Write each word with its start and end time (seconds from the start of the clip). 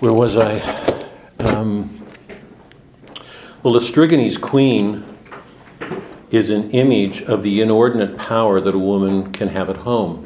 where 0.00 0.12
was 0.12 0.36
I? 0.36 0.60
Um, 1.40 1.90
well, 3.64 3.74
Laestrygoni's 3.74 4.38
queen 4.38 5.04
is 6.30 6.50
an 6.50 6.70
image 6.70 7.22
of 7.22 7.42
the 7.42 7.60
inordinate 7.60 8.16
power 8.16 8.60
that 8.60 8.74
a 8.74 8.78
woman 8.78 9.32
can 9.32 9.48
have 9.48 9.68
at 9.68 9.78
home. 9.78 10.24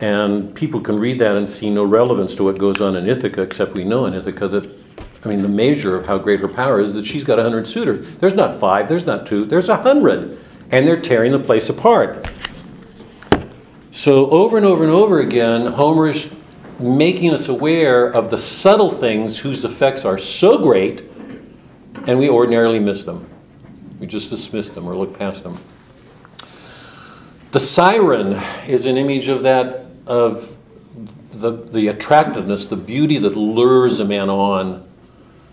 And 0.00 0.54
people 0.54 0.80
can 0.80 0.98
read 1.00 1.18
that 1.18 1.36
and 1.36 1.48
see 1.48 1.68
no 1.68 1.82
relevance 1.82 2.34
to 2.36 2.44
what 2.44 2.58
goes 2.58 2.80
on 2.80 2.94
in 2.94 3.08
Ithaca, 3.08 3.42
except 3.42 3.76
we 3.76 3.82
know 3.82 4.06
in 4.06 4.14
Ithaca 4.14 4.46
that, 4.48 4.70
I 5.24 5.28
mean, 5.28 5.42
the 5.42 5.48
measure 5.48 5.96
of 5.96 6.06
how 6.06 6.18
great 6.18 6.38
her 6.40 6.48
power 6.48 6.78
is 6.80 6.92
that 6.92 7.04
she's 7.04 7.24
got 7.24 7.38
100 7.38 7.66
suitors. 7.66 8.14
There's 8.16 8.34
not 8.34 8.58
five, 8.58 8.88
there's 8.88 9.06
not 9.06 9.26
two, 9.26 9.46
there's 9.46 9.68
100. 9.68 10.38
And 10.70 10.86
they're 10.86 11.00
tearing 11.00 11.32
the 11.32 11.40
place 11.40 11.68
apart. 11.68 12.28
So, 13.90 14.28
over 14.30 14.56
and 14.56 14.66
over 14.66 14.84
and 14.84 14.92
over 14.92 15.20
again, 15.20 15.66
Homer's 15.66 16.28
making 16.78 17.30
us 17.30 17.48
aware 17.48 18.06
of 18.06 18.30
the 18.30 18.38
subtle 18.38 18.90
things 18.90 19.38
whose 19.38 19.64
effects 19.64 20.04
are 20.04 20.18
so 20.18 20.58
great, 20.58 21.02
and 22.06 22.18
we 22.18 22.28
ordinarily 22.28 22.80
miss 22.80 23.04
them. 23.04 23.28
We 23.98 24.06
just 24.06 24.30
dismiss 24.30 24.70
them 24.70 24.86
or 24.86 24.96
look 24.96 25.16
past 25.18 25.44
them. 25.44 25.56
The 27.52 27.60
siren 27.60 28.40
is 28.66 28.84
an 28.84 28.96
image 28.96 29.28
of 29.28 29.42
that, 29.42 29.86
of 30.06 30.56
the, 31.30 31.52
the 31.52 31.88
attractiveness, 31.88 32.66
the 32.66 32.76
beauty 32.76 33.18
that 33.18 33.36
lures 33.36 34.00
a 34.00 34.04
man 34.04 34.28
on, 34.28 34.86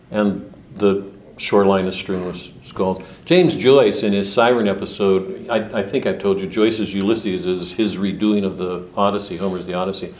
and 0.09 0.51
the 0.73 1.11
shoreline 1.37 1.85
is 1.85 1.95
strewn 1.95 2.25
with 2.25 2.65
skulls. 2.65 2.99
James 3.25 3.55
Joyce, 3.55 4.03
in 4.03 4.13
his 4.13 4.31
Siren 4.31 4.67
episode, 4.67 5.47
I, 5.49 5.79
I 5.79 5.83
think 5.83 6.05
I 6.05 6.13
told 6.13 6.39
you, 6.39 6.47
Joyce's 6.47 6.93
Ulysses 6.93 7.47
is 7.47 7.73
his 7.73 7.97
redoing 7.97 8.45
of 8.45 8.57
the 8.57 8.87
Odyssey, 8.95 9.37
Homer's 9.37 9.65
The 9.65 9.73
Odyssey. 9.73 10.13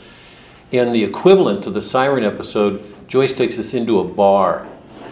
In 0.72 0.90
the 0.90 1.04
equivalent 1.04 1.62
to 1.64 1.70
the 1.70 1.82
Siren 1.82 2.24
episode, 2.24 2.82
Joyce 3.06 3.34
takes 3.34 3.58
us 3.58 3.74
into 3.74 4.00
a 4.00 4.04
bar 4.04 4.64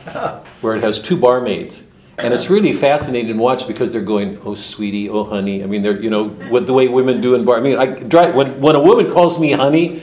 where 0.63 0.75
it 0.75 0.83
has 0.83 0.99
two 0.99 1.17
barmaids. 1.17 1.85
And 2.19 2.35
it's 2.35 2.51
really 2.51 2.73
fascinating 2.73 3.37
to 3.37 3.43
watch 3.43 3.67
because 3.67 3.91
they're 3.91 4.03
going, 4.03 4.39
"Oh, 4.45 4.55
sweetie, 4.55 5.09
oh, 5.09 5.25
honey." 5.25 5.63
I 5.63 5.67
mean, 5.67 5.83
they're 5.83 6.01
you 6.01 6.11
know 6.11 6.29
what 6.51 6.67
the 6.67 6.73
way 6.73 6.89
women 6.89 7.21
do 7.21 7.35
in 7.35 7.45
bar. 7.45 7.57
I 7.57 7.61
mean, 7.61 7.79
I 7.79 7.87
drive, 7.87 8.35
when 8.35 8.61
when 8.61 8.75
a 8.75 8.81
woman 8.83 9.09
calls 9.09 9.39
me 9.39 9.53
honey, 9.53 10.03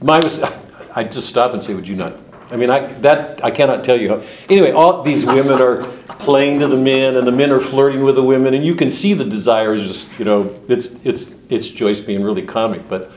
my 0.00 0.18
I 0.96 1.04
just 1.04 1.28
stop 1.28 1.52
and 1.52 1.62
say, 1.62 1.74
"Would 1.74 1.86
you 1.86 1.94
not 1.94 2.22
I 2.52 2.56
mean, 2.56 2.68
I, 2.68 2.86
that, 3.00 3.42
I 3.42 3.50
cannot 3.50 3.82
tell 3.82 3.98
you. 3.98 4.10
How. 4.10 4.22
Anyway, 4.50 4.72
all 4.72 5.02
these 5.02 5.24
women 5.24 5.62
are 5.62 5.84
playing 6.18 6.58
to 6.58 6.66
the 6.66 6.76
men, 6.76 7.16
and 7.16 7.26
the 7.26 7.32
men 7.32 7.50
are 7.50 7.58
flirting 7.58 8.04
with 8.04 8.14
the 8.14 8.22
women, 8.22 8.52
and 8.52 8.64
you 8.64 8.74
can 8.74 8.90
see 8.90 9.14
the 9.14 9.24
desire 9.24 9.72
is 9.72 9.86
just, 9.86 10.18
you 10.18 10.26
know, 10.26 10.54
it's, 10.68 10.88
it's, 11.02 11.36
it's 11.48 11.66
Joyce 11.66 11.98
being 11.98 12.22
really 12.22 12.42
comic, 12.42 12.86
but 12.90 13.10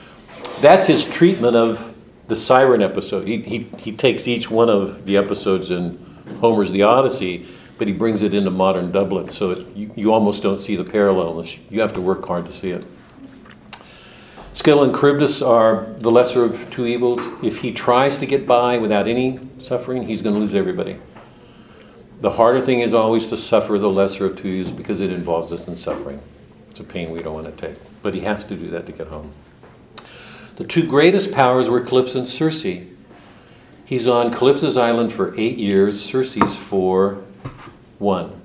that's 0.61 0.87
his 0.87 1.03
treatment 1.03 1.55
of 1.55 1.93
the 2.27 2.35
Siren 2.35 2.81
episode. 2.81 3.27
He, 3.27 3.41
he, 3.41 3.59
he 3.77 3.91
takes 3.91 4.27
each 4.27 4.49
one 4.49 4.69
of 4.69 5.05
the 5.05 5.17
episodes 5.17 5.71
in 5.71 5.97
Homer's 6.39 6.71
The 6.71 6.81
Odyssey, 6.83 7.45
but 7.77 7.87
he 7.87 7.93
brings 7.93 8.21
it 8.21 8.33
into 8.33 8.49
modern 8.49 8.91
Dublin, 8.91 9.29
so 9.29 9.51
it, 9.51 9.67
you, 9.75 9.91
you 9.95 10.13
almost 10.13 10.41
don't 10.41 10.59
see 10.59 10.75
the 10.75 10.83
parallel. 10.83 11.45
You 11.69 11.81
have 11.81 11.93
to 11.93 12.01
work 12.01 12.25
hard 12.25 12.45
to 12.45 12.51
see 12.51 12.71
it. 12.71 12.85
Scylla 14.53 14.85
and 14.85 14.95
Charybdis 14.95 15.41
are 15.41 15.85
the 15.99 16.09
lesser 16.09 16.43
of 16.43 16.69
two 16.71 16.85
evils. 16.85 17.27
If 17.43 17.59
he 17.59 17.73
tries 17.73 18.17
to 18.19 18.25
get 18.25 18.47
by 18.47 18.77
without 18.77 19.07
any 19.07 19.39
suffering, 19.57 20.03
he's 20.03 20.21
going 20.21 20.33
to 20.33 20.39
lose 20.39 20.55
everybody. 20.55 20.97
The 22.19 22.31
harder 22.31 22.61
thing 22.61 22.79
is 22.79 22.93
always 22.93 23.27
to 23.27 23.37
suffer 23.37 23.77
the 23.77 23.89
lesser 23.89 24.25
of 24.25 24.37
two 24.37 24.47
evils 24.47 24.71
because 24.71 25.01
it 25.01 25.11
involves 25.11 25.51
us 25.51 25.67
in 25.67 25.75
suffering. 25.75 26.21
It's 26.69 26.79
a 26.79 26.85
pain 26.85 27.11
we 27.11 27.21
don't 27.21 27.33
want 27.33 27.45
to 27.45 27.67
take. 27.67 27.77
But 28.01 28.13
he 28.13 28.21
has 28.21 28.45
to 28.45 28.55
do 28.55 28.69
that 28.69 28.85
to 28.85 28.93
get 28.93 29.07
home. 29.07 29.33
The 30.55 30.63
two 30.63 30.87
greatest 30.87 31.31
powers 31.31 31.69
were 31.69 31.81
Calypso 31.81 32.19
and 32.19 32.27
Circe. 32.27 32.65
He's 33.85 34.07
on 34.07 34.31
Calypso's 34.31 34.77
island 34.77 35.11
for 35.11 35.37
eight 35.37 35.57
years, 35.57 36.01
Circe's 36.01 36.55
for 36.55 37.23
one. 37.99 38.41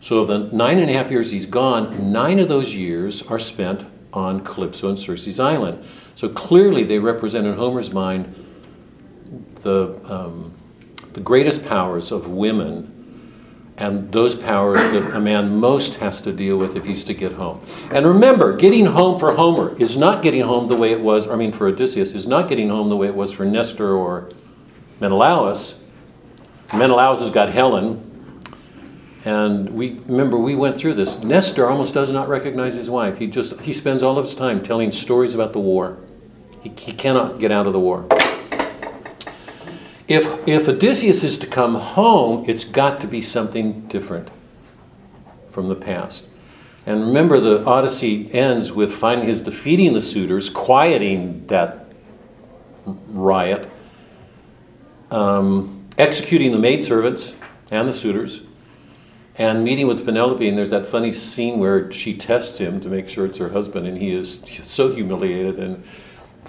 So, 0.00 0.18
of 0.18 0.28
the 0.28 0.38
nine 0.38 0.78
and 0.78 0.90
a 0.90 0.92
half 0.92 1.10
years 1.10 1.30
he's 1.30 1.46
gone, 1.46 2.12
nine 2.12 2.38
of 2.38 2.48
those 2.48 2.74
years 2.74 3.22
are 3.22 3.38
spent 3.38 3.84
on 4.12 4.42
Calypso 4.42 4.88
and 4.88 4.98
Circe's 4.98 5.38
island. 5.38 5.84
So 6.14 6.28
clearly, 6.28 6.84
they 6.84 6.98
represent 6.98 7.46
in 7.46 7.54
Homer's 7.54 7.92
mind 7.92 8.34
the, 9.62 9.98
um, 10.12 10.52
the 11.12 11.20
greatest 11.20 11.64
powers 11.64 12.10
of 12.10 12.28
women 12.28 12.89
and 13.80 14.12
those 14.12 14.36
powers 14.36 14.78
that 14.92 15.16
a 15.16 15.20
man 15.20 15.58
most 15.58 15.94
has 15.96 16.20
to 16.20 16.32
deal 16.32 16.58
with 16.58 16.76
if 16.76 16.84
he's 16.84 17.02
to 17.04 17.14
get 17.14 17.32
home. 17.32 17.58
And 17.90 18.06
remember, 18.06 18.54
getting 18.54 18.86
home 18.86 19.18
for 19.18 19.32
Homer 19.32 19.74
is 19.80 19.96
not 19.96 20.22
getting 20.22 20.42
home 20.42 20.66
the 20.66 20.76
way 20.76 20.92
it 20.92 21.00
was, 21.00 21.26
I 21.26 21.36
mean, 21.36 21.50
for 21.50 21.66
Odysseus, 21.66 22.12
is 22.12 22.26
not 22.26 22.48
getting 22.48 22.68
home 22.68 22.90
the 22.90 22.96
way 22.96 23.08
it 23.08 23.14
was 23.14 23.32
for 23.32 23.46
Nestor 23.46 23.94
or 23.94 24.28
Menelaus. 25.00 25.76
Menelaus 26.74 27.20
has 27.20 27.30
got 27.30 27.50
Helen, 27.50 28.06
and 29.24 29.70
we 29.70 29.98
remember 30.06 30.36
we 30.36 30.54
went 30.54 30.76
through 30.76 30.94
this. 30.94 31.18
Nestor 31.18 31.66
almost 31.66 31.94
does 31.94 32.12
not 32.12 32.28
recognize 32.28 32.74
his 32.74 32.90
wife. 32.90 33.18
He 33.18 33.26
just 33.26 33.60
he 33.60 33.72
spends 33.72 34.02
all 34.02 34.18
of 34.18 34.24
his 34.24 34.34
time 34.34 34.62
telling 34.62 34.90
stories 34.90 35.34
about 35.34 35.52
the 35.52 35.58
war. 35.58 35.98
He, 36.62 36.70
he 36.76 36.92
cannot 36.92 37.38
get 37.38 37.50
out 37.50 37.66
of 37.66 37.72
the 37.72 37.80
war. 37.80 38.06
If 40.10 40.46
if 40.48 40.68
Odysseus 40.68 41.22
is 41.22 41.38
to 41.38 41.46
come 41.46 41.76
home, 41.76 42.44
it's 42.48 42.64
got 42.64 43.00
to 43.00 43.06
be 43.06 43.22
something 43.22 43.82
different 43.82 44.28
from 45.48 45.68
the 45.68 45.76
past. 45.76 46.26
And 46.84 47.06
remember, 47.06 47.38
the 47.38 47.64
Odyssey 47.64 48.28
ends 48.34 48.72
with 48.72 48.92
finally 48.92 49.28
his 49.28 49.40
defeating 49.40 49.92
the 49.92 50.00
suitors, 50.00 50.50
quieting 50.50 51.46
that 51.46 51.86
riot, 52.84 53.70
um, 55.12 55.86
executing 55.96 56.50
the 56.50 56.58
maidservants 56.58 57.36
and 57.70 57.86
the 57.86 57.92
suitors 57.92 58.40
and 59.40 59.64
meeting 59.64 59.86
with 59.86 60.04
Penelope, 60.04 60.46
and 60.46 60.58
there's 60.58 60.70
that 60.70 60.84
funny 60.84 61.12
scene 61.12 61.58
where 61.58 61.90
she 61.90 62.14
tests 62.16 62.58
him 62.58 62.80
to 62.80 62.88
make 62.88 63.08
sure 63.08 63.24
it's 63.24 63.38
her 63.38 63.48
husband, 63.48 63.86
and 63.86 63.96
he 63.96 64.12
is 64.14 64.42
so 64.62 64.92
humiliated. 64.92 65.58
And 65.58 65.82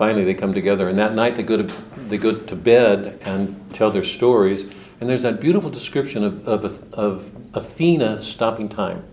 finally, 0.01 0.23
they 0.23 0.33
come 0.33 0.51
together, 0.51 0.89
and 0.89 0.97
that 0.97 1.13
night 1.13 1.35
they 1.35 1.43
go 1.43 1.57
to 1.57 1.75
they 2.07 2.17
go 2.17 2.35
to 2.35 2.55
bed 2.55 3.19
and 3.21 3.71
tell 3.71 3.91
their 3.91 4.01
stories. 4.01 4.63
And 4.99 5.07
there's 5.07 5.21
that 5.21 5.39
beautiful 5.39 5.69
description 5.69 6.23
of 6.23 6.47
of, 6.47 6.91
of 6.91 7.31
Athena 7.53 8.17
stopping 8.17 8.67
time. 8.67 9.03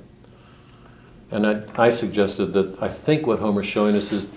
And 1.30 1.46
I, 1.46 1.62
I 1.76 1.90
suggested 1.90 2.54
that 2.54 2.82
I 2.82 2.88
think 2.88 3.26
what 3.26 3.38
Homer's 3.38 3.66
showing 3.66 3.96
us 3.96 4.12
is 4.12 4.30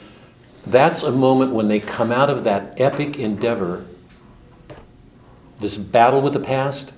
that's 0.67 1.03
a 1.03 1.11
moment 1.13 1.53
when 1.53 1.69
they 1.69 1.79
come 1.79 2.11
out 2.11 2.29
of 2.29 2.44
that 2.44 2.81
epic 2.81 3.17
endeavor, 3.17 3.85
this 5.59 5.78
battle 5.78 6.19
with 6.19 6.34
the 6.34 6.41
past, 6.41 6.94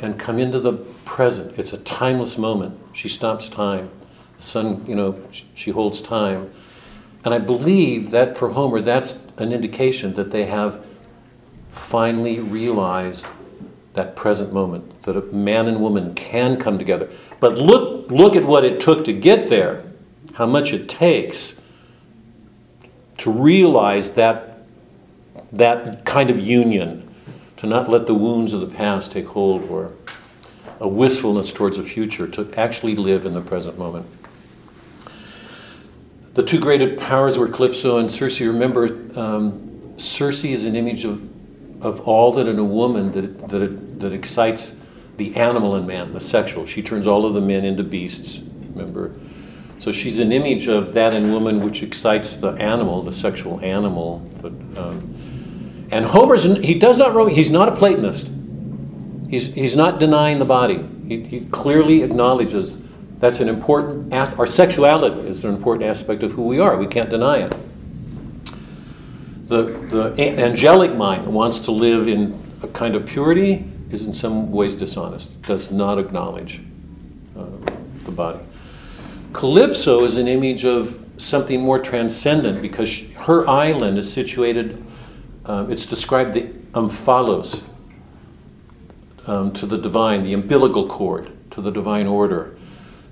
and 0.00 0.18
come 0.18 0.38
into 0.38 0.60
the 0.60 0.74
present. 1.06 1.58
It's 1.58 1.72
a 1.72 1.78
timeless 1.78 2.36
moment. 2.36 2.78
She 2.92 3.08
stops 3.08 3.48
time. 3.48 3.90
The 4.36 4.42
sun, 4.42 4.84
you 4.86 4.94
know, 4.94 5.18
she 5.54 5.70
holds 5.70 6.02
time. 6.02 6.50
And 7.24 7.32
I 7.32 7.38
believe 7.38 8.10
that 8.10 8.36
for 8.36 8.50
Homer, 8.50 8.80
that's 8.80 9.18
an 9.38 9.52
indication 9.52 10.14
that 10.14 10.30
they 10.30 10.46
have 10.46 10.84
finally 11.70 12.40
realized 12.40 13.26
that 13.94 14.16
present 14.16 14.52
moment, 14.52 15.02
that 15.02 15.16
a 15.16 15.22
man 15.32 15.68
and 15.68 15.80
woman 15.80 16.14
can 16.14 16.56
come 16.56 16.78
together. 16.78 17.10
But 17.40 17.58
look, 17.58 18.10
look 18.10 18.36
at 18.36 18.44
what 18.44 18.64
it 18.64 18.80
took 18.80 19.04
to 19.04 19.12
get 19.12 19.48
there, 19.48 19.84
how 20.34 20.46
much 20.46 20.72
it 20.72 20.88
takes 20.88 21.54
to 23.18 23.30
realize 23.30 24.12
that, 24.12 24.64
that 25.52 26.04
kind 26.04 26.30
of 26.30 26.40
union 26.40 27.08
to 27.58 27.66
not 27.66 27.88
let 27.88 28.06
the 28.06 28.14
wounds 28.14 28.52
of 28.52 28.60
the 28.60 28.66
past 28.66 29.12
take 29.12 29.26
hold 29.26 29.62
or 29.70 29.92
a 30.80 30.88
wistfulness 30.88 31.52
towards 31.52 31.76
the 31.76 31.82
future, 31.84 32.26
to 32.26 32.52
actually 32.56 32.96
live 32.96 33.24
in 33.24 33.34
the 33.34 33.40
present 33.40 33.78
moment. 33.78 34.04
The 36.34 36.42
two 36.42 36.58
great 36.58 36.98
powers 36.98 37.36
were 37.36 37.46
Calypso 37.46 37.98
and 37.98 38.10
Circe. 38.10 38.40
Remember, 38.40 38.86
um, 39.18 39.98
Circe 39.98 40.44
is 40.44 40.64
an 40.64 40.76
image 40.76 41.04
of, 41.04 41.28
of 41.84 42.00
all 42.08 42.32
that 42.32 42.48
in 42.48 42.58
a 42.58 42.64
woman 42.64 43.12
that, 43.12 43.48
that, 43.48 44.00
that 44.00 44.12
excites 44.14 44.74
the 45.18 45.36
animal 45.36 45.76
in 45.76 45.86
man, 45.86 46.14
the 46.14 46.20
sexual. 46.20 46.64
She 46.64 46.82
turns 46.82 47.06
all 47.06 47.26
of 47.26 47.34
the 47.34 47.40
men 47.40 47.64
into 47.64 47.84
beasts, 47.84 48.40
remember? 48.74 49.14
So 49.78 49.92
she's 49.92 50.18
an 50.20 50.32
image 50.32 50.68
of 50.68 50.94
that 50.94 51.12
in 51.12 51.32
woman 51.32 51.62
which 51.62 51.82
excites 51.82 52.36
the 52.36 52.52
animal, 52.52 53.02
the 53.02 53.12
sexual 53.12 53.60
animal. 53.60 54.20
But, 54.40 54.52
um, 54.78 55.88
and 55.90 56.06
Homer's, 56.06 56.44
he 56.44 56.78
does 56.78 56.96
not, 56.96 57.30
he's 57.32 57.50
not 57.50 57.68
a 57.68 57.76
Platonist. 57.76 58.30
He's, 59.28 59.48
he's 59.48 59.76
not 59.76 59.98
denying 59.98 60.38
the 60.38 60.44
body. 60.46 60.86
He, 61.08 61.24
he 61.24 61.44
clearly 61.44 62.02
acknowledges 62.02 62.78
that's 63.22 63.38
an 63.38 63.48
important, 63.48 64.12
as, 64.12 64.32
our 64.32 64.48
sexuality 64.48 65.28
is 65.28 65.44
an 65.44 65.54
important 65.54 65.88
aspect 65.88 66.24
of 66.24 66.32
who 66.32 66.42
we 66.42 66.58
are. 66.58 66.76
We 66.76 66.88
can't 66.88 67.08
deny 67.08 67.38
it. 67.38 67.54
The, 69.44 69.62
the 69.62 70.40
angelic 70.40 70.96
mind 70.96 71.26
that 71.26 71.30
wants 71.30 71.60
to 71.60 71.70
live 71.70 72.08
in 72.08 72.36
a 72.64 72.66
kind 72.66 72.96
of 72.96 73.06
purity 73.06 73.64
is 73.90 74.06
in 74.06 74.12
some 74.12 74.50
ways 74.50 74.74
dishonest, 74.74 75.40
does 75.42 75.70
not 75.70 76.00
acknowledge 76.00 76.64
uh, 77.38 77.44
the 78.00 78.10
body. 78.10 78.40
Calypso 79.32 80.02
is 80.02 80.16
an 80.16 80.26
image 80.26 80.64
of 80.64 80.98
something 81.16 81.60
more 81.60 81.78
transcendent 81.78 82.60
because 82.60 83.02
her 83.18 83.48
island 83.48 83.98
is 83.98 84.12
situated 84.12 84.84
um, 85.46 85.70
it's 85.70 85.86
described 85.86 86.34
the 86.34 86.48
omphalos 86.72 87.62
um, 89.26 89.52
to 89.52 89.66
the 89.66 89.78
divine, 89.78 90.24
the 90.24 90.32
umbilical 90.32 90.88
cord 90.88 91.30
to 91.52 91.60
the 91.60 91.70
divine 91.70 92.08
order. 92.08 92.56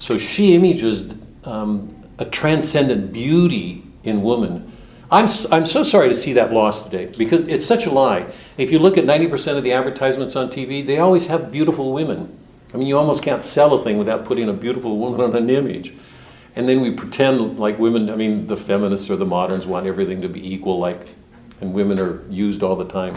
So 0.00 0.16
she 0.18 0.54
images 0.54 1.14
um, 1.44 1.94
a 2.18 2.24
transcendent 2.24 3.12
beauty 3.12 3.84
in 4.02 4.22
woman. 4.22 4.72
I'm, 5.10 5.28
I'm 5.52 5.66
so 5.66 5.82
sorry 5.82 6.08
to 6.08 6.14
see 6.14 6.32
that 6.32 6.52
lost 6.52 6.84
today 6.84 7.06
because 7.18 7.42
it's 7.42 7.66
such 7.66 7.86
a 7.86 7.90
lie. 7.90 8.26
If 8.56 8.72
you 8.72 8.78
look 8.78 8.96
at 8.96 9.04
90% 9.04 9.58
of 9.58 9.62
the 9.62 9.72
advertisements 9.72 10.36
on 10.36 10.48
TV, 10.48 10.84
they 10.84 10.98
always 10.98 11.26
have 11.26 11.52
beautiful 11.52 11.92
women. 11.92 12.36
I 12.72 12.78
mean, 12.78 12.86
you 12.86 12.96
almost 12.96 13.22
can't 13.22 13.42
sell 13.42 13.74
a 13.74 13.84
thing 13.84 13.98
without 13.98 14.24
putting 14.24 14.48
a 14.48 14.52
beautiful 14.54 14.96
woman 14.96 15.20
on 15.20 15.36
an 15.36 15.50
image. 15.50 15.94
And 16.56 16.68
then 16.68 16.80
we 16.80 16.92
pretend 16.92 17.58
like 17.58 17.78
women, 17.78 18.08
I 18.08 18.16
mean, 18.16 18.46
the 18.46 18.56
feminists 18.56 19.10
or 19.10 19.16
the 19.16 19.26
moderns 19.26 19.66
want 19.66 19.86
everything 19.86 20.22
to 20.22 20.28
be 20.28 20.54
equal, 20.54 20.78
like, 20.78 21.10
and 21.60 21.74
women 21.74 21.98
are 22.00 22.26
used 22.30 22.62
all 22.62 22.76
the 22.76 22.86
time. 22.86 23.16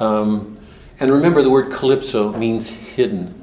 Um, 0.00 0.52
and 0.98 1.12
remember, 1.12 1.42
the 1.42 1.50
word 1.50 1.70
calypso 1.70 2.32
means 2.32 2.68
hidden. 2.68 3.41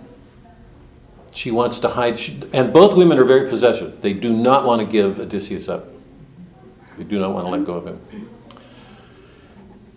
She 1.31 1.51
wants 1.51 1.79
to 1.79 1.89
hide, 1.89 2.17
she, 2.19 2.41
and 2.53 2.73
both 2.73 2.97
women 2.97 3.17
are 3.17 3.23
very 3.23 3.47
possessive. 3.49 4.01
They 4.01 4.13
do 4.13 4.33
not 4.33 4.65
want 4.65 4.81
to 4.81 4.87
give 4.87 5.19
Odysseus 5.19 5.69
up, 5.69 5.87
they 6.97 7.03
do 7.03 7.19
not 7.19 7.33
want 7.33 7.45
to 7.45 7.51
let 7.51 7.65
go 7.65 7.73
of 7.75 7.87
him. 7.87 8.29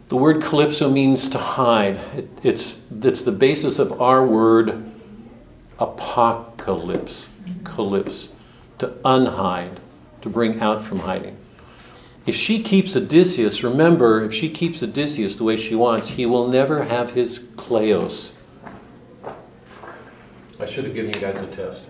The 0.09 0.17
word 0.17 0.43
calypso 0.43 0.91
means 0.91 1.31
to 1.31 1.39
hide. 1.39 1.97
It, 2.15 2.29
it's, 2.43 2.81
it's 3.03 3.23
the 3.23 3.33
basis 3.33 3.79
of 3.79 4.03
our 4.03 4.27
word 4.27 4.91
apocalypse 5.79 7.31
calypse, 7.65 8.29
to 8.79 8.89
unhide, 9.05 9.79
to 10.21 10.29
bring 10.29 10.61
out 10.61 10.83
from 10.83 11.01
hiding. 11.01 11.37
If 12.25 12.35
she 12.35 12.63
keeps 12.63 12.95
Odysseus, 12.95 13.65
remember, 13.65 14.25
if 14.25 14.33
she 14.33 14.49
keeps 14.49 14.83
Odysseus 14.83 15.35
the 15.35 15.45
way 15.45 15.57
she 15.57 15.75
wants, 15.75 16.11
he 16.11 16.27
will 16.27 16.47
never 16.47 16.85
have 16.85 17.13
his 17.13 17.39
kleos. 17.39 18.33
I 20.63 20.67
should 20.67 20.85
have 20.85 20.95
given 20.95 21.13
you 21.13 21.21
guys 21.21 21.41
a 21.41 21.47
test. 21.49 21.87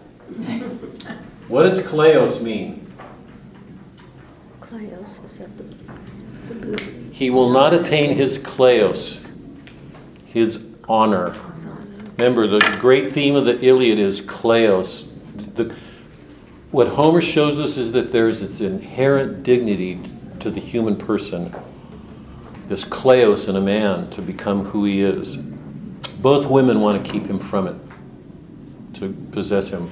what 1.48 1.64
does 1.64 1.80
kleos 1.80 2.40
mean? 2.40 2.90
Kleos 4.62 5.24
is 5.26 5.36
that 5.36 5.58
the, 5.58 6.54
the. 6.54 6.92
He 7.12 7.28
will 7.28 7.50
not 7.50 7.74
attain 7.74 8.16
his 8.16 8.38
kleos, 8.38 9.28
his 10.24 10.58
honor. 10.88 11.36
Remember, 12.16 12.46
the 12.46 12.60
great 12.80 13.12
theme 13.12 13.34
of 13.34 13.44
the 13.44 13.62
Iliad 13.62 13.98
is 13.98 14.22
kleos, 14.22 15.06
the, 15.54 15.74
what 16.70 16.88
Homer 16.88 17.20
shows 17.20 17.60
us 17.60 17.76
is 17.76 17.92
that 17.92 18.10
there's 18.10 18.42
its 18.42 18.62
inherent 18.62 19.42
dignity 19.42 20.00
to 20.40 20.50
the 20.50 20.60
human 20.60 20.96
person, 20.96 21.54
this 22.69 22.86
kleos 22.86 23.50
in 23.50 23.56
a 23.56 23.60
man 23.60 24.08
to 24.12 24.22
become 24.22 24.64
who 24.64 24.86
he 24.86 25.02
is. 25.02 25.36
Both 26.22 26.46
women 26.46 26.80
want 26.80 27.04
to 27.04 27.12
keep 27.12 27.26
him 27.26 27.38
from 27.38 27.69
it, 27.69 27.76
to 29.02 29.12
possess 29.32 29.69
him. 29.69 29.90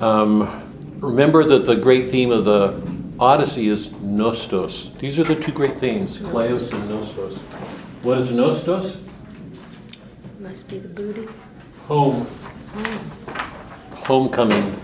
Um, 0.00 0.98
remember 0.98 1.44
that 1.44 1.64
the 1.64 1.76
great 1.76 2.10
theme 2.10 2.32
of 2.32 2.44
the 2.44 2.82
Odyssey 3.18 3.68
is 3.68 3.90
nostos. 3.90 4.96
These 4.98 5.18
are 5.18 5.24
the 5.24 5.36
two 5.36 5.52
great 5.52 5.78
themes, 5.78 6.18
kleos 6.18 6.72
and 6.72 6.90
nostos. 6.90 7.38
What 8.02 8.18
is 8.18 8.30
nostos? 8.30 8.96
Must 10.40 10.68
be 10.68 10.78
the 10.78 10.88
booty. 10.88 11.28
Home. 11.86 12.26
Home 12.26 13.22
homecoming 13.94 14.80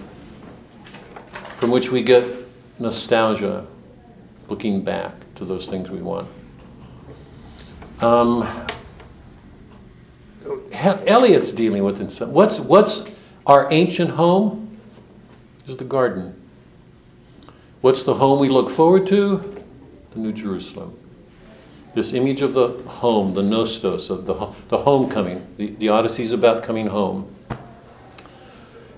from 1.56 1.72
which 1.72 1.90
we 1.90 2.00
get 2.00 2.24
nostalgia, 2.78 3.66
looking 4.48 4.82
back 4.82 5.12
to 5.34 5.44
those 5.44 5.66
things 5.66 5.90
we 5.90 6.00
want. 6.00 6.28
Um, 8.00 8.46
Eliot's 10.72 11.52
dealing 11.52 11.84
with 11.84 12.00
it. 12.00 12.28
What's, 12.28 12.60
what's 12.60 13.10
our 13.46 13.68
ancient 13.72 14.10
home? 14.10 14.76
Is 15.66 15.76
the 15.76 15.84
garden. 15.84 16.34
What's 17.80 18.02
the 18.02 18.14
home 18.14 18.38
we 18.40 18.48
look 18.48 18.70
forward 18.70 19.06
to? 19.08 19.62
The 20.12 20.18
New 20.18 20.32
Jerusalem. 20.32 20.98
This 21.94 22.12
image 22.12 22.40
of 22.40 22.54
the 22.54 22.68
home, 22.88 23.34
the 23.34 23.42
nostos, 23.42 24.10
of 24.10 24.26
the, 24.26 24.34
the 24.68 24.78
homecoming. 24.78 25.46
The, 25.56 25.70
the 25.72 25.88
Odyssey 25.88 26.22
is 26.22 26.32
about 26.32 26.62
coming 26.62 26.88
home 26.88 27.34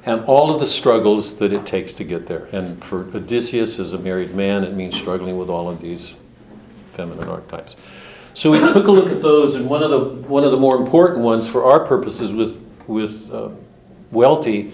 and 0.05 0.25
all 0.25 0.53
of 0.53 0.61
the 0.61 0.67
struggles 0.67 1.35
that 1.37 1.53
it 1.53 1.67
takes 1.67 1.93
to 1.95 2.05
get 2.05 2.27
there. 2.27 2.49
And 2.53 2.83
for 2.83 3.03
Odysseus 3.15 3.79
as 3.79 3.93
a 3.93 3.99
married 3.99 4.35
man, 4.35 4.65
it 4.65 4.73
means 4.73 4.97
struggling 4.97 5.37
with 5.37 5.51
all 5.51 5.69
of 5.69 5.81
these 5.81 6.17
feminine 6.93 7.29
archetypes. 7.29 7.77
So 8.33 8.51
we 8.51 8.59
took 8.59 8.87
a 8.87 8.91
look 8.91 9.11
at 9.11 9.23
those, 9.23 9.55
and 9.57 9.69
one 9.69 9.83
of 9.83 9.91
the 9.91 10.29
one 10.29 10.45
of 10.45 10.53
the 10.53 10.57
more 10.57 10.77
important 10.77 11.21
ones 11.21 11.49
for 11.49 11.65
our 11.65 11.81
purposes 11.81 12.33
with 12.33 12.63
with 12.87 13.31
uh, 13.33 13.51
Welty 14.11 14.73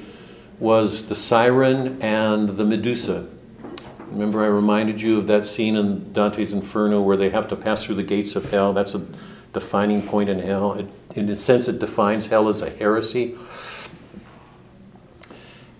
was 0.58 1.04
the 1.06 1.14
siren 1.14 2.00
and 2.02 2.50
the 2.50 2.64
Medusa. 2.64 3.28
Remember, 4.10 4.42
I 4.42 4.46
reminded 4.46 5.00
you 5.00 5.18
of 5.18 5.26
that 5.26 5.44
scene 5.44 5.76
in 5.76 6.12
Dante's 6.12 6.52
Inferno 6.52 7.02
where 7.02 7.16
they 7.16 7.30
have 7.30 7.48
to 7.48 7.56
pass 7.56 7.84
through 7.84 7.96
the 7.96 8.02
gates 8.02 8.36
of 8.36 8.50
hell. 8.50 8.72
That's 8.72 8.94
a 8.94 9.06
defining 9.52 10.00
point 10.00 10.28
in 10.28 10.38
hell. 10.38 10.74
It, 10.74 10.88
in 11.14 11.28
a 11.28 11.36
sense, 11.36 11.66
it 11.68 11.78
defines 11.78 12.28
hell 12.28 12.48
as 12.48 12.62
a 12.62 12.70
heresy. 12.70 13.36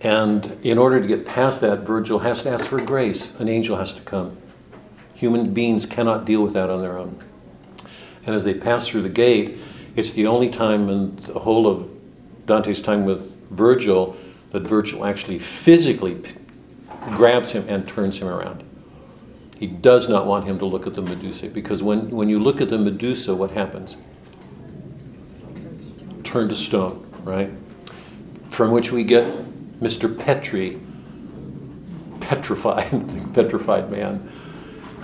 And 0.00 0.58
in 0.62 0.76
order 0.76 1.00
to 1.00 1.06
get 1.06 1.25
past 1.25 1.61
that, 1.62 1.81
Virgil 1.81 2.19
has 2.20 2.43
to 2.43 2.50
ask 2.50 2.69
for 2.69 2.81
grace. 2.81 3.32
An 3.38 3.49
angel 3.49 3.76
has 3.76 3.94
to 3.94 4.02
come. 4.02 4.37
Human 5.14 5.55
beings 5.55 5.87
cannot 5.87 6.25
deal 6.25 6.43
with 6.43 6.52
that 6.52 6.69
on 6.69 6.82
their 6.82 6.99
own. 6.99 7.22
And 8.26 8.34
as 8.34 8.44
they 8.44 8.55
pass 8.55 8.88
through 8.88 9.02
the 9.02 9.08
gate, 9.08 9.56
it's 9.94 10.11
the 10.11 10.26
only 10.26 10.50
time 10.50 10.90
in 10.90 11.17
the 11.17 11.38
whole 11.38 11.67
of 11.67 11.88
Dante's 12.46 12.82
time 12.82 13.05
with 13.05 13.37
Virgil 13.50 14.17
that 14.50 14.67
Virgil 14.67 15.05
actually 15.05 15.38
physically 15.38 16.20
grabs 17.14 17.52
him 17.52 17.64
and 17.69 17.87
turns 17.87 18.19
him 18.19 18.28
around. 18.28 18.64
He 19.58 19.67
does 19.67 20.08
not 20.08 20.26
want 20.26 20.44
him 20.44 20.58
to 20.58 20.67
look 20.67 20.87
at 20.87 20.94
the 20.94 21.02
Medusa 21.02 21.49
because 21.49 21.82
when, 21.82 22.11
when 22.11 22.28
you 22.28 22.38
look 22.38 22.61
at 22.61 22.69
the 22.69 22.78
Medusa, 22.78 23.34
what 23.34 23.52
happens? 23.52 23.96
Turn 26.25 26.49
to 26.49 26.55
stone, 26.55 27.06
right? 27.22 27.50
From 28.50 28.70
which 28.70 28.93
we 28.93 29.02
get 29.02 29.25
Mr. 29.81 30.19
Petrie, 30.19 30.79
petrified, 32.20 32.90
petrified 33.34 33.90
man. 33.90 34.31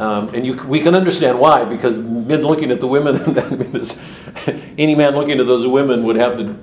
Um, 0.02 0.34
and 0.34 0.44
you, 0.44 0.54
we 0.66 0.81
can 0.81 0.96
understand 0.96 1.38
why, 1.38 1.64
because 1.64 1.96
men 1.96 2.43
looking 2.43 2.72
at 2.72 2.81
the 2.81 2.88
women, 2.88 3.16
any 4.76 4.97
man 4.97 5.14
looking 5.14 5.38
at 5.38 5.47
those 5.47 5.64
women 5.64 6.02
would 6.02 6.16
have 6.16 6.37
to 6.38 6.56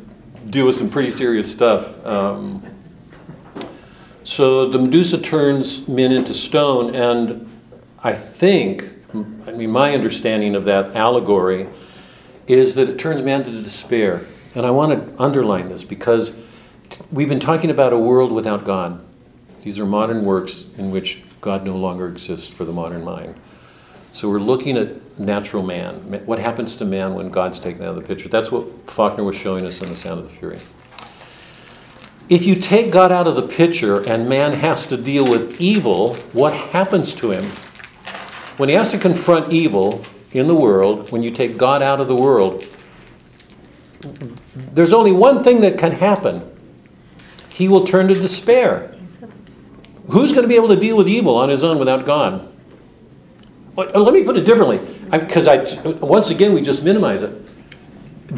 do 0.47 0.65
with 0.65 0.75
some 0.75 0.89
pretty 0.89 1.09
serious 1.09 1.49
stuff. 1.49 2.05
Um, 2.05 2.61
so 4.25 4.67
the 4.67 4.77
Medusa 4.77 5.19
turns 5.19 5.87
men 5.87 6.11
into 6.11 6.33
stone, 6.33 6.93
and 6.93 7.49
I 8.03 8.13
think, 8.13 8.83
I 9.13 9.53
mean, 9.53 9.69
my 9.69 9.93
understanding 9.93 10.53
of 10.53 10.65
that 10.65 10.93
allegory 10.97 11.69
is 12.45 12.75
that 12.75 12.89
it 12.89 12.99
turns 12.99 13.21
man 13.21 13.45
to 13.45 13.51
despair. 13.51 14.25
And 14.53 14.65
I 14.65 14.71
want 14.71 14.91
to 14.91 15.23
underline 15.23 15.69
this 15.69 15.85
because 15.85 16.35
we've 17.09 17.29
been 17.29 17.39
talking 17.39 17.69
about 17.69 17.93
a 17.93 17.97
world 17.97 18.33
without 18.33 18.65
God. 18.65 19.01
These 19.61 19.79
are 19.79 19.85
modern 19.85 20.25
works 20.25 20.65
in 20.77 20.91
which 20.91 21.23
God 21.41 21.65
no 21.65 21.75
longer 21.75 22.07
exists 22.07 22.49
for 22.49 22.65
the 22.65 22.73
modern 22.73 23.03
mind. 23.03 23.35
So 24.11 24.29
we're 24.29 24.39
looking 24.39 24.77
at 24.77 25.19
natural 25.19 25.63
man. 25.63 26.25
What 26.25 26.39
happens 26.39 26.75
to 26.77 26.85
man 26.85 27.13
when 27.13 27.29
God's 27.29 27.59
taken 27.59 27.83
out 27.83 27.89
of 27.89 27.95
the 27.95 28.01
picture? 28.01 28.27
That's 28.27 28.51
what 28.51 28.89
Faulkner 28.89 29.23
was 29.23 29.35
showing 29.35 29.65
us 29.65 29.81
in 29.81 29.89
The 29.89 29.95
Sound 29.95 30.19
of 30.19 30.25
the 30.25 30.35
Fury. 30.35 30.59
If 32.27 32.45
you 32.45 32.55
take 32.55 32.91
God 32.91 33.11
out 33.11 33.27
of 33.27 33.35
the 33.35 33.47
picture 33.47 34.07
and 34.07 34.27
man 34.29 34.53
has 34.53 34.85
to 34.87 34.97
deal 34.97 35.29
with 35.29 35.59
evil, 35.59 36.15
what 36.33 36.53
happens 36.53 37.13
to 37.15 37.31
him? 37.31 37.45
When 38.57 38.69
he 38.69 38.75
has 38.75 38.91
to 38.91 38.97
confront 38.97 39.51
evil 39.51 40.03
in 40.31 40.47
the 40.47 40.55
world, 40.55 41.11
when 41.11 41.23
you 41.23 41.31
take 41.31 41.57
God 41.57 41.81
out 41.81 41.99
of 41.99 42.07
the 42.07 42.15
world, 42.15 42.65
there's 44.55 44.93
only 44.93 45.11
one 45.11 45.43
thing 45.43 45.61
that 45.61 45.77
can 45.77 45.91
happen 45.91 46.49
he 47.49 47.67
will 47.67 47.85
turn 47.85 48.07
to 48.07 48.15
despair. 48.15 48.88
Who's 50.11 50.31
going 50.31 50.43
to 50.43 50.47
be 50.47 50.55
able 50.55 50.69
to 50.69 50.75
deal 50.75 50.97
with 50.97 51.07
evil 51.07 51.35
on 51.37 51.49
his 51.49 51.63
own 51.63 51.77
without 51.77 52.05
God? 52.05 52.51
Uh, 53.77 53.99
let 53.99 54.13
me 54.13 54.23
put 54.23 54.37
it 54.37 54.45
differently, 54.45 54.79
because 55.11 55.47
I, 55.47 55.63
once 55.99 56.31
again 56.31 56.53
we 56.53 56.61
just 56.61 56.83
minimize 56.83 57.21
it. 57.21 57.53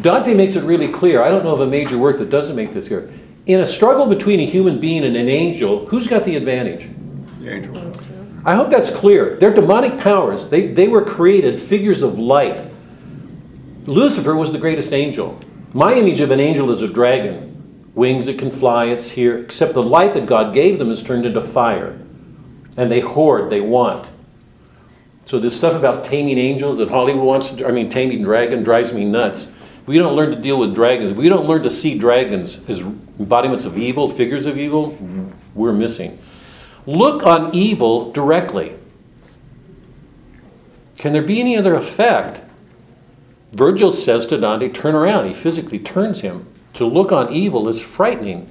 Dante 0.02 0.34
makes 0.34 0.54
it 0.54 0.64
really 0.64 0.88
clear. 0.88 1.22
I 1.22 1.30
don't 1.30 1.44
know 1.44 1.54
of 1.54 1.60
a 1.60 1.66
major 1.66 1.98
work 1.98 2.18
that 2.18 2.30
doesn't 2.30 2.56
make 2.56 2.72
this 2.72 2.88
clear. 2.88 3.12
In 3.46 3.60
a 3.60 3.66
struggle 3.66 4.06
between 4.06 4.40
a 4.40 4.46
human 4.46 4.80
being 4.80 5.04
and 5.04 5.16
an 5.16 5.28
angel, 5.28 5.86
who's 5.86 6.06
got 6.06 6.24
the 6.24 6.36
advantage? 6.36 6.88
The 7.40 7.52
angel. 7.52 7.92
I 8.44 8.54
hope 8.54 8.70
that's 8.70 8.90
clear. 8.90 9.36
They're 9.36 9.54
demonic 9.54 9.98
powers. 9.98 10.48
They, 10.48 10.68
they 10.68 10.88
were 10.88 11.04
created 11.04 11.60
figures 11.60 12.02
of 12.02 12.18
light. 12.18 12.72
Lucifer 13.86 14.36
was 14.36 14.52
the 14.52 14.58
greatest 14.58 14.92
angel. 14.92 15.38
My 15.72 15.94
image 15.94 16.20
of 16.20 16.30
an 16.30 16.40
angel 16.40 16.70
is 16.70 16.82
a 16.82 16.88
dragon 16.88 17.51
wings 17.94 18.26
that 18.26 18.38
can 18.38 18.50
fly, 18.50 18.86
it's 18.86 19.10
here, 19.10 19.38
except 19.38 19.74
the 19.74 19.82
light 19.82 20.14
that 20.14 20.26
God 20.26 20.54
gave 20.54 20.78
them 20.78 20.90
is 20.90 21.02
turned 21.02 21.26
into 21.26 21.42
fire. 21.42 21.98
And 22.76 22.90
they 22.90 23.00
hoard, 23.00 23.50
they 23.50 23.60
want. 23.60 24.08
So 25.24 25.38
this 25.38 25.56
stuff 25.56 25.74
about 25.74 26.04
taming 26.04 26.38
angels 26.38 26.78
that 26.78 26.88
Hollywood 26.88 27.24
wants 27.24 27.52
to, 27.52 27.66
I 27.66 27.70
mean, 27.70 27.88
taming 27.88 28.22
dragon 28.22 28.62
drives 28.62 28.92
me 28.92 29.04
nuts. 29.04 29.50
If 29.82 29.88
we 29.88 29.98
don't 29.98 30.14
learn 30.14 30.30
to 30.30 30.40
deal 30.40 30.58
with 30.58 30.74
dragons, 30.74 31.10
if 31.10 31.16
we 31.16 31.28
don't 31.28 31.46
learn 31.46 31.62
to 31.64 31.70
see 31.70 31.98
dragons 31.98 32.60
as 32.68 32.80
embodiments 32.80 33.64
of 33.64 33.76
evil, 33.76 34.08
figures 34.08 34.46
of 34.46 34.56
evil, 34.56 34.96
we're 35.54 35.72
missing. 35.72 36.18
Look 36.86 37.24
on 37.24 37.54
evil 37.54 38.10
directly. 38.12 38.76
Can 40.98 41.12
there 41.12 41.22
be 41.22 41.40
any 41.40 41.56
other 41.56 41.74
effect? 41.74 42.42
Virgil 43.52 43.92
says 43.92 44.26
to 44.26 44.38
Dante, 44.38 44.68
turn 44.68 44.94
around. 44.94 45.26
He 45.26 45.34
physically 45.34 45.78
turns 45.78 46.20
him. 46.20 46.51
To 46.74 46.86
look 46.86 47.12
on 47.12 47.32
evil 47.32 47.68
is 47.68 47.80
frightening. 47.80 48.50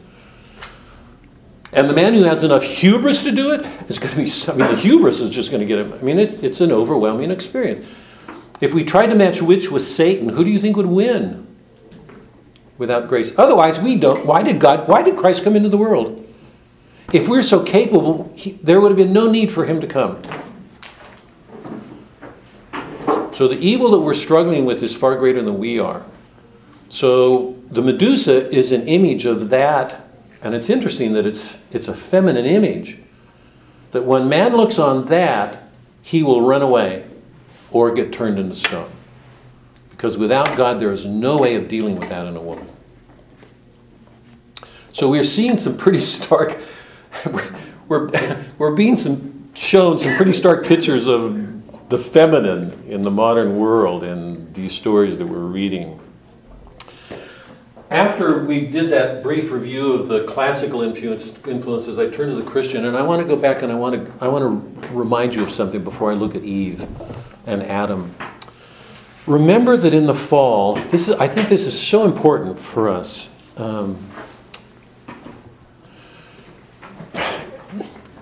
And 1.74 1.90
the 1.90 1.94
man 1.94 2.14
who 2.14 2.24
has 2.24 2.44
enough 2.44 2.64
hubris 2.64 3.22
to 3.22 3.32
do 3.32 3.52
it 3.52 3.66
is 3.90 3.98
going 3.98 4.12
to 4.12 4.18
be, 4.18 4.52
I 4.52 4.56
mean, 4.56 4.76
the 4.76 4.82
hubris 4.82 5.22
is 5.22 5.30
just 5.30 5.52
going 5.52 5.62
to 5.62 5.66
get 5.66 5.80
him. 5.80 5.94
I 5.94 6.02
mean, 6.02 6.20
it's, 6.20 6.36
it's 6.36 6.60
an 6.60 6.72
overwhelming 6.72 7.32
experience. 7.32 7.86
If 8.60 8.74
we 8.74 8.84
tried 8.84 9.08
to 9.08 9.16
match 9.16 9.42
witch 9.42 9.72
with 9.72 9.82
Satan, 9.82 10.30
who 10.30 10.44
do 10.44 10.52
you 10.52 10.60
think 10.60 10.76
would 10.76 10.86
win? 10.86 11.48
Without 12.78 13.08
grace. 13.08 13.34
Otherwise, 13.38 13.80
we 13.80 13.96
don't. 13.96 14.26
Why 14.26 14.44
did 14.44 14.60
God, 14.60 14.88
why 14.88 15.02
did 15.02 15.16
Christ 15.16 15.44
come 15.44 15.56
into 15.56 15.70
the 15.70 15.78
world? 15.78 16.18
If 17.14 17.28
we're 17.28 17.42
so 17.42 17.64
capable, 17.64 18.32
he, 18.36 18.52
there 18.64 18.80
would 18.80 18.90
have 18.90 18.98
been 18.98 19.14
no 19.14 19.30
need 19.32 19.52
for 19.52 19.66
him 19.66 19.82
to 19.82 19.88
come. 19.88 20.22
So 23.32 23.48
the 23.48 23.58
evil 23.58 23.92
that 23.92 24.02
we're 24.02 24.14
struggling 24.14 24.66
with 24.66 24.84
is 24.84 24.96
far 24.96 25.16
greater 25.16 25.42
than 25.42 25.58
we 25.58 25.80
are. 25.80 26.06
So 26.92 27.56
the 27.72 27.82
Medusa 27.82 28.54
is 28.54 28.74
an 28.74 28.86
image 28.86 29.24
of 29.24 29.50
that, 29.50 30.02
and 30.42 30.54
it's 30.54 30.70
interesting 30.70 31.14
that 31.14 31.26
it's, 31.26 31.58
it's 31.72 31.88
a 31.88 31.96
feminine 31.96 32.46
image. 32.46 32.98
That 33.92 34.04
when 34.04 34.28
man 34.28 34.58
looks 34.58 34.78
on 34.78 35.06
that, 35.06 35.70
he 36.02 36.22
will 36.22 36.42
run 36.46 36.62
away 36.62 37.06
or 37.72 37.92
get 37.92 38.12
turned 38.12 38.38
into 38.38 38.56
stone. 38.56 38.92
Because 39.90 40.18
without 40.18 40.58
God, 40.58 40.82
there 40.82 40.92
is 40.92 41.06
no 41.06 41.38
way 41.38 41.56
of 41.56 41.70
dealing 41.70 41.98
with 41.98 42.10
that 42.10 42.28
in 42.28 42.36
a 42.36 42.42
woman. 42.42 42.68
So 44.92 45.10
we're 45.10 45.24
seeing 45.24 45.58
some 45.58 45.78
pretty 45.78 46.02
stark, 46.02 46.60
we're, 47.88 48.10
we're 48.58 48.76
being 48.76 48.98
some, 48.98 49.50
shown 49.54 49.98
some 49.98 50.18
pretty 50.18 50.34
stark 50.34 50.66
pictures 50.66 51.08
of 51.08 51.88
the 51.88 51.98
feminine 51.98 52.84
in 52.90 53.02
the 53.02 53.12
modern 53.12 53.56
world 53.56 54.04
in 54.04 54.52
these 54.52 54.74
stories 54.74 55.18
that 55.20 55.26
we're 55.26 55.40
reading. 55.40 55.98
After 57.92 58.46
we 58.46 58.62
did 58.62 58.90
that 58.92 59.22
brief 59.22 59.52
review 59.52 59.92
of 59.92 60.08
the 60.08 60.24
classical 60.24 60.82
influence, 60.82 61.34
influences, 61.46 62.00
I 62.00 62.10
turned 62.10 62.32
to 62.32 62.42
the 62.42 62.50
Christian, 62.50 62.86
and 62.86 62.98
I 62.98 63.02
want 63.02 63.22
to 63.22 63.28
go 63.28 63.36
back 63.36 63.64
and 63.64 63.72
I 63.72 63.76
want 63.76 64.06
to, 64.06 64.24
I 64.24 64.30
want 64.30 64.82
to 64.82 64.88
remind 64.94 65.36
you 65.36 65.44
of 65.44 65.52
something 65.52 65.84
before 65.84 66.10
I 66.10 66.14
look 66.14 66.34
at 66.34 66.42
Eve 66.42 66.88
and 67.46 67.62
Adam. 67.62 68.16
Remember 69.28 69.76
that 69.76 69.94
in 69.94 70.06
the 70.06 70.16
fall, 70.16 70.76
this 70.76 71.10
is, 71.10 71.16
I 71.16 71.28
think 71.28 71.50
this 71.50 71.68
is 71.68 71.78
so 71.78 72.06
important 72.06 72.58
for 72.58 72.88
us. 72.88 73.28
Um, 73.58 74.08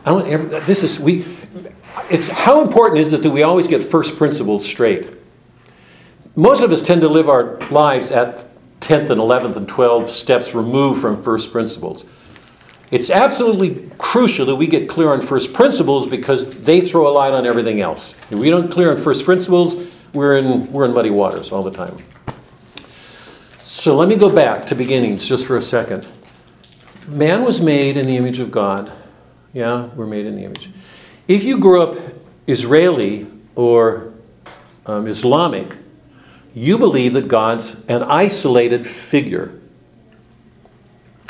I 0.03 0.11
want 0.11 0.27
every, 0.29 0.59
this 0.61 0.81
is 0.81 0.99
we. 0.99 1.25
It's 2.09 2.25
how 2.25 2.61
important 2.61 2.99
is 2.99 3.13
it 3.13 3.21
that 3.21 3.29
we 3.29 3.43
always 3.43 3.67
get 3.67 3.83
first 3.83 4.17
principles 4.17 4.65
straight. 4.65 5.13
Most 6.35 6.63
of 6.63 6.71
us 6.71 6.81
tend 6.81 7.01
to 7.01 7.07
live 7.07 7.29
our 7.29 7.59
lives 7.69 8.09
at 8.11 8.48
10th 8.79 9.09
and 9.09 9.19
11th 9.19 9.55
and 9.55 9.67
12th 9.67 10.07
steps 10.07 10.55
removed 10.55 11.01
from 11.01 11.21
first 11.21 11.51
principles. 11.51 12.05
It's 12.91 13.09
absolutely 13.09 13.89
crucial 13.97 14.45
that 14.47 14.55
we 14.55 14.65
get 14.65 14.89
clear 14.89 15.09
on 15.09 15.21
first 15.21 15.53
principles 15.53 16.07
because 16.07 16.61
they 16.61 16.81
throw 16.81 17.07
a 17.07 17.11
light 17.11 17.33
on 17.33 17.45
everything 17.45 17.81
else. 17.81 18.13
If 18.31 18.39
we 18.39 18.49
don't 18.49 18.71
clear 18.71 18.91
on 18.91 18.97
first 18.97 19.25
principles, 19.25 19.75
we're 20.13 20.37
in, 20.37 20.71
we're 20.71 20.85
in 20.85 20.93
muddy 20.93 21.11
waters 21.11 21.51
all 21.51 21.61
the 21.61 21.71
time. 21.71 21.97
So 23.59 23.95
let 23.95 24.09
me 24.09 24.15
go 24.15 24.33
back 24.33 24.65
to 24.67 24.75
beginnings 24.75 25.27
just 25.27 25.45
for 25.45 25.55
a 25.55 25.61
second. 25.61 26.07
Man 27.07 27.43
was 27.43 27.61
made 27.61 27.97
in 27.97 28.07
the 28.07 28.17
image 28.17 28.39
of 28.39 28.49
God. 28.49 28.91
Yeah, 29.53 29.85
we're 29.95 30.07
made 30.07 30.25
in 30.25 30.35
the 30.35 30.43
image. 30.43 30.69
If 31.27 31.43
you 31.43 31.59
grew 31.59 31.81
up 31.81 31.97
Israeli 32.47 33.27
or 33.55 34.13
um, 34.87 35.07
Islamic, 35.07 35.77
you 36.53 36.77
believe 36.77 37.13
that 37.13 37.27
God's 37.27 37.75
an 37.87 38.03
isolated 38.03 38.85
figure, 38.85 39.59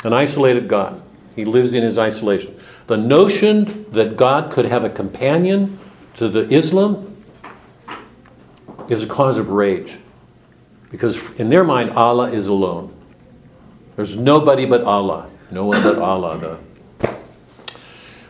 an 0.04 0.12
isolated 0.12 0.68
God. 0.68 1.02
He 1.36 1.44
lives 1.44 1.74
in 1.74 1.82
his 1.82 1.98
isolation. 1.98 2.58
The 2.86 2.96
notion 2.96 3.86
that 3.92 4.16
God 4.16 4.50
could 4.50 4.64
have 4.64 4.84
a 4.84 4.90
companion 4.90 5.78
to 6.16 6.28
the 6.28 6.48
Islam 6.52 7.14
is 8.88 9.02
a 9.02 9.06
cause 9.06 9.38
of 9.38 9.50
rage. 9.50 9.98
Because 10.90 11.30
in 11.32 11.50
their 11.50 11.62
mind, 11.62 11.90
Allah 11.90 12.30
is 12.30 12.48
alone. 12.48 12.92
There's 13.96 14.16
nobody 14.16 14.66
but 14.66 14.82
Allah. 14.82 15.30
No 15.50 15.66
one 15.66 15.82
but 15.82 15.98
Allah. 15.98 16.58
The... 17.00 17.14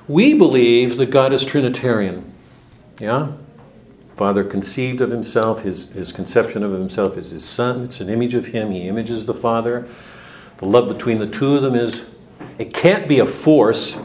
We 0.07 0.35
believe 0.35 0.97
that 0.99 1.07
God 1.07 1.33
is 1.33 1.45
Trinitarian. 1.45 2.33
Yeah? 2.99 3.33
Father 4.21 4.45
conceived 4.45 5.01
of 5.01 5.11
himself, 5.11 5.63
his, 5.63 5.87
his 5.93 6.13
conception 6.13 6.63
of 6.63 6.73
himself 6.73 7.17
is 7.17 7.31
his 7.31 7.43
son. 7.43 7.85
It's 7.85 8.03
an 8.03 8.11
image 8.11 8.35
of 8.35 8.49
him. 8.49 8.71
He 8.71 8.87
images 8.87 9.25
the 9.25 9.33
Father. 9.33 9.89
The 10.59 10.67
love 10.67 10.89
between 10.89 11.21
the 11.21 11.27
two 11.27 11.55
of 11.55 11.63
them 11.63 11.75
is, 11.75 12.05
it 12.59 12.75
can't 12.75 13.09
be 13.09 13.19
a 13.19 13.25
force. 13.25 13.97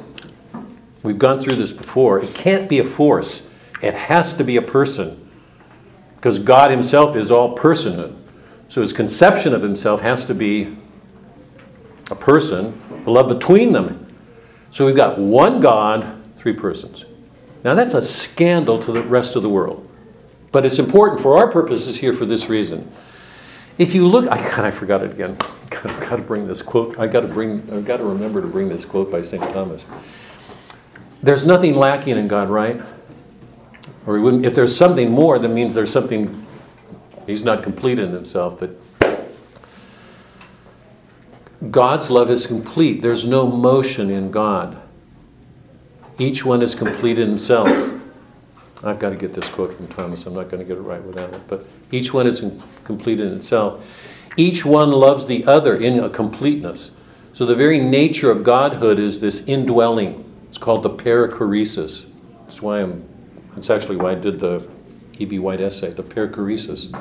We've 1.03 1.19
gone 1.19 1.39
through 1.39 1.57
this 1.57 1.73
before. 1.73 2.21
It 2.21 2.33
can't 2.33 2.69
be 2.69 2.79
a 2.79 2.85
force, 2.85 3.45
it 3.81 3.93
has 3.93 4.33
to 4.35 4.45
be 4.45 4.55
a 4.55 4.61
person. 4.61 5.29
Because 6.15 6.39
God 6.39 6.71
himself 6.71 7.17
is 7.17 7.29
all 7.29 7.53
personhood. 7.53 8.15
So 8.69 8.79
his 8.79 8.93
conception 8.93 9.53
of 9.53 9.63
himself 9.63 9.99
has 9.99 10.23
to 10.23 10.33
be 10.33 10.77
a 12.09 12.15
person, 12.15 12.81
the 13.03 13.11
love 13.11 13.27
between 13.27 13.73
them. 13.73 14.15
So 14.71 14.85
we've 14.85 14.95
got 14.95 15.19
one 15.19 15.59
God, 15.59 16.23
three 16.37 16.53
persons. 16.53 17.03
Now 17.65 17.73
that's 17.73 17.93
a 17.93 18.01
scandal 18.01 18.79
to 18.79 18.93
the 18.93 19.03
rest 19.03 19.35
of 19.35 19.43
the 19.43 19.49
world. 19.49 19.84
But 20.55 20.65
it's 20.65 20.79
important 20.79 21.19
for 21.19 21.37
our 21.37 21.51
purposes 21.51 21.97
here 21.97 22.13
for 22.13 22.25
this 22.25 22.47
reason. 22.47 22.89
If 23.77 23.93
you 23.93 24.07
look, 24.07 24.25
I, 24.31 24.37
God, 24.37 24.61
I 24.61 24.71
forgot 24.71 25.03
it 25.03 25.11
again. 25.11 25.31
I've 25.83 25.99
got 26.09 26.15
to 26.15 26.21
bring 26.21 26.47
this 26.47 26.61
quote. 26.61 26.97
I've 26.97 27.11
got 27.11 27.19
to 27.19 27.27
bring. 27.27 27.67
I've 27.73 27.83
got 27.83 27.97
to 27.97 28.05
remember 28.05 28.41
to 28.41 28.47
bring 28.47 28.69
this 28.69 28.85
quote 28.85 29.11
by 29.11 29.19
St. 29.19 29.43
Thomas. 29.51 29.85
There's 31.21 31.45
nothing 31.45 31.75
lacking 31.75 32.15
in 32.15 32.29
God, 32.29 32.47
right? 32.47 32.79
Or 34.05 34.15
he 34.15 34.23
wouldn't. 34.23 34.45
If 34.45 34.55
there's 34.55 34.73
something 34.73 35.11
more, 35.11 35.37
that 35.39 35.49
means 35.49 35.75
there's 35.75 35.91
something. 35.91 36.47
He's 37.27 37.43
not 37.43 37.61
complete 37.61 37.99
in 37.99 38.13
himself. 38.13 38.57
That 38.59 38.79
God's 41.69 42.09
love 42.09 42.29
is 42.29 42.47
complete. 42.47 43.01
There's 43.01 43.25
no 43.25 43.45
motion 43.45 44.09
in 44.09 44.31
God. 44.31 44.81
Each 46.17 46.45
one 46.45 46.61
is 46.61 46.75
complete 46.75 47.19
in 47.19 47.27
himself. 47.27 47.94
I've 48.83 48.99
got 48.99 49.09
to 49.09 49.15
get 49.15 49.33
this 49.33 49.47
quote 49.47 49.73
from 49.73 49.87
Thomas. 49.87 50.25
I'm 50.25 50.33
not 50.33 50.49
going 50.49 50.59
to 50.59 50.65
get 50.65 50.77
it 50.77 50.81
right 50.81 51.01
without 51.01 51.33
it. 51.33 51.41
But 51.47 51.67
each 51.91 52.13
one 52.13 52.27
is 52.27 52.43
complete 52.83 53.19
in 53.19 53.31
itself. 53.33 53.83
Each 54.37 54.65
one 54.65 54.91
loves 54.91 55.27
the 55.27 55.45
other 55.45 55.75
in 55.75 55.99
a 55.99 56.09
completeness. 56.09 56.91
So 57.31 57.45
the 57.45 57.55
very 57.55 57.79
nature 57.79 58.31
of 58.31 58.43
Godhood 58.43 58.99
is 58.99 59.19
this 59.19 59.41
indwelling. 59.47 60.23
It's 60.47 60.57
called 60.57 60.83
the 60.83 60.89
perichoresis. 60.89 62.05
That's 62.41 62.61
why 62.61 62.81
I'm. 62.81 63.07
That's 63.53 63.69
actually 63.69 63.95
why 63.97 64.11
I 64.11 64.15
did 64.15 64.39
the 64.39 64.69
E.B. 65.17 65.39
White 65.39 65.61
essay, 65.61 65.91
the 65.91 66.03
perichoresis. 66.03 66.91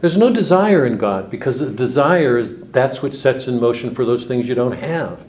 There's 0.00 0.16
no 0.16 0.32
desire 0.32 0.84
in 0.86 0.98
God 0.98 1.30
because 1.30 1.60
the 1.60 1.70
desire 1.70 2.36
is 2.36 2.68
that's 2.68 3.02
what 3.02 3.14
sets 3.14 3.48
in 3.48 3.58
motion 3.58 3.94
for 3.94 4.04
those 4.04 4.26
things 4.26 4.48
you 4.48 4.54
don't 4.54 4.76
have. 4.76 5.24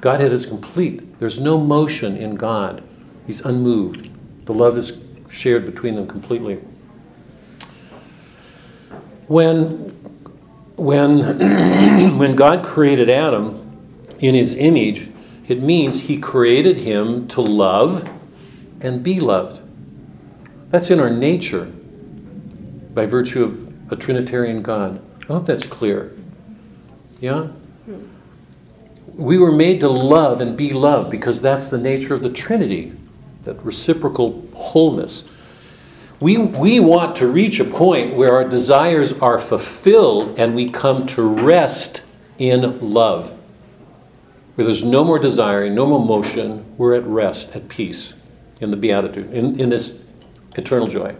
Godhead 0.00 0.32
is 0.32 0.46
complete. 0.46 1.18
There's 1.18 1.38
no 1.38 1.58
motion 1.58 2.16
in 2.16 2.36
God. 2.36 2.82
He's 3.26 3.40
unmoved. 3.40 4.08
The 4.46 4.54
love 4.54 4.78
is 4.78 5.02
shared 5.28 5.66
between 5.66 5.96
them 5.96 6.06
completely. 6.06 6.60
When, 9.26 9.90
when, 10.76 12.18
when 12.18 12.36
God 12.36 12.64
created 12.64 13.10
Adam 13.10 13.76
in 14.20 14.34
his 14.36 14.54
image, 14.54 15.10
it 15.48 15.60
means 15.60 16.02
he 16.02 16.18
created 16.18 16.78
him 16.78 17.26
to 17.28 17.40
love 17.40 18.08
and 18.80 19.02
be 19.02 19.18
loved. 19.18 19.62
That's 20.70 20.90
in 20.90 21.00
our 21.00 21.10
nature 21.10 21.64
by 22.94 23.06
virtue 23.06 23.42
of 23.42 23.92
a 23.92 23.96
Trinitarian 23.96 24.62
God. 24.62 25.02
I 25.22 25.32
hope 25.32 25.46
that's 25.46 25.66
clear. 25.66 26.16
Yeah? 27.20 27.48
We 29.12 29.38
were 29.38 29.52
made 29.52 29.80
to 29.80 29.88
love 29.88 30.40
and 30.40 30.56
be 30.56 30.72
loved 30.72 31.10
because 31.10 31.40
that's 31.40 31.66
the 31.66 31.78
nature 31.78 32.14
of 32.14 32.22
the 32.22 32.30
Trinity 32.30 32.92
that 33.46 33.64
reciprocal 33.64 34.46
wholeness. 34.54 35.24
We, 36.20 36.36
we 36.36 36.78
want 36.78 37.16
to 37.16 37.26
reach 37.26 37.58
a 37.58 37.64
point 37.64 38.14
where 38.14 38.32
our 38.32 38.48
desires 38.48 39.12
are 39.14 39.38
fulfilled 39.38 40.38
and 40.38 40.54
we 40.54 40.70
come 40.70 41.06
to 41.08 41.22
rest 41.22 42.02
in 42.38 42.80
love. 42.80 43.30
Where 44.54 44.66
there's 44.66 44.84
no 44.84 45.04
more 45.04 45.18
desiring, 45.18 45.74
no 45.74 45.86
more 45.86 46.04
motion, 46.04 46.64
we're 46.76 46.94
at 46.94 47.04
rest, 47.04 47.54
at 47.54 47.68
peace, 47.68 48.14
in 48.60 48.70
the 48.70 48.76
Beatitude, 48.76 49.32
in, 49.32 49.60
in 49.60 49.68
this 49.68 49.98
eternal 50.54 50.86
joy. 50.86 51.14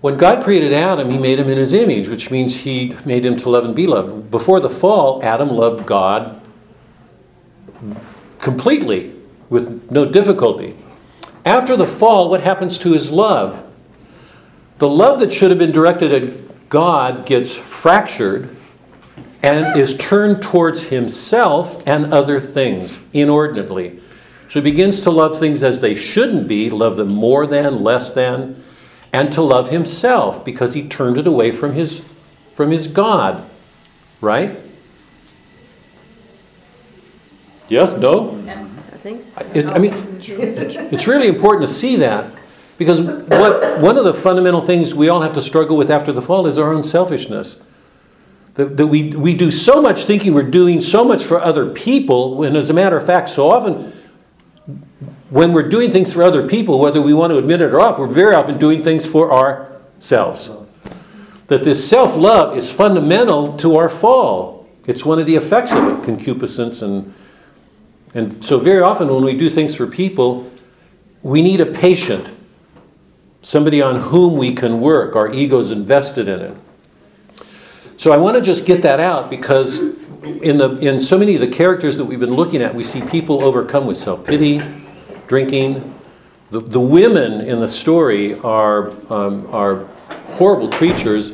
When 0.00 0.16
God 0.16 0.42
created 0.42 0.72
Adam, 0.72 1.10
he 1.10 1.18
made 1.18 1.38
him 1.38 1.48
in 1.48 1.58
his 1.58 1.72
image, 1.72 2.08
which 2.08 2.30
means 2.30 2.60
he 2.60 2.96
made 3.04 3.24
him 3.24 3.36
to 3.36 3.50
love 3.50 3.64
and 3.64 3.76
be 3.76 3.86
loved. 3.86 4.30
Before 4.30 4.58
the 4.58 4.70
fall, 4.70 5.22
Adam 5.22 5.50
loved 5.50 5.86
God 5.86 6.40
completely, 8.38 9.14
with 9.50 9.90
no 9.90 10.06
difficulty. 10.06 10.76
After 11.44 11.76
the 11.76 11.86
fall, 11.86 12.30
what 12.30 12.40
happens 12.40 12.78
to 12.78 12.92
his 12.92 13.10
love? 13.10 13.62
The 14.78 14.88
love 14.88 15.20
that 15.20 15.32
should 15.32 15.50
have 15.50 15.58
been 15.58 15.72
directed 15.72 16.12
at 16.12 16.68
God 16.70 17.26
gets 17.26 17.54
fractured 17.54 18.56
and 19.42 19.78
is 19.78 19.96
turned 19.96 20.42
towards 20.42 20.84
himself 20.84 21.82
and 21.86 22.12
other 22.12 22.40
things 22.40 23.00
inordinately. 23.12 24.00
So 24.48 24.60
he 24.60 24.70
begins 24.70 25.02
to 25.02 25.10
love 25.10 25.38
things 25.38 25.62
as 25.62 25.80
they 25.80 25.94
shouldn't 25.94 26.48
be, 26.48 26.70
love 26.70 26.96
them 26.96 27.12
more 27.14 27.46
than, 27.46 27.82
less 27.82 28.10
than, 28.10 28.62
and 29.12 29.32
to 29.32 29.42
love 29.42 29.70
himself 29.70 30.44
because 30.44 30.74
he 30.74 30.88
turned 30.88 31.18
it 31.18 31.26
away 31.26 31.50
from 31.50 31.72
his, 31.72 32.02
from 32.54 32.70
his 32.70 32.86
God. 32.86 33.48
Right? 34.20 34.58
Yes? 37.68 37.96
No? 37.96 38.32
I 39.36 39.42
think. 39.42 39.66
I 39.66 39.78
mean, 39.78 39.92
it's, 40.20 40.76
it's 40.76 41.06
really 41.06 41.26
important 41.26 41.66
to 41.66 41.72
see 41.72 41.96
that 41.96 42.30
because 42.76 43.00
what, 43.00 43.80
one 43.80 43.96
of 43.96 44.04
the 44.04 44.12
fundamental 44.14 44.60
things 44.60 44.94
we 44.94 45.08
all 45.08 45.22
have 45.22 45.32
to 45.34 45.42
struggle 45.42 45.76
with 45.76 45.90
after 45.90 46.12
the 46.12 46.22
fall 46.22 46.46
is 46.46 46.58
our 46.58 46.72
own 46.72 46.84
selfishness. 46.84 47.62
That, 48.54 48.76
that 48.76 48.88
we, 48.88 49.10
we 49.10 49.34
do 49.34 49.50
so 49.50 49.80
much 49.80 50.04
thinking 50.04 50.34
we're 50.34 50.42
doing 50.42 50.80
so 50.80 51.04
much 51.04 51.24
for 51.24 51.40
other 51.40 51.70
people, 51.72 52.36
when 52.36 52.56
as 52.56 52.68
a 52.68 52.74
matter 52.74 52.96
of 52.96 53.06
fact, 53.06 53.28
so 53.28 53.50
often 53.50 53.92
when 55.30 55.52
we're 55.52 55.68
doing 55.68 55.92
things 55.92 56.12
for 56.12 56.22
other 56.22 56.46
people, 56.48 56.78
whether 56.78 57.00
we 57.00 57.14
want 57.14 57.32
to 57.32 57.38
admit 57.38 57.62
it 57.62 57.66
or 57.72 57.78
not, 57.78 57.98
we're 57.98 58.06
very 58.06 58.34
often 58.34 58.58
doing 58.58 58.82
things 58.82 59.06
for 59.06 59.32
ourselves. 59.32 60.50
That 61.46 61.64
this 61.64 61.88
self 61.88 62.16
love 62.16 62.56
is 62.56 62.70
fundamental 62.70 63.56
to 63.58 63.76
our 63.76 63.88
fall. 63.88 64.68
It's 64.86 65.04
one 65.04 65.18
of 65.18 65.26
the 65.26 65.36
effects 65.36 65.72
of 65.72 65.86
it, 65.86 66.04
concupiscence 66.04 66.82
and 66.82 67.14
and 68.14 68.44
so, 68.44 68.58
very 68.58 68.80
often, 68.80 69.08
when 69.08 69.22
we 69.22 69.36
do 69.36 69.48
things 69.48 69.74
for 69.74 69.86
people, 69.86 70.50
we 71.22 71.42
need 71.42 71.60
a 71.60 71.66
patient, 71.66 72.34
somebody 73.40 73.80
on 73.80 74.00
whom 74.00 74.36
we 74.36 74.52
can 74.52 74.80
work. 74.80 75.14
Our 75.14 75.32
ego's 75.32 75.70
invested 75.70 76.26
in 76.26 76.40
it. 76.40 76.56
So, 77.96 78.12
I 78.12 78.16
want 78.16 78.36
to 78.36 78.42
just 78.42 78.66
get 78.66 78.82
that 78.82 78.98
out 78.98 79.30
because 79.30 79.80
in, 79.80 80.58
the, 80.58 80.76
in 80.78 80.98
so 80.98 81.18
many 81.18 81.34
of 81.36 81.40
the 81.40 81.48
characters 81.48 81.96
that 81.98 82.04
we've 82.04 82.18
been 82.18 82.34
looking 82.34 82.62
at, 82.62 82.74
we 82.74 82.82
see 82.82 83.00
people 83.00 83.44
overcome 83.44 83.86
with 83.86 83.96
self 83.96 84.24
pity, 84.24 84.60
drinking. 85.28 85.94
The, 86.50 86.58
the 86.58 86.80
women 86.80 87.40
in 87.42 87.60
the 87.60 87.68
story 87.68 88.34
are, 88.40 88.90
um, 89.12 89.46
are 89.54 89.84
horrible 90.26 90.68
creatures, 90.68 91.32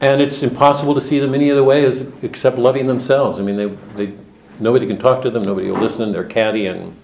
and 0.00 0.20
it's 0.20 0.42
impossible 0.42 0.92
to 0.96 1.00
see 1.00 1.20
them 1.20 1.36
any 1.36 1.52
other 1.52 1.62
way 1.62 1.84
as, 1.84 2.00
except 2.22 2.58
loving 2.58 2.88
themselves. 2.88 3.38
I 3.38 3.42
mean, 3.42 3.54
they, 3.54 3.66
they, 3.94 4.12
nobody 4.60 4.86
can 4.86 4.98
talk 4.98 5.22
to 5.22 5.30
them, 5.30 5.42
nobody 5.42 5.70
will 5.70 5.80
listen, 5.80 6.12
they're 6.12 6.24
catty. 6.24 6.66
And 6.66 6.96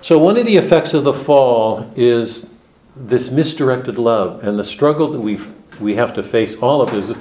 so, 0.00 0.18
one 0.18 0.36
of 0.36 0.46
the 0.46 0.56
effects 0.56 0.94
of 0.94 1.04
the 1.04 1.14
fall 1.14 1.92
is 1.96 2.48
this 2.96 3.30
misdirected 3.30 3.98
love 3.98 4.44
and 4.44 4.58
the 4.58 4.64
struggle 4.64 5.10
that 5.10 5.20
we 5.20 5.38
we 5.80 5.96
have 5.96 6.14
to 6.14 6.22
face. 6.22 6.56
All 6.56 6.82
of 6.82 6.90
this, 6.90 7.12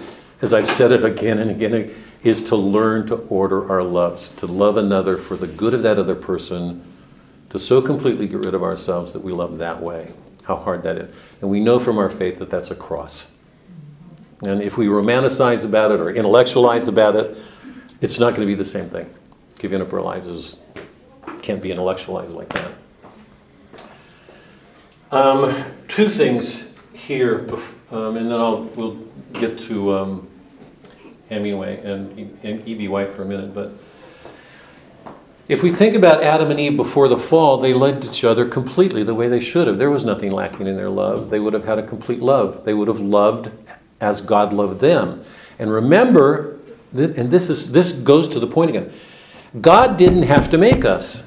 as 0.41 0.53
I've 0.53 0.67
said 0.67 0.91
it 0.91 1.03
again 1.03 1.39
and 1.39 1.49
again, 1.49 1.93
is 2.23 2.43
to 2.43 2.55
learn 2.55 3.07
to 3.07 3.15
order 3.15 3.69
our 3.69 3.83
loves, 3.83 4.29
to 4.31 4.45
love 4.45 4.77
another 4.77 5.17
for 5.17 5.35
the 5.35 5.47
good 5.47 5.73
of 5.73 5.83
that 5.83 5.97
other 5.97 6.15
person, 6.15 6.83
to 7.49 7.59
so 7.59 7.81
completely 7.81 8.27
get 8.27 8.39
rid 8.39 8.53
of 8.53 8.63
ourselves 8.63 9.13
that 9.13 9.21
we 9.23 9.31
love 9.31 9.57
that 9.57 9.81
way. 9.81 10.11
How 10.43 10.55
hard 10.55 10.83
that 10.83 10.97
is. 10.97 11.15
And 11.41 11.49
we 11.49 11.59
know 11.59 11.79
from 11.79 11.97
our 11.97 12.09
faith 12.09 12.39
that 12.39 12.49
that's 12.49 12.71
a 12.71 12.75
cross. 12.75 13.27
And 14.45 14.61
if 14.61 14.77
we 14.77 14.87
romanticize 14.87 15.63
about 15.63 15.91
it 15.91 15.99
or 15.99 16.09
intellectualize 16.09 16.87
about 16.87 17.15
it, 17.15 17.37
it's 18.03 18.19
not 18.19 18.35
going 18.35 18.41
to 18.41 18.45
be 18.45 18.53
the 18.53 18.65
same 18.65 18.87
thing. 18.87 19.09
Giving 19.57 19.81
up 19.81 19.93
our 19.93 20.01
lives 20.01 20.27
is, 20.27 20.59
can't 21.41 21.61
be 21.61 21.71
intellectualized 21.71 22.33
like 22.33 22.49
that. 22.49 22.71
Um, 25.11 25.63
two 25.87 26.09
things 26.09 26.65
here, 26.91 27.47
um, 27.91 28.17
and 28.17 28.29
then 28.29 28.33
I'll 28.33 28.63
we'll 28.63 28.95
get 29.31 29.57
to 29.59 29.93
um, 29.93 30.27
Hemingway 31.29 31.79
and 31.79 32.37
and 32.43 32.67
E.B. 32.67 32.89
White 32.89 33.11
for 33.11 33.21
a 33.21 33.25
minute. 33.25 33.53
But 33.53 33.71
if 35.47 35.63
we 35.63 35.69
think 35.69 35.95
about 35.95 36.23
Adam 36.23 36.51
and 36.51 36.59
Eve 36.59 36.75
before 36.75 37.07
the 37.07 37.17
fall, 37.17 37.57
they 37.57 37.73
loved 37.73 38.03
each 38.03 38.23
other 38.23 38.47
completely 38.47 39.03
the 39.03 39.13
way 39.13 39.29
they 39.29 39.39
should 39.39 39.67
have. 39.67 39.77
There 39.77 39.91
was 39.91 40.03
nothing 40.03 40.31
lacking 40.31 40.67
in 40.67 40.75
their 40.75 40.89
love. 40.89 41.29
They 41.29 41.39
would 41.39 41.53
have 41.53 41.65
had 41.65 41.79
a 41.79 41.83
complete 41.83 42.19
love. 42.19 42.65
They 42.65 42.73
would 42.73 42.87
have 42.87 42.99
loved 42.99 43.51
as 44.01 44.19
God 44.19 44.51
loved 44.51 44.81
them. 44.81 45.23
And 45.59 45.71
remember, 45.71 46.59
th- 46.95 47.17
and 47.17 47.31
this 47.31 47.49
is 47.49 47.71
this 47.71 47.91
goes 47.91 48.27
to 48.29 48.39
the 48.39 48.47
point 48.47 48.69
again. 48.69 48.91
God 49.59 49.97
didn't 49.97 50.23
have 50.23 50.49
to 50.51 50.57
make 50.57 50.83
us. 50.83 51.25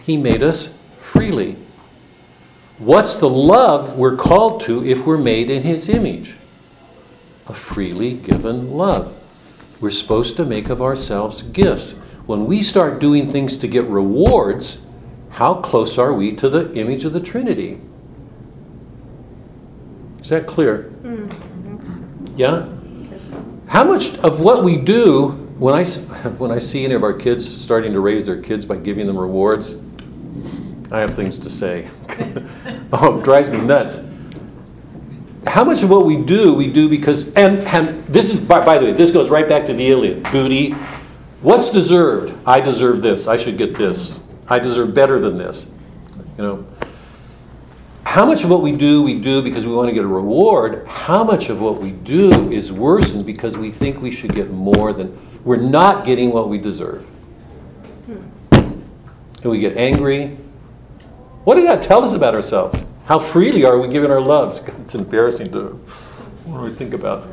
He 0.00 0.16
made 0.16 0.42
us 0.42 0.74
freely. 1.00 1.56
What's 2.78 3.14
the 3.14 3.28
love 3.28 3.96
we're 3.96 4.16
called 4.16 4.60
to 4.62 4.84
if 4.84 5.06
we're 5.06 5.18
made 5.18 5.50
in 5.50 5.62
His 5.62 5.88
image? 5.88 6.36
A 7.46 7.54
freely 7.54 8.14
given 8.14 8.72
love. 8.72 9.16
We're 9.80 9.90
supposed 9.90 10.36
to 10.36 10.44
make 10.44 10.68
of 10.68 10.82
ourselves 10.82 11.42
gifts. 11.42 11.92
When 12.26 12.46
we 12.46 12.62
start 12.62 13.00
doing 13.00 13.30
things 13.30 13.56
to 13.58 13.68
get 13.68 13.84
rewards, 13.84 14.78
how 15.30 15.54
close 15.54 15.98
are 15.98 16.12
we 16.12 16.32
to 16.32 16.48
the 16.48 16.72
image 16.74 17.04
of 17.04 17.12
the 17.12 17.20
Trinity? 17.20 17.80
Is 20.20 20.28
that 20.28 20.46
clear? 20.46 20.92
Mm-hmm. 21.02 22.34
Yeah? 22.36 22.68
How 23.72 23.84
much 23.84 24.18
of 24.18 24.40
what 24.40 24.64
we 24.64 24.76
do, 24.76 25.30
when 25.56 25.72
I, 25.72 25.84
when 26.36 26.50
I 26.50 26.58
see 26.58 26.84
any 26.84 26.92
of 26.92 27.02
our 27.02 27.14
kids 27.14 27.50
starting 27.50 27.94
to 27.94 28.02
raise 28.02 28.22
their 28.26 28.38
kids 28.38 28.66
by 28.66 28.76
giving 28.76 29.06
them 29.06 29.18
rewards, 29.18 29.80
I 30.90 31.00
have 31.00 31.14
things 31.14 31.38
to 31.38 31.48
say. 31.48 31.88
oh, 32.92 33.18
it 33.18 33.24
drives 33.24 33.48
me 33.48 33.62
nuts. 33.62 34.02
How 35.46 35.64
much 35.64 35.82
of 35.82 35.88
what 35.88 36.04
we 36.04 36.18
do, 36.18 36.52
we 36.52 36.66
do 36.66 36.86
because, 36.86 37.32
and, 37.32 37.60
and 37.60 38.06
this 38.08 38.34
is, 38.34 38.40
by, 38.42 38.62
by 38.62 38.76
the 38.76 38.84
way, 38.84 38.92
this 38.92 39.10
goes 39.10 39.30
right 39.30 39.48
back 39.48 39.64
to 39.64 39.72
the 39.72 39.90
Iliad. 39.90 40.24
Booty. 40.24 40.72
What's 41.40 41.70
deserved? 41.70 42.34
I 42.46 42.60
deserve 42.60 43.00
this. 43.00 43.26
I 43.26 43.38
should 43.38 43.56
get 43.56 43.74
this. 43.74 44.20
I 44.50 44.58
deserve 44.58 44.92
better 44.92 45.18
than 45.18 45.38
this. 45.38 45.66
You 46.36 46.44
know, 46.44 46.64
how 48.12 48.26
much 48.26 48.44
of 48.44 48.50
what 48.50 48.60
we 48.60 48.72
do, 48.72 49.02
we 49.02 49.18
do 49.18 49.40
because 49.40 49.64
we 49.64 49.74
want 49.74 49.88
to 49.88 49.94
get 49.94 50.04
a 50.04 50.06
reward. 50.06 50.86
How 50.86 51.24
much 51.24 51.48
of 51.48 51.62
what 51.62 51.80
we 51.80 51.92
do 51.92 52.52
is 52.52 52.70
worsened 52.70 53.24
because 53.24 53.56
we 53.56 53.70
think 53.70 54.02
we 54.02 54.10
should 54.10 54.34
get 54.34 54.50
more 54.50 54.92
than, 54.92 55.18
we're 55.44 55.56
not 55.56 56.04
getting 56.04 56.30
what 56.30 56.50
we 56.50 56.58
deserve. 56.58 57.04
Hmm. 58.04 58.82
And 59.42 59.50
we 59.50 59.60
get 59.60 59.78
angry. 59.78 60.36
What 61.44 61.54
does 61.54 61.64
that 61.64 61.80
tell 61.80 62.04
us 62.04 62.12
about 62.12 62.34
ourselves? 62.34 62.84
How 63.06 63.18
freely 63.18 63.64
are 63.64 63.78
we 63.78 63.88
giving 63.88 64.10
our 64.10 64.20
loves? 64.20 64.60
It's 64.82 64.94
embarrassing 64.94 65.50
to, 65.52 65.68
what 66.44 66.58
do 66.58 66.64
we 66.64 66.74
think 66.74 66.92
about? 66.92 67.26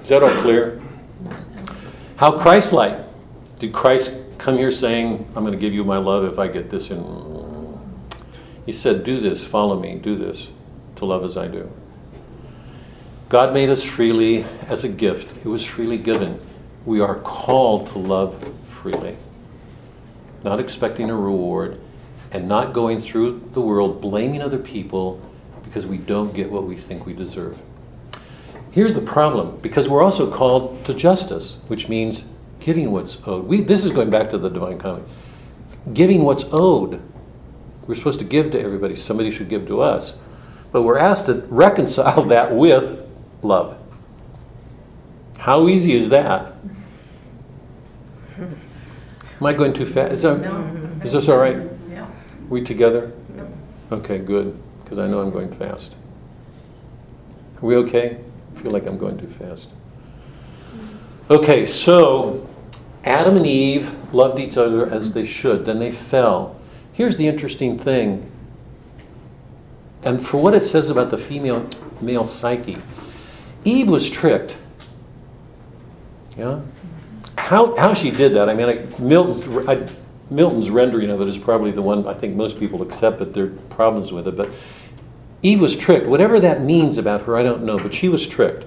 Is 0.00 0.10
that 0.10 0.22
all 0.22 0.30
clear? 0.42 0.80
How 2.14 2.38
Christ 2.38 2.72
like? 2.72 2.96
Did 3.58 3.72
Christ 3.72 4.12
come 4.38 4.56
here 4.56 4.70
saying, 4.70 5.26
I'm 5.34 5.42
going 5.42 5.54
to 5.54 5.58
give 5.58 5.74
you 5.74 5.82
my 5.82 5.96
love 5.96 6.22
if 6.22 6.38
I 6.38 6.46
get 6.46 6.70
this 6.70 6.92
in? 6.92 7.49
He 8.70 8.76
said, 8.76 9.02
Do 9.02 9.18
this, 9.18 9.44
follow 9.44 9.80
me, 9.80 9.96
do 9.96 10.14
this, 10.14 10.52
to 10.94 11.04
love 11.04 11.24
as 11.24 11.36
I 11.36 11.48
do. 11.48 11.72
God 13.28 13.52
made 13.52 13.68
us 13.68 13.82
freely 13.82 14.44
as 14.68 14.84
a 14.84 14.88
gift, 14.88 15.44
it 15.44 15.48
was 15.48 15.64
freely 15.64 15.98
given. 15.98 16.40
We 16.84 17.00
are 17.00 17.16
called 17.16 17.88
to 17.88 17.98
love 17.98 18.54
freely, 18.68 19.16
not 20.44 20.60
expecting 20.60 21.10
a 21.10 21.16
reward, 21.16 21.80
and 22.30 22.46
not 22.46 22.72
going 22.72 23.00
through 23.00 23.50
the 23.54 23.60
world 23.60 24.00
blaming 24.00 24.40
other 24.40 24.60
people 24.60 25.20
because 25.64 25.84
we 25.84 25.96
don't 25.96 26.32
get 26.32 26.48
what 26.48 26.62
we 26.62 26.76
think 26.76 27.06
we 27.06 27.12
deserve. 27.12 27.60
Here's 28.70 28.94
the 28.94 29.02
problem 29.02 29.58
because 29.58 29.88
we're 29.88 30.04
also 30.04 30.30
called 30.30 30.84
to 30.84 30.94
justice, 30.94 31.58
which 31.66 31.88
means 31.88 32.22
giving 32.60 32.92
what's 32.92 33.18
owed. 33.26 33.48
We, 33.48 33.62
this 33.62 33.84
is 33.84 33.90
going 33.90 34.10
back 34.10 34.30
to 34.30 34.38
the 34.38 34.48
Divine 34.48 34.78
Comedy. 34.78 35.06
Giving 35.92 36.22
what's 36.22 36.44
owed. 36.52 37.02
We're 37.90 37.96
supposed 37.96 38.20
to 38.20 38.24
give 38.24 38.52
to 38.52 38.60
everybody, 38.60 38.94
somebody 38.94 39.32
should 39.32 39.48
give 39.48 39.66
to 39.66 39.80
us. 39.80 40.16
But 40.70 40.82
we're 40.82 40.96
asked 40.96 41.26
to 41.26 41.44
reconcile 41.48 42.22
that 42.26 42.54
with 42.54 43.04
love. 43.42 43.76
How 45.38 45.66
easy 45.66 45.94
is 45.94 46.08
that? 46.10 46.54
Am 48.38 49.44
I 49.44 49.52
going 49.54 49.72
too 49.72 49.84
fast? 49.84 50.12
Is, 50.12 50.22
that, 50.22 50.38
is 51.02 51.14
this 51.14 51.28
all 51.28 51.38
right? 51.38 51.68
Yeah. 51.90 52.06
We 52.48 52.62
together? 52.62 53.12
Okay, 53.90 54.18
good, 54.18 54.62
because 54.84 55.00
I 55.00 55.08
know 55.08 55.18
I'm 55.18 55.30
going 55.30 55.50
fast. 55.50 55.96
Are 57.56 57.66
we 57.66 57.74
okay? 57.74 58.20
I 58.54 58.60
feel 58.60 58.70
like 58.70 58.86
I'm 58.86 58.98
going 58.98 59.18
too 59.18 59.26
fast. 59.26 59.68
Okay, 61.28 61.66
so 61.66 62.48
Adam 63.02 63.36
and 63.36 63.48
Eve 63.48 63.96
loved 64.14 64.38
each 64.38 64.56
other 64.56 64.86
as 64.86 65.10
they 65.10 65.24
should. 65.24 65.66
Then 65.66 65.80
they 65.80 65.90
fell. 65.90 66.59
Here's 67.00 67.16
the 67.16 67.26
interesting 67.26 67.78
thing. 67.78 68.30
And 70.02 70.20
for 70.24 70.36
what 70.36 70.54
it 70.54 70.66
says 70.66 70.90
about 70.90 71.08
the 71.08 71.16
female 71.16 71.66
male 72.02 72.26
psyche, 72.26 72.76
Eve 73.64 73.88
was 73.88 74.10
tricked. 74.10 74.58
Yeah? 76.36 76.60
How, 77.38 77.74
how 77.76 77.94
she 77.94 78.10
did 78.10 78.34
that, 78.34 78.50
I 78.50 78.54
mean, 78.54 78.68
I, 78.68 78.86
Milton's, 79.00 79.48
I, 79.66 79.88
Milton's 80.28 80.70
rendering 80.70 81.08
of 81.08 81.22
it 81.22 81.28
is 81.28 81.38
probably 81.38 81.70
the 81.70 81.80
one 81.80 82.06
I 82.06 82.12
think 82.12 82.36
most 82.36 82.58
people 82.58 82.82
accept, 82.82 83.16
but 83.16 83.32
there 83.32 83.44
are 83.44 83.56
problems 83.70 84.12
with 84.12 84.28
it. 84.28 84.36
But 84.36 84.50
Eve 85.40 85.62
was 85.62 85.76
tricked. 85.76 86.06
Whatever 86.06 86.38
that 86.38 86.60
means 86.60 86.98
about 86.98 87.22
her, 87.22 87.34
I 87.34 87.42
don't 87.42 87.64
know, 87.64 87.78
but 87.78 87.94
she 87.94 88.10
was 88.10 88.26
tricked. 88.26 88.66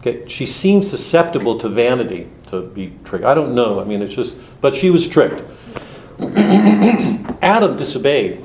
Okay, 0.00 0.26
she 0.26 0.46
seems 0.46 0.90
susceptible 0.90 1.56
to 1.58 1.68
vanity 1.68 2.28
to 2.46 2.62
be 2.62 2.98
tricked. 3.04 3.24
I 3.24 3.34
don't 3.34 3.54
know. 3.54 3.80
I 3.80 3.84
mean, 3.84 4.02
it's 4.02 4.16
just, 4.16 4.36
but 4.60 4.74
she 4.74 4.90
was 4.90 5.06
tricked. 5.06 5.44
Adam 7.42 7.76
disobeyed. 7.76 8.44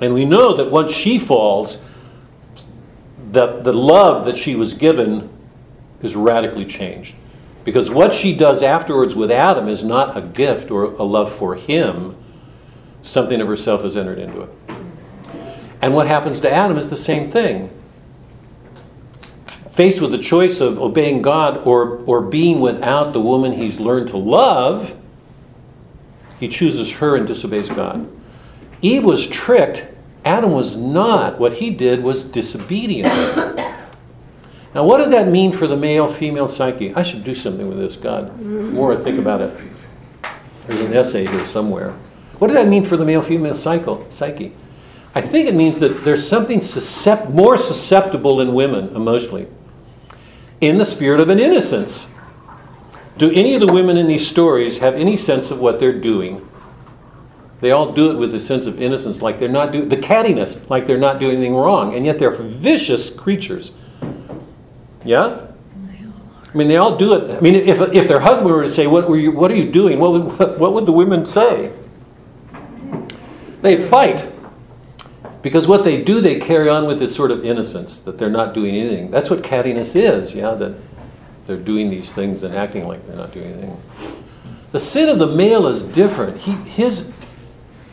And 0.00 0.14
we 0.14 0.24
know 0.24 0.54
that 0.54 0.70
once 0.70 0.92
she 0.92 1.18
falls, 1.18 1.78
that 3.28 3.64
the 3.64 3.72
love 3.72 4.24
that 4.24 4.36
she 4.36 4.54
was 4.54 4.74
given 4.74 5.30
is 6.02 6.16
radically 6.16 6.64
changed. 6.64 7.14
Because 7.64 7.90
what 7.90 8.12
she 8.12 8.34
does 8.34 8.62
afterwards 8.62 9.14
with 9.14 9.30
Adam 9.30 9.68
is 9.68 9.84
not 9.84 10.16
a 10.16 10.20
gift 10.20 10.70
or 10.70 10.84
a 10.84 11.04
love 11.04 11.30
for 11.32 11.54
him, 11.54 12.16
something 13.02 13.40
of 13.40 13.46
herself 13.46 13.84
has 13.84 13.96
entered 13.96 14.18
into 14.18 14.42
it. 14.42 14.50
And 15.80 15.94
what 15.94 16.06
happens 16.06 16.40
to 16.40 16.50
Adam 16.50 16.76
is 16.76 16.88
the 16.88 16.96
same 16.96 17.28
thing. 17.28 17.70
Faced 19.70 20.00
with 20.00 20.10
the 20.10 20.18
choice 20.18 20.60
of 20.60 20.78
obeying 20.78 21.22
God 21.22 21.66
or, 21.66 21.98
or 22.06 22.20
being 22.20 22.60
without 22.60 23.12
the 23.12 23.20
woman 23.20 23.52
he's 23.52 23.80
learned 23.80 24.08
to 24.08 24.16
love, 24.16 24.96
he 26.42 26.48
chooses 26.48 26.94
her 26.94 27.14
and 27.14 27.24
disobeys 27.24 27.68
God. 27.68 28.10
Eve 28.80 29.04
was 29.04 29.28
tricked. 29.28 29.86
Adam 30.24 30.50
was 30.50 30.74
not. 30.74 31.38
What 31.38 31.52
he 31.52 31.70
did 31.70 32.02
was 32.02 32.24
disobedient. 32.24 33.14
Now, 34.74 34.84
what 34.84 34.98
does 34.98 35.10
that 35.10 35.28
mean 35.28 35.52
for 35.52 35.68
the 35.68 35.76
male 35.76 36.08
female 36.08 36.48
psyche? 36.48 36.92
I 36.96 37.04
should 37.04 37.22
do 37.22 37.32
something 37.32 37.68
with 37.68 37.78
this, 37.78 37.94
God. 37.94 38.40
More 38.40 38.92
I 38.92 38.96
think 38.96 39.20
about 39.20 39.40
it, 39.40 39.56
there's 40.66 40.80
an 40.80 40.92
essay 40.92 41.26
here 41.26 41.46
somewhere. 41.46 41.94
What 42.40 42.48
does 42.48 42.56
that 42.56 42.66
mean 42.68 42.82
for 42.82 42.96
the 42.96 43.04
male 43.04 43.22
female 43.22 43.54
psyche? 43.54 44.52
I 45.14 45.20
think 45.20 45.48
it 45.48 45.54
means 45.54 45.78
that 45.78 46.02
there's 46.02 46.26
something 46.26 46.58
suscept- 46.58 47.30
more 47.30 47.56
susceptible 47.56 48.40
in 48.40 48.52
women 48.52 48.88
emotionally 48.96 49.46
in 50.60 50.78
the 50.78 50.84
spirit 50.84 51.20
of 51.20 51.28
an 51.28 51.38
innocence. 51.38 52.08
Do 53.16 53.30
any 53.30 53.54
of 53.54 53.60
the 53.60 53.72
women 53.72 53.96
in 53.96 54.06
these 54.06 54.26
stories 54.26 54.78
have 54.78 54.94
any 54.94 55.16
sense 55.16 55.50
of 55.50 55.60
what 55.60 55.78
they're 55.78 55.98
doing? 55.98 56.48
They 57.60 57.70
all 57.70 57.92
do 57.92 58.10
it 58.10 58.16
with 58.16 58.34
a 58.34 58.40
sense 58.40 58.66
of 58.66 58.80
innocence, 58.82 59.22
like 59.22 59.38
they're 59.38 59.48
not 59.48 59.70
doing 59.70 59.88
the 59.88 59.96
cattiness, 59.96 60.68
like 60.68 60.86
they're 60.86 60.98
not 60.98 61.20
doing 61.20 61.36
anything 61.36 61.54
wrong, 61.54 61.94
and 61.94 62.04
yet 62.04 62.18
they're 62.18 62.34
vicious 62.34 63.08
creatures. 63.08 63.70
Yeah? 65.04 65.46
I 66.52 66.56
mean, 66.56 66.68
they 66.68 66.76
all 66.76 66.96
do 66.96 67.14
it. 67.14 67.30
I 67.30 67.40
mean, 67.40 67.54
if, 67.54 67.80
if 67.94 68.08
their 68.08 68.20
husband 68.20 68.50
were 68.50 68.62
to 68.62 68.68
say, 68.68 68.86
what, 68.86 69.08
were 69.08 69.16
you, 69.16 69.30
what 69.30 69.50
are 69.50 69.56
you 69.56 69.70
doing? 69.70 69.98
What 69.98 70.12
would, 70.12 70.58
what 70.58 70.72
would 70.72 70.86
the 70.86 70.92
women 70.92 71.24
say? 71.24 71.72
They'd 73.62 73.82
fight. 73.82 74.30
Because 75.40 75.66
what 75.66 75.84
they 75.84 76.02
do, 76.02 76.20
they 76.20 76.38
carry 76.38 76.68
on 76.68 76.86
with 76.86 76.98
this 76.98 77.14
sort 77.14 77.30
of 77.30 77.44
innocence, 77.44 77.98
that 78.00 78.18
they're 78.18 78.30
not 78.30 78.54
doing 78.54 78.74
anything. 78.74 79.10
That's 79.10 79.30
what 79.30 79.42
cattiness 79.42 79.96
is, 79.96 80.34
yeah? 80.34 80.54
That 80.54 80.76
they're 81.46 81.56
doing 81.56 81.90
these 81.90 82.12
things 82.12 82.42
and 82.42 82.54
acting 82.54 82.86
like 82.86 83.06
they're 83.06 83.16
not 83.16 83.32
doing 83.32 83.52
anything. 83.52 83.82
The 84.72 84.80
sin 84.80 85.08
of 85.08 85.18
the 85.18 85.26
male 85.26 85.66
is 85.66 85.84
different. 85.84 86.38
He, 86.38 86.52
his, 86.52 87.10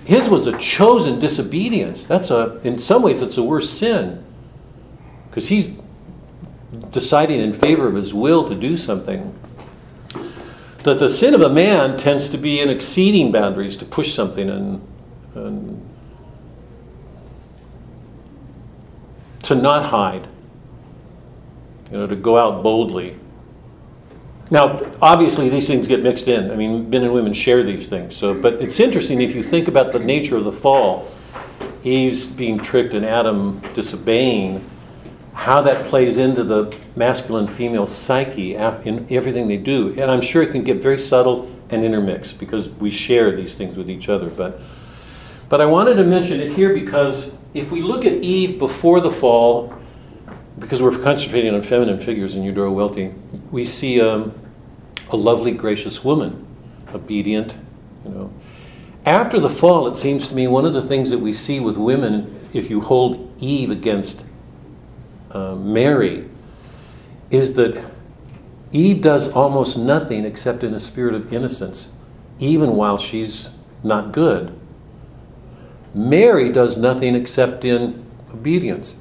his 0.05 0.29
was 0.29 0.47
a 0.47 0.57
chosen 0.57 1.19
disobedience. 1.19 2.03
That's 2.03 2.31
a, 2.31 2.59
in 2.63 2.77
some 2.77 3.01
ways, 3.01 3.21
it's 3.21 3.37
a 3.37 3.43
worse 3.43 3.69
sin. 3.69 4.23
Because 5.29 5.49
he's 5.49 5.69
deciding 6.91 7.41
in 7.41 7.53
favor 7.53 7.87
of 7.87 7.95
his 7.95 8.13
will 8.13 8.47
to 8.47 8.55
do 8.55 8.77
something. 8.77 9.35
That 10.83 10.99
the 10.99 11.09
sin 11.09 11.33
of 11.33 11.41
a 11.41 11.49
man 11.49 11.97
tends 11.97 12.29
to 12.29 12.37
be 12.37 12.61
in 12.61 12.69
exceeding 12.69 13.31
boundaries, 13.31 13.75
to 13.77 13.85
push 13.85 14.13
something 14.13 14.49
and, 14.49 14.87
and 15.35 15.85
to 19.43 19.55
not 19.55 19.87
hide, 19.87 20.27
you 21.91 21.97
know, 21.97 22.07
to 22.07 22.15
go 22.15 22.37
out 22.37 22.63
boldly. 22.63 23.18
Now, 24.51 24.91
obviously, 25.01 25.47
these 25.49 25.67
things 25.67 25.85
get 25.85 26.01
mixed 26.01 26.27
in. 26.27 26.49
I 26.49 26.55
mean, 26.55 26.89
men 26.89 27.03
and 27.03 27.13
women 27.13 27.33
share 27.33 27.61
these 27.63 27.87
things. 27.87 28.15
So, 28.15 28.33
but 28.33 28.55
it's 28.55 28.79
interesting 28.79 29.21
if 29.21 29.35
you 29.35 29.43
think 29.43 29.67
about 29.67 29.91
the 29.91 29.99
nature 29.99 30.37
of 30.37 30.43
the 30.43 30.51
fall, 30.51 31.11
Eve's 31.83 32.27
being 32.27 32.57
tricked 32.59 32.93
and 32.93 33.05
Adam 33.05 33.59
disobeying, 33.73 34.67
how 35.33 35.61
that 35.61 35.85
plays 35.85 36.17
into 36.17 36.43
the 36.43 36.75
masculine 36.95 37.47
female 37.47 37.85
psyche 37.85 38.55
in 38.55 39.07
everything 39.09 39.47
they 39.47 39.57
do. 39.57 39.89
And 39.97 40.11
I'm 40.11 40.21
sure 40.21 40.41
it 40.41 40.51
can 40.51 40.63
get 40.63 40.81
very 40.81 40.97
subtle 40.97 41.49
and 41.69 41.83
intermixed 41.83 42.39
because 42.39 42.69
we 42.69 42.89
share 42.89 43.33
these 43.35 43.53
things 43.53 43.77
with 43.77 43.89
each 43.89 44.09
other. 44.09 44.29
But, 44.29 44.59
but 45.47 45.61
I 45.61 45.65
wanted 45.65 45.95
to 45.95 46.03
mention 46.03 46.41
it 46.41 46.53
here 46.53 46.73
because 46.73 47.31
if 47.53 47.71
we 47.71 47.81
look 47.81 48.05
at 48.05 48.13
Eve 48.13 48.59
before 48.59 48.99
the 48.99 49.11
fall, 49.11 49.73
because 50.59 50.81
we're 50.81 50.97
concentrating 50.97 51.53
on 51.53 51.61
feminine 51.61 51.99
figures 51.99 52.35
in 52.35 52.43
Eudora 52.43 52.71
Welty, 52.71 53.13
we 53.51 53.63
see 53.63 54.01
um, 54.01 54.33
a 55.09 55.15
lovely, 55.15 55.51
gracious 55.51 56.03
woman, 56.03 56.45
obedient, 56.93 57.57
you 58.03 58.11
know. 58.11 58.33
After 59.05 59.39
the 59.39 59.49
fall, 59.49 59.87
it 59.87 59.95
seems 59.95 60.27
to 60.27 60.35
me 60.35 60.47
one 60.47 60.65
of 60.65 60.73
the 60.73 60.81
things 60.81 61.09
that 61.09 61.19
we 61.19 61.33
see 61.33 61.59
with 61.59 61.77
women, 61.77 62.47
if 62.53 62.69
you 62.69 62.81
hold 62.81 63.33
Eve 63.41 63.71
against 63.71 64.25
uh, 65.31 65.55
Mary, 65.55 66.29
is 67.31 67.53
that 67.53 67.83
Eve 68.71 69.01
does 69.01 69.29
almost 69.29 69.77
nothing 69.77 70.25
except 70.25 70.63
in 70.63 70.73
a 70.73 70.79
spirit 70.79 71.15
of 71.15 71.31
innocence, 71.31 71.89
even 72.39 72.75
while 72.75 72.97
she's 72.97 73.51
not 73.83 74.11
good. 74.11 74.55
Mary 75.93 76.51
does 76.51 76.77
nothing 76.77 77.15
except 77.15 77.65
in 77.65 78.05
obedience, 78.31 78.97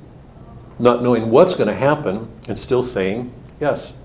not 0.79 1.03
knowing 1.03 1.31
what's 1.31 1.55
going 1.55 1.69
to 1.69 1.75
happen 1.75 2.31
and 2.49 2.59
still 2.59 2.83
saying 2.83 3.33
yes. 3.61 3.99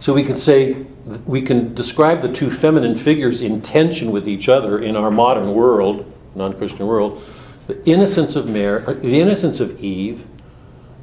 So 0.00 0.12
we 0.12 0.22
can 0.22 0.36
say, 0.36 0.84
we 1.24 1.40
can 1.40 1.74
describe 1.74 2.20
the 2.20 2.30
two 2.30 2.50
feminine 2.50 2.94
figures 2.94 3.40
in 3.40 3.62
tension 3.62 4.10
with 4.10 4.28
each 4.28 4.48
other 4.48 4.78
in 4.78 4.96
our 4.96 5.10
modern 5.10 5.54
world, 5.54 6.12
non 6.34 6.56
Christian 6.56 6.86
world. 6.86 7.22
The 7.68 7.82
innocence 7.88 8.36
of 8.36 8.46
Mary, 8.46 8.82
the 8.82 9.20
innocence 9.20 9.60
of 9.60 9.82
Eve, 9.82 10.26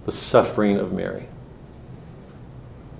the 0.05 0.11
suffering 0.11 0.77
of 0.77 0.93
Mary. 0.93 1.27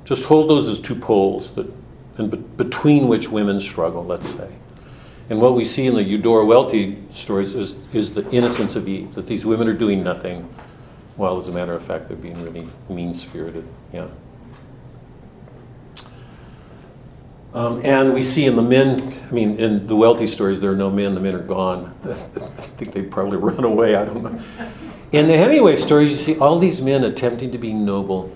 Just 0.03 0.25
hold 0.25 0.49
those 0.49 0.67
as 0.67 0.79
two 0.79 0.95
poles 0.95 1.51
that, 1.51 1.71
and 2.17 2.31
be, 2.31 2.37
between 2.37 3.07
which 3.07 3.29
women 3.29 3.59
struggle, 3.59 4.03
let's 4.03 4.35
say. 4.35 4.49
And 5.29 5.39
what 5.39 5.55
we 5.55 5.63
see 5.63 5.85
in 5.85 5.93
the 5.93 6.03
Eudora 6.03 6.45
Welty 6.45 6.97
stories 7.09 7.55
is, 7.55 7.75
is 7.93 8.13
the 8.13 8.29
innocence 8.31 8.75
of 8.75 8.87
Eve, 8.87 9.13
that 9.13 9.27
these 9.27 9.45
women 9.45 9.67
are 9.67 9.73
doing 9.73 10.03
nothing, 10.03 10.49
while 11.17 11.37
as 11.37 11.47
a 11.47 11.51
matter 11.51 11.73
of 11.73 11.83
fact 11.83 12.07
they're 12.07 12.17
being 12.17 12.41
really 12.43 12.67
mean 12.89 13.13
spirited. 13.13 13.65
Yeah. 13.93 14.07
Um, 17.53 17.81
and 17.83 18.13
we 18.13 18.23
see 18.23 18.45
in 18.45 18.55
the 18.55 18.61
men, 18.61 19.11
I 19.27 19.31
mean, 19.31 19.59
in 19.59 19.85
the 19.85 19.95
Welty 19.95 20.25
stories, 20.25 20.61
there 20.61 20.71
are 20.71 20.75
no 20.75 20.89
men, 20.89 21.15
the 21.15 21.19
men 21.19 21.35
are 21.35 21.39
gone. 21.39 21.93
I 22.03 22.13
think 22.13 22.93
they 22.93 23.01
probably 23.01 23.37
run 23.37 23.65
away, 23.65 23.95
I 23.95 24.05
don't 24.05 24.23
know. 24.23 24.39
In 25.11 25.27
the 25.27 25.37
Hemingway 25.37 25.75
stories, 25.75 26.11
you 26.11 26.15
see 26.15 26.39
all 26.39 26.59
these 26.59 26.81
men 26.81 27.03
attempting 27.03 27.51
to 27.51 27.57
be 27.57 27.73
noble. 27.73 28.33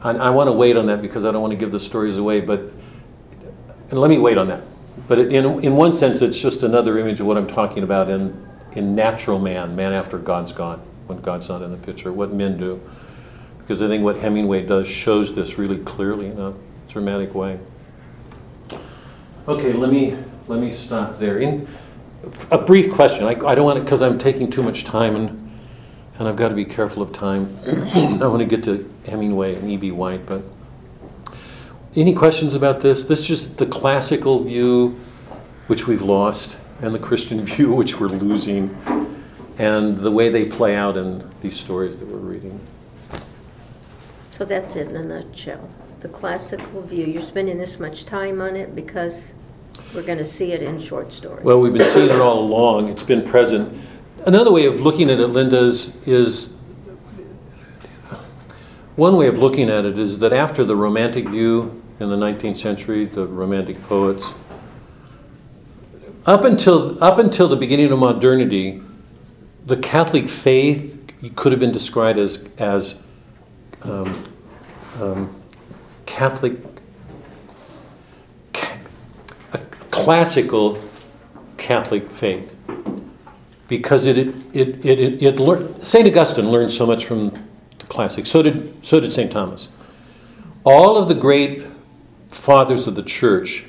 And 0.00 0.20
I 0.20 0.30
want 0.30 0.48
to 0.48 0.52
wait 0.52 0.78
on 0.78 0.86
that 0.86 1.02
because 1.02 1.26
I 1.26 1.30
don't 1.30 1.42
want 1.42 1.52
to 1.52 1.58
give 1.58 1.72
the 1.72 1.78
stories 1.78 2.16
away, 2.16 2.40
but 2.40 2.72
and 3.90 4.00
let 4.00 4.08
me 4.08 4.16
wait 4.16 4.38
on 4.38 4.48
that. 4.48 4.62
But 5.06 5.18
in, 5.18 5.44
in 5.62 5.76
one 5.76 5.92
sense, 5.92 6.22
it's 6.22 6.40
just 6.40 6.62
another 6.62 6.98
image 6.98 7.20
of 7.20 7.26
what 7.26 7.36
I'm 7.36 7.46
talking 7.46 7.82
about 7.82 8.08
in, 8.08 8.48
in 8.72 8.94
natural 8.94 9.38
man, 9.38 9.76
man 9.76 9.92
after 9.92 10.16
God's 10.16 10.50
gone, 10.50 10.82
when 11.12 11.22
God's 11.22 11.48
not 11.48 11.62
in 11.62 11.70
the 11.70 11.76
picture, 11.76 12.12
what 12.12 12.32
men 12.32 12.56
do. 12.56 12.80
Because 13.58 13.80
I 13.80 13.88
think 13.88 14.02
what 14.02 14.16
Hemingway 14.16 14.66
does 14.66 14.88
shows 14.88 15.34
this 15.34 15.58
really 15.58 15.78
clearly 15.78 16.26
in 16.26 16.38
a 16.40 16.54
dramatic 16.88 17.34
way. 17.34 17.58
Okay, 19.46 19.72
let 19.72 19.90
me, 19.90 20.16
let 20.48 20.60
me 20.60 20.72
stop 20.72 21.18
there. 21.18 21.38
In, 21.38 21.66
a 22.50 22.58
brief 22.58 22.92
question. 22.92 23.24
I, 23.24 23.30
I 23.30 23.54
don't 23.54 23.64
want 23.64 23.78
to, 23.78 23.82
because 23.82 24.02
I'm 24.02 24.18
taking 24.18 24.50
too 24.50 24.62
much 24.62 24.84
time 24.84 25.16
and, 25.16 25.50
and 26.18 26.28
I've 26.28 26.36
got 26.36 26.48
to 26.48 26.54
be 26.54 26.64
careful 26.64 27.02
of 27.02 27.12
time. 27.12 27.56
I 27.66 28.26
want 28.26 28.40
to 28.40 28.46
get 28.46 28.62
to 28.64 28.88
Hemingway 29.06 29.56
and 29.56 29.70
E.B. 29.70 29.90
White, 29.90 30.26
but 30.26 30.42
any 31.94 32.14
questions 32.14 32.54
about 32.54 32.80
this? 32.80 33.04
This 33.04 33.20
is 33.20 33.26
just 33.26 33.58
the 33.58 33.66
classical 33.66 34.42
view, 34.44 35.00
which 35.66 35.86
we've 35.86 36.02
lost, 36.02 36.58
and 36.80 36.94
the 36.94 36.98
Christian 36.98 37.44
view, 37.44 37.72
which 37.72 37.98
we're 37.98 38.08
losing, 38.08 38.76
and 39.58 39.96
the 39.98 40.10
way 40.10 40.28
they 40.28 40.44
play 40.44 40.74
out 40.76 40.96
in 40.96 41.28
these 41.40 41.58
stories 41.58 41.98
that 42.00 42.08
we're 42.08 42.18
reading. 42.18 42.58
So 44.30 44.44
that's 44.44 44.76
it 44.76 44.88
in 44.88 44.96
a 44.96 45.04
nutshell. 45.04 45.68
The 46.00 46.08
classical 46.08 46.82
view. 46.82 47.06
You're 47.06 47.22
spending 47.22 47.58
this 47.58 47.78
much 47.78 48.06
time 48.06 48.40
on 48.40 48.56
it 48.56 48.74
because 48.74 49.34
we're 49.94 50.02
going 50.02 50.18
to 50.18 50.24
see 50.24 50.52
it 50.52 50.62
in 50.62 50.80
short 50.80 51.12
stories. 51.12 51.44
Well, 51.44 51.60
we've 51.60 51.72
been 51.72 51.84
seeing 51.84 52.10
it 52.10 52.20
all 52.20 52.40
along. 52.40 52.88
It's 52.88 53.02
been 53.02 53.22
present. 53.22 53.78
Another 54.26 54.52
way 54.52 54.66
of 54.66 54.80
looking 54.80 55.10
at 55.10 55.20
it, 55.20 55.28
Linda, 55.28 55.58
is, 55.58 55.92
is 56.06 56.50
one 58.96 59.16
way 59.16 59.26
of 59.26 59.38
looking 59.38 59.70
at 59.70 59.86
it 59.86 59.98
is 59.98 60.18
that 60.18 60.32
after 60.32 60.64
the 60.64 60.76
Romantic 60.76 61.28
view 61.28 61.82
in 62.00 62.08
the 62.08 62.16
19th 62.16 62.56
century, 62.56 63.04
the 63.04 63.26
Romantic 63.26 63.82
poets, 63.84 64.34
up 66.26 66.44
until, 66.44 67.02
up 67.02 67.18
until 67.18 67.48
the 67.48 67.56
beginning 67.56 67.90
of 67.90 67.98
modernity, 67.98 68.80
the 69.64 69.76
Catholic 69.76 70.28
faith 70.28 70.98
could 71.36 71.52
have 71.52 71.60
been 71.60 71.72
described 71.72 72.18
as, 72.18 72.44
as 72.58 72.96
um, 73.82 74.24
um, 75.00 75.42
Catholic, 76.06 76.58
ca- 78.52 78.78
a 79.52 79.58
classical 79.90 80.82
Catholic 81.56 82.10
faith. 82.10 82.56
Because 83.68 84.04
it, 84.04 84.18
it, 84.18 84.34
it, 84.52 84.84
it, 84.84 85.22
it, 85.22 85.40
learned, 85.40 85.82
St. 85.82 86.06
Augustine 86.06 86.50
learned 86.50 86.70
so 86.70 86.84
much 86.84 87.06
from 87.06 87.30
the 87.78 87.86
classics, 87.86 88.28
so 88.28 88.42
did, 88.42 88.84
so 88.84 89.00
did 89.00 89.12
St. 89.12 89.30
Thomas. 89.30 89.68
All 90.64 90.98
of 90.98 91.08
the 91.08 91.14
great 91.14 91.64
fathers 92.28 92.86
of 92.86 92.96
the 92.96 93.02
church 93.02 93.64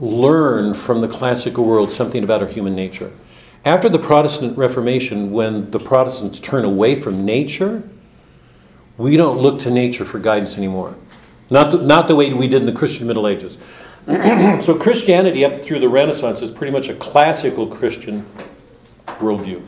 learned 0.00 0.76
from 0.76 1.00
the 1.00 1.08
classical 1.08 1.64
world 1.64 1.90
something 1.90 2.24
about 2.24 2.42
our 2.42 2.48
human 2.48 2.74
nature. 2.74 3.12
After 3.64 3.88
the 3.88 3.98
Protestant 3.98 4.58
Reformation, 4.58 5.32
when 5.32 5.70
the 5.70 5.78
Protestants 5.78 6.38
turn 6.38 6.64
away 6.64 6.94
from 6.94 7.24
nature, 7.24 7.82
we 8.98 9.16
don't 9.16 9.38
look 9.38 9.58
to 9.60 9.70
nature 9.70 10.04
for 10.04 10.18
guidance 10.18 10.58
anymore. 10.58 10.96
Not 11.48 11.70
the, 11.70 11.78
not 11.78 12.06
the 12.06 12.14
way 12.14 12.32
we 12.32 12.46
did 12.46 12.60
in 12.60 12.66
the 12.66 12.72
Christian 12.72 13.06
Middle 13.06 13.26
Ages. 13.26 13.56
so, 14.06 14.76
Christianity, 14.78 15.44
up 15.46 15.64
through 15.64 15.80
the 15.80 15.88
Renaissance, 15.88 16.42
is 16.42 16.50
pretty 16.50 16.72
much 16.72 16.88
a 16.88 16.94
classical 16.94 17.66
Christian 17.66 18.26
worldview. 19.06 19.62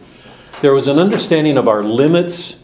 There 0.60 0.74
was 0.74 0.86
an 0.86 0.98
understanding 0.98 1.56
of 1.56 1.66
our 1.66 1.82
limits 1.82 2.56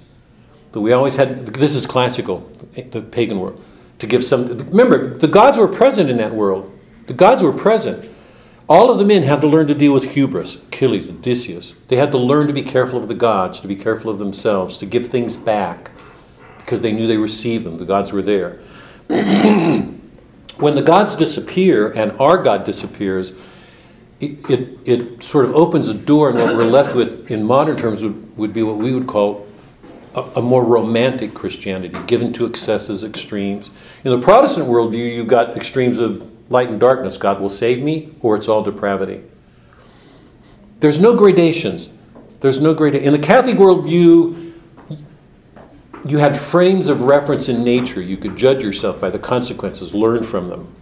that 0.72 0.80
we 0.80 0.92
always 0.92 1.14
had. 1.14 1.46
This 1.46 1.74
is 1.74 1.86
classical, 1.86 2.40
the 2.74 3.00
pagan 3.00 3.40
world. 3.40 3.62
To 4.00 4.06
give 4.06 4.22
some. 4.22 4.46
Remember, 4.46 5.16
the 5.16 5.28
gods 5.28 5.56
were 5.56 5.68
present 5.68 6.10
in 6.10 6.18
that 6.18 6.34
world. 6.34 6.78
The 7.06 7.14
gods 7.14 7.42
were 7.42 7.52
present. 7.52 8.08
All 8.72 8.90
of 8.90 8.96
the 8.96 9.04
men 9.04 9.24
had 9.24 9.42
to 9.42 9.46
learn 9.46 9.66
to 9.66 9.74
deal 9.74 9.92
with 9.92 10.14
hubris, 10.14 10.56
Achilles, 10.56 11.10
Odysseus. 11.10 11.74
They 11.88 11.96
had 11.96 12.10
to 12.12 12.16
learn 12.16 12.46
to 12.46 12.54
be 12.54 12.62
careful 12.62 12.98
of 12.98 13.06
the 13.06 13.14
gods, 13.14 13.60
to 13.60 13.68
be 13.68 13.76
careful 13.76 14.10
of 14.10 14.18
themselves, 14.18 14.78
to 14.78 14.86
give 14.86 15.08
things 15.08 15.36
back 15.36 15.90
because 16.56 16.80
they 16.80 16.90
knew 16.90 17.06
they 17.06 17.18
received 17.18 17.64
them. 17.64 17.76
The 17.76 17.84
gods 17.84 18.12
were 18.12 18.22
there. 18.22 18.60
when 19.08 20.00
the 20.56 20.80
gods 20.80 21.14
disappear 21.16 21.92
and 21.92 22.12
our 22.12 22.42
God 22.42 22.64
disappears, 22.64 23.34
it, 24.20 24.38
it, 24.48 24.78
it, 24.86 25.22
sort 25.22 25.44
of 25.44 25.54
opens 25.54 25.88
a 25.88 25.94
door, 25.94 26.30
and 26.30 26.38
what 26.38 26.56
we're 26.56 26.64
left 26.64 26.94
with 26.94 27.30
in 27.30 27.44
modern 27.44 27.76
terms 27.76 28.02
would, 28.02 28.38
would 28.38 28.54
be 28.54 28.62
what 28.62 28.78
we 28.78 28.94
would 28.94 29.06
call 29.06 29.46
a, 30.14 30.22
a 30.36 30.40
more 30.40 30.64
romantic 30.64 31.34
Christianity, 31.34 31.94
given 32.06 32.32
to 32.32 32.46
excesses, 32.46 33.04
extremes. 33.04 33.68
In 34.02 34.12
the 34.12 34.18
Protestant 34.18 34.66
worldview, 34.66 35.14
you've 35.14 35.28
got 35.28 35.58
extremes 35.58 35.98
of 35.98 36.31
light 36.52 36.68
and 36.68 36.78
darkness. 36.78 37.16
God 37.16 37.40
will 37.40 37.48
save 37.48 37.82
me, 37.82 38.14
or 38.20 38.36
it's 38.36 38.48
all 38.48 38.62
depravity. 38.62 39.24
There's 40.80 41.00
no 41.00 41.16
gradations. 41.16 41.88
There's 42.40 42.60
no 42.60 42.74
grade. 42.74 42.94
In 42.94 43.12
the 43.12 43.18
Catholic 43.18 43.56
worldview, 43.56 44.52
you 46.06 46.18
had 46.18 46.36
frames 46.36 46.88
of 46.88 47.02
reference 47.02 47.48
in 47.48 47.62
nature. 47.62 48.00
You 48.00 48.16
could 48.16 48.36
judge 48.36 48.62
yourself 48.62 49.00
by 49.00 49.10
the 49.10 49.18
consequences, 49.18 49.94
learn 49.94 50.24
from 50.24 50.46
them. 50.46 50.74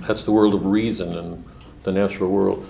That's 0.00 0.22
the 0.22 0.32
world 0.32 0.54
of 0.54 0.66
reason 0.66 1.16
and 1.16 1.44
the 1.82 1.92
natural 1.92 2.30
world. 2.30 2.66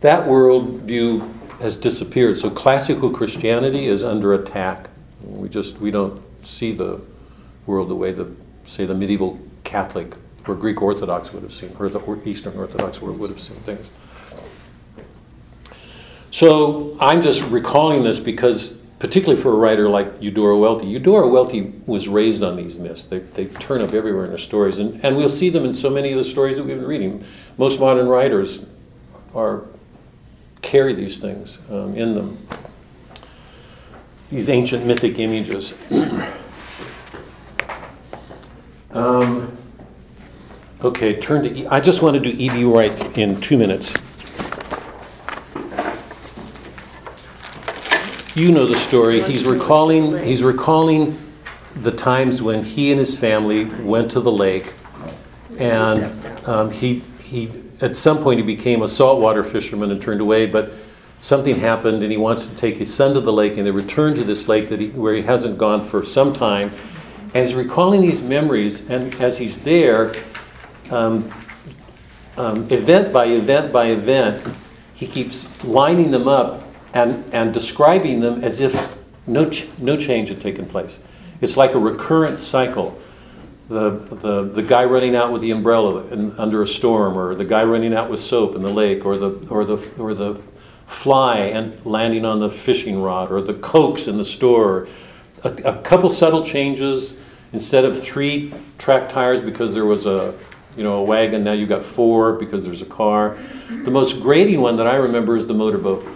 That 0.00 0.26
worldview 0.26 1.60
has 1.60 1.76
disappeared. 1.76 2.38
So 2.38 2.50
classical 2.50 3.10
Christianity 3.10 3.86
is 3.86 4.04
under 4.04 4.32
attack. 4.32 4.90
We 5.22 5.48
just 5.48 5.78
we 5.78 5.90
don't 5.90 6.20
see 6.46 6.72
the 6.72 7.00
world 7.66 7.88
the 7.88 7.94
way 7.94 8.12
the 8.12 8.34
say 8.64 8.84
the 8.84 8.94
medieval 8.94 9.38
Catholic 9.64 10.14
or 10.46 10.54
Greek 10.54 10.80
Orthodox 10.82 11.32
would 11.32 11.42
have 11.42 11.52
seen, 11.52 11.74
or 11.78 11.88
the 11.88 12.22
Eastern 12.24 12.56
Orthodox 12.56 13.00
would 13.00 13.30
have 13.30 13.40
seen 13.40 13.56
things. 13.58 13.90
So 16.30 16.96
I'm 17.00 17.22
just 17.22 17.42
recalling 17.42 18.02
this 18.04 18.20
because, 18.20 18.68
particularly 18.98 19.40
for 19.40 19.52
a 19.52 19.56
writer 19.56 19.88
like 19.88 20.12
Eudora 20.20 20.56
Welty, 20.58 20.86
Eudora 20.86 21.28
Welty 21.28 21.72
was 21.86 22.08
raised 22.08 22.42
on 22.42 22.56
these 22.56 22.78
myths. 22.78 23.04
They, 23.04 23.18
they 23.18 23.46
turn 23.46 23.80
up 23.80 23.92
everywhere 23.92 24.24
in 24.24 24.30
her 24.30 24.38
stories, 24.38 24.78
and, 24.78 25.04
and 25.04 25.16
we'll 25.16 25.28
see 25.28 25.50
them 25.50 25.64
in 25.64 25.74
so 25.74 25.90
many 25.90 26.12
of 26.12 26.18
the 26.18 26.24
stories 26.24 26.56
that 26.56 26.64
we've 26.64 26.78
been 26.78 26.86
reading. 26.86 27.24
Most 27.58 27.80
modern 27.80 28.06
writers 28.06 28.64
are 29.34 29.64
carry 30.62 30.92
these 30.92 31.18
things 31.18 31.58
um, 31.68 31.94
in 31.96 32.14
them. 32.14 32.46
These 34.30 34.48
ancient 34.48 34.86
mythic 34.86 35.18
images. 35.18 35.74
um, 38.92 39.56
okay, 40.82 41.18
turn 41.18 41.42
to. 41.44 41.50
E- 41.50 41.66
I 41.66 41.80
just 41.80 42.02
want 42.02 42.14
to 42.14 42.20
do 42.20 42.30
E.B. 42.30 42.64
White 42.64 43.18
in 43.18 43.40
two 43.40 43.56
minutes. 43.56 43.92
You 48.34 48.52
know 48.52 48.64
the 48.64 48.76
story. 48.76 49.20
He's 49.22 49.44
recalling. 49.44 50.22
He's 50.22 50.42
recalling 50.42 51.18
the 51.76 51.92
times 51.92 52.42
when 52.42 52.62
he 52.62 52.90
and 52.90 52.98
his 52.98 53.18
family 53.18 53.64
went 53.64 54.10
to 54.12 54.20
the 54.20 54.32
lake, 54.32 54.72
and 55.58 56.04
um, 56.46 56.70
he 56.70 57.02
he 57.20 57.50
at 57.80 57.96
some 57.96 58.18
point 58.18 58.38
he 58.38 58.44
became 58.44 58.82
a 58.82 58.88
saltwater 58.88 59.42
fisherman 59.42 59.90
and 59.90 60.00
turned 60.00 60.20
away, 60.20 60.46
but 60.46 60.72
something 61.18 61.56
happened 61.56 62.02
and 62.02 62.10
he 62.10 62.18
wants 62.18 62.46
to 62.46 62.54
take 62.56 62.76
his 62.76 62.92
son 62.92 63.14
to 63.14 63.20
the 63.20 63.32
lake 63.32 63.56
and 63.56 63.66
they 63.66 63.70
return 63.70 64.14
to 64.14 64.24
this 64.24 64.48
lake 64.48 64.68
that 64.70 64.80
he, 64.80 64.88
where 64.90 65.14
he 65.14 65.22
hasn't 65.22 65.58
gone 65.58 65.82
for 65.82 66.02
some 66.02 66.32
time. 66.32 66.70
And 67.34 67.46
he's 67.46 67.54
recalling 67.54 68.00
these 68.00 68.22
memories, 68.22 68.88
and 68.90 69.14
as 69.16 69.38
he's 69.38 69.58
there, 69.58 70.14
um, 70.90 71.30
um, 72.36 72.66
event 72.70 73.12
by 73.12 73.26
event 73.26 73.72
by 73.72 73.86
event, 73.86 74.56
he 74.94 75.06
keeps 75.06 75.48
lining 75.64 76.10
them 76.10 76.28
up 76.28 76.64
and, 76.94 77.24
and 77.32 77.52
describing 77.54 78.20
them 78.20 78.42
as 78.42 78.60
if 78.60 78.74
no, 79.26 79.48
ch- 79.48 79.68
no 79.78 79.96
change 79.96 80.28
had 80.28 80.40
taken 80.40 80.66
place. 80.66 81.00
It's 81.40 81.56
like 81.56 81.74
a 81.74 81.78
recurrent 81.78 82.38
cycle 82.38 83.00
the, 83.70 83.90
the, 83.90 84.42
the 84.42 84.62
guy 84.64 84.84
running 84.84 85.14
out 85.14 85.30
with 85.30 85.42
the 85.42 85.52
umbrella 85.52 86.04
in, 86.08 86.36
under 86.38 86.60
a 86.60 86.66
storm, 86.66 87.16
or 87.16 87.36
the 87.36 87.44
guy 87.44 87.62
running 87.62 87.94
out 87.94 88.10
with 88.10 88.18
soap 88.18 88.56
in 88.56 88.62
the 88.62 88.68
lake, 88.68 89.06
or 89.06 89.16
the, 89.16 89.30
or 89.48 89.64
the, 89.64 89.76
or 89.96 90.12
the 90.12 90.42
fly 90.86 91.38
and 91.38 91.86
landing 91.86 92.24
on 92.24 92.40
the 92.40 92.50
fishing 92.50 93.00
rod, 93.00 93.30
or 93.30 93.40
the 93.40 93.54
cokes 93.54 94.08
in 94.08 94.16
the 94.16 94.24
store. 94.24 94.88
A, 95.44 95.50
a 95.64 95.76
couple 95.82 96.10
subtle 96.10 96.44
changes. 96.44 97.14
Instead 97.52 97.84
of 97.84 98.00
three 98.00 98.52
track 98.78 99.08
tires 99.08 99.40
because 99.40 99.74
there 99.74 99.84
was 99.84 100.06
a, 100.06 100.34
you 100.76 100.84
know, 100.84 100.94
a 100.94 101.02
wagon, 101.02 101.44
now 101.44 101.52
you've 101.52 101.68
got 101.68 101.84
four 101.84 102.34
because 102.34 102.64
there's 102.64 102.82
a 102.82 102.86
car. 102.86 103.36
The 103.68 103.90
most 103.90 104.20
grating 104.20 104.60
one 104.60 104.76
that 104.76 104.86
I 104.86 104.96
remember 104.96 105.36
is 105.36 105.46
the 105.46 105.54
motorboat. 105.54 106.06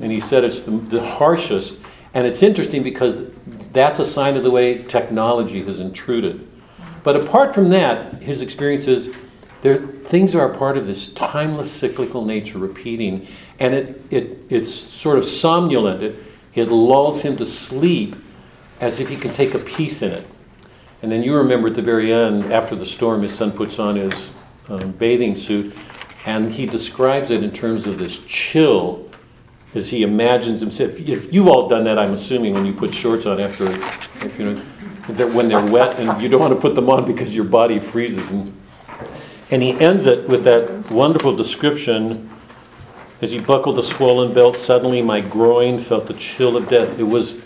And 0.00 0.12
he 0.12 0.20
said 0.20 0.44
it's 0.44 0.60
the, 0.60 0.72
the 0.72 1.04
harshest. 1.04 1.78
And 2.12 2.26
it's 2.26 2.42
interesting 2.42 2.82
because 2.82 3.30
that's 3.72 3.98
a 3.98 4.04
sign 4.04 4.36
of 4.36 4.44
the 4.44 4.50
way 4.50 4.82
technology 4.84 5.62
has 5.64 5.80
intruded. 5.80 6.46
But 7.02 7.16
apart 7.16 7.54
from 7.54 7.70
that, 7.70 8.22
his 8.22 8.40
experience 8.40 8.86
is 8.86 9.12
there, 9.62 9.78
things 9.78 10.34
are 10.34 10.50
a 10.50 10.56
part 10.56 10.76
of 10.76 10.86
this 10.86 11.08
timeless 11.08 11.72
cyclical 11.72 12.24
nature 12.24 12.58
repeating, 12.58 13.26
and 13.58 13.74
it, 13.74 14.02
it, 14.10 14.38
it's 14.50 14.72
sort 14.72 15.16
of 15.16 15.24
somnolent. 15.24 16.02
It, 16.02 16.16
it 16.54 16.70
lulls 16.70 17.22
him 17.22 17.36
to 17.38 17.46
sleep 17.46 18.14
as 18.78 19.00
if 19.00 19.08
he 19.08 19.16
can 19.16 19.32
take 19.32 19.54
a 19.54 19.58
piece 19.58 20.02
in 20.02 20.12
it. 20.12 20.26
And 21.04 21.12
then 21.12 21.22
you 21.22 21.36
remember 21.36 21.68
at 21.68 21.74
the 21.74 21.82
very 21.82 22.10
end, 22.10 22.50
after 22.50 22.74
the 22.74 22.86
storm, 22.86 23.20
his 23.20 23.34
son 23.34 23.52
puts 23.52 23.78
on 23.78 23.96
his 23.96 24.30
um, 24.70 24.92
bathing 24.92 25.36
suit, 25.36 25.76
and 26.24 26.50
he 26.50 26.64
describes 26.64 27.30
it 27.30 27.44
in 27.44 27.52
terms 27.52 27.86
of 27.86 27.98
this 27.98 28.20
chill 28.20 29.10
as 29.74 29.90
he 29.90 30.02
imagines 30.02 30.60
himself. 30.60 30.98
If 30.98 31.30
you've 31.30 31.46
all 31.46 31.68
done 31.68 31.84
that, 31.84 31.98
I'm 31.98 32.14
assuming, 32.14 32.54
when 32.54 32.64
you 32.64 32.72
put 32.72 32.94
shorts 32.94 33.26
on 33.26 33.38
after, 33.38 33.66
if 33.66 34.38
you 34.38 34.46
know, 34.46 34.62
they're, 35.10 35.30
when 35.30 35.50
they're 35.50 35.66
wet 35.66 36.00
and 36.00 36.22
you 36.22 36.30
don't 36.30 36.40
want 36.40 36.54
to 36.54 36.58
put 36.58 36.74
them 36.74 36.88
on 36.88 37.04
because 37.04 37.34
your 37.34 37.44
body 37.44 37.78
freezes. 37.80 38.32
And, 38.32 38.58
and 39.50 39.62
he 39.62 39.72
ends 39.72 40.06
it 40.06 40.26
with 40.26 40.42
that 40.44 40.90
wonderful 40.90 41.36
description 41.36 42.30
as 43.20 43.30
he 43.30 43.40
buckled 43.40 43.76
the 43.76 43.82
swollen 43.82 44.32
belt, 44.32 44.56
suddenly 44.56 45.02
my 45.02 45.20
groin 45.20 45.78
felt 45.80 46.06
the 46.06 46.14
chill 46.14 46.56
of 46.56 46.66
death. 46.70 46.98
It 46.98 47.02
was 47.02 47.42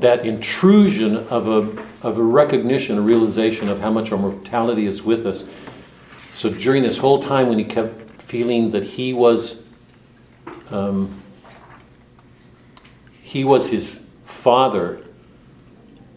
that 0.00 0.26
intrusion 0.26 1.16
of 1.28 1.48
a, 1.48 2.06
of 2.06 2.18
a 2.18 2.22
recognition, 2.22 2.98
a 2.98 3.00
realization 3.00 3.68
of 3.68 3.80
how 3.80 3.90
much 3.90 4.12
our 4.12 4.18
mortality 4.18 4.86
is 4.86 5.02
with 5.02 5.26
us. 5.26 5.44
So 6.30 6.50
during 6.50 6.82
this 6.82 6.98
whole 6.98 7.22
time, 7.22 7.48
when 7.48 7.58
he 7.58 7.64
kept 7.64 8.22
feeling 8.22 8.70
that 8.70 8.84
he 8.84 9.14
was, 9.14 9.62
um, 10.70 11.22
he 13.22 13.44
was 13.44 13.70
his 13.70 14.00
father, 14.24 15.02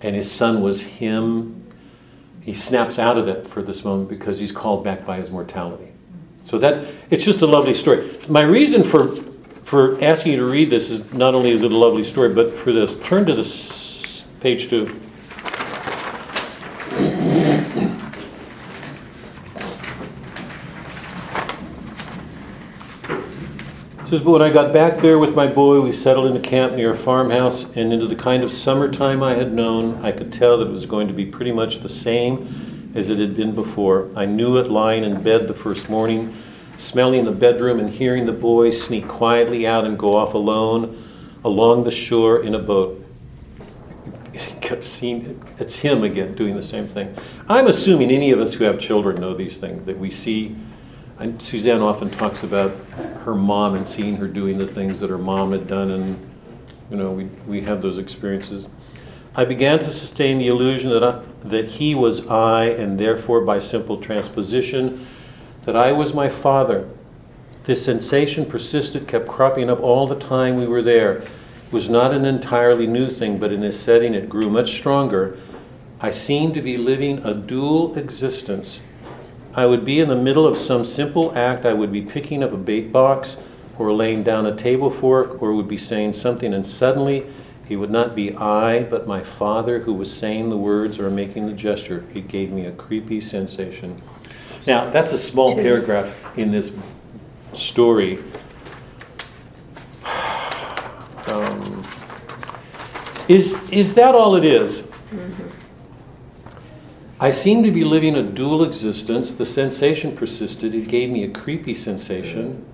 and 0.01 0.15
his 0.15 0.29
son 0.29 0.61
was 0.61 0.81
him, 0.81 1.65
he 2.41 2.53
snaps 2.53 2.99
out 2.99 3.17
of 3.17 3.27
it 3.27 3.47
for 3.47 3.61
this 3.61 3.83
moment 3.83 4.09
because 4.09 4.39
he's 4.39 4.51
called 4.51 4.83
back 4.83 5.05
by 5.05 5.17
his 5.17 5.29
mortality. 5.29 5.91
So 6.41 6.57
that 6.59 6.93
it's 7.09 7.23
just 7.23 7.41
a 7.41 7.47
lovely 7.47 7.73
story. 7.73 8.09
My 8.27 8.41
reason 8.41 8.83
for 8.83 9.15
for 9.69 10.03
asking 10.03 10.32
you 10.32 10.39
to 10.39 10.45
read 10.45 10.71
this 10.71 10.89
is 10.89 11.13
not 11.13 11.36
only 11.36 11.51
is 11.51 11.62
it 11.62 11.71
a 11.71 11.77
lovely 11.77 12.03
story, 12.03 12.34
but 12.34 12.55
for 12.55 12.71
this. 12.71 12.95
Turn 13.03 13.27
to 13.27 13.36
this 13.36 14.25
page 14.39 14.67
two. 14.67 14.88
Says, 24.05 24.21
but 24.21 24.32
when 24.32 24.41
I 24.41 24.49
got 24.49 24.73
back 24.73 25.01
there 25.01 25.19
with 25.19 25.36
my 25.36 25.45
boy, 25.45 25.82
we 25.82 25.91
settled 25.91 26.32
in 26.32 26.36
a 26.36 26.39
camp 26.39 26.73
near 26.73 26.89
a 26.89 26.97
farmhouse, 26.97 27.65
and 27.75 27.93
into 27.93 28.08
the 28.08 28.15
kind 28.15 28.41
of 28.43 28.49
summertime 28.49 29.21
I 29.21 29.36
had 29.36 29.53
known, 29.53 30.03
I 30.03 30.12
could 30.12 30.34
tell 30.34 30.58
that 30.58 30.67
it 30.67 30.71
was 30.71 30.88
going 30.88 31.08
to 31.10 31.13
be 31.13 31.27
pretty 31.27 31.51
much 31.51 31.82
the 31.82 31.89
same 31.89 32.91
as 32.95 33.10
it 33.10 33.19
had 33.19 33.36
been 33.36 33.53
before. 33.53 34.10
I 34.15 34.25
knew 34.25 34.58
it 34.58 34.71
lying 34.71 35.03
in 35.03 35.21
bed 35.21 35.47
the 35.47 35.53
first 35.53 35.89
morning, 35.89 36.36
smelling 36.79 37.25
the 37.25 37.31
bedroom 37.31 37.79
and 37.79 37.89
hearing 37.89 38.25
the 38.25 38.31
boy 38.31 38.69
sneak 38.69 39.07
quietly 39.07 39.67
out 39.67 39.85
and 39.85 39.99
go 39.99 40.15
off 40.15 40.33
alone 40.33 41.03
along 41.43 41.83
the 41.83 41.91
shore 41.91 42.41
in 42.41 42.55
a 42.55 42.59
boat. 42.59 43.05
Kept 44.61 44.83
seeing 44.83 45.25
it. 45.25 45.37
It's 45.57 45.79
him 45.79 46.03
again 46.03 46.35
doing 46.35 46.55
the 46.55 46.61
same 46.61 46.87
thing. 46.87 47.15
I'm 47.47 47.67
assuming 47.67 48.11
any 48.11 48.31
of 48.31 48.39
us 48.39 48.53
who 48.53 48.63
have 48.63 48.79
children 48.79 49.19
know 49.19 49.33
these 49.33 49.57
things 49.57 49.85
that 49.85 49.97
we 49.97 50.09
see. 50.09 50.55
And 51.17 51.41
Suzanne 51.41 51.81
often 51.81 52.09
talks 52.09 52.43
about 52.43 52.71
her 53.23 53.35
mom 53.35 53.75
and 53.75 53.85
seeing 53.85 54.15
her 54.17 54.27
doing 54.27 54.57
the 54.57 54.67
things 54.67 55.01
that 55.01 55.09
her 55.09 55.17
mom 55.17 55.51
had 55.51 55.67
done, 55.67 55.91
and 55.91 56.29
you 56.89 56.95
know 56.95 57.11
we, 57.11 57.25
we 57.45 57.61
have 57.61 57.81
those 57.81 57.97
experiences. 57.97 58.69
I 59.35 59.43
began 59.43 59.79
to 59.79 59.91
sustain 59.91 60.37
the 60.37 60.47
illusion 60.47 60.89
that 60.91 61.03
I, 61.03 61.21
that 61.43 61.65
he 61.65 61.93
was 61.93 62.25
I, 62.27 62.67
and 62.67 62.97
therefore 62.97 63.41
by 63.41 63.59
simple 63.59 63.97
transposition, 63.97 65.05
that 65.63 65.75
I 65.75 65.91
was 65.91 66.13
my 66.13 66.29
father. 66.29 66.89
This 67.65 67.85
sensation 67.85 68.45
persisted, 68.45 69.07
kept 69.07 69.27
cropping 69.27 69.69
up 69.69 69.79
all 69.79 70.07
the 70.07 70.15
time 70.15 70.55
we 70.55 70.65
were 70.65 70.81
there. 70.81 71.17
It 71.17 71.27
was 71.71 71.89
not 71.89 72.13
an 72.13 72.25
entirely 72.25 72.87
new 72.87 73.09
thing, 73.11 73.37
but 73.37 73.51
in 73.51 73.61
this 73.61 73.79
setting 73.79 74.13
it 74.13 74.29
grew 74.29 74.49
much 74.49 74.73
stronger. 74.73 75.37
I 76.01 76.11
seemed 76.11 76.53
to 76.55 76.61
be 76.61 76.77
living 76.77 77.23
a 77.25 77.33
dual 77.33 77.95
existence. 77.97 78.79
I 79.53 79.65
would 79.65 79.83
be 79.83 79.99
in 79.99 80.07
the 80.07 80.15
middle 80.15 80.47
of 80.47 80.57
some 80.57 80.85
simple 80.85 81.37
act. 81.37 81.65
I 81.65 81.73
would 81.73 81.91
be 81.91 82.01
picking 82.01 82.41
up 82.41 82.53
a 82.53 82.57
bait 82.57 82.91
box 82.91 83.37
or 83.77 83.91
laying 83.91 84.23
down 84.23 84.45
a 84.45 84.55
table 84.55 84.89
fork 84.89 85.41
or 85.41 85.53
would 85.53 85.67
be 85.67 85.77
saying 85.77 86.13
something, 86.13 86.53
and 86.53 86.65
suddenly 86.65 87.25
he 87.67 87.75
would 87.75 87.91
not 87.91 88.15
be 88.15 88.35
I, 88.35 88.83
but 88.83 89.05
my 89.05 89.21
father 89.21 89.81
who 89.81 89.93
was 89.93 90.11
saying 90.11 90.49
the 90.49 90.57
words 90.57 90.99
or 90.99 91.09
making 91.09 91.45
the 91.45 91.53
gesture. 91.53 92.03
It 92.15 92.27
gave 92.27 92.51
me 92.51 92.65
a 92.65 92.71
creepy 92.71 93.21
sensation. 93.21 94.01
Now, 94.67 94.89
that's 94.89 95.11
a 95.11 95.17
small 95.17 95.55
paragraph 95.55 96.15
in 96.37 96.51
this 96.51 96.75
story. 97.53 98.19
Um, 101.27 101.85
is, 103.27 103.61
is 103.71 103.93
that 103.93 104.15
all 104.15 104.35
it 104.35 104.45
is? 104.45 104.83
I 107.19 107.31
seemed 107.31 107.65
to 107.65 107.71
be 107.71 107.83
living 107.83 108.15
a 108.15 108.23
dual 108.23 108.63
existence. 108.63 109.33
The 109.33 109.45
sensation 109.45 110.15
persisted. 110.15 110.73
It 110.73 110.87
gave 110.87 111.09
me 111.09 111.23
a 111.23 111.29
creepy 111.29 111.75
sensation. 111.75 112.65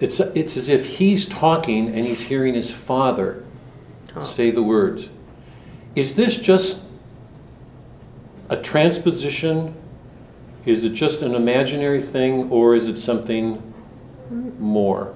It's, 0.00 0.20
it's 0.20 0.56
as 0.56 0.68
if 0.68 0.98
he's 0.98 1.26
talking 1.26 1.88
and 1.88 2.06
he's 2.06 2.22
hearing 2.22 2.54
his 2.54 2.72
father 2.72 3.44
Talk. 4.06 4.22
say 4.22 4.50
the 4.50 4.62
words. 4.62 5.10
Is 5.94 6.14
this 6.14 6.36
just 6.36 6.84
a 8.48 8.56
transposition? 8.56 9.74
Is 10.64 10.84
it 10.84 10.90
just 10.90 11.22
an 11.22 11.34
imaginary 11.34 12.02
thing 12.02 12.50
or 12.50 12.74
is 12.74 12.88
it 12.88 12.98
something 12.98 13.62
more? 14.58 15.14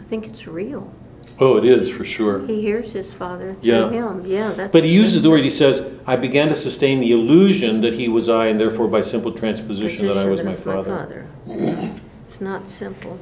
I 0.00 0.02
think 0.04 0.26
it's 0.26 0.46
real. 0.46 0.92
Oh, 1.38 1.58
it 1.58 1.64
is 1.64 1.90
for 1.90 2.04
sure. 2.04 2.46
He 2.46 2.62
hears 2.62 2.92
his 2.92 3.12
father 3.12 3.56
Yeah. 3.60 3.88
through 3.88 3.98
him. 3.98 4.26
Yeah, 4.26 4.52
that's. 4.52 4.72
But 4.72 4.84
he 4.84 4.90
uses 4.90 5.20
the 5.22 5.28
word, 5.28 5.44
he 5.44 5.50
says, 5.50 5.82
I 6.06 6.16
began 6.16 6.48
to 6.48 6.56
sustain 6.56 7.00
the 7.00 7.12
illusion 7.12 7.82
that 7.82 7.94
he 7.94 8.08
was 8.08 8.28
I, 8.28 8.46
and 8.46 8.58
therefore 8.58 8.88
by 8.88 9.02
simple 9.02 9.32
transposition 9.32 10.06
that 10.06 10.16
I 10.16 10.24
was 10.26 10.42
my 10.42 10.56
father. 10.56 11.26
It's 11.46 12.40
not 12.40 12.68
simple. 12.68 13.18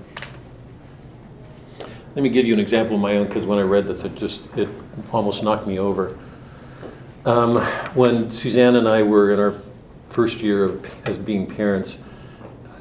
Let 2.14 2.22
me 2.22 2.28
give 2.28 2.46
you 2.46 2.54
an 2.54 2.60
example 2.60 2.94
of 2.94 3.02
my 3.02 3.16
own, 3.16 3.26
because 3.26 3.46
when 3.46 3.58
I 3.58 3.64
read 3.64 3.88
this, 3.88 4.04
it 4.04 4.14
just, 4.14 4.56
it 4.56 4.68
almost 5.10 5.42
knocked 5.42 5.66
me 5.66 5.78
over. 5.78 6.16
Um, 7.26 7.56
when 7.94 8.30
Suzanne 8.30 8.76
and 8.76 8.86
I 8.86 9.02
were 9.02 9.32
in 9.32 9.40
our 9.40 9.54
first 10.08 10.42
year 10.42 10.64
of, 10.64 11.06
as 11.06 11.16
being 11.16 11.46
parents, 11.46 11.98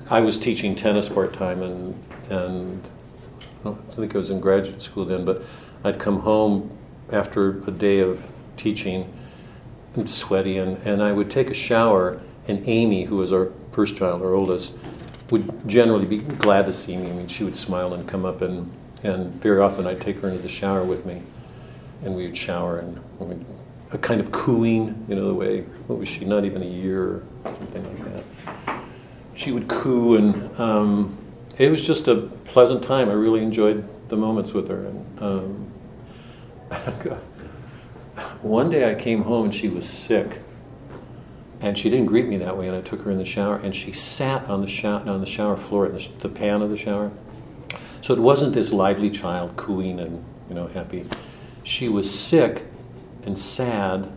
I 0.10 0.20
was 0.20 0.38
teaching 0.38 0.76
tennis 0.76 1.08
part-time 1.08 1.62
and, 1.62 2.04
and 2.30 2.90
I 3.66 3.72
think 3.92 4.14
I 4.14 4.18
was 4.18 4.30
in 4.30 4.42
graduate 4.42 4.82
school 4.82 5.06
then, 5.06 5.24
but 5.24 5.44
I'd 5.86 5.98
come 5.98 6.20
home 6.20 6.78
after 7.10 7.60
a 7.60 7.72
day 7.72 8.00
of 8.00 8.32
teaching, 8.58 9.14
I'm 9.96 10.08
sweaty, 10.08 10.58
and, 10.58 10.78
and 10.80 11.02
I 11.02 11.14
would 11.14 11.32
take 11.32 11.50
a 11.50 11.54
shower, 11.54 12.20
and 12.46 12.68
Amy, 12.68 13.06
who 13.06 13.16
was 13.16 13.32
our 13.32 13.50
first 13.72 13.96
child, 13.96 14.22
our 14.22 14.34
oldest, 14.34 14.76
would 15.30 15.66
generally 15.70 16.06
be 16.06 16.18
glad 16.18 16.66
to 16.66 16.74
see 16.74 16.98
me. 16.98 17.10
I 17.10 17.14
mean, 17.14 17.28
she 17.28 17.46
would 17.46 17.56
smile 17.56 17.94
and 17.94 18.06
come 18.06 18.26
up, 18.26 18.42
and, 18.42 18.70
and 19.04 19.42
very 19.42 19.62
often 19.62 19.88
I'd 19.88 20.02
take 20.02 20.20
her 20.20 20.28
into 20.28 20.42
the 20.42 20.50
shower 20.50 20.84
with 20.84 21.06
me, 21.06 21.24
and 22.04 22.14
we 22.14 22.26
would 22.26 22.36
shower, 22.36 22.78
and 22.78 23.00
we'd, 23.20 23.46
a 23.94 23.98
kind 23.98 24.20
of 24.20 24.32
cooing, 24.32 25.06
you 25.08 25.16
know, 25.16 25.28
the 25.28 25.34
way, 25.34 25.62
what 25.88 26.00
was 26.00 26.08
she, 26.08 26.26
not 26.26 26.46
even 26.46 26.64
a 26.64 26.68
year 26.68 27.24
something 27.44 27.84
like 27.84 28.14
that. 28.14 28.24
She 29.36 29.52
would 29.52 29.68
coo, 29.68 30.16
and 30.16 30.60
um, 30.60 31.18
it 31.58 31.70
was 31.70 31.86
just 31.86 32.08
a 32.08 32.16
pleasant 32.46 32.84
time. 32.84 33.10
I 33.10 33.14
really 33.14 33.42
enjoyed 33.42 33.88
the 34.10 34.18
moments 34.18 34.54
with 34.54 34.68
her. 34.70 34.86
And 34.86 35.22
um, 35.22 35.72
one 38.42 38.70
day 38.70 38.90
I 38.90 38.96
came 38.96 39.24
home 39.24 39.46
and 39.46 39.54
she 39.54 39.70
was 39.70 39.88
sick, 39.88 40.40
and 41.62 41.78
she 41.78 41.90
didn't 41.90 42.08
greet 42.08 42.28
me 42.28 42.38
that 42.38 42.58
way. 42.58 42.68
And 42.68 42.76
I 42.76 42.82
took 42.82 43.02
her 43.02 43.12
in 43.12 43.18
the 43.18 43.26
shower, 43.26 43.58
and 43.58 43.76
she 43.76 43.92
sat 43.92 44.46
on 44.46 44.62
the 44.62 44.68
shower 44.68 45.08
on 45.08 45.20
the 45.20 45.26
shower 45.26 45.58
floor, 45.58 45.86
in 45.88 45.94
the, 45.94 46.08
the 46.20 46.30
pan 46.30 46.62
of 46.62 46.70
the 46.70 46.78
shower. 46.78 47.12
So 48.02 48.14
it 48.14 48.20
wasn't 48.20 48.54
this 48.54 48.72
lively 48.72 49.10
child 49.10 49.56
cooing 49.56 50.00
and 50.00 50.24
you 50.50 50.56
know 50.56 50.68
happy. 50.68 51.06
She 51.64 51.88
was 51.88 52.10
sick 52.14 52.66
and 53.26 53.38
sad, 53.38 54.12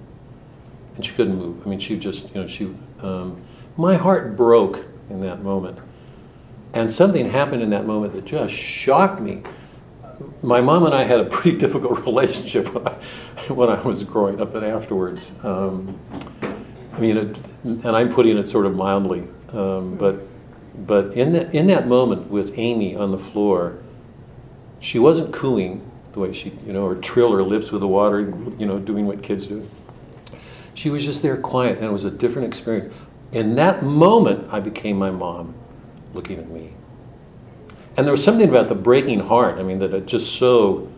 and 0.96 1.04
she 1.04 1.14
couldn't 1.14 1.36
move. 1.36 1.66
I 1.66 1.70
mean, 1.70 1.78
she 1.78 1.98
just 1.98 2.34
you 2.34 2.42
know 2.42 2.46
she. 2.46 2.74
Um, 3.00 3.42
my 3.76 3.96
heart 3.96 4.36
broke 4.36 4.86
in 5.10 5.20
that 5.20 5.42
moment. 5.42 5.78
And 6.74 6.92
something 6.92 7.30
happened 7.30 7.62
in 7.62 7.70
that 7.70 7.86
moment 7.86 8.12
that 8.14 8.24
just 8.24 8.52
shocked 8.52 9.20
me. 9.20 9.42
My 10.42 10.60
mom 10.60 10.84
and 10.84 10.94
I 10.94 11.04
had 11.04 11.20
a 11.20 11.24
pretty 11.24 11.56
difficult 11.64 12.04
relationship 12.04 12.72
when 12.74 12.86
I, 12.86 12.92
when 13.52 13.70
I 13.70 13.80
was 13.82 14.04
growing 14.04 14.40
up 14.40 14.54
and 14.54 14.64
afterwards. 14.64 15.32
Um, 15.42 15.98
I 16.92 17.00
mean, 17.00 17.16
it, 17.16 17.42
and 17.64 17.86
I'm 17.88 18.08
putting 18.08 18.38
it 18.38 18.48
sort 18.48 18.66
of 18.66 18.74
mildly, 18.74 19.26
um, 19.52 19.96
but 19.96 20.20
but 20.86 21.14
in 21.14 21.32
that 21.32 21.54
in 21.54 21.66
that 21.66 21.86
moment 21.86 22.30
with 22.30 22.58
Amy 22.58 22.96
on 22.96 23.10
the 23.10 23.18
floor, 23.18 23.78
she 24.78 24.98
wasn't 24.98 25.32
cooing 25.32 25.86
the 26.16 26.22
way 26.22 26.33
she 26.33 26.50
you 26.66 26.72
know 26.72 26.85
or 26.85 26.94
trill 26.94 27.31
her 27.33 27.42
lips 27.42 27.70
with 27.70 27.83
the 27.83 27.87
water, 27.87 28.20
you 28.59 28.64
know, 28.66 28.79
doing 28.79 29.07
what 29.07 29.22
kids 29.22 29.46
do. 29.46 29.68
She 30.72 30.88
was 30.90 31.05
just 31.05 31.22
there 31.22 31.37
quiet, 31.37 31.76
and 31.76 31.87
it 31.87 31.92
was 31.92 32.05
a 32.05 32.11
different 32.11 32.48
experience. 32.48 32.94
In 33.33 33.55
that 33.57 33.83
moment, 33.83 34.52
I 34.52 34.61
became 34.61 34.98
my 34.98 35.11
mom 35.11 35.55
looking 36.14 36.38
at 36.38 36.48
me. 36.48 36.72
And 37.96 38.07
there 38.07 38.12
was 38.12 38.24
something 38.24 38.48
about 38.48 38.68
the 38.68 38.74
breaking 38.74 39.20
heart, 39.20 39.59
I 39.59 39.62
mean, 39.62 39.79
that 39.79 39.92
it 39.92 40.07
just 40.07 40.37
so, 40.37 40.90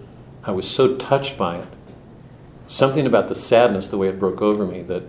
I 0.45 0.53
was 0.53 0.69
so 0.69 0.97
touched 0.97 1.37
by 1.37 1.59
it. 1.59 1.69
Something 2.67 3.07
about 3.07 3.29
the 3.29 3.35
sadness, 3.35 3.89
the 3.89 3.99
way 3.99 4.09
it 4.09 4.19
broke 4.19 4.43
over 4.43 4.65
me, 4.67 4.83
that 4.83 5.03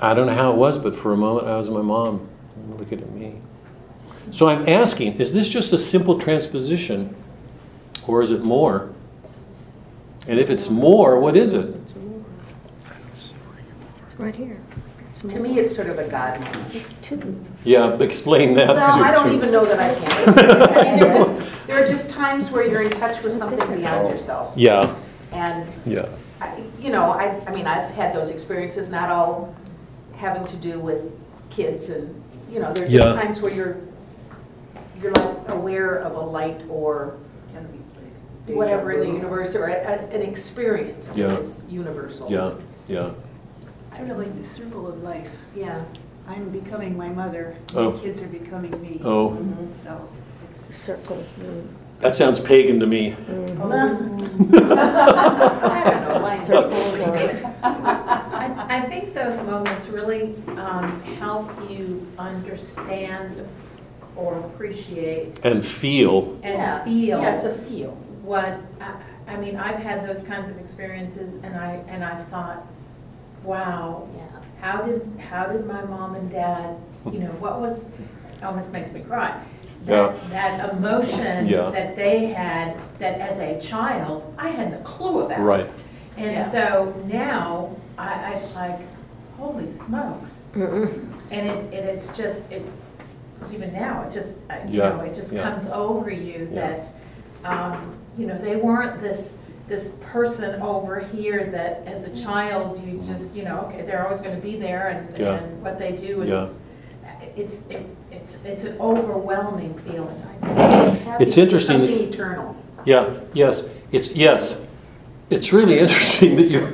I 0.00 0.14
don't 0.14 0.26
know 0.26 0.34
how 0.34 0.50
it 0.50 0.56
was, 0.56 0.78
but 0.78 0.96
for 0.96 1.12
a 1.12 1.16
moment 1.16 1.46
I 1.46 1.56
was 1.56 1.70
my 1.70 1.82
mom 1.82 2.28
looking 2.78 3.00
at 3.00 3.10
me. 3.10 3.40
So 4.30 4.48
I'm 4.48 4.68
asking, 4.68 5.20
is 5.20 5.32
this 5.32 5.48
just 5.48 5.72
a 5.72 5.78
simple 5.78 6.18
transposition, 6.18 7.14
or 8.06 8.22
is 8.22 8.30
it 8.30 8.42
more? 8.42 8.90
And 10.28 10.38
if 10.38 10.50
it's 10.50 10.68
more, 10.70 11.18
what 11.18 11.36
is 11.36 11.52
it? 11.52 11.74
It's 13.14 13.32
right 14.18 14.34
here. 14.34 14.58
To 15.28 15.38
me, 15.38 15.58
it's 15.60 15.74
sort 15.74 15.86
of 15.88 15.98
a 15.98 16.08
God 16.08 16.40
moment. 16.40 16.84
Two. 17.00 17.44
Yeah, 17.64 17.96
explain 18.00 18.54
that. 18.54 18.74
Well, 18.74 19.02
I 19.04 19.12
don't 19.12 19.28
Sue. 19.28 19.36
even 19.36 19.52
know 19.52 19.64
that 19.64 19.78
I 19.78 19.94
can. 19.94 20.28
I 20.76 20.84
mean, 20.84 20.98
there 20.98 21.10
are 21.10 21.14
just, 21.38 21.66
there 21.68 21.84
are 21.84 21.88
just 21.88 22.10
times 22.10 22.50
where 22.50 22.66
you're 22.66 22.82
in 22.82 22.90
touch 22.90 23.22
with 23.22 23.32
something 23.32 23.58
beyond 23.78 24.08
yourself. 24.08 24.52
Yeah, 24.56 24.96
And, 25.30 25.68
yeah. 25.86 26.08
I- 26.40 26.60
you 26.80 26.90
know, 26.90 27.12
I, 27.12 27.40
I 27.46 27.52
mean, 27.54 27.68
I've 27.68 27.88
had 27.92 28.12
those 28.12 28.30
experiences, 28.30 28.88
not 28.88 29.10
all 29.10 29.54
having 30.16 30.44
to 30.48 30.56
do 30.56 30.80
with 30.80 31.16
kids 31.50 31.88
and, 31.88 32.20
you 32.50 32.58
know, 32.58 32.72
there's 32.72 32.92
Yeah. 32.92 33.02
just 33.04 33.18
times 33.22 33.40
where 33.40 33.52
you're, 33.54 33.76
you're 35.00 35.12
like 35.12 35.48
aware 35.50 35.94
of 35.98 36.16
a 36.16 36.20
light 36.20 36.60
or 36.68 37.14
whatever 38.46 38.92
in 38.92 39.00
the 39.00 39.06
universe 39.06 39.54
or 39.54 39.66
a- 39.66 39.72
a- 39.72 40.14
an 40.14 40.22
experience 40.22 41.08
that 41.08 41.18
Yeah. 41.18 41.38
is 41.38 41.64
universal. 41.70 42.30
Yeah, 42.30 42.52
yeah. 42.88 43.10
Sort 43.96 44.10
of 44.10 44.18
like 44.18 44.34
the 44.38 44.44
circle 44.44 44.86
of 44.88 45.02
life. 45.02 45.36
Yeah. 45.54 45.80
I'm 46.28 46.48
becoming 46.50 46.96
my 46.96 47.08
mother, 47.08 47.54
Oh. 47.74 47.90
my 47.90 47.98
kids 47.98 48.22
are 48.22 48.28
becoming 48.28 48.70
me. 48.80 49.00
Oh. 49.04 49.36
So 49.82 50.08
it's. 50.50 50.74
Circle. 50.76 51.18
mm, 51.40 51.62
that 52.00 52.14
sounds 52.14 52.38
pagan 52.40 52.78
to 52.80 52.86
me. 52.86 53.14
I 53.28 53.32
don't 53.32 54.50
know. 56.10 56.20
why- 56.22 56.36
Circle 56.36 56.72
of- 56.72 57.44
I, 57.64 58.66
I 58.68 58.80
think 58.88 59.14
those 59.14 59.36
moments 59.46 59.88
really 59.88 60.34
um, 60.56 61.00
help 61.20 61.48
you 61.70 62.06
understand 62.18 63.46
or 64.16 64.34
appreciate 64.38 65.38
And 65.44 65.64
feel, 65.64 66.36
Yeah. 66.42 66.82
and 66.82 66.84
feel 66.84 67.20
Yeah, 67.20 67.34
it's 67.34 67.44
a 67.44 67.52
feel. 67.52 67.96
What, 68.22 68.58
I, 68.80 68.94
I 69.28 69.36
mean, 69.36 69.56
I've 69.56 69.78
had 69.78 70.06
those 70.06 70.22
kinds 70.22 70.48
of 70.48 70.58
experiences 70.58 71.34
and 71.42 71.56
I, 71.56 71.82
and 71.88 72.04
I've 72.04 72.26
thought, 72.28 72.66
wow, 73.44 74.08
Yeah. 74.16 74.22
how 74.60 74.82
did, 74.82 75.08
how 75.30 75.46
did 75.46 75.66
my 75.66 75.82
mom 75.84 76.14
and 76.14 76.30
dad, 76.30 76.76
you 77.06 77.18
know, 77.20 77.30
what 77.40 77.60
was, 77.60 77.86
almost 78.42 78.72
makes 78.72 78.90
me 78.92 79.00
cry. 79.00 79.40
Yeah. 79.86 80.14
That, 80.30 80.30
that 80.30 80.72
emotion 80.74 81.46
Yeah. 81.46 81.70
that 81.70 81.96
they 81.96 82.26
had, 82.26 82.76
that 82.98 83.20
as 83.20 83.40
a 83.40 83.60
child, 83.60 84.32
I 84.38 84.50
had 84.50 84.70
no 84.70 84.78
clue 84.78 85.22
about. 85.22 85.40
right. 85.40 85.68
And 86.16 86.32
Yeah. 86.32 86.44
so 86.46 86.94
now, 87.10 87.74
I, 87.98 88.08
I, 88.14 88.34
it's 88.34 88.54
like, 88.54 88.78
holy 89.36 89.70
smokes. 89.72 90.30
And 90.54 91.48
it, 91.48 91.72
it, 91.74 91.84
it's 91.84 92.16
just, 92.16 92.50
it, 92.52 92.64
even 93.52 93.72
now, 93.72 94.02
it 94.02 94.12
just, 94.12 94.38
uh, 94.50 94.60
you 94.68 94.78
Yeah, 94.78 94.90
know, 94.90 95.00
it 95.00 95.14
just 95.14 95.32
yeah. 95.32 95.42
comes 95.42 95.66
over 95.68 96.10
you 96.10 96.48
Yeah. 96.52 96.60
that, 96.60 96.88
um, 97.44 97.94
you 98.18 98.26
know, 98.26 98.38
they 98.38 98.56
weren't 98.56 99.00
this, 99.00 99.38
this 99.68 99.94
person 100.00 100.60
over 100.60 101.00
here 101.00 101.50
that 101.50 101.86
as 101.86 102.04
a 102.04 102.22
child, 102.22 102.76
you 102.84 102.94
mm-hmm. 102.94 103.12
just, 103.12 103.34
you 103.34 103.44
know, 103.44 103.60
okay, 103.60 103.82
they're 103.82 104.04
always 104.04 104.20
gonna 104.20 104.36
be 104.36 104.58
there 104.58 104.88
and, 104.88 105.18
Yeah. 105.18 105.34
and 105.34 105.62
what 105.62 105.78
they 105.78 105.92
do 105.92 106.24
Yeah. 106.26 106.44
is, 106.44 106.58
it's, 107.36 107.66
it, 107.68 107.86
it's, 108.10 108.36
it's 108.44 108.64
an 108.64 108.78
overwhelming 108.80 109.74
feeling, 109.80 110.22
I 110.42 110.48
think. 110.94 111.20
It's 111.20 111.38
interesting 111.38 111.80
that- 111.80 111.88
Something 111.88 112.08
eternal. 112.08 112.56
Yeah, 112.84 113.14
yes, 113.32 113.64
it's, 113.90 114.10
yes. 114.12 114.60
It's 115.30 115.52
really 115.52 115.78
interesting 115.84 116.36
that 116.36 116.50
your, 116.50 116.72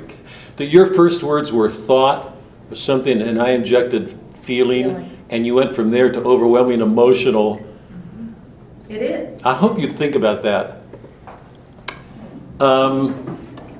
that 0.57 0.67
your 0.67 0.87
first 0.87 1.23
words 1.23 1.53
were 1.53 1.71
thought, 1.71 2.35
or 2.71 2.75
something, 2.75 3.23
and 3.23 3.41
I 3.41 3.51
injected 3.51 4.19
feeling, 4.35 4.85
Feeling. 4.85 5.19
and 5.31 5.47
you 5.47 5.55
went 5.55 5.75
from 5.75 5.91
there 5.91 6.11
to 6.11 6.21
overwhelming 6.21 6.81
emotional. 6.81 7.57
Mm-hmm. 7.57 8.93
It 8.93 9.03
is. 9.03 9.43
I 9.43 9.55
hope 9.55 9.79
you 9.79 9.89
think 9.89 10.15
about 10.15 10.43
that. 10.43 10.78
Um, 12.61 13.39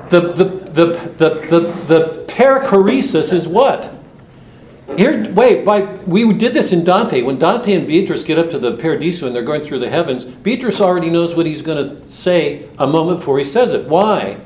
the, 0.09 0.33
the, 0.33 0.45
the, 0.45 0.87
the, 1.17 1.29
the, 1.49 1.61
the 1.87 2.25
perichoresis 2.29 3.33
is 3.33 3.47
what? 3.47 3.95
Here, 4.97 5.31
wait, 5.33 5.65
by, 5.65 5.83
we 6.07 6.33
did 6.33 6.55
this 6.55 6.73
in 6.73 6.83
Dante. 6.83 7.23
When 7.23 7.39
Dante 7.39 7.75
and 7.75 7.87
Beatrice 7.87 8.25
get 8.25 8.39
up 8.39 8.49
to 8.51 8.59
the 8.59 8.77
Paradiso 8.77 9.27
and 9.27 9.37
they're 9.37 9.43
going 9.43 9.63
through 9.63 9.81
the 9.81 9.91
heavens, 9.91 10.25
Beatrice 10.25 10.81
already 10.81 11.11
knows 11.11 11.37
what 11.37 11.47
he's 11.47 11.63
going 11.63 11.89
to 11.89 12.09
say 12.09 12.69
a 12.79 12.87
moment 12.87 13.21
before 13.21 13.39
he 13.39 13.45
says 13.45 13.73
it. 13.73 13.87
Why? 13.87 14.41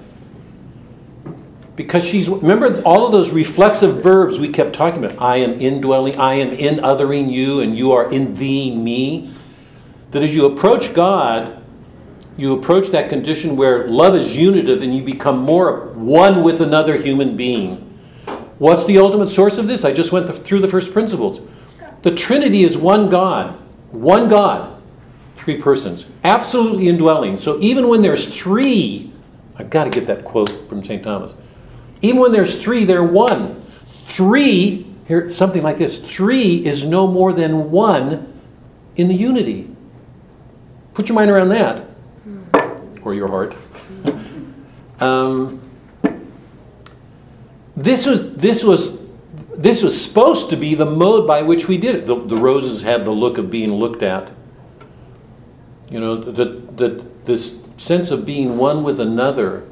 Because 1.76 2.04
she's, 2.04 2.28
remember 2.28 2.82
all 2.82 3.06
of 3.06 3.12
those 3.12 3.30
reflexive 3.30 4.02
verbs 4.02 4.38
we 4.38 4.48
kept 4.48 4.74
talking 4.74 5.04
about? 5.04 5.22
I 5.22 5.36
am 5.36 5.58
indwelling, 5.60 6.18
I 6.18 6.34
am 6.34 6.50
in 6.50 6.76
othering 6.80 7.30
you, 7.30 7.60
and 7.60 7.76
you 7.76 7.92
are 7.92 8.10
in 8.12 8.34
thee, 8.34 8.74
me. 8.74 9.32
That 10.10 10.22
as 10.22 10.34
you 10.34 10.44
approach 10.44 10.92
God, 10.92 11.61
you 12.36 12.54
approach 12.54 12.88
that 12.88 13.08
condition 13.08 13.56
where 13.56 13.86
love 13.88 14.14
is 14.14 14.36
unitive 14.36 14.82
and 14.82 14.96
you 14.96 15.02
become 15.02 15.38
more 15.38 15.88
one 15.88 16.42
with 16.42 16.60
another 16.60 16.96
human 16.96 17.36
being. 17.36 17.76
What's 18.58 18.84
the 18.84 18.98
ultimate 18.98 19.28
source 19.28 19.58
of 19.58 19.68
this? 19.68 19.84
I 19.84 19.92
just 19.92 20.12
went 20.12 20.28
through 20.28 20.60
the 20.60 20.68
first 20.68 20.92
principles. 20.92 21.40
The 22.02 22.14
Trinity 22.14 22.64
is 22.64 22.78
one 22.78 23.10
God, 23.10 23.58
one 23.90 24.28
God, 24.28 24.80
three 25.36 25.56
persons, 25.60 26.06
absolutely 26.24 26.88
indwelling. 26.88 27.36
So 27.36 27.58
even 27.60 27.88
when 27.88 28.02
there's 28.02 28.26
three, 28.26 29.12
I've 29.56 29.70
got 29.70 29.84
to 29.84 29.90
get 29.90 30.06
that 30.06 30.24
quote 30.24 30.68
from 30.68 30.82
St. 30.82 31.02
Thomas. 31.02 31.36
Even 32.00 32.20
when 32.20 32.32
there's 32.32 32.62
three, 32.62 32.84
they're 32.84 33.04
one. 33.04 33.60
Three, 34.08 34.86
here, 35.06 35.28
something 35.28 35.62
like 35.62 35.78
this 35.78 35.98
three 35.98 36.64
is 36.64 36.84
no 36.84 37.06
more 37.06 37.32
than 37.32 37.70
one 37.70 38.32
in 38.96 39.08
the 39.08 39.14
unity. 39.14 39.68
Put 40.94 41.08
your 41.08 41.14
mind 41.16 41.30
around 41.30 41.48
that, 41.50 41.84
or 43.04 43.14
your 43.14 43.28
heart. 43.28 43.56
Um, 45.00 45.60
this 47.76 48.06
was 48.06 48.34
this 48.34 48.62
was 48.62 48.98
this 49.54 49.82
was 49.82 50.00
supposed 50.02 50.50
to 50.50 50.56
be 50.56 50.74
the 50.74 50.86
mode 50.86 51.26
by 51.26 51.42
which 51.42 51.68
we 51.68 51.76
did 51.76 51.94
it. 51.94 52.06
The, 52.06 52.16
the 52.16 52.36
roses 52.36 52.82
had 52.82 53.04
the 53.04 53.10
look 53.10 53.38
of 53.38 53.50
being 53.50 53.72
looked 53.72 54.02
at. 54.02 54.32
You 55.90 56.00
know, 56.00 56.16
the, 56.16 56.44
the, 56.44 57.04
this 57.24 57.70
sense 57.76 58.10
of 58.10 58.24
being 58.24 58.56
one 58.56 58.82
with 58.82 58.98
another. 58.98 59.64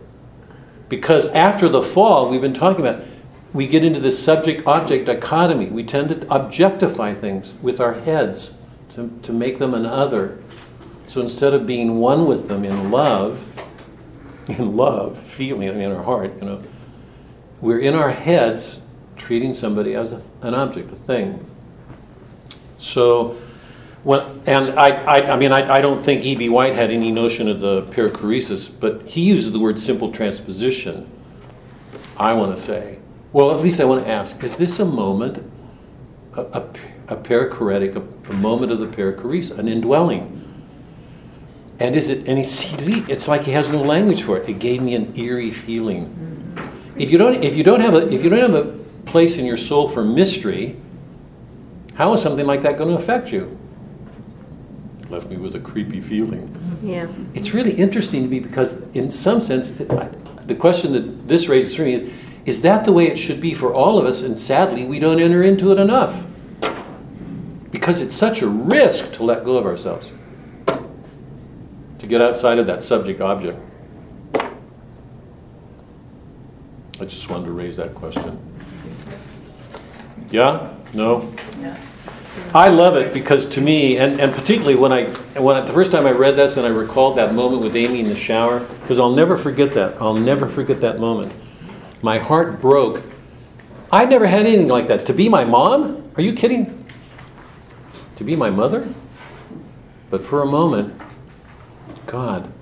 Because 0.89 1.29
after 1.29 1.69
the 1.69 1.83
fall, 1.83 2.29
we've 2.29 2.43
been 2.43 2.53
talking 2.53 2.87
about, 2.87 3.05
we 3.53 3.67
get 3.67 3.85
into 3.85 4.01
this 4.01 4.23
subject 4.23 4.67
object 4.67 5.07
dichotomy. 5.07 5.67
We 5.67 5.83
tend 5.83 6.11
to 6.11 6.35
objectify 6.35 7.15
things 7.15 7.57
with 7.63 7.81
our 7.81 7.95
heads 7.95 8.55
to, 8.91 9.19
to 9.23 9.33
make 9.33 9.59
them 9.59 9.73
an 9.73 9.87
other. 9.87 10.39
So 11.11 11.21
instead 11.21 11.55
of 11.55 11.67
being 11.67 11.99
one 11.99 12.27
with 12.27 12.47
them 12.47 12.65
in 12.65 12.93
love, 12.93 13.45
in 14.47 14.77
love, 14.77 15.19
feeling 15.19 15.67
in 15.67 15.91
our 15.91 16.05
heart, 16.05 16.33
you 16.37 16.43
know, 16.47 16.63
we're 17.61 17.81
in 17.81 17.95
our 17.97 18.13
heads 18.13 18.81
treating 19.17 19.53
somebody 19.53 19.97
as 19.97 20.13
a, 20.13 20.23
an 20.43 20.55
object, 20.55 20.93
a 20.93 20.95
thing. 20.95 21.45
So, 22.79 23.37
when, 24.05 24.41
and 24.47 24.79
I, 24.79 25.03
I, 25.03 25.33
I 25.33 25.37
mean, 25.37 25.51
I, 25.51 25.79
I 25.79 25.81
don't 25.81 26.01
think 26.01 26.23
E.B. 26.23 26.49
White 26.49 26.77
had 26.77 26.93
any 26.93 27.11
notion 27.11 27.49
of 27.49 27.59
the 27.59 27.83
perichoresis, 27.83 28.73
but 28.79 29.09
he 29.09 29.23
uses 29.23 29.51
the 29.51 29.59
word 29.59 29.81
simple 29.81 30.13
transposition. 30.13 31.11
I 32.17 32.35
want 32.35 32.55
to 32.55 32.63
say, 32.63 33.01
well, 33.33 33.51
at 33.51 33.61
least 33.61 33.81
I 33.81 33.85
want 33.85 34.05
to 34.05 34.09
ask, 34.09 34.45
is 34.45 34.57
this 34.57 34.79
a 34.79 34.85
moment, 34.85 35.45
a, 36.35 36.43
a, 36.43 36.63
a 37.09 37.17
perichoretic, 37.17 37.97
a, 37.97 38.31
a 38.31 38.35
moment 38.37 38.71
of 38.71 38.79
the 38.79 38.87
perichoresis, 38.87 39.59
an 39.59 39.67
indwelling? 39.67 40.40
And 41.81 41.97
is 41.97 42.11
it, 42.11 42.29
and 42.29 42.39
it's, 42.39 42.67
it's 43.09 43.27
like 43.27 43.43
he 43.45 43.53
has 43.53 43.71
no 43.71 43.81
language 43.81 44.23
for 44.23 44.37
it. 44.37 44.47
It 44.49 44.59
gave 44.59 44.83
me 44.83 44.95
an 44.95 45.19
eerie 45.19 45.51
feeling. 45.51 46.17
If 46.97 47.11
you 47.11 47.17
don't, 47.17 47.43
if 47.43 47.57
you 47.57 47.65
don't 47.65 47.81
have 47.81 47.95
a, 47.95 48.13
if 48.13 48.23
you 48.23 48.29
don't 48.29 48.41
have 48.41 48.55
a 48.55 48.79
place 49.07 49.39
in 49.39 49.47
your 49.47 49.57
soul 49.57 49.89
for 49.89 50.05
mystery, 50.05 50.77
how 51.95 52.13
is 52.13 52.21
something 52.21 52.47
like 52.47 52.61
that 52.63 52.77
going 52.77 52.91
to 52.91 52.95
affect 52.95 53.33
you? 53.33 53.59
Left 55.09 55.29
me 55.29 55.39
with 55.39 55.57
a 55.57 55.61
creepy 55.61 56.01
feeling. 56.01 56.55
Yeah. 56.83 57.09
It's 57.35 57.55
really 57.55 57.73
interesting 57.73 58.23
to 58.23 58.29
me 58.29 58.41
because, 58.41 58.83
in 58.95 59.09
some 59.09 59.41
sense, 59.41 59.81
it, 59.81 59.91
I, 59.91 60.09
the 60.45 60.55
question 60.55 60.93
that 60.93 61.29
this 61.29 61.49
raises 61.49 61.75
for 61.75 61.83
me 61.83 61.95
is: 61.95 62.13
Is 62.45 62.63
that 62.63 62.85
the 62.85 62.93
way 62.93 63.07
it 63.07 63.19
should 63.19 63.41
be 63.41 63.55
for 63.55 63.73
all 63.73 63.99
of 63.99 64.05
us? 64.05 64.21
And 64.21 64.39
sadly, 64.39 64.85
we 64.85 64.99
don't 64.99 65.19
enter 65.19 65.43
into 65.43 65.73
it 65.73 65.79
enough 65.79 66.27
because 67.71 68.03
it's 68.03 68.15
such 68.15 68.43
a 68.43 68.49
risk 68.49 69.13
to 69.15 69.25
let 69.25 69.45
go 69.45 69.57
of 69.57 69.65
ourselves, 69.65 70.13
get 72.11 72.21
outside 72.21 72.59
of 72.59 72.67
that 72.67 72.83
subject 72.83 73.21
object. 73.21 73.59
I 77.01 77.07
just 77.07 77.31
wanted 77.31 77.47
to 77.47 77.53
raise 77.53 77.77
that 77.77 77.95
question. 77.95 78.39
Yeah? 80.31 80.75
No? 80.93 81.33
Yeah. 81.61 81.81
I 82.53 82.69
love 82.69 82.97
it 82.97 83.15
because 83.15 83.47
to 83.47 83.61
me, 83.61 83.97
and, 83.97 84.21
and 84.21 84.35
particularly 84.35 84.75
when 84.75 84.93
I, 84.93 85.05
when 85.41 85.57
I, 85.57 85.61
the 85.63 85.73
first 85.73 85.93
time 85.93 86.07
I 86.07 86.11
read 86.11 86.37
this 86.37 86.57
and 86.57 86.67
I 86.67 86.71
recalled 86.71 87.17
that 87.17 87.33
moment 87.35 87.63
with 87.63 87.75
Amy 87.77 88.01
in 88.01 88.09
the 88.09 88.15
shower, 88.15 88.61
because 88.61 88.99
I'll 88.99 89.15
never 89.15 89.37
forget 89.37 89.73
that. 89.75 90.01
I'll 90.01 90.15
never 90.15 90.47
forget 90.47 90.81
that 90.81 90.99
moment. 90.99 91.33
My 92.03 92.19
heart 92.19 92.61
broke. 92.61 93.05
I 93.93 94.05
never 94.05 94.27
had 94.27 94.47
anything 94.47 94.69
like 94.69 94.89
that. 94.89 95.07
To 95.07 95.13
be 95.13 95.29
my 95.29 95.45
mom? 95.45 96.11
Are 96.17 96.23
you 96.23 96.33
kidding? 96.33 96.87
To 98.17 98.25
be 98.25 98.37
my 98.37 98.51
mother? 98.51 98.89
But 100.11 100.23
for 100.23 100.43
a 100.43 100.47
moment, 100.47 101.01
God. 102.11 102.53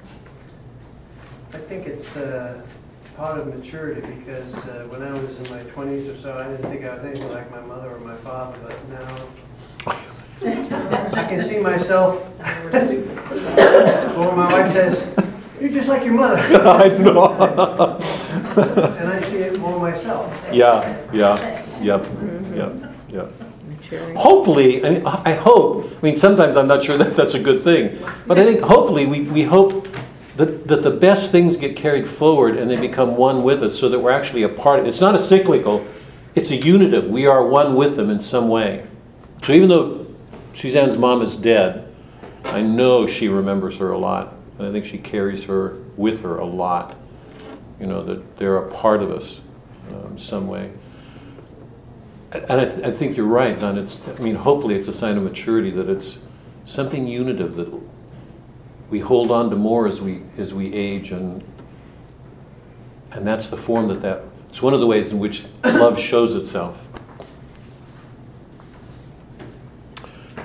I 1.54 1.56
think 1.56 1.86
it's 1.86 2.14
uh, 2.16 2.60
part 3.16 3.38
of 3.38 3.46
maturity 3.46 4.02
because 4.02 4.54
uh, 4.66 4.86
when 4.90 5.02
I 5.02 5.10
was 5.10 5.38
in 5.38 5.56
my 5.56 5.62
20s 5.70 6.12
or 6.12 6.16
so, 6.16 6.36
I 6.36 6.48
didn't 6.48 6.70
think 6.70 6.84
I 6.84 6.94
was 6.94 7.02
anything 7.02 7.32
like 7.32 7.50
my 7.50 7.62
mother 7.62 7.90
or 7.90 7.98
my 8.00 8.16
father, 8.16 8.58
but 8.62 8.88
now 8.90 9.24
I 11.16 11.26
can 11.26 11.40
see 11.40 11.60
myself. 11.60 12.26
Or 14.18 14.36
my 14.36 14.52
wife 14.52 14.72
says, 14.72 15.08
"You're 15.58 15.70
just 15.70 15.88
like 15.88 16.04
your 16.04 16.14
mother," 16.14 16.36
I 16.68 16.88
know. 16.98 17.96
and 19.00 19.08
I 19.08 19.20
see 19.20 19.38
it 19.38 19.58
more 19.58 19.80
myself. 19.80 20.48
yeah, 20.52 21.06
yeah, 21.12 21.64
yep, 21.80 22.06
yep, 22.54 22.74
yep. 23.08 23.47
Hopefully, 24.16 24.84
I 24.84 24.90
mean, 24.90 25.06
I 25.06 25.32
hope, 25.32 25.90
I 25.98 26.02
mean, 26.02 26.14
sometimes 26.14 26.56
I'm 26.56 26.68
not 26.68 26.82
sure 26.82 26.98
that 27.02 27.16
that's 27.16 27.34
a 27.34 27.42
good 27.42 27.64
thing, 27.64 27.98
but 28.26 28.38
I 28.38 28.44
think 28.44 28.60
hopefully 28.60 29.06
we, 29.06 29.22
we 29.22 29.42
hope 29.42 29.86
that, 30.36 30.68
that 30.68 30.82
the 30.82 30.90
best 30.90 31.32
things 31.32 31.56
get 31.56 31.74
carried 31.74 32.06
forward 32.06 32.56
and 32.56 32.70
they 32.70 32.76
become 32.76 33.16
one 33.16 33.42
with 33.42 33.62
us 33.62 33.78
so 33.78 33.88
that 33.88 33.98
we're 33.98 34.10
actually 34.10 34.42
a 34.42 34.48
part. 34.48 34.86
It's 34.86 35.00
not 35.00 35.14
a 35.14 35.18
cyclical, 35.18 35.86
it's 36.34 36.50
a 36.50 36.56
unitive. 36.56 37.06
We 37.06 37.26
are 37.26 37.44
one 37.44 37.74
with 37.74 37.96
them 37.96 38.10
in 38.10 38.20
some 38.20 38.48
way. 38.48 38.86
So 39.42 39.52
even 39.52 39.68
though 39.68 40.06
Suzanne's 40.52 40.96
mom 40.96 41.22
is 41.22 41.36
dead, 41.36 41.92
I 42.44 42.62
know 42.62 43.06
she 43.06 43.28
remembers 43.28 43.78
her 43.78 43.90
a 43.90 43.98
lot. 43.98 44.34
And 44.58 44.66
I 44.66 44.72
think 44.72 44.84
she 44.84 44.98
carries 44.98 45.44
her 45.44 45.76
with 45.96 46.20
her 46.20 46.38
a 46.38 46.44
lot. 46.44 46.96
You 47.80 47.86
know, 47.86 48.02
that 48.04 48.36
they're 48.36 48.58
a 48.58 48.70
part 48.70 49.02
of 49.02 49.10
us 49.10 49.40
um, 49.90 50.18
some 50.18 50.48
way. 50.48 50.72
And 52.32 52.60
I, 52.60 52.64
th- 52.66 52.84
I 52.84 52.90
think 52.90 53.16
you're 53.16 53.26
right, 53.26 53.58
Don. 53.58 53.78
It's, 53.78 53.98
I 54.06 54.20
mean, 54.20 54.34
hopefully 54.34 54.74
it's 54.74 54.88
a 54.88 54.92
sign 54.92 55.16
of 55.16 55.22
maturity 55.22 55.70
that 55.70 55.88
it's 55.88 56.18
something 56.64 57.06
unitive 57.06 57.56
that 57.56 57.72
we 58.90 59.00
hold 59.00 59.30
on 59.30 59.48
to 59.50 59.56
more 59.56 59.86
as 59.86 60.00
we 60.00 60.22
as 60.36 60.52
we 60.52 60.72
age, 60.74 61.10
and 61.10 61.42
and 63.12 63.26
that's 63.26 63.48
the 63.48 63.56
form 63.56 63.88
that 63.88 64.00
that. 64.02 64.22
It's 64.48 64.62
one 64.62 64.74
of 64.74 64.80
the 64.80 64.86
ways 64.86 65.12
in 65.12 65.18
which 65.18 65.44
love 65.64 65.98
shows 65.98 66.34
itself. 66.34 66.86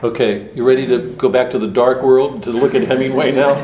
Okay, 0.02 0.54
you 0.54 0.66
ready 0.66 0.86
to 0.88 1.14
go 1.14 1.30
back 1.30 1.50
to 1.52 1.60
the 1.60 1.68
dark 1.68 2.02
world 2.04 2.44
to 2.44 2.52
look 2.52 2.76
at 2.76 2.84
Hemingway 2.84 3.32
now? 3.32 3.54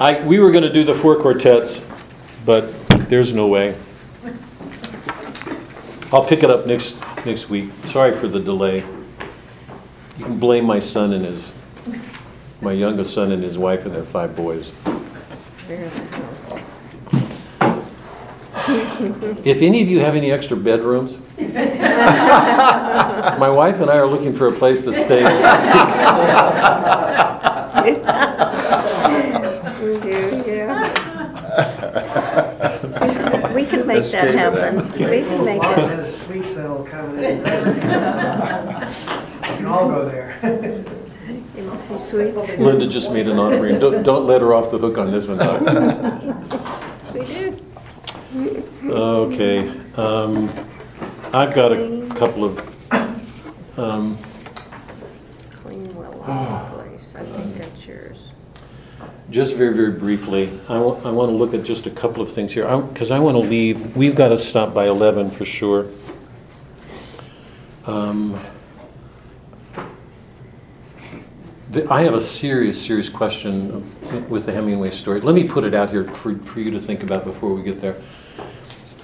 I 0.00 0.20
we 0.22 0.38
were 0.38 0.50
going 0.50 0.64
to 0.64 0.72
do 0.72 0.84
the 0.84 0.94
four 0.94 1.16
quartets, 1.16 1.84
but 2.46 2.72
there's 3.08 3.34
no 3.34 3.48
way. 3.48 3.74
I'll 6.12 6.24
pick 6.24 6.42
it 6.42 6.50
up 6.50 6.66
next 6.66 6.96
next 7.24 7.48
week. 7.48 7.70
Sorry 7.80 8.12
for 8.12 8.26
the 8.26 8.40
delay. 8.40 8.84
You 10.18 10.24
can 10.24 10.38
blame 10.38 10.64
my 10.64 10.80
son 10.80 11.12
and 11.12 11.24
his 11.24 11.54
my 12.60 12.72
youngest 12.72 13.14
son 13.14 13.30
and 13.32 13.42
his 13.42 13.56
wife 13.56 13.86
and 13.86 13.94
their 13.94 14.04
five 14.04 14.34
boys. 14.34 14.74
They're 15.66 15.84
in 15.84 15.90
the 15.94 16.00
house. 16.16 16.60
If 19.44 19.62
any 19.62 19.82
of 19.82 19.88
you 19.88 20.00
have 20.00 20.14
any 20.16 20.30
extra 20.30 20.56
bedrooms, 20.56 21.20
my 21.38 21.48
wife 23.48 23.80
and 23.80 23.90
I 23.90 23.96
are 23.96 24.06
looking 24.06 24.34
for 24.34 24.48
a 24.48 24.52
place 24.52 24.82
to 24.82 24.92
stay 24.92 25.22
this 25.22 25.42
week. 27.84 27.98
We 29.80 29.94
do, 30.00 30.42
yeah. 30.46 31.06
We 33.54 33.64
can 33.64 33.86
make 33.86 34.04
that 34.12 34.34
happen. 34.34 34.89
That. 35.00 35.10
We 35.10 35.20
can 35.22 35.44
make 35.44 35.60
Bob 35.60 35.78
it. 35.78 35.88
has 35.90 36.16
suites 36.22 36.52
that'll 36.54 36.86
accommodate. 36.86 37.38
We 37.38 37.44
can 39.56 39.66
all 39.66 39.88
go 39.88 40.08
there. 40.08 40.38
You 41.56 41.64
want 41.66 41.80
some 41.80 42.00
sweets? 42.00 42.56
Linda 42.58 42.86
just 42.86 43.12
made 43.12 43.28
an 43.28 43.38
offering. 43.38 43.78
Don't, 43.78 44.02
don't 44.02 44.26
let 44.26 44.40
her 44.40 44.54
off 44.54 44.70
the 44.70 44.78
hook 44.78 44.96
on 44.98 45.10
this 45.10 45.26
one, 45.28 45.38
Doc. 45.38 45.60
We 47.12 47.24
do. 47.24 47.56
Okay. 48.84 49.68
Um, 49.96 50.48
I've 51.32 51.52
got 51.52 51.72
a 51.72 52.06
couple 52.14 52.44
of. 52.44 52.60
Um, 53.76 54.16
Clean 55.62 55.92
well 55.94 56.12
place. 56.12 57.16
I 57.16 57.24
think 57.24 57.56
that's 57.58 57.84
yours. 57.84 58.18
Just 59.30 59.54
very, 59.54 59.72
very 59.72 59.92
briefly, 59.92 60.58
I 60.68 60.78
want 60.78 61.02
to 61.04 61.30
look 61.30 61.54
at 61.54 61.62
just 61.62 61.86
a 61.86 61.90
couple 61.90 62.20
of 62.20 62.32
things 62.32 62.52
here, 62.52 62.66
because 62.78 63.12
I 63.12 63.20
want 63.20 63.36
to 63.36 63.40
leave, 63.40 63.96
we've 63.96 64.16
got 64.16 64.28
to 64.30 64.38
stop 64.38 64.74
by 64.74 64.88
11 64.88 65.30
for 65.30 65.44
sure. 65.44 65.86
Um, 67.86 68.40
the- 71.70 71.88
I 71.92 72.02
have 72.02 72.14
a 72.14 72.20
serious, 72.20 72.80
serious 72.84 73.08
question 73.08 73.88
with 74.28 74.46
the 74.46 74.52
Hemingway 74.52 74.90
story. 74.90 75.20
Let 75.20 75.36
me 75.36 75.44
put 75.44 75.64
it 75.64 75.74
out 75.74 75.90
here 75.90 76.04
for, 76.10 76.36
for 76.38 76.58
you 76.58 76.72
to 76.72 76.80
think 76.80 77.04
about 77.04 77.24
before 77.24 77.54
we 77.54 77.62
get 77.62 77.80
there. 77.80 77.96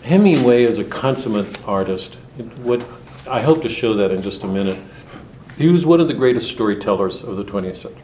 Hemingway 0.03 0.65
is 0.65 0.79
a 0.79 0.85
consummate 0.85 1.57
artist. 1.69 2.17
What, 2.63 2.85
I 3.29 3.43
hope 3.43 3.63
to 3.63 3.69
show 3.69 3.95
that 3.95 4.11
in 4.11 4.23
just 4.23 4.43
a 4.43 4.49
minute. 4.49 4.79
He 5.57 5.69
was 5.69 5.87
one 5.87 6.01
of 6.01 6.09
the 6.09 6.15
greatest 6.15 6.51
storytellers 6.51 7.23
of 7.23 7.37
the 7.37 7.45
20th 7.45 7.77
century. 7.77 8.03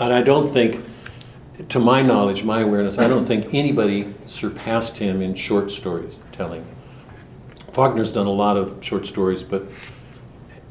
And 0.00 0.12
I 0.12 0.20
don't 0.20 0.52
think, 0.52 0.84
to 1.68 1.78
my 1.78 2.02
knowledge, 2.02 2.44
my 2.44 2.60
awareness, 2.60 2.98
I 2.98 3.08
don't 3.08 3.24
think 3.24 3.54
anybody 3.54 4.12
surpassed 4.24 4.98
him 4.98 5.22
in 5.22 5.34
short 5.34 5.70
stories 5.70 6.20
telling. 6.32 6.66
Faulkner's 7.72 8.12
done 8.12 8.26
a 8.26 8.32
lot 8.32 8.56
of 8.56 8.82
short 8.82 9.06
stories, 9.06 9.42
but 9.42 9.66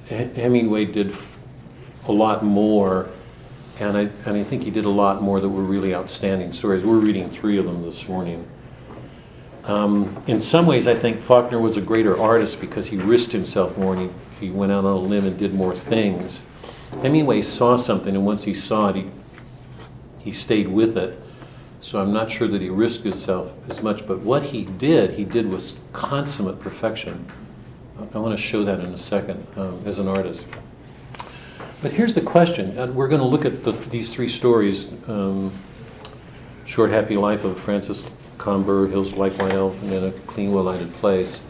Hemingway 0.07 0.85
did 0.85 1.15
a 2.07 2.11
lot 2.11 2.43
more, 2.43 3.09
and 3.79 3.97
I, 3.97 4.01
and 4.25 4.37
I 4.37 4.43
think 4.43 4.63
he 4.63 4.71
did 4.71 4.85
a 4.85 4.89
lot 4.89 5.21
more 5.21 5.39
that 5.39 5.49
were 5.49 5.63
really 5.63 5.95
outstanding 5.95 6.51
stories. 6.51 6.83
We're 6.83 6.97
reading 6.97 7.29
three 7.29 7.57
of 7.57 7.65
them 7.65 7.83
this 7.83 8.07
morning. 8.07 8.47
Um, 9.65 10.23
in 10.27 10.39
some 10.41 10.67
ways, 10.67 10.87
I 10.87 10.93
think 10.93 11.21
Faulkner 11.21 11.59
was 11.59 11.75
a 11.75 11.81
greater 11.81 12.19
artist 12.19 12.61
because 12.61 12.87
he 12.87 12.97
risked 12.97 13.31
himself 13.31 13.75
more 13.77 13.95
and 13.95 14.11
he, 14.39 14.45
he 14.45 14.51
went 14.51 14.71
out 14.71 14.85
on 14.85 14.93
a 14.93 14.97
limb 14.97 15.25
and 15.25 15.37
did 15.37 15.55
more 15.55 15.73
things. 15.73 16.43
Hemingway 17.01 17.41
saw 17.41 17.75
something, 17.75 18.15
and 18.15 18.25
once 18.25 18.43
he 18.43 18.53
saw 18.53 18.89
it, 18.89 18.95
he, 18.97 19.05
he 20.25 20.31
stayed 20.31 20.67
with 20.67 20.97
it. 20.97 21.21
So 21.79 21.99
I'm 21.99 22.11
not 22.11 22.31
sure 22.31 22.47
that 22.47 22.61
he 22.61 22.69
risked 22.69 23.03
himself 23.03 23.55
as 23.69 23.83
much, 23.83 24.07
but 24.07 24.21
what 24.21 24.41
he 24.43 24.65
did, 24.65 25.11
he 25.11 25.23
did 25.23 25.47
with 25.47 25.73
consummate 25.93 26.59
perfection. 26.59 27.27
I 28.13 28.17
want 28.17 28.35
to 28.35 28.41
show 28.41 28.63
that 28.63 28.79
in 28.79 28.87
a 28.87 28.97
second 28.97 29.45
um, 29.55 29.81
as 29.85 29.99
an 29.99 30.07
artist. 30.07 30.47
But 31.81 31.91
here's 31.91 32.15
the 32.15 32.21
question, 32.21 32.75
and 32.77 32.95
we're 32.95 33.07
going 33.07 33.21
to 33.21 33.27
look 33.27 33.45
at 33.45 33.63
the, 33.63 33.71
these 33.71 34.13
three 34.13 34.27
stories 34.27 34.87
um, 35.07 35.53
Short 36.65 36.89
Happy 36.89 37.15
Life 37.15 37.43
of 37.43 37.59
Francis 37.59 38.09
Comber, 38.39 38.87
Hills 38.87 39.13
Like 39.13 39.37
White 39.37 39.53
Elf, 39.53 39.79
and 39.83 39.93
a 39.93 40.11
Clean, 40.25 40.51
Well 40.51 40.63
Lighted 40.63 40.91
Place. 40.93 41.41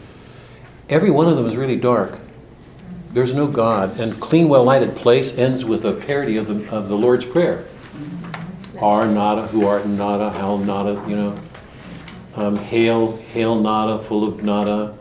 Every 0.90 1.10
one 1.10 1.28
of 1.28 1.36
them 1.36 1.46
is 1.46 1.56
really 1.56 1.76
dark. 1.76 2.18
There's 3.12 3.32
no 3.32 3.46
God. 3.46 3.98
And 3.98 4.20
Clean, 4.20 4.50
Well 4.50 4.64
Lighted 4.64 4.94
Place 4.94 5.32
ends 5.38 5.64
with 5.64 5.86
a 5.86 5.94
parody 5.94 6.36
of 6.36 6.46
the, 6.46 6.70
of 6.76 6.88
the 6.88 6.96
Lord's 6.96 7.24
Prayer. 7.24 7.64
Are 8.78 9.06
nada, 9.06 9.46
who 9.46 9.66
art 9.66 9.86
nada, 9.86 10.30
how 10.30 10.56
nada, 10.56 11.02
you 11.08 11.16
know. 11.16 11.34
Um, 12.34 12.56
hail, 12.56 13.16
hail 13.16 13.54
nada, 13.54 13.98
full 13.98 14.22
of 14.24 14.42
nada. 14.42 14.96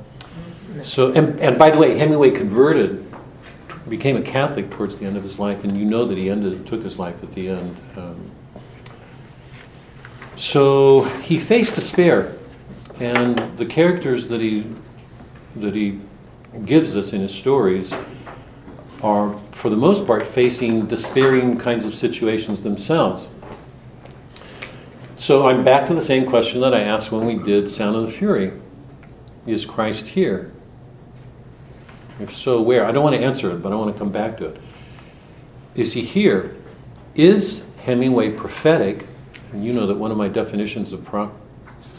So, 0.81 1.11
and, 1.11 1.39
and 1.39 1.57
by 1.57 1.71
the 1.71 1.77
way, 1.77 1.97
Hemingway 1.97 2.31
converted, 2.31 3.05
t- 3.67 3.75
became 3.89 4.15
a 4.15 4.21
Catholic 4.21 4.69
towards 4.69 4.95
the 4.95 5.05
end 5.05 5.17
of 5.17 5.23
his 5.23 5.37
life, 5.39 5.63
and 5.63 5.77
you 5.77 5.85
know 5.85 6.05
that 6.05 6.17
he 6.17 6.29
ended, 6.29 6.65
took 6.65 6.83
his 6.83 6.97
life 6.97 7.23
at 7.23 7.33
the 7.33 7.49
end. 7.49 7.75
Um, 7.97 8.31
so 10.35 11.03
he 11.21 11.39
faced 11.39 11.75
despair, 11.75 12.35
and 12.99 13.57
the 13.57 13.65
characters 13.65 14.27
that 14.27 14.41
he 14.41 14.65
that 15.55 15.75
he 15.75 15.99
gives 16.65 16.97
us 16.97 17.13
in 17.13 17.21
his 17.21 17.33
stories 17.33 17.93
are, 19.01 19.37
for 19.51 19.69
the 19.69 19.77
most 19.77 20.05
part, 20.05 20.27
facing 20.27 20.85
despairing 20.85 21.57
kinds 21.57 21.85
of 21.85 21.93
situations 21.93 22.61
themselves. 22.61 23.29
So 25.17 25.47
I'm 25.47 25.63
back 25.63 25.87
to 25.87 25.93
the 25.93 26.01
same 26.01 26.25
question 26.25 26.59
that 26.59 26.73
I 26.73 26.81
asked 26.81 27.09
when 27.09 27.25
we 27.25 27.35
did 27.35 27.69
Sound 27.69 27.95
of 27.95 28.05
the 28.05 28.11
Fury: 28.11 28.51
Is 29.47 29.65
Christ 29.65 30.09
here? 30.09 30.51
If 32.19 32.33
so, 32.33 32.61
where? 32.61 32.85
I 32.85 32.91
don't 32.91 33.03
want 33.03 33.15
to 33.15 33.21
answer 33.21 33.51
it, 33.51 33.61
but 33.61 33.71
I 33.71 33.75
want 33.75 33.95
to 33.95 33.97
come 33.97 34.11
back 34.11 34.35
to 34.37 34.47
it. 34.47 34.61
Is 35.73 35.93
he 35.93 36.01
here? 36.01 36.55
Is 37.15 37.63
Hemingway 37.83 38.31
prophetic? 38.31 39.07
And 39.53 39.65
you 39.65 39.71
know 39.71 39.87
that 39.87 39.95
one 39.95 40.11
of 40.11 40.17
my 40.17 40.27
definitions 40.27 40.91
of 40.91 41.05
pro- 41.05 41.33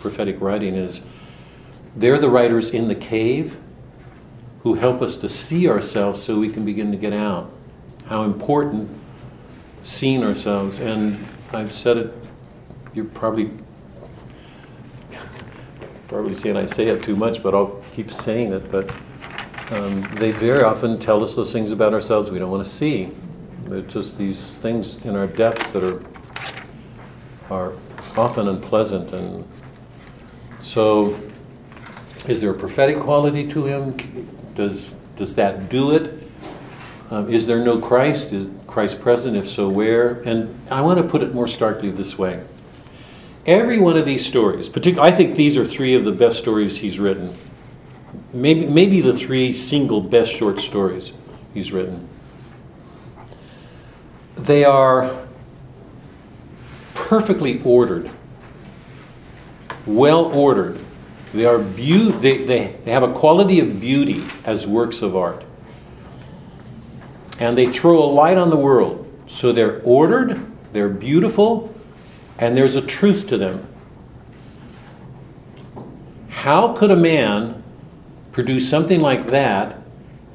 prophetic 0.00 0.38
writing 0.40 0.74
is 0.74 1.00
they're 1.94 2.18
the 2.18 2.28
writers 2.28 2.68
in 2.68 2.88
the 2.88 2.94
cave 2.94 3.58
who 4.62 4.74
help 4.74 5.00
us 5.00 5.16
to 5.18 5.28
see 5.28 5.68
ourselves 5.68 6.22
so 6.22 6.38
we 6.38 6.50
can 6.50 6.66
begin 6.66 6.90
to 6.90 6.98
get 6.98 7.14
out. 7.14 7.50
How 8.06 8.24
important 8.24 8.90
seeing 9.82 10.22
ourselves, 10.22 10.78
and 10.78 11.24
I've 11.52 11.72
said 11.72 11.96
it, 11.96 12.25
you're 12.96 13.04
probably 13.04 13.50
probably 16.08 16.32
saying 16.32 16.56
I 16.56 16.64
say 16.64 16.86
it 16.86 17.02
too 17.02 17.14
much, 17.14 17.42
but 17.42 17.54
I'll 17.54 17.82
keep 17.92 18.10
saying 18.10 18.52
it. 18.52 18.70
But 18.70 18.94
um, 19.70 20.02
they 20.14 20.30
very 20.30 20.62
often 20.62 20.98
tell 20.98 21.22
us 21.22 21.34
those 21.34 21.52
things 21.52 21.72
about 21.72 21.92
ourselves 21.92 22.30
we 22.30 22.38
don't 22.38 22.50
want 22.50 22.64
to 22.64 22.70
see. 22.70 23.10
They're 23.64 23.82
just 23.82 24.16
these 24.16 24.56
things 24.56 25.04
in 25.04 25.14
our 25.14 25.26
depths 25.26 25.70
that 25.70 25.84
are 25.84 26.02
are 27.50 27.74
often 28.16 28.48
unpleasant, 28.48 29.12
and 29.12 29.46
so 30.58 31.20
is 32.26 32.40
there 32.40 32.50
a 32.50 32.58
prophetic 32.58 32.98
quality 32.98 33.46
to 33.48 33.66
him? 33.66 33.96
Does 34.54 34.94
does 35.16 35.34
that 35.34 35.68
do 35.68 35.94
it? 35.94 36.22
Um, 37.10 37.32
is 37.32 37.46
there 37.46 37.58
no 37.58 37.78
Christ? 37.78 38.32
Is 38.32 38.48
Christ 38.66 39.00
present? 39.00 39.36
If 39.36 39.46
so, 39.46 39.68
where? 39.68 40.22
And 40.22 40.58
I 40.70 40.80
want 40.80 40.98
to 40.98 41.04
put 41.04 41.22
it 41.22 41.34
more 41.34 41.46
starkly 41.46 41.90
this 41.90 42.16
way. 42.18 42.42
Every 43.46 43.78
one 43.78 43.96
of 43.96 44.04
these 44.04 44.26
stories, 44.26 44.68
particularly, 44.68 45.12
I 45.12 45.16
think 45.16 45.36
these 45.36 45.56
are 45.56 45.64
three 45.64 45.94
of 45.94 46.04
the 46.04 46.10
best 46.10 46.36
stories 46.38 46.78
he's 46.78 46.98
written. 46.98 47.36
Maybe, 48.32 48.66
maybe 48.66 49.00
the 49.00 49.12
three 49.12 49.52
single 49.52 50.00
best 50.00 50.32
short 50.32 50.58
stories 50.58 51.12
he's 51.54 51.72
written. 51.72 52.08
They 54.34 54.64
are 54.64 55.26
perfectly 56.94 57.62
ordered, 57.62 58.10
well 59.86 60.24
ordered. 60.24 60.80
They 61.32 61.44
are 61.44 61.58
beau- 61.58 62.18
they, 62.18 62.38
they, 62.44 62.76
they 62.84 62.90
have 62.90 63.04
a 63.04 63.12
quality 63.12 63.60
of 63.60 63.80
beauty 63.80 64.24
as 64.44 64.66
works 64.66 65.02
of 65.02 65.14
art. 65.14 65.44
And 67.38 67.56
they 67.56 67.68
throw 67.68 68.02
a 68.02 68.10
light 68.10 68.38
on 68.38 68.50
the 68.50 68.56
world. 68.56 69.04
So 69.26 69.52
they're 69.52 69.80
ordered, 69.82 70.44
they're 70.72 70.88
beautiful, 70.88 71.75
and 72.38 72.56
there's 72.56 72.76
a 72.76 72.82
truth 72.82 73.26
to 73.28 73.38
them. 73.38 73.66
How 76.28 76.72
could 76.74 76.90
a 76.90 76.96
man 76.96 77.62
produce 78.32 78.68
something 78.68 79.00
like 79.00 79.28
that 79.28 79.74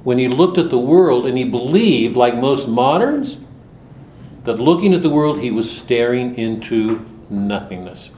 when 0.04 0.18
he 0.18 0.28
looked 0.28 0.58
at 0.58 0.70
the 0.70 0.80
world 0.80 1.28
and 1.28 1.38
he 1.38 1.43
believed, 1.43 2.16
like 2.16 2.36
most 2.36 2.68
moderns, 2.68 3.39
that 4.43 4.60
looking 4.60 4.93
at 4.93 5.04
the 5.04 5.10
world 5.10 5.39
he 5.39 5.52
was 5.52 5.72
staring 5.72 6.36
into 6.36 7.06
nothingness? 7.30 8.12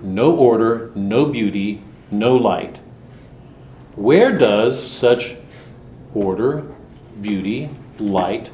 No 0.00 0.34
order, 0.36 0.92
no 0.94 1.26
beauty, 1.26 1.82
no 2.10 2.36
light. 2.36 2.80
Where 3.96 4.36
does 4.36 4.80
such 4.80 5.36
order, 6.14 6.64
beauty, 7.20 7.70
light 7.98 8.52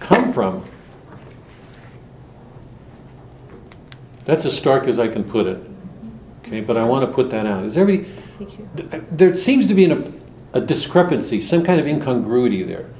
come 0.00 0.32
from? 0.32 0.66
That's 4.24 4.44
as 4.44 4.56
stark 4.56 4.86
as 4.86 4.98
I 4.98 5.08
can 5.08 5.24
put 5.24 5.46
it. 5.46 5.58
Okay, 6.40 6.60
but 6.60 6.76
I 6.76 6.84
want 6.84 7.06
to 7.08 7.12
put 7.12 7.30
that 7.30 7.46
out. 7.46 7.64
Is 7.64 7.76
everybody? 7.76 8.10
There 9.10 9.32
seems 9.34 9.68
to 9.68 9.74
be 9.74 9.84
an, 9.84 10.20
a 10.52 10.60
discrepancy, 10.60 11.40
some 11.40 11.62
kind 11.62 11.80
of 11.80 11.86
incongruity 11.86 12.62
there. 12.62 12.90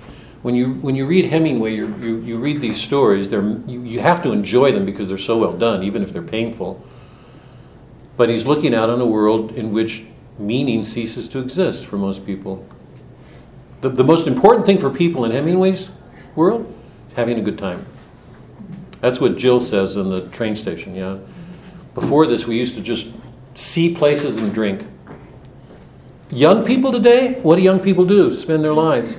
When 0.43 0.55
you 0.55 0.75
when 0.75 0.95
you 0.95 1.07
read 1.07 1.27
Hemingway, 1.27 1.75
you 1.75 1.95
you, 2.01 2.17
you 2.21 2.39
read 2.39 2.61
these 2.61 2.81
stories. 2.81 3.29
They're 3.29 3.43
you, 3.67 3.83
you 3.83 4.01
have 4.01 4.23
to 4.23 4.33
enjoy 4.33 4.73
them 4.73 4.85
because 4.85 5.09
they're 5.09 5.19
so 5.19 5.39
well 5.39 5.53
done, 5.53 5.83
even 5.83 6.03
if 6.03 6.13
they're 6.13 6.23
painful. 6.23 6.85
But 8.17 8.29
he's 8.29 8.47
looking 8.47 8.75
out 8.75 8.91
on 8.91 9.01
a 9.01 9.07
world 9.07 9.53
in 9.53 9.73
which 9.73 10.05
meaning 10.39 10.83
ceases 10.83 11.29
to 11.29 11.39
exist 11.39 11.87
for 11.87 11.97
most 11.97 12.27
people. 12.27 12.67
The, 13.81 13.89
the 13.89 14.05
most 14.05 14.27
important 14.27 14.67
thing 14.67 14.79
for 14.79 14.91
people 14.91 15.25
in 15.25 15.33
Hemingway's 15.33 15.91
world 16.35 16.73
is 17.09 17.15
having 17.15 17.39
a 17.39 17.43
good 17.43 17.59
time. 17.59 17.87
That's 19.05 19.21
what 19.21 19.37
Jill 19.37 19.61
says 19.61 19.99
in 19.99 20.09
the 20.09 20.23
train 20.29 20.57
station, 20.57 20.95
yeah. 20.95 21.19
Before 21.93 22.27
this, 22.27 22.47
we 22.47 22.59
used 22.59 22.75
to 22.77 22.81
just 22.81 23.13
see 23.53 23.95
places 23.95 24.39
and 24.39 24.55
drink. 24.55 24.87
Young 26.31 26.65
people 26.65 26.91
today, 26.91 27.39
what 27.43 27.57
do 27.57 27.63
young 27.63 27.81
people 27.81 28.07
do? 28.07 28.31
Spend 28.31 28.65
their 28.65 28.73
lives. 28.73 29.19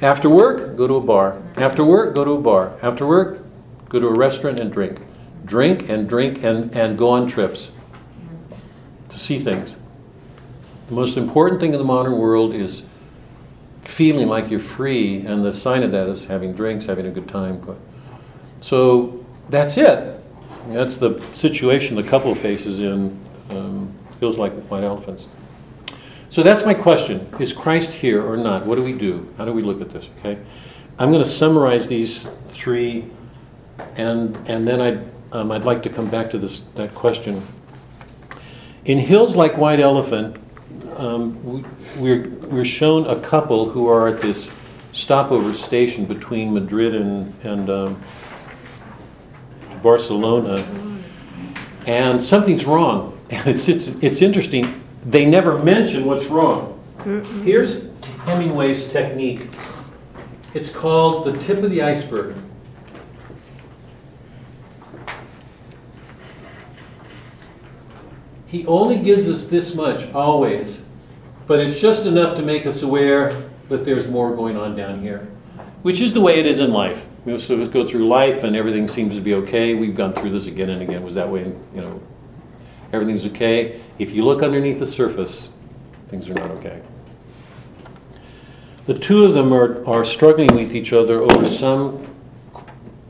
After 0.00 0.30
work, 0.30 0.76
go 0.76 0.86
to 0.86 0.94
a 0.94 1.00
bar. 1.00 1.42
After 1.56 1.84
work, 1.84 2.14
go 2.14 2.24
to 2.24 2.30
a 2.34 2.40
bar. 2.40 2.78
After 2.82 3.04
work, 3.04 3.40
go 3.88 3.98
to 3.98 4.06
a 4.06 4.14
restaurant 4.14 4.60
and 4.60 4.72
drink. 4.72 5.00
Drink 5.44 5.88
and 5.88 6.08
drink 6.08 6.44
and, 6.44 6.72
and 6.76 6.96
go 6.96 7.08
on 7.08 7.26
trips 7.26 7.72
to 9.08 9.18
see 9.18 9.40
things. 9.40 9.76
The 10.86 10.94
most 10.94 11.16
important 11.16 11.60
thing 11.60 11.72
in 11.72 11.80
the 11.80 11.84
modern 11.84 12.16
world 12.16 12.54
is 12.54 12.84
feeling 13.80 14.28
like 14.28 14.50
you're 14.50 14.60
free, 14.60 15.26
and 15.26 15.44
the 15.44 15.52
sign 15.52 15.82
of 15.82 15.90
that 15.90 16.06
is 16.06 16.26
having 16.26 16.52
drinks, 16.52 16.86
having 16.86 17.06
a 17.06 17.10
good 17.10 17.26
time. 17.26 17.60
So 18.62 19.24
that's 19.50 19.76
it. 19.76 20.20
That's 20.68 20.96
the 20.96 21.20
situation 21.32 21.96
the 21.96 22.04
couple 22.04 22.32
faces 22.34 22.80
in 22.80 23.18
um, 23.50 23.92
Hills 24.20 24.38
Like 24.38 24.52
White 24.68 24.84
Elephants. 24.84 25.28
So 26.28 26.42
that's 26.42 26.64
my 26.64 26.72
question. 26.72 27.28
Is 27.40 27.52
Christ 27.52 27.92
here 27.92 28.22
or 28.24 28.36
not? 28.36 28.64
What 28.64 28.76
do 28.76 28.82
we 28.82 28.92
do? 28.92 29.28
How 29.36 29.44
do 29.44 29.52
we 29.52 29.62
look 29.62 29.80
at 29.80 29.90
this? 29.90 30.08
Okay. 30.18 30.38
I'm 30.98 31.10
going 31.10 31.22
to 31.22 31.28
summarize 31.28 31.88
these 31.88 32.28
three, 32.48 33.10
and 33.96 34.36
and 34.48 34.66
then 34.66 34.80
I'd 34.80 35.10
um, 35.32 35.50
I'd 35.50 35.64
like 35.64 35.82
to 35.82 35.90
come 35.90 36.08
back 36.08 36.30
to 36.30 36.38
this 36.38 36.60
that 36.76 36.94
question. 36.94 37.42
In 38.84 38.98
Hills 38.98 39.34
Like 39.34 39.56
White 39.56 39.80
Elephant, 39.80 40.36
um, 40.96 41.42
we, 41.44 41.64
we're 41.98 42.28
we're 42.46 42.64
shown 42.64 43.06
a 43.06 43.18
couple 43.18 43.70
who 43.70 43.88
are 43.88 44.06
at 44.08 44.20
this 44.20 44.52
stopover 44.92 45.52
station 45.52 46.04
between 46.04 46.54
Madrid 46.54 46.94
and 46.94 47.34
and 47.42 47.68
um, 47.68 48.02
Barcelona, 49.82 50.66
and 51.86 52.22
something's 52.22 52.64
wrong. 52.64 53.10
And 53.32 53.48
it's, 53.48 53.66
it's, 53.66 53.88
it's 54.02 54.20
interesting, 54.20 54.82
they 55.06 55.24
never 55.24 55.56
mention 55.56 56.04
what's 56.04 56.26
wrong. 56.26 56.78
Here's 57.44 57.88
Hemingway's 58.26 58.92
technique 58.92 59.48
it's 60.54 60.68
called 60.68 61.26
the 61.26 61.32
tip 61.38 61.62
of 61.62 61.70
the 61.70 61.80
iceberg. 61.80 62.36
He 68.46 68.66
only 68.66 68.98
gives 68.98 69.30
us 69.30 69.46
this 69.46 69.74
much, 69.74 70.12
always, 70.12 70.82
but 71.46 71.58
it's 71.58 71.80
just 71.80 72.04
enough 72.04 72.36
to 72.36 72.42
make 72.42 72.66
us 72.66 72.82
aware 72.82 73.48
that 73.70 73.86
there's 73.86 74.08
more 74.08 74.36
going 74.36 74.58
on 74.58 74.76
down 74.76 75.00
here, 75.00 75.26
which 75.80 76.02
is 76.02 76.12
the 76.12 76.20
way 76.20 76.38
it 76.38 76.44
is 76.44 76.58
in 76.58 76.70
life. 76.70 77.06
Most 77.24 77.50
of 77.50 77.60
us 77.60 77.68
go 77.68 77.86
through 77.86 78.08
life 78.08 78.42
and 78.42 78.56
everything 78.56 78.88
seems 78.88 79.14
to 79.14 79.20
be 79.20 79.34
okay. 79.34 79.74
We've 79.74 79.94
gone 79.94 80.12
through 80.12 80.30
this 80.30 80.48
again 80.48 80.70
and 80.70 80.82
again. 80.82 81.02
It 81.02 81.04
was 81.04 81.14
that 81.14 81.28
way, 81.28 81.44
you 81.74 81.80
know, 81.80 82.02
everything's 82.92 83.24
okay. 83.26 83.80
If 83.98 84.12
you 84.12 84.24
look 84.24 84.42
underneath 84.42 84.80
the 84.80 84.86
surface, 84.86 85.50
things 86.08 86.28
are 86.28 86.34
not 86.34 86.50
okay. 86.52 86.82
The 88.86 88.94
two 88.94 89.24
of 89.24 89.34
them 89.34 89.52
are, 89.52 89.86
are 89.88 90.02
struggling 90.02 90.56
with 90.56 90.74
each 90.74 90.92
other 90.92 91.22
over 91.22 91.44
some 91.44 92.04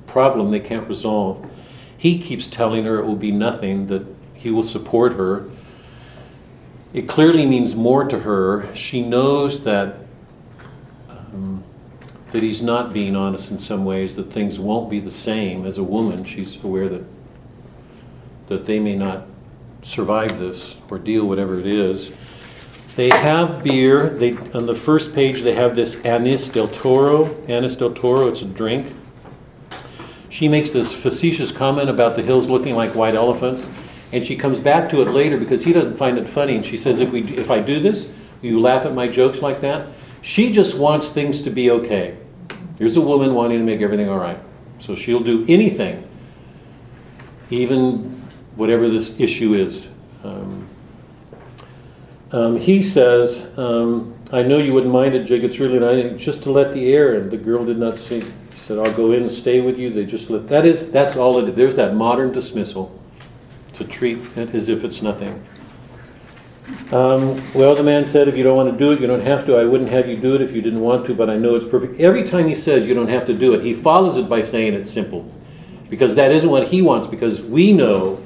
problem 0.06 0.50
they 0.50 0.60
can't 0.60 0.86
resolve. 0.86 1.48
He 1.96 2.18
keeps 2.18 2.46
telling 2.46 2.84
her 2.84 2.98
it 2.98 3.06
will 3.06 3.16
be 3.16 3.30
nothing, 3.30 3.86
that 3.86 4.04
he 4.34 4.50
will 4.50 4.62
support 4.62 5.14
her. 5.14 5.48
It 6.92 7.08
clearly 7.08 7.46
means 7.46 7.74
more 7.74 8.04
to 8.04 8.20
her. 8.20 8.74
She 8.74 9.00
knows 9.00 9.64
that 9.64 10.00
that 12.32 12.42
he's 12.42 12.62
not 12.62 12.92
being 12.92 13.14
honest 13.14 13.50
in 13.50 13.58
some 13.58 13.84
ways, 13.84 14.16
that 14.16 14.32
things 14.32 14.58
won't 14.58 14.90
be 14.90 14.98
the 14.98 15.10
same. 15.10 15.64
As 15.64 15.78
a 15.78 15.84
woman, 15.84 16.24
she's 16.24 16.62
aware 16.62 16.88
that 16.88 17.04
that 18.48 18.66
they 18.66 18.78
may 18.78 18.94
not 18.94 19.26
survive 19.82 20.38
this 20.38 20.80
ordeal, 20.90 21.26
whatever 21.26 21.58
it 21.58 21.66
is. 21.66 22.12
They 22.96 23.08
have 23.10 23.62
beer. 23.62 24.08
They 24.10 24.36
on 24.52 24.66
the 24.66 24.74
first 24.74 25.14
page 25.14 25.42
they 25.42 25.54
have 25.54 25.74
this 25.74 25.96
Anis 26.04 26.48
del 26.48 26.68
Toro. 26.68 27.36
Anis 27.48 27.76
del 27.76 27.92
Toro, 27.92 28.28
it's 28.28 28.42
a 28.42 28.46
drink. 28.46 28.94
She 30.28 30.48
makes 30.48 30.70
this 30.70 31.00
facetious 31.00 31.52
comment 31.52 31.90
about 31.90 32.16
the 32.16 32.22
hills 32.22 32.48
looking 32.48 32.74
like 32.74 32.94
white 32.94 33.14
elephants, 33.14 33.68
and 34.12 34.24
she 34.24 34.36
comes 34.36 34.60
back 34.60 34.88
to 34.90 35.02
it 35.02 35.08
later 35.08 35.36
because 35.36 35.64
he 35.64 35.72
doesn't 35.72 35.96
find 35.96 36.18
it 36.18 36.28
funny. 36.28 36.54
And 36.54 36.64
she 36.64 36.76
says, 36.76 37.00
"If 37.00 37.12
we, 37.12 37.22
if 37.22 37.50
I 37.50 37.60
do 37.60 37.80
this, 37.80 38.10
you 38.40 38.58
laugh 38.58 38.86
at 38.86 38.94
my 38.94 39.08
jokes 39.08 39.42
like 39.42 39.60
that?" 39.60 39.88
She 40.22 40.50
just 40.52 40.76
wants 40.76 41.08
things 41.08 41.40
to 41.42 41.50
be 41.50 41.70
okay. 41.70 42.16
Here's 42.82 42.96
a 42.96 43.00
woman 43.00 43.32
wanting 43.34 43.60
to 43.60 43.64
make 43.64 43.80
everything 43.80 44.08
all 44.08 44.18
right, 44.18 44.40
so 44.78 44.96
she'll 44.96 45.20
do 45.20 45.46
anything, 45.48 46.04
even 47.48 48.20
whatever 48.56 48.88
this 48.88 49.20
issue 49.20 49.54
is. 49.54 49.88
Um, 50.24 50.66
um, 52.32 52.56
he 52.56 52.82
says, 52.82 53.56
um, 53.56 54.18
I 54.32 54.42
know 54.42 54.58
you 54.58 54.72
wouldn't 54.72 54.92
mind 54.92 55.14
it, 55.14 55.22
Jig. 55.26 55.44
It's 55.44 55.60
really 55.60 55.78
nice, 55.78 56.20
just 56.20 56.42
to 56.42 56.50
let 56.50 56.72
the 56.72 56.92
air 56.92 57.14
in. 57.14 57.30
The 57.30 57.36
girl 57.36 57.64
did 57.64 57.78
not 57.78 57.98
see. 57.98 58.18
He 58.18 58.58
said, 58.58 58.80
I'll 58.80 58.94
go 58.94 59.12
in 59.12 59.22
and 59.22 59.30
stay 59.30 59.60
with 59.60 59.78
you. 59.78 59.90
They 59.90 60.04
just 60.04 60.28
let, 60.28 60.48
that 60.48 60.66
is, 60.66 60.90
that's 60.90 61.14
all 61.14 61.38
it 61.38 61.50
is. 61.50 61.54
There's 61.54 61.76
that 61.76 61.94
modern 61.94 62.32
dismissal 62.32 63.00
to 63.74 63.84
treat 63.84 64.18
it 64.34 64.52
as 64.56 64.68
if 64.68 64.82
it's 64.82 65.02
nothing. 65.02 65.40
Um, 66.92 67.42
well, 67.54 67.74
the 67.74 67.82
man 67.82 68.04
said, 68.04 68.28
if 68.28 68.36
you 68.36 68.44
don't 68.44 68.56
want 68.56 68.70
to 68.70 68.76
do 68.76 68.92
it, 68.92 69.00
you 69.00 69.06
don't 69.06 69.22
have 69.22 69.46
to. 69.46 69.56
I 69.56 69.64
wouldn't 69.64 69.90
have 69.90 70.08
you 70.08 70.16
do 70.16 70.34
it 70.34 70.42
if 70.42 70.52
you 70.52 70.62
didn't 70.62 70.80
want 70.80 71.06
to, 71.06 71.14
but 71.14 71.28
I 71.28 71.36
know 71.36 71.54
it's 71.54 71.64
perfect. 71.64 71.98
Every 71.98 72.22
time 72.22 72.46
he 72.46 72.54
says 72.54 72.86
you 72.86 72.94
don't 72.94 73.08
have 73.08 73.24
to 73.26 73.34
do 73.34 73.54
it, 73.54 73.64
he 73.64 73.72
follows 73.72 74.16
it 74.16 74.28
by 74.28 74.42
saying 74.42 74.74
it's 74.74 74.90
simple. 74.90 75.30
Because 75.88 76.16
that 76.16 76.30
isn't 76.30 76.48
what 76.48 76.68
he 76.68 76.80
wants, 76.82 77.06
because 77.06 77.42
we 77.42 77.72
know 77.72 78.22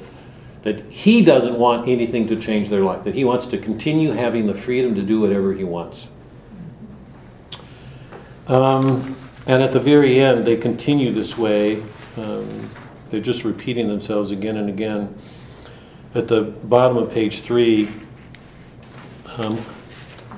that 0.63 0.81
he 0.91 1.23
doesn't 1.23 1.57
want 1.57 1.87
anything 1.87 2.27
to 2.27 2.35
change 2.35 2.69
their 2.69 2.81
life, 2.81 3.03
that 3.05 3.15
he 3.15 3.23
wants 3.23 3.47
to 3.47 3.57
continue 3.57 4.11
having 4.11 4.47
the 4.47 4.53
freedom 4.53 4.95
to 4.95 5.01
do 5.01 5.21
whatever 5.21 5.53
he 5.53 5.63
wants. 5.63 6.09
Um, 8.47 9.15
and 9.47 9.63
at 9.63 9.71
the 9.71 9.79
very 9.79 10.19
end, 10.19 10.45
they 10.45 10.57
continue 10.57 11.11
this 11.11 11.37
way. 11.37 11.83
Um, 12.17 12.69
they're 13.09 13.19
just 13.21 13.43
repeating 13.43 13.87
themselves 13.87 14.31
again 14.31 14.57
and 14.57 14.69
again. 14.69 15.15
At 16.13 16.27
the 16.27 16.41
bottom 16.41 16.97
of 16.97 17.13
page 17.13 17.41
three, 17.41 17.89
um, 19.37 19.63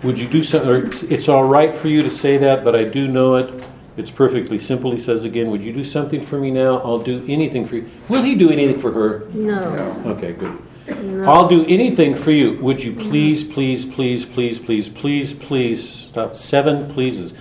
would 0.03 0.19
you 0.19 0.27
do 0.27 0.43
something? 0.43 0.87
It's, 0.87 1.03
it's 1.03 1.27
all 1.29 1.43
right 1.45 1.73
for 1.73 1.87
you 1.87 2.01
to 2.03 2.09
say 2.09 2.37
that, 2.37 2.63
but 2.63 2.75
I 2.75 2.83
do 2.83 3.07
know 3.07 3.35
it. 3.35 3.63
It's 3.97 4.11
perfectly 4.11 4.57
simple, 4.59 4.91
he 4.91 4.97
says 4.97 5.23
again. 5.25 5.49
Would 5.51 5.61
you 5.61 5.73
do 5.73 5.83
something 5.83 6.21
for 6.21 6.39
me 6.39 6.51
now? 6.51 6.77
I'll 6.77 6.99
do 6.99 7.25
anything 7.27 7.65
for 7.65 7.75
you. 7.75 7.89
Will 8.07 8.21
he 8.23 8.33
do 8.35 8.49
anything 8.49 8.79
for 8.79 8.91
her? 8.93 9.27
No, 9.33 9.59
Okay, 10.05 10.31
good. 10.31 10.57
no. 11.03 11.29
I'll 11.29 11.47
do 11.49 11.65
anything 11.67 12.15
for 12.15 12.31
you. 12.31 12.57
Would 12.61 12.81
you 12.81 12.93
please, 12.93 13.43
please, 13.43 13.85
please, 13.85 14.23
please, 14.25 14.57
please, 14.59 14.87
please, 14.87 15.33
please 15.33 15.89
stop? 15.89 16.37
Seven 16.37 16.89
pleases. 16.93 17.33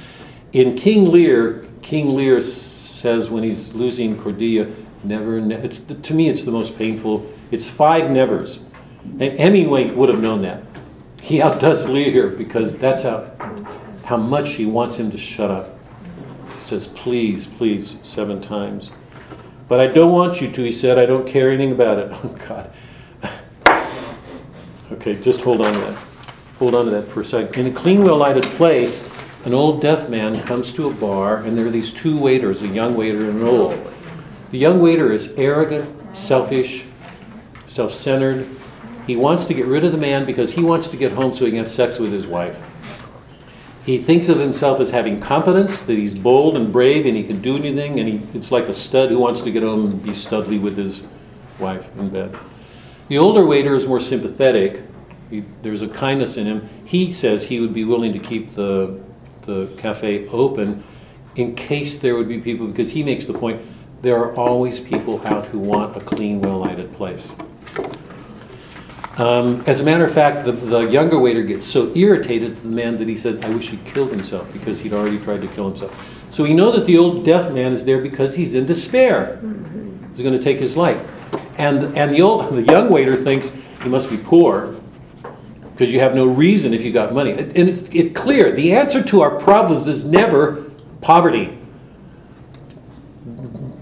In 0.53 0.75
King 0.75 1.05
Lear, 1.13 1.65
King 1.83 2.17
Lear 2.17 2.41
says 2.41 3.31
when 3.31 3.45
he's 3.45 3.73
losing 3.75 4.19
Cordelia, 4.19 4.69
never, 5.05 5.41
ne- 5.41 5.55
it's, 5.57 5.79
to 5.79 6.13
me, 6.15 6.29
it's 6.29 6.43
the 6.43 6.51
most 6.51 6.77
painful. 6.77 7.25
It's 7.53 7.69
five 7.71 8.11
nevers. 8.11 8.59
And 9.21 9.39
Hemingway 9.39 9.91
would 9.93 10.09
have 10.09 10.21
known 10.21 10.43
that. 10.43 10.68
He 11.21 11.43
outdoes 11.43 11.89
Lear 11.89 12.29
because 12.29 12.75
that's 12.75 13.03
how, 13.03 13.31
how 14.05 14.17
much 14.17 14.55
he 14.55 14.67
wants 14.67 14.97
him 14.97 15.11
to 15.11 15.19
shut 15.19 15.51
up. 15.51 15.79
He 16.55 16.61
says, 16.61 16.87
please, 16.87 17.47
please, 17.47 17.99
seven 18.03 18.41
times. 18.41 18.91
But 19.69 19.81
I 19.81 19.87
don't 19.87 20.13
want 20.13 20.41
you 20.41 20.51
to, 20.51 20.63
he 20.63 20.73
said. 20.73 20.99
I 20.99 21.07
don't 21.07 21.27
care 21.27 21.51
anything 21.51 21.73
about 21.73 21.99
it. 21.99 22.13
Oh, 22.25 22.37
God. 22.49 22.71
Okay, 24.91 25.15
just 25.21 25.43
hold 25.43 25.61
on 25.61 25.75
to 25.75 25.81
that. 25.81 25.99
Hold 26.59 26.75
on 26.75 26.87
to 26.87 26.91
that 26.93 27.07
for 27.07 27.21
a 27.21 27.25
second. 27.25 27.67
In 27.67 27.73
a 27.73 27.77
clean, 27.77 28.03
well 28.03 28.17
lighted 28.17 28.43
place, 28.43 29.07
an 29.45 29.53
old 29.53 29.83
deaf 29.83 30.09
man 30.09 30.43
comes 30.43 30.73
to 30.73 30.89
a 30.89 30.93
bar, 30.93 31.37
and 31.43 31.57
there 31.57 31.67
are 31.67 31.71
these 31.71 31.93
two 31.93 32.19
waiters, 32.19 32.63
a 32.63 32.67
young 32.67 32.97
waiter 32.97 33.29
and 33.31 33.41
an 33.41 33.47
old. 33.47 33.79
The 34.51 34.59
young 34.59 34.81
waiter 34.81 35.13
is 35.13 35.29
arrogant, 35.37 36.17
selfish, 36.17 36.87
self 37.67 37.93
centered. 37.93 38.49
He 39.09 39.17
wants 39.17 39.47
to 39.47 39.55
get 39.55 39.65
rid 39.65 39.85
of 39.85 39.93
the 39.93 39.99
man 39.99 40.27
because 40.27 40.53
he 40.53 40.63
wants 40.63 40.87
to 40.89 40.97
get 40.99 41.13
home 41.13 41.33
so 41.33 41.47
he 41.47 41.51
can 41.51 41.61
have 41.61 41.69
sex 41.69 41.99
with 41.99 42.13
his 42.13 42.27
wife. 42.27 42.63
He 43.83 43.97
thinks 43.97 44.29
of 44.29 44.39
himself 44.39 44.81
as 44.81 44.91
having 44.91 45.19
confidence, 45.19 45.81
that 45.81 45.97
he's 45.97 46.15
bold 46.15 46.59
and 46.59 46.71
brave 46.71 47.07
and 47.07 47.17
he 47.17 47.23
can 47.23 47.41
do 47.41 47.57
anything, 47.57 47.99
and 47.99 48.07
he, 48.07 48.21
it's 48.35 48.53
like 48.53 48.69
a 48.69 48.73
stud 48.75 49.09
who 49.09 49.19
wants 49.19 49.41
to 49.41 49.51
get 49.51 49.63
home 49.63 49.87
and 49.87 50.03
be 50.03 50.11
studly 50.11 50.61
with 50.61 50.77
his 50.77 51.05
wife 51.59 51.91
in 51.99 52.11
bed. 52.11 52.37
The 53.09 53.17
older 53.17 53.47
waiter 53.47 53.75
is 53.75 53.87
more 53.87 53.99
sympathetic. 53.99 54.83
He, 55.31 55.43
there's 55.63 55.81
a 55.81 55.89
kindness 55.89 56.37
in 56.37 56.45
him. 56.45 56.69
He 56.85 57.11
says 57.11 57.45
he 57.45 57.61
would 57.61 57.73
be 57.73 57.85
willing 57.85 58.13
to 58.13 58.19
keep 58.19 58.51
the, 58.51 59.01
the 59.41 59.73
cafe 59.79 60.29
open 60.29 60.85
in 61.35 61.55
case 61.55 61.97
there 61.97 62.15
would 62.15 62.29
be 62.29 62.41
people, 62.41 62.67
because 62.67 62.91
he 62.91 63.03
makes 63.03 63.25
the 63.25 63.33
point 63.33 63.63
there 64.03 64.19
are 64.19 64.35
always 64.35 64.81
people 64.81 65.27
out 65.27 65.47
who 65.47 65.59
want 65.59 65.97
a 65.97 66.01
clean, 66.01 66.43
well 66.43 66.59
lighted 66.59 66.93
place. 66.93 67.35
Um, 69.19 69.65
as 69.67 69.81
a 69.81 69.85
matter 69.85 70.05
of 70.05 70.13
fact, 70.13 70.45
the, 70.45 70.53
the 70.53 70.81
younger 70.83 71.19
waiter 71.19 71.43
gets 71.43 71.67
so 71.67 71.93
irritated 71.97 72.53
at 72.53 72.63
the 72.63 72.69
man 72.69 72.99
that 72.99 73.09
he 73.09 73.17
says, 73.17 73.41
I 73.41 73.49
wish 73.49 73.71
he'd 73.71 73.85
killed 73.85 74.13
himself 74.13 74.51
because 74.53 74.81
he'd 74.81 74.93
already 74.93 75.19
tried 75.19 75.41
to 75.41 75.49
kill 75.49 75.67
himself. 75.67 76.25
So 76.31 76.45
we 76.45 76.55
know 76.55 76.71
that 76.71 76.87
the 76.87 76.97
old 76.97 77.25
deaf 77.25 77.51
man 77.51 77.73
is 77.73 77.85
there 77.85 78.01
because 78.01 78.37
he's 78.37 78.55
in 78.55 78.65
despair. 78.65 79.41
He's 80.11 80.21
going 80.21 80.35
to 80.35 80.39
take 80.39 80.61
his 80.61 80.77
life. 80.77 81.05
And, 81.59 81.97
and 81.97 82.15
the, 82.15 82.23
old, 82.23 82.49
the 82.55 82.63
young 82.63 82.91
waiter 82.91 83.17
thinks 83.17 83.51
he 83.83 83.89
must 83.89 84.09
be 84.09 84.17
poor 84.17 84.79
because 85.73 85.93
you 85.93 85.99
have 85.99 86.15
no 86.15 86.27
reason 86.27 86.73
if 86.73 86.85
you 86.85 86.93
got 86.93 87.13
money. 87.13 87.33
And 87.33 87.57
it's 87.57 87.83
it 87.95 88.15
clear 88.15 88.53
the 88.53 88.73
answer 88.73 89.03
to 89.03 89.21
our 89.21 89.37
problems 89.39 89.89
is 89.89 90.05
never 90.05 90.71
poverty. 91.01 91.57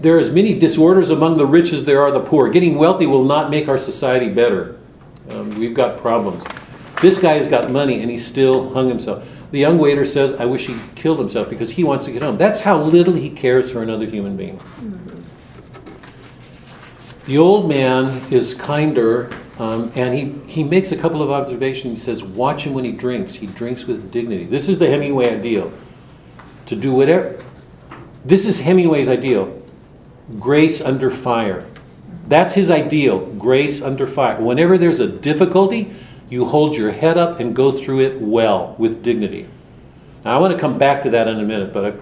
There 0.01 0.15
are 0.15 0.19
as 0.19 0.29
many 0.31 0.57
disorders 0.57 1.09
among 1.09 1.37
the 1.37 1.45
rich 1.45 1.73
as 1.73 1.83
there 1.83 2.01
are 2.01 2.11
the 2.11 2.19
poor. 2.19 2.49
Getting 2.49 2.75
wealthy 2.75 3.07
will 3.07 3.23
not 3.23 3.49
make 3.49 3.67
our 3.67 3.79
society 3.79 4.29
better. 4.29 4.76
We've 5.57 5.73
got 5.73 5.97
problems. 5.97 6.45
This 7.01 7.17
guy 7.17 7.33
has 7.33 7.47
got 7.47 7.69
money 7.71 8.01
and 8.01 8.09
he 8.09 8.17
still 8.17 8.73
hung 8.73 8.89
himself. 8.89 9.27
The 9.51 9.59
young 9.59 9.77
waiter 9.77 10.03
says, 10.03 10.33
I 10.33 10.45
wish 10.45 10.67
he 10.67 10.77
killed 10.95 11.19
himself 11.19 11.49
because 11.49 11.71
he 11.71 11.83
wants 11.83 12.05
to 12.05 12.11
get 12.11 12.21
home. 12.21 12.35
That's 12.35 12.61
how 12.61 12.81
little 12.81 13.13
he 13.13 13.29
cares 13.29 13.71
for 13.71 13.81
another 13.81 14.05
human 14.05 14.35
being. 14.35 14.59
The 17.25 17.37
old 17.37 17.67
man 17.67 18.23
is 18.31 18.53
kinder, 18.53 19.29
um, 19.59 19.91
and 19.95 20.13
he, 20.13 20.51
he 20.51 20.63
makes 20.63 20.91
a 20.91 20.97
couple 20.97 21.21
of 21.21 21.29
observations. 21.29 21.99
He 21.99 22.05
says, 22.05 22.23
Watch 22.23 22.65
him 22.65 22.73
when 22.73 22.85
he 22.85 22.91
drinks. 22.91 23.35
He 23.35 23.47
drinks 23.47 23.85
with 23.85 24.11
dignity. 24.11 24.45
This 24.45 24.69
is 24.69 24.77
the 24.77 24.89
Hemingway 24.89 25.35
ideal. 25.35 25.73
To 26.67 26.75
do 26.75 26.93
whatever. 26.93 27.43
This 28.23 28.45
is 28.45 28.59
Hemingway's 28.59 29.07
ideal 29.07 29.61
grace 30.39 30.81
under 30.81 31.09
fire. 31.09 31.65
That's 32.27 32.53
his 32.53 32.69
ideal 32.69 33.19
grace 33.33 33.81
under 33.81 34.05
fire. 34.05 34.39
Whenever 34.39 34.77
there's 34.77 34.99
a 34.99 35.07
difficulty, 35.07 35.91
you 36.29 36.45
hold 36.45 36.75
your 36.75 36.91
head 36.91 37.17
up 37.17 37.39
and 37.39 37.55
go 37.55 37.71
through 37.71 38.01
it 38.01 38.21
well 38.21 38.75
with 38.77 39.01
dignity. 39.01 39.47
Now, 40.25 40.37
I 40.37 40.39
want 40.41 40.51
to 40.51 40.59
come 40.59 40.77
back 40.77 41.01
to 41.03 41.09
that 41.11 41.27
in 41.27 41.39
a 41.39 41.43
minute, 41.43 41.71
but 41.71 41.85
I, 41.85 41.93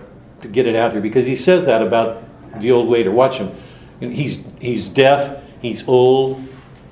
to 0.42 0.48
get 0.48 0.66
it 0.66 0.76
out 0.76 0.94
here, 0.94 1.02
because 1.02 1.26
he 1.26 1.36
says 1.36 1.66
that 1.66 1.82
about 1.82 2.24
the 2.60 2.72
old 2.72 2.88
waiter. 2.88 3.12
Watch 3.12 3.38
him. 3.38 3.52
He's, 4.00 4.46
he's 4.60 4.88
deaf, 4.88 5.44
he's 5.62 5.88
old, 5.88 6.44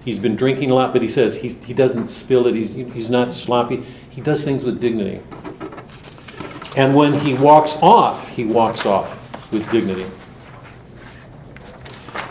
he's 0.06 0.20
been 0.20 0.36
drinking 0.36 0.72
a 0.72 0.76
lot, 0.76 0.94
but 0.94 1.02
he 1.02 1.08
says 1.08 1.38
he's, 1.42 1.62
he 1.66 1.74
doesn't 1.74 2.10
spill 2.10 2.48
it, 2.48 2.56
he's, 2.56 2.74
he's 2.74 3.10
not 3.10 3.34
sloppy. 3.34 3.84
He 4.10 4.22
does 4.22 4.44
things 4.44 4.64
with 4.64 4.80
dignity. 4.80 5.22
And 6.78 6.96
when 6.96 7.14
he 7.14 7.34
walks 7.34 7.76
off, 7.82 8.30
he 8.30 8.46
walks 8.46 8.86
off 8.86 9.20
with 9.52 9.70
dignity. 9.72 10.06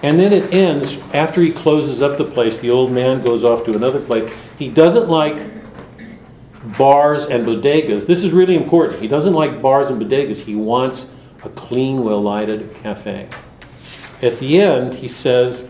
And 0.03 0.19
then 0.19 0.33
it 0.33 0.53
ends, 0.53 0.99
after 1.15 1.41
he 1.41 1.53
closes 1.53 2.03
up 2.03 2.19
the 2.19 2.25
place, 2.25 2.59
the 2.59 2.71
old 2.71 2.91
man 2.91 3.23
goes 3.23 3.45
off 3.45 3.65
to 3.67 3.75
another 3.75 4.01
place. 4.01 4.33
He 4.59 4.69
doesn't 4.69 5.09
like 5.09 5.51
bars 6.77 7.27
and 7.27 7.47
bodegas. 7.47 8.07
This 8.07 8.25
is 8.25 8.33
really 8.33 8.57
important. 8.57 9.01
He 9.01 9.09
doesn't 9.09 9.33
like 9.33 9.63
bars 9.63 9.89
and 9.89 10.03
bodegas. 10.03 10.41
He 10.41 10.57
wants 10.57 11.09
a 11.45 11.49
clean, 11.51 12.03
well 12.03 12.21
lighted 12.21 12.75
cafe. 12.75 13.29
At 14.21 14.39
the 14.39 14.61
end, 14.61 14.95
he 14.95 15.09
says, 15.09 15.69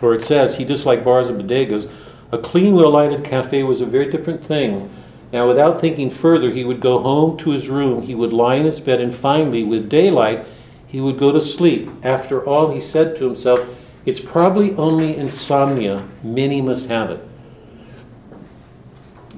or 0.00 0.14
it 0.14 0.22
says, 0.22 0.56
he 0.56 0.64
disliked 0.64 1.04
bars 1.04 1.28
and 1.28 1.40
bodegas. 1.40 1.90
A 2.30 2.38
clean, 2.38 2.74
well 2.74 2.90
lighted 2.90 3.24
cafe 3.24 3.62
was 3.62 3.80
a 3.80 3.86
very 3.86 4.10
different 4.10 4.44
thing. 4.44 4.90
Now, 5.32 5.48
without 5.48 5.80
thinking 5.80 6.10
further, 6.10 6.50
he 6.50 6.64
would 6.64 6.80
go 6.80 6.98
home 6.98 7.36
to 7.38 7.50
his 7.50 7.68
room, 7.68 8.02
he 8.02 8.14
would 8.14 8.32
lie 8.32 8.56
in 8.56 8.64
his 8.64 8.80
bed, 8.80 9.00
and 9.00 9.14
finally, 9.14 9.64
with 9.64 9.88
daylight, 9.88 10.44
he 10.92 11.00
would 11.00 11.18
go 11.18 11.32
to 11.32 11.40
sleep. 11.40 11.88
After 12.02 12.44
all, 12.44 12.70
he 12.70 12.78
said 12.78 13.16
to 13.16 13.24
himself, 13.24 13.66
it's 14.04 14.20
probably 14.20 14.74
only 14.74 15.16
insomnia. 15.16 16.06
Many 16.22 16.60
must 16.60 16.90
have 16.90 17.08
it. 17.08 17.26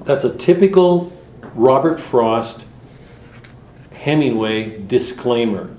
That's 0.03 0.25
a 0.25 0.35
typical 0.35 1.13
Robert 1.53 1.97
Frost, 1.97 2.65
Hemingway 3.93 4.81
disclaimer. 4.85 5.73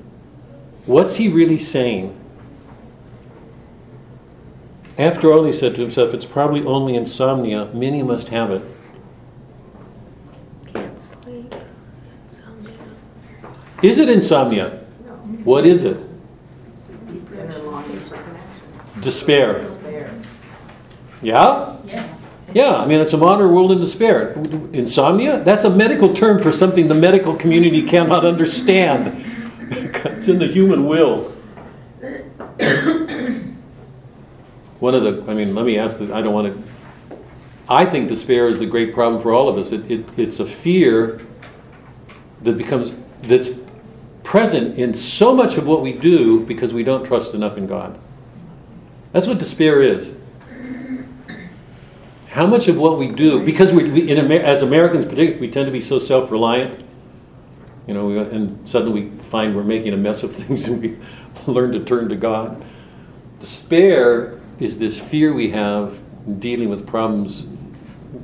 What's 0.87 1.17
he 1.17 1.29
really 1.29 1.59
saying? 1.59 2.19
After 4.97 5.31
all, 5.31 5.45
he 5.45 5.53
said 5.53 5.75
to 5.75 5.83
himself, 5.83 6.15
it's 6.15 6.25
probably 6.25 6.65
only 6.65 6.95
insomnia. 6.95 7.67
Many 7.75 8.03
must 8.03 8.31
have 8.31 8.51
it. 8.51 8.63
Can't 10.73 10.99
sleep. 11.23 11.55
Insomnia. 12.31 12.73
Is 13.83 13.99
it 13.99 14.09
insomnia? 14.09 14.86
What 15.47 15.65
is 15.65 15.85
it? 15.85 15.97
Inner 17.09 17.59
longing 17.61 18.01
for 18.01 18.17
connection. 18.17 19.01
Despair. 19.01 19.61
Despair. 19.61 20.11
Yeah? 21.23 21.77
Yes. 21.87 22.21
Yeah, 22.53 22.79
I 22.79 22.87
mean, 22.87 22.99
it's 22.99 23.13
a 23.13 23.17
modern 23.17 23.55
world 23.55 23.71
in 23.71 23.79
despair. 23.79 24.31
Insomnia? 24.73 25.39
That's 25.45 25.63
a 25.63 25.71
medical 25.71 26.13
term 26.13 26.41
for 26.41 26.51
something 26.51 26.89
the 26.89 26.97
medical 26.97 27.37
community 27.37 27.81
cannot 27.81 28.25
understand. 28.25 29.13
it's 29.71 30.27
in 30.27 30.41
the 30.41 30.49
human 30.49 30.85
will. 30.85 31.33
One 34.81 34.97
of 34.97 35.05
the, 35.05 35.31
I 35.31 35.35
mean, 35.35 35.55
let 35.55 35.65
me 35.65 35.79
ask 35.79 36.01
this, 36.01 36.11
I 36.11 36.23
don't 36.23 36.35
want 36.35 36.57
to, 36.57 37.17
I 37.69 37.85
think 37.85 38.09
despair 38.09 38.49
is 38.49 38.59
the 38.59 38.67
great 38.67 38.93
problem 38.93 39.23
for 39.23 39.33
all 39.33 39.49
of 39.49 39.59
us. 39.59 39.71
It, 39.71 39.89
it, 39.89 40.19
it's 40.19 40.41
a 40.41 40.47
fear 40.47 41.25
that 42.43 42.59
becomes, 42.59 42.97
that's 43.23 43.61
present 44.27 44.77
in 44.77 44.93
so 44.93 45.33
much 45.33 45.57
of 45.57 45.69
what 45.69 45.81
we 45.83 45.93
do 45.93 46.41
because 46.41 46.75
we 46.75 46.83
don't 46.83 47.07
trust 47.07 47.33
enough 47.33 47.57
in 47.57 47.65
God. 47.65 47.97
That's 49.13 49.29
what 49.29 49.39
despair 49.39 49.81
is. 49.81 50.13
How 52.31 52.45
much 52.45 52.67
of 52.67 52.77
what 52.77 52.99
we 52.99 53.07
do, 53.07 53.45
because 53.45 53.73
we, 53.73 53.89
we 53.89 54.11
Amer- 54.11 54.45
as 54.45 54.63
Americans 54.63 55.05
particularly, 55.05 55.39
we 55.39 55.49
tend 55.49 55.67
to 55.67 55.73
be 55.73 55.81
so 55.81 55.99
self-reliant, 55.99 56.83
you 57.87 57.95
know, 57.95 58.07
we, 58.07 58.19
and 58.19 58.69
suddenly 58.69 59.05
we 59.05 59.19
find 59.19 59.55
we're 59.55 59.63
making 59.63 59.95
a 59.95 59.97
mess 59.97 60.25
of 60.25 60.35
things 60.35 60.67
and 60.67 60.83
we 60.83 60.99
learn 61.47 61.71
to 61.71 61.85
turn 61.85 62.09
to 62.09 62.17
God. 62.17 62.61
Despair 63.39 64.41
is 64.59 64.77
this 64.79 65.01
fear 65.01 65.35
we 65.35 65.51
have 65.51 66.03
dealing 66.41 66.69
with 66.69 66.85
problems 66.85 67.47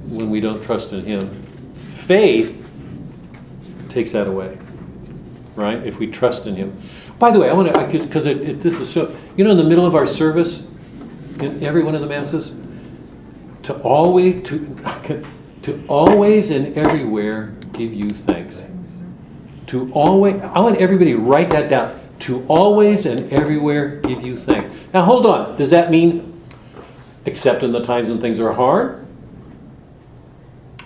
when 0.08 0.30
we 0.30 0.40
don't 0.40 0.64
trust 0.64 0.92
in 0.92 1.04
Him. 1.04 1.44
Faith 1.88 2.58
takes 3.88 4.10
that 4.12 4.26
away, 4.26 4.58
right? 5.54 5.84
If 5.86 5.98
we 5.98 6.06
trust 6.06 6.46
in 6.46 6.56
Him. 6.56 6.72
By 7.18 7.30
the 7.30 7.40
way, 7.40 7.48
I 7.48 7.52
want 7.52 7.72
to, 7.72 7.86
because 7.86 8.24
this 8.24 8.80
is 8.80 8.90
so, 8.90 9.14
you 9.36 9.44
know, 9.44 9.50
in 9.50 9.56
the 9.56 9.64
middle 9.64 9.86
of 9.86 9.94
our 9.94 10.06
service, 10.06 10.66
in 11.40 11.62
every 11.62 11.82
one 11.82 11.94
of 11.94 12.00
the 12.00 12.06
masses, 12.06 12.54
to 13.62 13.74
always 13.82 14.42
to, 14.48 15.24
to 15.62 15.84
always 15.88 16.50
and 16.50 16.76
everywhere 16.76 17.54
give 17.72 17.94
you 17.94 18.10
thanks. 18.10 18.66
To 19.66 19.90
always, 19.92 20.40
I 20.40 20.58
want 20.58 20.76
everybody 20.76 21.12
to 21.12 21.18
write 21.18 21.50
that 21.50 21.70
down. 21.70 21.98
To 22.20 22.44
always 22.46 23.06
and 23.06 23.32
everywhere 23.32 23.96
give 23.96 24.22
you 24.22 24.36
thanks. 24.36 24.92
Now 24.92 25.04
hold 25.04 25.26
on. 25.26 25.56
Does 25.56 25.70
that 25.70 25.90
mean 25.90 26.32
except 27.24 27.62
in 27.62 27.72
the 27.72 27.82
times 27.82 28.08
when 28.08 28.20
things 28.20 28.40
are 28.40 28.52
hard, 28.52 29.06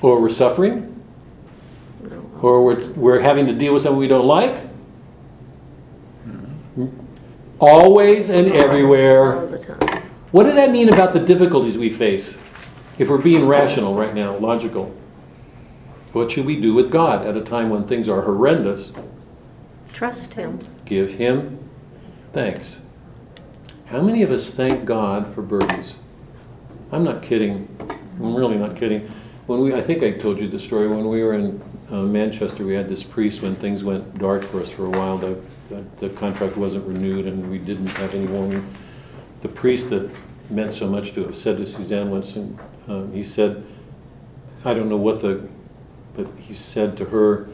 or 0.00 0.20
we're 0.20 0.28
suffering, 0.28 0.95
or 2.42 2.64
we're, 2.64 2.92
we're 2.94 3.20
having 3.20 3.46
to 3.46 3.52
deal 3.52 3.72
with 3.72 3.82
something 3.82 3.98
we 3.98 4.08
don't 4.08 4.26
like? 4.26 4.64
Always 7.58 8.28
and 8.28 8.52
everywhere. 8.52 9.46
What 10.30 10.44
does 10.44 10.56
that 10.56 10.70
mean 10.70 10.88
about 10.88 11.12
the 11.12 11.20
difficulties 11.20 11.78
we 11.78 11.90
face? 11.90 12.36
If 12.98 13.08
we're 13.08 13.18
being 13.18 13.46
rational 13.46 13.94
right 13.94 14.14
now, 14.14 14.36
logical. 14.36 14.94
What 16.12 16.30
should 16.30 16.46
we 16.46 16.58
do 16.60 16.74
with 16.74 16.90
God 16.90 17.26
at 17.26 17.36
a 17.36 17.40
time 17.40 17.70
when 17.70 17.86
things 17.86 18.08
are 18.08 18.22
horrendous? 18.22 18.92
Trust 19.92 20.34
him. 20.34 20.58
Give 20.84 21.14
Him 21.14 21.58
thanks. 22.32 22.82
How 23.86 24.02
many 24.02 24.22
of 24.22 24.30
us 24.30 24.50
thank 24.50 24.84
God 24.84 25.26
for 25.26 25.40
birdies? 25.42 25.96
I'm 26.92 27.02
not 27.02 27.22
kidding. 27.22 27.68
I'm 28.18 28.34
really 28.34 28.56
not 28.56 28.76
kidding. 28.76 29.10
When 29.46 29.60
we, 29.60 29.74
I 29.74 29.80
think 29.80 30.02
I 30.02 30.10
told 30.10 30.40
you 30.40 30.48
the 30.48 30.58
story. 30.58 30.88
When 30.88 31.08
we 31.08 31.22
were 31.22 31.34
in 31.34 31.62
uh, 31.90 32.02
Manchester, 32.02 32.64
we 32.64 32.74
had 32.74 32.88
this 32.88 33.04
priest. 33.04 33.42
When 33.42 33.54
things 33.54 33.84
went 33.84 34.18
dark 34.18 34.42
for 34.42 34.60
us 34.60 34.72
for 34.72 34.86
a 34.86 34.90
while, 34.90 35.18
the, 35.18 35.40
the, 35.68 35.84
the 35.98 36.08
contract 36.08 36.56
wasn't 36.56 36.84
renewed, 36.86 37.26
and 37.26 37.48
we 37.48 37.58
didn't 37.58 37.86
have 37.86 38.12
any 38.12 38.26
warning. 38.26 38.66
The 39.42 39.48
priest 39.48 39.90
that 39.90 40.10
meant 40.50 40.72
so 40.72 40.88
much 40.88 41.12
to 41.12 41.28
us 41.28 41.40
said 41.40 41.58
to 41.58 41.66
Suzanne 41.66 42.10
Winston, 42.10 42.58
um, 42.88 43.12
he 43.12 43.22
said, 43.22 43.64
I 44.64 44.74
don't 44.74 44.88
know 44.88 44.96
what 44.96 45.20
the, 45.20 45.48
but 46.14 46.26
he 46.40 46.52
said 46.52 46.96
to 46.96 47.04
her, 47.06 47.48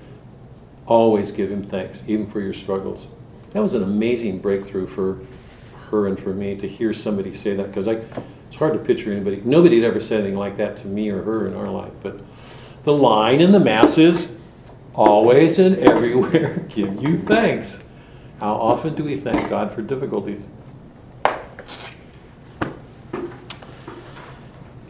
always 0.87 1.31
give 1.31 1.51
him 1.51 1.63
thanks, 1.63 2.05
even 2.07 2.27
for 2.27 2.41
your 2.41 2.55
struggles. 2.55 3.07
That 3.53 3.61
was 3.61 3.75
an 3.75 3.83
amazing 3.83 4.39
breakthrough 4.39 4.87
for 4.87 5.21
her 5.91 6.07
and 6.07 6.19
for 6.19 6.33
me 6.33 6.57
to 6.57 6.67
hear 6.67 6.95
somebody 6.95 7.35
say 7.35 7.55
that 7.55 7.67
because 7.67 7.87
I, 7.87 8.01
it's 8.53 8.59
hard 8.59 8.75
to 8.75 8.79
picture 8.79 9.11
anybody. 9.11 9.41
Nobody 9.47 9.81
had 9.81 9.89
ever 9.89 9.99
said 9.99 10.21
anything 10.21 10.39
like 10.39 10.59
that 10.59 10.77
to 10.77 10.87
me 10.87 11.09
or 11.09 11.23
her 11.23 11.47
in 11.47 11.55
our 11.55 11.69
life. 11.69 11.95
But 12.03 12.21
the 12.85 12.93
line 12.93 13.41
in 13.41 13.51
the 13.51 13.59
mass 13.59 13.97
is 13.97 14.31
always 14.93 15.59
and 15.59 15.79
everywhere 15.79 16.59
give 16.69 17.03
you 17.03 17.17
thanks. 17.17 17.83
How 18.41 18.53
often 18.53 18.95
do 18.95 19.05
we 19.05 19.17
thank 19.17 19.49
God 19.49 19.73
for 19.73 19.81
difficulties? 19.81 20.51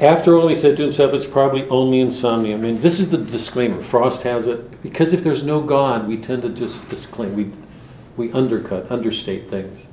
After 0.00 0.36
all, 0.36 0.48
he 0.48 0.56
said 0.56 0.76
to 0.78 0.82
himself, 0.82 1.14
it's 1.14 1.24
probably 1.24 1.68
only 1.68 2.00
insomnia. 2.00 2.56
I 2.56 2.58
mean, 2.58 2.80
this 2.80 2.98
is 2.98 3.10
the 3.10 3.18
disclaimer. 3.18 3.80
Frost 3.80 4.24
has 4.24 4.48
it. 4.48 4.82
Because 4.82 5.12
if 5.12 5.22
there's 5.22 5.44
no 5.44 5.60
God, 5.60 6.08
we 6.08 6.16
tend 6.16 6.42
to 6.42 6.48
just 6.48 6.88
disclaim. 6.88 7.36
We, 7.36 7.52
we 8.16 8.32
undercut, 8.32 8.90
understate 8.90 9.48
things. 9.48 9.86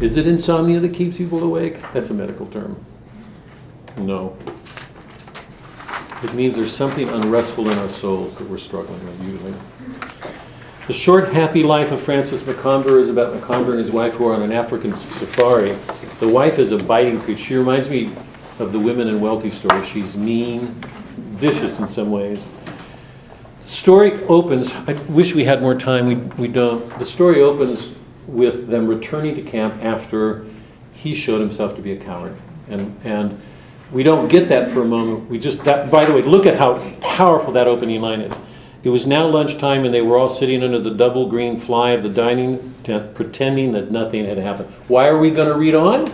Is 0.00 0.16
it 0.16 0.26
insomnia 0.26 0.80
that 0.80 0.94
keeps 0.94 1.18
people 1.18 1.42
awake? 1.42 1.78
That's 1.92 2.08
a 2.08 2.14
medical 2.14 2.46
term. 2.46 2.82
No. 3.98 4.34
It 6.22 6.32
means 6.32 6.56
there's 6.56 6.74
something 6.74 7.06
unrestful 7.08 7.68
in 7.68 7.76
our 7.76 7.88
souls 7.88 8.38
that 8.38 8.48
we're 8.48 8.56
struggling 8.56 9.04
with, 9.04 9.22
usually. 9.22 9.54
The 10.86 10.94
short, 10.94 11.34
happy 11.34 11.62
life 11.62 11.92
of 11.92 12.00
Francis 12.00 12.46
Macomber 12.46 12.98
is 12.98 13.10
about 13.10 13.34
Macomber 13.34 13.72
and 13.72 13.78
his 13.78 13.90
wife 13.90 14.14
who 14.14 14.26
are 14.26 14.34
on 14.34 14.40
an 14.40 14.52
African 14.52 14.94
safari. 14.94 15.76
The 16.18 16.28
wife 16.28 16.58
is 16.58 16.72
a 16.72 16.78
biting 16.78 17.20
creature. 17.20 17.42
She 17.42 17.56
reminds 17.56 17.90
me 17.90 18.10
of 18.58 18.72
the 18.72 18.78
women 18.78 19.06
in 19.06 19.20
Welty 19.20 19.50
story. 19.50 19.84
She's 19.84 20.16
mean, 20.16 20.74
vicious 21.16 21.78
in 21.78 21.88
some 21.88 22.10
ways. 22.10 22.46
Story 23.66 24.12
opens, 24.24 24.74
I 24.88 24.94
wish 25.10 25.34
we 25.34 25.44
had 25.44 25.60
more 25.60 25.74
time, 25.74 26.06
we, 26.06 26.14
we 26.14 26.48
don't. 26.48 26.88
The 26.98 27.04
story 27.04 27.42
opens 27.42 27.92
with 28.30 28.68
them 28.68 28.86
returning 28.86 29.34
to 29.34 29.42
camp 29.42 29.82
after 29.82 30.46
he 30.92 31.14
showed 31.14 31.40
himself 31.40 31.74
to 31.76 31.82
be 31.82 31.92
a 31.92 31.96
coward. 31.96 32.36
And, 32.68 32.96
and 33.04 33.40
we 33.92 34.02
don't 34.02 34.28
get 34.28 34.48
that 34.48 34.68
for 34.68 34.82
a 34.82 34.84
moment. 34.84 35.28
We 35.28 35.38
just, 35.38 35.64
that, 35.64 35.90
by 35.90 36.04
the 36.04 36.12
way, 36.12 36.22
look 36.22 36.46
at 36.46 36.56
how 36.56 36.78
powerful 37.00 37.52
that 37.54 37.66
opening 37.66 38.00
line 38.00 38.20
is. 38.20 38.34
It 38.82 38.88
was 38.88 39.06
now 39.06 39.26
lunchtime, 39.26 39.84
and 39.84 39.92
they 39.92 40.00
were 40.00 40.16
all 40.16 40.28
sitting 40.28 40.62
under 40.62 40.78
the 40.78 40.90
double 40.90 41.28
green 41.28 41.56
fly 41.56 41.90
of 41.90 42.02
the 42.02 42.08
dining 42.08 42.74
tent, 42.82 43.14
pretending 43.14 43.72
that 43.72 43.90
nothing 43.90 44.24
had 44.24 44.38
happened. 44.38 44.70
Why 44.88 45.08
are 45.08 45.18
we 45.18 45.30
going 45.30 45.48
to 45.48 45.54
read 45.54 45.74
on? 45.74 46.06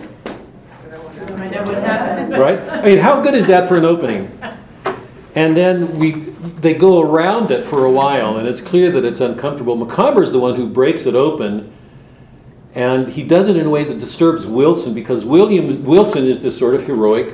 Right? 2.37 2.59
I 2.59 2.85
mean, 2.85 2.97
how 2.97 3.21
good 3.21 3.35
is 3.35 3.47
that 3.47 3.69
for 3.69 3.77
an 3.77 3.85
opening? 3.85 4.37
And 5.35 5.55
then 5.55 5.97
we, 5.99 6.11
they 6.11 6.73
go 6.73 7.01
around 7.01 7.51
it 7.51 7.63
for 7.63 7.85
a 7.85 7.91
while, 7.91 8.37
and 8.37 8.47
it's 8.47 8.59
clear 8.59 8.89
that 8.89 9.05
it's 9.05 9.21
uncomfortable. 9.21 9.75
Macomber's 9.75 10.31
the 10.31 10.39
one 10.39 10.55
who 10.55 10.67
breaks 10.67 11.05
it 11.05 11.15
open, 11.15 11.71
and 12.77 13.09
he 13.09 13.23
does 13.23 13.47
it 13.49 13.57
in 13.57 13.65
a 13.65 13.69
way 13.71 13.83
that 13.83 13.97
disturbs 13.97 14.45
Wilson 14.45 14.93
because 14.93 15.25
William 15.25 15.83
Wilson 15.83 16.25
is 16.25 16.41
this 16.41 16.55
sort 16.55 16.75
of 16.75 16.85
heroic. 16.85 17.33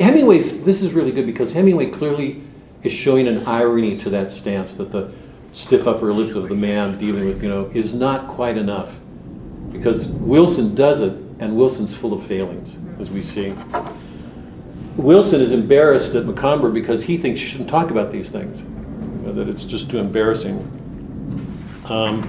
Hemingway's. 0.00 0.64
This 0.64 0.82
is 0.82 0.92
really 0.92 1.12
good 1.12 1.26
because 1.26 1.52
Hemingway 1.52 1.90
clearly 1.90 2.42
is 2.82 2.92
showing 2.92 3.28
an 3.28 3.46
irony 3.46 3.96
to 3.98 4.10
that 4.10 4.32
stance 4.32 4.74
that 4.74 4.90
the 4.90 5.12
stiff 5.52 5.86
upper 5.86 6.12
lip 6.12 6.34
of 6.34 6.48
the 6.48 6.56
man 6.56 6.98
dealing 6.98 7.26
with, 7.26 7.40
you 7.40 7.48
know, 7.48 7.70
is 7.72 7.94
not 7.94 8.26
quite 8.26 8.58
enough 8.58 8.98
because 9.70 10.08
Wilson 10.08 10.74
does 10.74 11.00
it, 11.00 11.12
and 11.38 11.56
Wilson's 11.56 11.94
full 11.94 12.12
of 12.12 12.20
failings, 12.20 12.80
as 12.98 13.12
we 13.12 13.22
see. 13.22 13.54
Wilson 14.96 15.40
is 15.40 15.52
embarrassed 15.52 16.16
at 16.16 16.26
Macomber 16.26 16.70
because 16.70 17.04
he 17.04 17.16
thinks 17.16 17.40
you 17.40 17.46
shouldn't 17.46 17.70
talk 17.70 17.92
about 17.92 18.10
these 18.10 18.30
things, 18.30 18.62
you 18.62 18.68
know, 19.24 19.32
that 19.32 19.48
it's 19.48 19.64
just 19.64 19.88
too 19.88 19.98
embarrassing. 19.98 20.58
Um, 21.84 22.28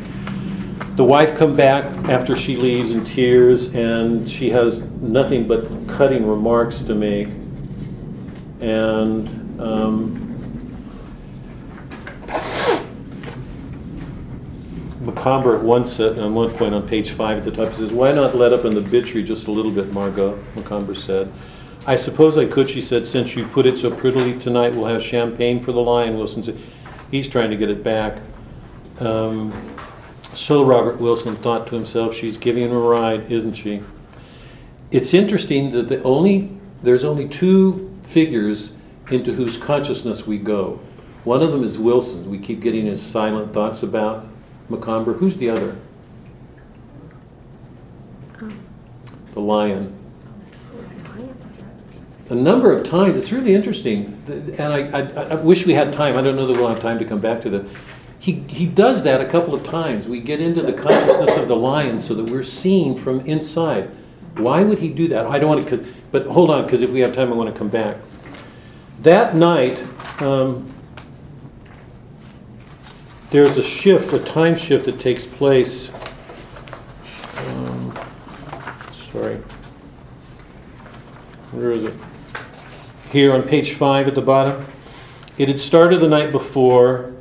the 0.98 1.04
wife 1.04 1.36
come 1.36 1.56
back 1.56 1.86
after 2.10 2.36
she 2.36 2.56
leaves 2.56 2.90
in 2.90 3.04
tears, 3.04 3.74
and 3.76 4.28
she 4.28 4.50
has 4.50 4.82
nothing 5.00 5.48
but 5.48 5.88
cutting 5.88 6.26
remarks 6.26 6.82
to 6.82 6.96
make. 6.96 7.28
And 8.60 9.62
um, 9.62 10.24
Macomber 15.02 15.56
at 15.56 15.62
one 15.62 15.84
on 15.84 16.34
one 16.34 16.50
point 16.54 16.74
on 16.74 16.88
page 16.88 17.12
five 17.12 17.38
at 17.38 17.46
the 17.46 17.52
top, 17.52 17.70
he 17.70 17.76
says, 17.76 17.92
"Why 17.92 18.12
not 18.12 18.36
let 18.36 18.52
up 18.52 18.66
in 18.66 18.74
the 18.74 18.82
bitchery 18.82 19.24
just 19.24 19.46
a 19.46 19.52
little 19.52 19.72
bit, 19.72 19.94
Margot?" 19.94 20.44
Macomber 20.56 20.96
said. 20.96 21.32
"I 21.86 21.96
suppose 21.96 22.40
I 22.40 22.46
could," 22.46 22.72
she 22.72 22.82
said, 22.82 23.06
"since 23.06 23.36
you 23.36 23.46
put 23.46 23.68
it 23.68 23.78
so 23.78 23.92
prettily. 23.92 24.36
Tonight 24.36 24.74
we'll 24.74 24.88
have 24.88 25.04
champagne 25.04 25.60
for 25.60 25.72
the 25.72 25.80
lion." 25.80 26.18
Wilson 26.18 26.42
said, 26.42 26.58
"He's 27.12 27.30
trying 27.30 27.52
to 27.52 27.56
get 27.56 27.70
it 27.70 27.84
back." 27.84 28.18
Um, 29.00 29.54
so 30.38 30.64
Robert 30.64 31.02
Wilson 31.02 31.36
thought 31.36 31.68
to 31.68 31.76
himself, 31.76 32.14
"She's 32.14 32.38
giving 32.38 32.64
him 32.64 32.72
a 32.72 32.80
ride, 32.80 33.32
isn't 33.32 33.54
she?" 33.54 33.82
It's 34.92 35.14
interesting 35.14 35.72
that 35.72 35.88
the 35.88 36.02
only 36.04 36.52
there's 36.84 37.04
only 37.04 37.28
two 37.28 37.90
figures 38.04 38.74
into 39.10 39.34
whose 39.34 39.58
consciousness 39.58 40.28
we 40.28 40.38
go. 40.38 40.80
One 41.24 41.42
of 41.42 41.52
them 41.52 41.64
is 41.64 41.80
Wilson's. 41.80 42.28
We 42.28 42.38
keep 42.38 42.62
getting 42.62 42.86
his 42.86 43.02
silent 43.02 43.52
thoughts 43.52 43.82
about 43.82 44.28
Macomber. 44.70 45.14
Who's 45.14 45.38
the 45.38 45.50
other? 45.50 45.76
The 49.34 49.42
lion. 49.42 49.94
A 52.30 52.36
number 52.36 52.72
of 52.72 52.84
times, 52.84 53.16
it's 53.16 53.32
really 53.32 53.56
interesting, 53.56 54.22
and 54.28 54.74
I, 54.74 55.00
I, 55.00 55.02
I 55.32 55.36
wish 55.36 55.66
we 55.66 55.74
had 55.74 55.94
time. 55.94 56.18
I 56.18 56.22
don't 56.22 56.36
know 56.36 56.46
that 56.46 56.58
we'll 56.58 56.68
have 56.68 56.82
time 56.82 57.00
to 57.00 57.06
come 57.06 57.20
back 57.20 57.42
to 57.42 57.50
that. 57.52 57.66
He, 58.20 58.44
he 58.50 58.66
does 58.66 59.04
that 59.04 59.22
a 59.22 59.26
couple 59.26 59.54
of 59.54 59.64
times. 59.64 60.08
We 60.08 60.20
get 60.20 60.42
into 60.42 60.62
the 60.62 60.74
consciousness 60.74 61.38
of 61.38 61.48
the 61.48 61.56
lion 61.56 62.00
so 62.00 62.14
that 62.16 62.30
we're 62.30 62.44
seeing 62.44 62.96
from 62.96 63.22
inside. 63.22 63.90
Why 64.36 64.64
would 64.64 64.80
he 64.80 64.90
do 64.90 65.08
that? 65.10 65.28
I 65.28 65.40
don't 65.40 65.56
want 65.56 65.68
to, 65.68 65.86
but 66.12 66.28
hold 66.28 66.50
on, 66.50 66.64
because 66.64 66.82
if 66.82 66.92
we 66.92 67.00
have 67.02 67.14
time, 67.14 67.32
I 67.32 67.36
want 67.36 67.52
to 67.52 67.58
come 67.58 67.70
back. 67.70 67.98
That 69.02 69.36
night, 69.36 69.86
um, 70.22 70.70
there's 73.30 73.58
a 73.58 73.64
shift, 73.64 74.14
a 74.14 74.20
time 74.20 74.56
shift 74.56 74.86
that 74.86 75.00
takes 75.00 75.26
place. 75.26 75.92
Um, 77.38 77.98
sorry. 78.92 79.38
Where 81.52 81.72
is 81.72 81.84
it? 81.84 81.94
Here 83.12 83.34
on 83.34 83.44
page 83.44 83.74
five 83.74 84.08
at 84.08 84.16
the 84.16 84.22
bottom. 84.22 84.66
It 85.38 85.48
had 85.48 85.60
started 85.60 86.00
the 86.00 86.08
night 86.10 86.32
before. 86.32 87.14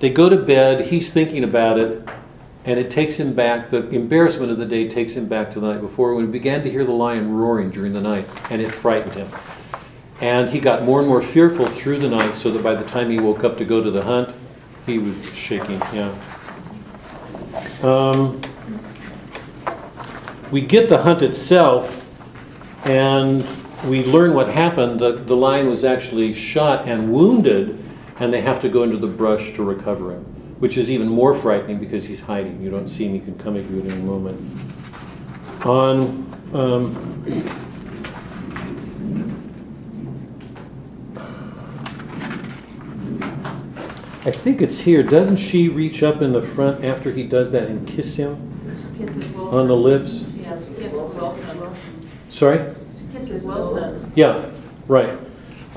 They 0.00 0.10
go 0.10 0.28
to 0.28 0.36
bed. 0.36 0.86
He's 0.86 1.10
thinking 1.10 1.44
about 1.44 1.78
it. 1.78 2.06
And 2.66 2.80
it 2.80 2.90
takes 2.90 3.20
him 3.20 3.34
back, 3.34 3.68
the 3.68 3.86
embarrassment 3.90 4.50
of 4.50 4.56
the 4.56 4.64
day 4.64 4.88
takes 4.88 5.12
him 5.12 5.26
back 5.26 5.50
to 5.50 5.60
the 5.60 5.70
night 5.70 5.82
before 5.82 6.14
when 6.14 6.24
he 6.24 6.30
began 6.30 6.62
to 6.62 6.70
hear 6.70 6.82
the 6.82 6.92
lion 6.92 7.30
roaring 7.34 7.68
during 7.68 7.92
the 7.92 8.00
night, 8.00 8.26
and 8.48 8.62
it 8.62 8.72
frightened 8.72 9.14
him. 9.14 9.28
And 10.22 10.48
he 10.48 10.60
got 10.60 10.82
more 10.82 11.00
and 11.00 11.06
more 11.06 11.20
fearful 11.20 11.66
through 11.66 11.98
the 11.98 12.08
night, 12.08 12.34
so 12.34 12.50
that 12.52 12.62
by 12.62 12.74
the 12.74 12.84
time 12.84 13.10
he 13.10 13.20
woke 13.20 13.44
up 13.44 13.58
to 13.58 13.66
go 13.66 13.82
to 13.82 13.90
the 13.90 14.02
hunt, 14.02 14.34
he 14.86 14.98
was 14.98 15.22
shaking, 15.36 15.78
yeah. 15.92 16.14
Um, 17.82 18.40
we 20.50 20.62
get 20.62 20.88
the 20.88 21.02
hunt 21.02 21.20
itself, 21.20 22.02
and 22.86 23.46
we 23.86 24.04
learn 24.04 24.32
what 24.32 24.48
happened. 24.48 25.00
The, 25.00 25.12
the 25.12 25.36
lion 25.36 25.68
was 25.68 25.84
actually 25.84 26.32
shot 26.32 26.88
and 26.88 27.12
wounded, 27.12 27.83
and 28.18 28.32
they 28.32 28.40
have 28.40 28.60
to 28.60 28.68
go 28.68 28.82
into 28.82 28.96
the 28.96 29.06
brush 29.06 29.52
to 29.54 29.64
recover 29.64 30.12
him, 30.12 30.24
which 30.58 30.76
is 30.76 30.90
even 30.90 31.08
more 31.08 31.34
frightening 31.34 31.78
because 31.78 32.06
he's 32.06 32.20
hiding. 32.20 32.62
You 32.62 32.70
don't 32.70 32.86
see 32.86 33.06
him, 33.06 33.14
he 33.14 33.20
can 33.20 33.38
come 33.38 33.56
at 33.56 33.64
you 33.70 33.80
at 33.80 33.86
any 33.86 34.02
moment. 34.02 34.40
On 35.64 36.24
um, 36.52 37.24
I 44.26 44.30
think 44.30 44.62
it's 44.62 44.78
here. 44.78 45.02
Doesn't 45.02 45.36
she 45.36 45.68
reach 45.68 46.02
up 46.02 46.22
in 46.22 46.32
the 46.32 46.40
front 46.40 46.82
after 46.82 47.12
he 47.12 47.24
does 47.24 47.52
that 47.52 47.68
and 47.68 47.86
kiss 47.86 48.16
him? 48.16 48.52
Kisses 48.96 49.16
Wilson. 49.32 49.58
on 49.58 49.68
the 49.68 49.76
lips. 49.76 50.24
Yeah, 50.36 50.58
she 50.58 50.72
kisses 50.74 50.92
Wilson. 50.94 51.76
Sorry? 52.30 52.74
She 52.98 53.18
kisses 53.18 53.42
Wilson. 53.42 54.12
Yeah, 54.14 54.46
right. 54.88 55.18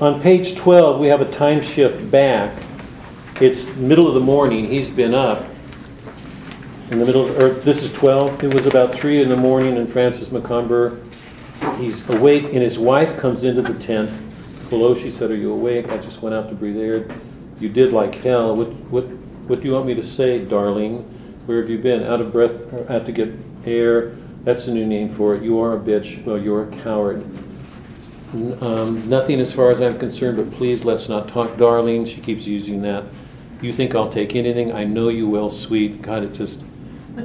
On 0.00 0.20
page 0.20 0.54
12, 0.54 1.00
we 1.00 1.08
have 1.08 1.20
a 1.20 1.28
time 1.28 1.60
shift 1.60 2.08
back. 2.08 2.54
It's 3.40 3.74
middle 3.74 4.06
of 4.06 4.14
the 4.14 4.20
morning. 4.20 4.64
He's 4.64 4.90
been 4.90 5.12
up 5.12 5.44
in 6.92 7.00
the 7.00 7.04
middle, 7.04 7.26
or 7.42 7.50
this 7.50 7.82
is 7.82 7.92
12. 7.94 8.44
It 8.44 8.54
was 8.54 8.64
about 8.64 8.94
3 8.94 9.20
in 9.22 9.28
the 9.28 9.36
morning, 9.36 9.76
and 9.76 9.90
Francis 9.90 10.30
Macomber, 10.30 11.00
he's 11.78 12.08
awake, 12.10 12.44
and 12.44 12.62
his 12.62 12.78
wife 12.78 13.18
comes 13.18 13.42
into 13.42 13.60
the 13.60 13.74
tent. 13.74 14.08
Hello, 14.70 14.94
she 14.94 15.10
said, 15.10 15.32
are 15.32 15.36
you 15.36 15.52
awake? 15.52 15.88
I 15.88 15.96
just 15.96 16.22
went 16.22 16.32
out 16.32 16.48
to 16.48 16.54
breathe 16.54 16.76
air. 16.76 17.10
You 17.58 17.68
did 17.68 17.92
like 17.92 18.14
hell. 18.14 18.54
What, 18.54 18.68
what, 18.92 19.08
what 19.48 19.60
do 19.60 19.66
you 19.66 19.74
want 19.74 19.86
me 19.86 19.96
to 19.96 20.02
say, 20.04 20.44
darling? 20.44 20.98
Where 21.46 21.60
have 21.60 21.68
you 21.68 21.78
been? 21.78 22.04
Out 22.04 22.20
of 22.20 22.32
breath, 22.32 22.88
out 22.88 23.04
to 23.06 23.10
get 23.10 23.32
air? 23.66 24.14
That's 24.44 24.68
a 24.68 24.72
new 24.72 24.86
name 24.86 25.08
for 25.08 25.34
it. 25.34 25.42
You 25.42 25.58
are 25.58 25.76
a 25.76 25.80
bitch. 25.80 26.24
Well, 26.24 26.38
you're 26.38 26.68
a 26.68 26.76
coward. 26.84 27.28
Um, 28.34 29.08
nothing 29.08 29.40
as 29.40 29.52
far 29.52 29.70
as 29.70 29.80
I'm 29.80 29.98
concerned, 29.98 30.36
but 30.36 30.50
please 30.50 30.84
let's 30.84 31.08
not 31.08 31.28
talk, 31.28 31.56
darling. 31.56 32.04
She 32.04 32.20
keeps 32.20 32.46
using 32.46 32.82
that. 32.82 33.04
You 33.62 33.72
think 33.72 33.94
I'll 33.94 34.08
take 34.08 34.36
anything? 34.36 34.72
I 34.72 34.84
know 34.84 35.08
you 35.08 35.26
will, 35.26 35.48
sweet. 35.48 36.02
God, 36.02 36.22
it 36.22 36.32
just. 36.32 36.64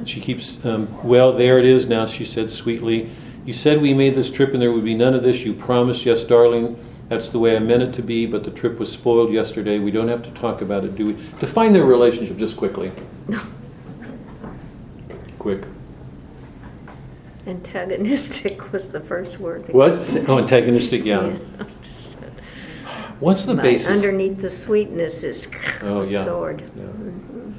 She 0.05 0.19
keeps. 0.19 0.65
Um, 0.65 0.87
well, 1.03 1.33
there 1.33 1.59
it 1.59 1.65
is 1.65 1.87
now. 1.87 2.05
She 2.05 2.25
said 2.25 2.49
sweetly. 2.49 3.09
You 3.45 3.53
said 3.53 3.81
we 3.81 3.93
made 3.93 4.15
this 4.15 4.29
trip 4.29 4.53
and 4.53 4.61
there 4.61 4.71
would 4.71 4.85
be 4.85 4.95
none 4.95 5.13
of 5.13 5.21
this. 5.21 5.43
You 5.43 5.53
promised, 5.53 6.05
yes, 6.05 6.23
darling. 6.23 6.79
That's 7.09 7.27
the 7.27 7.37
way 7.37 7.55
I 7.55 7.59
meant 7.59 7.83
it 7.83 7.93
to 7.95 8.01
be. 8.01 8.25
But 8.25 8.45
the 8.45 8.51
trip 8.51 8.79
was 8.79 8.91
spoiled 8.91 9.31
yesterday. 9.31 9.79
We 9.79 9.91
don't 9.91 10.07
have 10.07 10.23
to 10.23 10.31
talk 10.31 10.61
about 10.61 10.85
it, 10.85 10.95
do 10.95 11.07
we? 11.07 11.13
Define 11.39 11.73
their 11.73 11.85
relationship 11.85 12.37
just 12.37 12.55
quickly. 12.55 12.91
No. 13.27 13.41
Quick. 15.37 15.65
Antagonistic 17.45 18.71
was 18.71 18.89
the 18.89 18.99
first 18.99 19.39
word. 19.39 19.65
that 19.67 19.75
What's 19.75 20.15
oh 20.15 20.37
antagonistic? 20.39 21.03
Yeah. 21.05 21.35
What's 23.19 23.45
the 23.45 23.53
But 23.55 23.63
basis? 23.63 24.03
Underneath 24.03 24.39
the 24.41 24.49
sweetness 24.49 25.23
is 25.23 25.47
Oh, 25.81 26.03
yeah. 26.03 26.25
sword. 26.25 26.63
Yeah. 26.75 26.83
Mhm. 26.83 27.53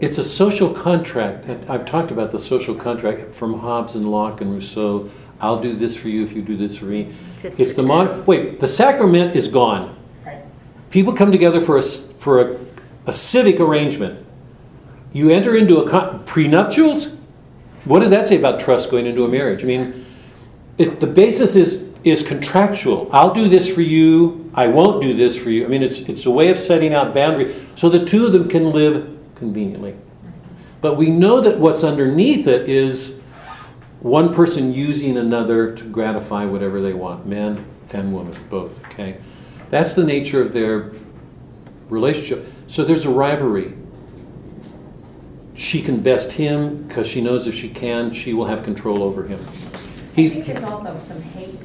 It's 0.00 0.18
a 0.18 0.24
social 0.24 0.70
contract. 0.72 1.46
and 1.46 1.64
I've 1.70 1.84
talked 1.86 2.10
about 2.10 2.30
the 2.30 2.38
social 2.38 2.74
contract 2.74 3.32
from 3.34 3.60
Hobbes 3.60 3.94
and 3.96 4.10
Locke 4.10 4.40
and 4.40 4.52
Rousseau. 4.52 5.08
I'll 5.40 5.60
do 5.60 5.74
this 5.74 5.96
for 5.96 6.08
you 6.08 6.22
if 6.22 6.32
you 6.34 6.42
do 6.42 6.56
this 6.56 6.76
for 6.76 6.86
me. 6.86 7.14
It's 7.42 7.74
the 7.74 7.82
modern. 7.82 8.24
Wait, 8.24 8.60
the 8.60 8.68
sacrament 8.68 9.36
is 9.36 9.48
gone. 9.48 9.96
Right. 10.24 10.42
People 10.90 11.12
come 11.12 11.30
together 11.32 11.60
for 11.60 11.76
a 11.76 11.80
s- 11.80 12.10
for 12.18 12.40
a, 12.40 12.56
a 13.06 13.12
civic 13.12 13.60
arrangement. 13.60 14.24
You 15.12 15.30
enter 15.30 15.54
into 15.54 15.78
a 15.78 15.88
con- 15.88 16.24
prenuptials. 16.24 17.10
What 17.86 18.00
does 18.00 18.10
that 18.10 18.26
say 18.26 18.36
about 18.36 18.60
trust 18.60 18.90
going 18.90 19.06
into 19.06 19.24
a 19.24 19.28
marriage? 19.28 19.62
I 19.62 19.66
mean, 19.66 20.04
it, 20.76 21.00
the 21.00 21.06
basis 21.06 21.56
is 21.56 21.86
is 22.04 22.22
contractual. 22.22 23.08
I'll 23.12 23.34
do 23.34 23.48
this 23.48 23.72
for 23.72 23.80
you. 23.80 24.48
I 24.54 24.68
won't 24.68 25.02
do 25.02 25.12
this 25.12 25.40
for 25.42 25.50
you. 25.50 25.64
I 25.64 25.68
mean, 25.68 25.82
it's 25.82 26.00
it's 26.00 26.26
a 26.26 26.30
way 26.30 26.50
of 26.50 26.58
setting 26.58 26.92
out 26.92 27.14
boundaries 27.14 27.68
so 27.74 27.88
the 27.88 28.04
two 28.04 28.26
of 28.26 28.32
them 28.32 28.48
can 28.48 28.70
live 28.70 29.16
conveniently. 29.34 29.96
But 30.80 30.96
we 30.96 31.10
know 31.10 31.40
that 31.40 31.58
what's 31.58 31.82
underneath 31.82 32.46
it 32.46 32.68
is 32.68 33.18
one 34.00 34.34
person 34.34 34.72
using 34.72 35.16
another 35.16 35.74
to 35.74 35.84
gratify 35.84 36.44
whatever 36.44 36.80
they 36.80 36.92
want, 36.92 37.26
man 37.26 37.64
and 37.92 38.12
woman, 38.12 38.34
both. 38.50 38.72
Okay, 38.86 39.18
that's 39.70 39.94
the 39.94 40.04
nature 40.04 40.40
of 40.42 40.52
their 40.52 40.92
relationship. 41.88 42.52
So 42.66 42.84
there's 42.84 43.04
a 43.04 43.10
rivalry. 43.10 43.75
She 45.56 45.80
can 45.80 46.00
best 46.00 46.32
him 46.32 46.82
because 46.86 47.08
she 47.08 47.20
knows 47.20 47.46
if 47.46 47.54
she 47.54 47.68
can, 47.70 48.12
she 48.12 48.34
will 48.34 48.44
have 48.44 48.62
control 48.62 49.02
over 49.02 49.26
him. 49.26 49.44
I 49.74 49.78
He's 50.14 50.34
think 50.34 50.48
it's 50.48 50.62
also 50.62 50.98
some 51.02 51.20
hate. 51.22 51.58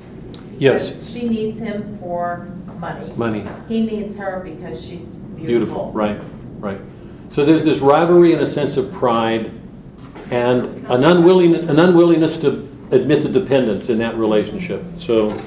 Yes. 0.58 1.12
She 1.12 1.28
needs 1.28 1.60
him 1.60 1.98
for 2.00 2.48
money. 2.80 3.14
money. 3.16 3.46
He 3.68 3.82
needs 3.86 4.16
her 4.16 4.42
because 4.44 4.82
she's 4.82 5.16
beautiful. 5.16 5.92
Beautiful, 5.92 5.92
right, 5.92 6.22
right. 6.60 6.80
So 7.30 7.46
there's 7.46 7.64
this 7.64 7.80
rivalry 7.80 8.34
and 8.34 8.42
a 8.42 8.48
sense 8.48 8.78
of 8.78 8.92
pride 8.92 9.52
and 10.32 10.66
an 10.90 11.04
unwilling, 11.04 11.56
an 11.56 11.80
unwillingness 11.80 12.38
to 12.38 12.68
admit 12.92 13.24
the 13.24 13.30
dependence 13.30 13.90
in 13.90 13.98
that 14.00 14.16
relationship. 14.18 14.84
So 14.94 15.38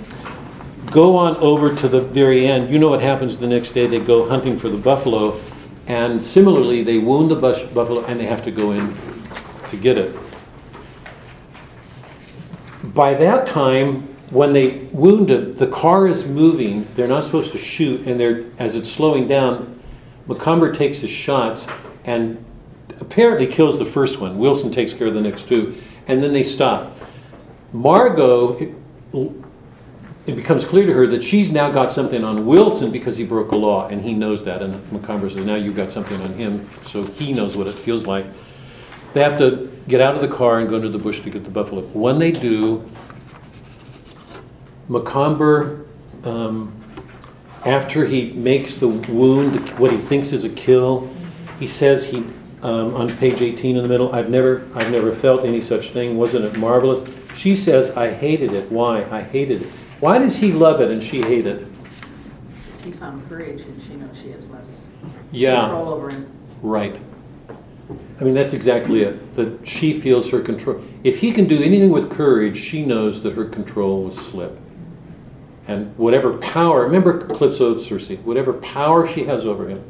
go 0.91 1.17
on 1.17 1.37
over 1.37 1.75
to 1.75 1.89
the 1.89 2.01
very 2.01 2.47
end. 2.47 2.71
You 2.71 2.79
know 2.79 2.89
what 2.89 3.01
happens 3.01 3.37
the 3.39 3.47
next 3.47 3.71
day? 3.71 3.87
They 3.87 4.01
go 4.01 4.29
hunting 4.29 4.57
for 4.57 4.69
the 4.69 4.79
buffalo, 4.79 5.41
and 5.87 6.23
similarly, 6.23 6.83
they 6.83 6.99
wound 6.99 7.31
the 7.31 7.37
bus- 7.37 7.63
buffalo 7.63 8.05
and 8.05 8.19
they 8.19 8.27
have 8.27 8.43
to 8.43 8.51
go 8.51 8.73
in 8.73 8.95
to 9.69 9.77
get 9.77 9.99
it. 9.99 10.15
By 12.83 13.15
that 13.15 13.47
time, 13.47 14.09
when 14.31 14.53
they 14.53 14.89
wound 14.93 15.31
it, 15.31 15.57
the 15.57 15.67
car 15.67 16.07
is 16.07 16.27
moving. 16.27 16.87
They're 16.97 17.09
not 17.09 17.25
supposed 17.25 17.53
to 17.53 17.59
shoot, 17.59 18.07
and 18.07 18.19
they're 18.19 18.45
as 18.59 18.75
it's 18.75 18.91
slowing 18.91 19.27
down. 19.27 19.81
Macomber 20.27 20.73
takes 20.73 20.99
his 20.99 21.11
shots 21.11 21.67
and 22.05 22.43
apparently 23.01 23.47
kills 23.47 23.79
the 23.79 23.85
first 23.85 24.21
one. 24.21 24.39
Wilson 24.39 24.71
takes 24.71 24.95
care 24.95 25.07
of 25.07 25.15
the 25.15 25.21
next 25.21 25.49
two, 25.49 25.77
and 26.07 26.23
then 26.23 26.33
they 26.33 26.43
stop. 26.43 26.97
Margot, 27.73 28.75
it, 30.27 30.37
becomes 30.37 30.65
clear 30.65 30.87
to 30.87 30.93
her 30.93 31.07
that 31.09 31.23
she's 31.23 31.53
now 31.53 31.71
got 31.71 31.93
something 31.93 32.25
on 32.25 32.47
Wilson 32.47 32.91
because 32.91 33.17
he 33.17 33.25
broke 33.25 33.53
a 33.53 33.57
law, 33.57 33.89
and 33.89 34.03
he 34.03 34.15
knows 34.15 34.45
that. 34.45 34.63
And 34.63 34.93
Macomber 34.93 35.29
says, 35.29 35.45
"Now 35.45 35.57
you've 35.57 35.77
got 35.77 35.91
something 35.91 36.21
on 36.21 36.33
him, 36.33 36.69
so 36.81 37.03
he 37.05 37.33
knows 37.33 37.57
what 37.57 37.67
it 37.67 37.79
feels 37.79 38.07
like." 38.07 38.27
They 39.13 39.23
have 39.23 39.39
to 39.39 39.71
get 39.87 40.01
out 40.01 40.15
of 40.15 40.21
the 40.21 40.29
car 40.29 40.59
and 40.59 40.69
go 40.69 40.77
into 40.77 40.89
the 40.89 40.99
bush 40.99 41.21
to 41.21 41.31
get 41.31 41.45
the 41.45 41.51
buffalo. 41.51 41.83
When 41.93 42.19
they 42.19 42.33
do, 42.33 42.85
Macomber, 44.89 45.85
um, 46.25 46.73
after 47.65 48.05
he 48.05 48.33
makes 48.33 48.75
the 48.75 48.89
wound, 48.89 49.69
what 49.79 49.91
he 49.91 49.99
thinks 49.99 50.33
is 50.33 50.45
a 50.45 50.49
kill, 50.51 51.09
he 51.59 51.67
says 51.67 52.05
he, 52.05 52.19
um, 52.63 52.95
on 52.95 53.17
page 53.17 53.41
18 53.41 53.77
in 53.77 53.83
the 53.83 53.89
middle, 53.89 54.13
I've 54.15 54.29
never, 54.29 54.67
I've 54.75 54.91
never 54.91 55.13
felt 55.13 55.45
any 55.45 55.63
such 55.63 55.91
thing. 55.91 56.17
Wasn't 56.17 56.45
it 56.45 56.59
marvelous? 56.59 57.05
She 57.35 57.57
says, 57.57 57.91
I 57.93 58.11
hated 58.11 58.53
it. 58.53 58.71
Why? 58.71 59.05
I 59.11 59.23
hated 59.23 59.63
it. 59.63 59.69
Why 60.01 60.19
does 60.19 60.37
he 60.37 60.53
love 60.53 60.81
it 60.81 60.91
and 60.91 61.03
she 61.03 61.23
hate 61.23 61.47
it? 61.47 61.67
He 62.85 62.93
found 62.93 63.27
courage 63.29 63.63
and 63.63 63.83
she 63.83 63.95
knows 63.95 64.21
she 64.21 64.31
has 64.31 64.49
less 64.49 64.87
Yeah. 65.33 65.61
control 65.61 65.89
over 65.89 66.11
him. 66.11 66.27
Right. 66.63 66.97
I 68.21 68.25
mean, 68.25 68.35
that's 68.35 68.55
exactly 68.55 69.03
it. 69.03 69.35
That 69.35 69.67
she 69.67 69.93
feels 69.93 70.31
her 70.31 70.41
control. 70.41 70.81
If 71.03 71.19
he 71.19 71.31
can 71.33 71.47
do 71.47 71.63
anything 71.63 71.91
with 71.91 72.11
courage, 72.11 72.57
she 72.57 72.85
knows 72.85 73.23
that 73.23 73.35
her 73.35 73.45
control 73.45 74.05
will 74.05 74.11
slip. 74.11 74.59
And 75.67 75.97
whatever 75.97 76.35
power, 76.39 76.83
remember 76.83 77.19
Calypso 77.19 77.77
Circe, 77.77 78.09
whatever 78.25 78.53
power 78.55 79.07
she 79.07 79.25
has 79.25 79.47
over 79.47 79.69
him 79.69 79.83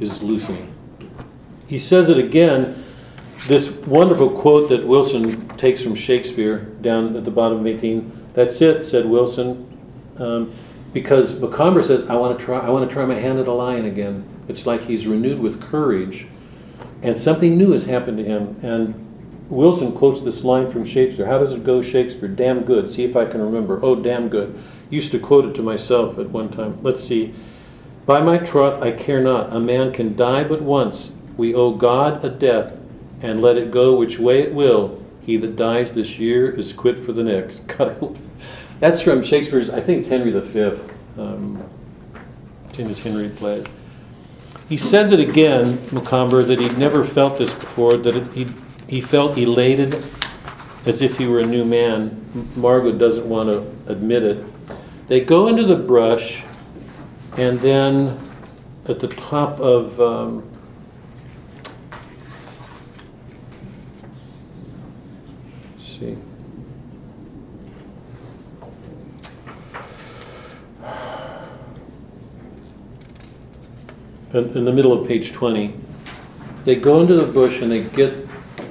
is 0.00 0.22
loosening. 0.22 0.72
He 1.66 1.78
says 1.78 2.08
it 2.08 2.18
again, 2.18 2.84
this 3.48 3.70
wonderful 3.86 4.30
quote 4.30 4.68
that 4.70 4.86
Wilson 4.86 5.48
takes 5.56 5.82
from 5.82 5.94
Shakespeare 5.94 6.58
down 6.80 7.16
at 7.16 7.24
the 7.24 7.30
bottom 7.30 7.58
of 7.58 7.66
18. 7.66 8.10
That's 8.34 8.60
it, 8.60 8.84
said 8.84 9.06
Wilson. 9.06 9.70
Um, 10.18 10.52
because 10.92 11.38
Macomber 11.40 11.82
says, 11.82 12.08
I 12.08 12.14
want 12.14 12.38
to 12.38 12.44
try, 12.44 12.60
I 12.60 12.70
want 12.70 12.88
to 12.88 12.92
try 12.92 13.04
my 13.04 13.14
hand 13.14 13.40
at 13.40 13.48
a 13.48 13.52
lion 13.52 13.84
again. 13.84 14.28
It's 14.46 14.66
like 14.66 14.82
he's 14.82 15.06
renewed 15.06 15.40
with 15.40 15.60
courage, 15.60 16.26
and 17.02 17.18
something 17.18 17.58
new 17.58 17.72
has 17.72 17.86
happened 17.86 18.18
to 18.18 18.24
him. 18.24 18.56
And 18.62 19.00
Wilson 19.48 19.92
quotes 19.92 20.20
this 20.20 20.44
line 20.44 20.68
from 20.68 20.84
Shakespeare. 20.84 21.26
How 21.26 21.38
does 21.38 21.52
it 21.52 21.64
go, 21.64 21.82
Shakespeare? 21.82 22.28
Damn 22.28 22.62
good. 22.62 22.88
See 22.88 23.04
if 23.04 23.16
I 23.16 23.24
can 23.24 23.42
remember. 23.42 23.80
Oh, 23.82 23.96
damn 23.96 24.28
good. 24.28 24.58
Used 24.90 25.12
to 25.12 25.18
quote 25.18 25.44
it 25.46 25.54
to 25.56 25.62
myself 25.62 26.18
at 26.18 26.30
one 26.30 26.50
time. 26.50 26.78
Let's 26.82 27.02
see. 27.02 27.34
By 28.06 28.20
my 28.20 28.38
troth, 28.38 28.82
I 28.82 28.92
care 28.92 29.22
not. 29.22 29.52
A 29.52 29.58
man 29.58 29.92
can 29.92 30.14
die 30.14 30.44
but 30.44 30.62
once. 30.62 31.14
We 31.36 31.54
owe 31.54 31.72
God 31.72 32.24
a 32.24 32.30
death, 32.30 32.78
and 33.20 33.42
let 33.42 33.56
it 33.56 33.70
go 33.70 33.96
which 33.96 34.18
way 34.18 34.42
it 34.42 34.54
will. 34.54 35.03
He 35.24 35.36
that 35.38 35.56
dies 35.56 35.92
this 35.92 36.18
year 36.18 36.50
is 36.50 36.72
quit 36.72 37.00
for 37.00 37.12
the 37.12 37.24
next. 37.24 37.66
That's 38.80 39.00
from 39.00 39.22
Shakespeare's, 39.22 39.70
I 39.70 39.80
think 39.80 39.98
it's 39.98 40.08
Henry 40.08 40.30
V, 40.30 40.82
um, 41.16 41.64
in 42.78 42.90
Henry 42.90 43.28
plays. 43.28 43.66
He 44.68 44.76
says 44.76 45.10
it 45.10 45.20
again, 45.20 45.86
Macomber, 45.92 46.42
that 46.42 46.58
he'd 46.58 46.78
never 46.78 47.04
felt 47.04 47.38
this 47.38 47.54
before, 47.54 47.96
that 47.96 48.16
it, 48.16 48.32
he, 48.32 48.46
he 48.88 49.00
felt 49.00 49.38
elated 49.38 50.04
as 50.86 51.00
if 51.00 51.18
he 51.18 51.26
were 51.26 51.40
a 51.40 51.46
new 51.46 51.64
man. 51.64 52.50
Margot 52.56 52.92
doesn't 52.92 53.28
want 53.28 53.48
to 53.48 53.92
admit 53.92 54.22
it. 54.22 54.44
They 55.06 55.20
go 55.20 55.48
into 55.48 55.64
the 55.64 55.76
brush, 55.76 56.44
and 57.36 57.60
then 57.60 58.18
at 58.86 59.00
the 59.00 59.08
top 59.08 59.60
of. 59.60 60.00
Um, 60.00 60.50
let's 65.76 65.98
see. 65.98 66.16
In, 74.34 74.56
in 74.56 74.64
the 74.64 74.72
middle 74.72 74.92
of 74.92 75.06
page 75.06 75.32
20, 75.32 75.72
they 76.64 76.74
go 76.74 77.00
into 77.00 77.14
the 77.14 77.26
bush 77.26 77.62
and 77.62 77.70
they 77.70 77.84
get 77.84 78.12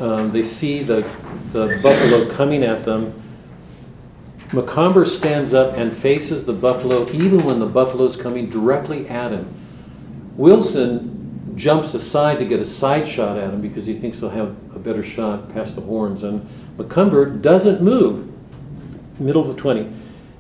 um, 0.02 0.32
they 0.32 0.44
see 0.44 0.84
the, 0.84 1.10
the 1.54 1.80
buffalo 1.82 2.30
coming 2.34 2.64
at 2.64 2.84
them. 2.84 3.14
Macomber 4.52 5.06
stands 5.06 5.54
up 5.54 5.78
and 5.78 5.94
faces 5.94 6.44
the 6.44 6.54
buffalo 6.54 7.10
even 7.12 7.46
when 7.46 7.60
the 7.60 7.66
buffalo's 7.66 8.18
coming 8.18 8.50
directly 8.50 9.08
at 9.08 9.32
him. 9.32 9.54
Wilson 10.36 11.54
jumps 11.56 11.94
aside 11.94 12.40
to 12.40 12.46
get 12.46 12.60
a 12.60 12.66
side 12.66 13.08
shot 13.08 13.38
at 13.38 13.54
him 13.54 13.62
because 13.62 13.86
he 13.86 13.98
thinks 13.98 14.20
he'll 14.20 14.30
have 14.30 14.50
a 14.76 14.80
better 14.80 15.04
shot 15.04 15.48
past 15.54 15.76
the 15.76 15.82
horns. 15.82 16.24
And 16.24 16.46
Macomber 16.78 17.26
doesn't 17.26 17.82
move. 17.82 18.30
Middle 19.18 19.50
of 19.50 19.56
the 19.56 19.62
20. 19.62 19.94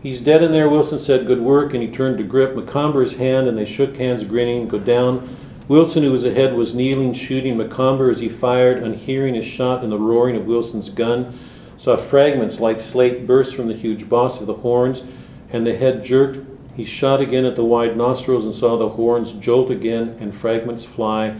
He's 0.03 0.19
dead 0.19 0.43
in 0.43 0.51
there, 0.51 0.67
Wilson 0.67 0.99
said, 0.99 1.25
good 1.25 1.39
work, 1.39 1.73
and 1.73 1.81
he 1.81 1.89
turned 1.89 2.17
to 2.17 2.25
grip 2.25 2.57
Macomber's 2.57 3.15
hand, 3.15 3.47
and 3.47 3.57
they 3.57 3.63
shook 3.63 3.95
hands, 3.95 4.25
grinning, 4.25 4.67
go 4.67 4.77
down. 4.77 5.37
Wilson, 5.69 6.03
who 6.03 6.11
was 6.11 6.25
ahead, 6.25 6.55
was 6.55 6.75
kneeling, 6.75 7.13
shooting 7.13 7.55
Macomber 7.55 8.09
as 8.09 8.19
he 8.19 8.27
fired, 8.27 8.83
unhearing 8.83 9.33
his 9.33 9.45
shot 9.45 9.81
and 9.81 9.89
the 9.89 9.97
roaring 9.97 10.35
of 10.35 10.45
Wilson's 10.45 10.89
gun. 10.89 11.33
Saw 11.77 11.95
fragments 11.95 12.59
like 12.59 12.81
slate 12.81 13.25
burst 13.25 13.55
from 13.55 13.69
the 13.69 13.75
huge 13.75 14.09
boss 14.09 14.41
of 14.41 14.47
the 14.47 14.55
horns, 14.55 15.05
and 15.49 15.65
the 15.65 15.77
head 15.77 16.03
jerked. 16.03 16.45
He 16.75 16.83
shot 16.83 17.21
again 17.21 17.45
at 17.45 17.55
the 17.55 17.63
wide 17.63 17.95
nostrils 17.95 18.43
and 18.43 18.53
saw 18.53 18.75
the 18.77 18.89
horns 18.89 19.31
jolt 19.31 19.71
again 19.71 20.17
and 20.19 20.35
fragments 20.35 20.83
fly. 20.83 21.37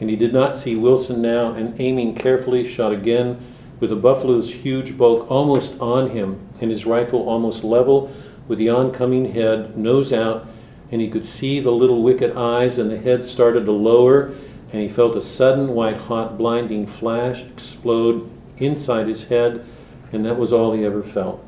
And 0.00 0.08
he 0.08 0.16
did 0.16 0.32
not 0.32 0.56
see 0.56 0.74
Wilson 0.74 1.20
now, 1.20 1.52
and 1.52 1.78
aiming 1.78 2.14
carefully, 2.14 2.66
shot 2.66 2.92
again 2.92 3.38
with 3.78 3.90
the 3.90 3.96
buffalo's 3.96 4.54
huge 4.54 4.96
bulk 4.96 5.30
almost 5.30 5.78
on 5.80 6.10
him, 6.10 6.45
and 6.60 6.70
his 6.70 6.86
rifle 6.86 7.28
almost 7.28 7.64
level 7.64 8.12
with 8.48 8.58
the 8.58 8.68
oncoming 8.68 9.32
head, 9.32 9.76
nose 9.76 10.12
out, 10.12 10.46
and 10.90 11.00
he 11.00 11.08
could 11.08 11.24
see 11.24 11.60
the 11.60 11.72
little 11.72 12.02
wicked 12.02 12.36
eyes, 12.36 12.78
and 12.78 12.90
the 12.90 12.98
head 12.98 13.24
started 13.24 13.66
to 13.66 13.72
lower, 13.72 14.32
and 14.72 14.82
he 14.82 14.88
felt 14.88 15.16
a 15.16 15.20
sudden 15.20 15.68
white 15.68 15.96
hot 15.96 16.38
blinding 16.38 16.86
flash 16.86 17.42
explode 17.42 18.30
inside 18.58 19.08
his 19.08 19.24
head, 19.24 19.64
and 20.12 20.24
that 20.24 20.38
was 20.38 20.52
all 20.52 20.72
he 20.72 20.84
ever 20.84 21.02
felt. 21.02 21.44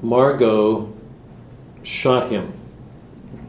Margot 0.00 0.92
shot 1.82 2.30
him. 2.30 2.52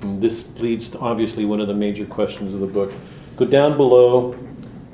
And 0.01 0.21
this 0.21 0.59
leads 0.59 0.89
to 0.89 0.99
obviously 0.99 1.45
one 1.45 1.61
of 1.61 1.67
the 1.67 1.73
major 1.73 2.05
questions 2.05 2.53
of 2.53 2.59
the 2.59 2.67
book. 2.67 2.91
Go 3.37 3.45
down 3.45 3.77
below 3.77 4.35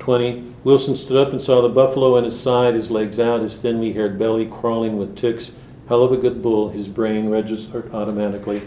20. 0.08 0.54
Wilson 0.64 0.96
stood 0.96 1.18
up 1.18 1.32
and 1.32 1.42
saw 1.42 1.60
the 1.60 1.68
buffalo 1.68 2.16
on 2.16 2.24
his 2.24 2.40
side, 2.40 2.72
his 2.72 2.90
legs 2.90 3.20
out, 3.20 3.42
his 3.42 3.58
thinly 3.58 3.92
haired 3.92 4.18
belly 4.18 4.46
crawling 4.46 4.96
with 4.96 5.14
ticks. 5.14 5.52
Hell 5.86 6.02
of 6.02 6.12
a 6.12 6.16
good 6.16 6.40
bull. 6.40 6.70
His 6.70 6.88
brain 6.88 7.28
registered 7.28 7.92
automatically 7.92 8.62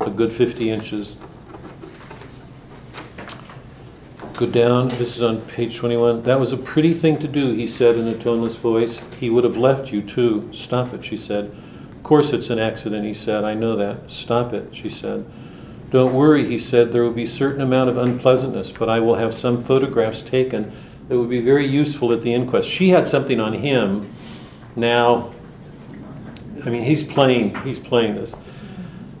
a 0.00 0.08
good 0.08 0.32
50 0.32 0.70
inches. 0.70 1.18
Go 4.38 4.46
down. 4.46 4.88
This 4.88 5.18
is 5.18 5.22
on 5.22 5.42
page 5.42 5.76
21. 5.76 6.22
That 6.22 6.40
was 6.40 6.52
a 6.52 6.56
pretty 6.56 6.94
thing 6.94 7.18
to 7.18 7.28
do, 7.28 7.52
he 7.52 7.66
said 7.66 7.96
in 7.96 8.08
a 8.08 8.16
toneless 8.16 8.56
voice. 8.56 9.02
He 9.20 9.28
would 9.28 9.44
have 9.44 9.58
left 9.58 9.92
you, 9.92 10.00
too. 10.00 10.48
Stop 10.50 10.94
it, 10.94 11.04
she 11.04 11.18
said. 11.18 11.54
Of 11.94 12.02
course 12.04 12.32
it's 12.32 12.48
an 12.48 12.58
accident, 12.58 13.04
he 13.04 13.12
said. 13.12 13.44
I 13.44 13.52
know 13.52 13.76
that. 13.76 14.10
Stop 14.10 14.54
it, 14.54 14.74
she 14.74 14.88
said. 14.88 15.26
Don't 15.90 16.14
worry, 16.14 16.46
he 16.46 16.58
said. 16.58 16.90
There 16.90 17.02
will 17.02 17.12
be 17.12 17.24
a 17.24 17.28
certain 17.28 17.60
amount 17.60 17.90
of 17.90 17.96
unpleasantness, 17.96 18.72
but 18.72 18.88
I 18.88 18.98
will 18.98 19.16
have 19.16 19.32
some 19.32 19.62
photographs 19.62 20.20
taken 20.20 20.72
that 21.08 21.18
would 21.18 21.30
be 21.30 21.40
very 21.40 21.66
useful 21.66 22.12
at 22.12 22.22
the 22.22 22.34
inquest. 22.34 22.68
She 22.68 22.90
had 22.90 23.06
something 23.06 23.40
on 23.40 23.52
him. 23.54 24.12
Now, 24.74 25.32
I 26.64 26.70
mean, 26.70 26.82
he's 26.82 27.04
playing. 27.04 27.54
He's 27.62 27.78
playing 27.78 28.16
this. 28.16 28.34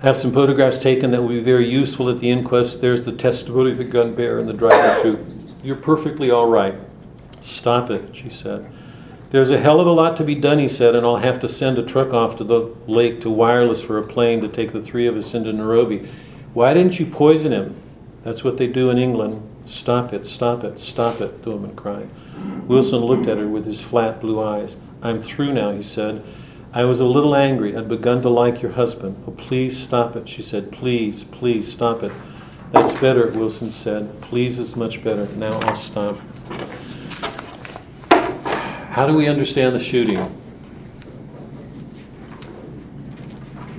Have 0.02 0.16
some 0.16 0.32
photographs 0.32 0.78
taken 0.78 1.10
that 1.12 1.22
will 1.22 1.28
be 1.28 1.40
very 1.40 1.66
useful 1.66 2.10
at 2.10 2.18
the 2.18 2.30
inquest. 2.30 2.80
There's 2.80 3.04
the 3.04 3.12
testimony 3.12 3.70
of 3.70 3.76
the 3.76 3.84
gun 3.84 4.14
bearer 4.14 4.38
and 4.38 4.48
the 4.48 4.52
driver 4.52 5.02
too. 5.02 5.26
You're 5.62 5.76
perfectly 5.76 6.30
all 6.30 6.48
right. 6.48 6.74
Stop 7.40 7.90
it, 7.90 8.14
she 8.14 8.28
said. 8.28 8.70
There's 9.30 9.50
a 9.50 9.58
hell 9.58 9.80
of 9.80 9.86
a 9.86 9.92
lot 9.92 10.16
to 10.18 10.24
be 10.24 10.34
done, 10.34 10.58
he 10.58 10.68
said, 10.68 10.94
and 10.94 11.04
I'll 11.04 11.16
have 11.16 11.38
to 11.40 11.48
send 11.48 11.78
a 11.78 11.82
truck 11.82 12.12
off 12.12 12.36
to 12.36 12.44
the 12.44 12.74
lake 12.86 13.20
to 13.22 13.30
wireless 13.30 13.82
for 13.82 13.98
a 13.98 14.06
plane 14.06 14.40
to 14.42 14.48
take 14.48 14.72
the 14.72 14.80
three 14.80 15.06
of 15.06 15.16
us 15.16 15.34
into 15.34 15.52
Nairobi. 15.52 16.08
Why 16.54 16.74
didn't 16.74 17.00
you 17.00 17.06
poison 17.06 17.52
him? 17.52 17.74
That's 18.22 18.44
what 18.44 18.56
they 18.56 18.66
do 18.66 18.90
in 18.90 18.98
England. 18.98 19.42
Stop 19.68 20.12
it, 20.12 20.24
stop 20.24 20.64
it, 20.64 20.78
stop 20.78 21.20
it, 21.20 21.42
the 21.42 21.50
woman 21.50 21.74
cried. 21.74 22.08
Wilson 22.68 23.00
looked 23.00 23.26
at 23.26 23.38
her 23.38 23.48
with 23.48 23.64
his 23.64 23.80
flat 23.80 24.20
blue 24.20 24.42
eyes. 24.42 24.76
I'm 25.02 25.18
through 25.18 25.52
now, 25.54 25.72
he 25.72 25.82
said. 25.82 26.22
I 26.72 26.84
was 26.84 27.00
a 27.00 27.04
little 27.04 27.34
angry. 27.34 27.76
I'd 27.76 27.88
begun 27.88 28.22
to 28.22 28.28
like 28.28 28.60
your 28.62 28.72
husband. 28.72 29.22
Oh, 29.26 29.30
please 29.30 29.76
stop 29.80 30.14
it, 30.14 30.28
she 30.28 30.42
said. 30.42 30.70
Please, 30.70 31.24
please 31.24 31.70
stop 31.70 32.02
it. 32.02 32.12
That's 32.70 32.94
better, 32.94 33.30
Wilson 33.30 33.70
said. 33.70 34.20
Please 34.20 34.58
is 34.58 34.76
much 34.76 35.02
better. 35.02 35.26
Now 35.36 35.58
I'll 35.60 35.76
stop. 35.76 36.18
How 38.90 39.06
do 39.06 39.14
we 39.14 39.28
understand 39.28 39.74
the 39.74 39.78
shooting? 39.78 40.18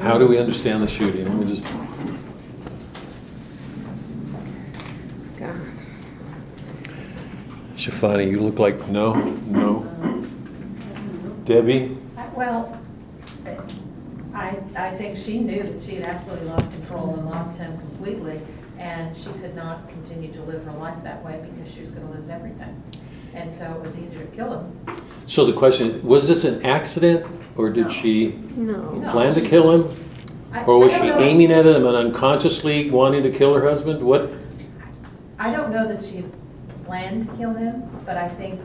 How 0.02 0.18
do 0.18 0.28
we 0.28 0.38
understand 0.38 0.82
the 0.82 0.88
shooting? 0.88 1.26
Let 1.26 1.38
me 1.38 1.46
just. 1.46 1.66
Shafani, 7.78 8.30
you 8.30 8.40
look 8.42 8.58
like 8.60 8.88
no, 8.90 9.14
no. 9.46 9.84
Debbie? 11.46 11.96
I- 12.18 12.28
Well, 12.36 12.78
I, 14.34 14.58
I 14.76 14.96
think 14.98 15.16
she 15.18 15.40
knew 15.40 15.64
that 15.64 15.82
she 15.82 15.96
had 15.96 16.06
absolutely 16.08 16.48
lost 16.48 16.72
control 16.72 17.14
and 17.16 17.26
lost 17.26 17.58
him 17.58 17.78
completely, 17.78 18.42
and 18.80 19.16
she 19.16 19.30
could 19.42 19.56
not 19.56 19.88
continue 19.90 20.32
to 20.34 20.42
live 20.44 20.64
her 20.66 20.72
life 20.74 20.98
that 21.04 21.24
way 21.24 21.40
because 21.52 21.72
she 21.74 21.82
was 21.82 21.92
gonna 21.92 22.12
lose 22.12 22.30
everything. 22.30 22.82
And 23.34 23.52
so 23.54 23.66
it 23.72 23.82
was 23.82 24.00
easier 24.00 24.20
to 24.26 24.36
kill 24.36 24.60
him. 24.60 24.98
So 25.28 25.46
the 25.46 25.54
question, 25.54 26.04
was 26.04 26.28
this 26.28 26.44
an 26.44 26.66
accident 26.66 27.26
or 27.56 27.70
did 27.70 27.86
No. 27.86 27.92
she 27.92 28.40
No. 28.56 28.92
No. 28.94 29.12
plan 29.12 29.34
to 29.36 29.42
kill 29.42 29.72
him? 29.72 29.90
I- 30.52 30.64
Or 30.64 30.80
was 30.80 30.94
I 30.94 30.98
she 31.02 31.08
don't 31.08 31.20
know- 31.20 31.26
aiming 31.26 31.52
at 31.52 31.66
him 31.68 31.86
and 31.86 31.96
unconsciously 31.96 32.90
wanting 32.90 33.22
to 33.24 33.30
kill 33.30 33.54
her 33.54 33.62
husband? 33.68 34.02
What? 34.02 34.32
I 35.38 35.52
don't 35.52 35.72
know 35.72 35.88
that 35.88 36.04
she 36.04 36.24
planned 36.88 37.28
to 37.30 37.36
kill 37.36 37.54
him, 37.54 37.84
but 38.06 38.18
I 38.18 38.30
think 38.30 38.60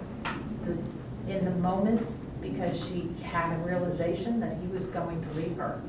the- 0.64 1.32
in 1.32 1.44
the 1.44 1.50
moment, 1.50 2.00
because 2.40 2.76
she 2.78 3.10
had 3.22 3.52
a 3.52 3.58
realization 3.68 4.40
that 4.40 4.56
he 4.60 4.66
was 4.68 4.86
going 4.86 5.22
to 5.22 5.38
leave 5.38 5.56
her. 5.56 5.80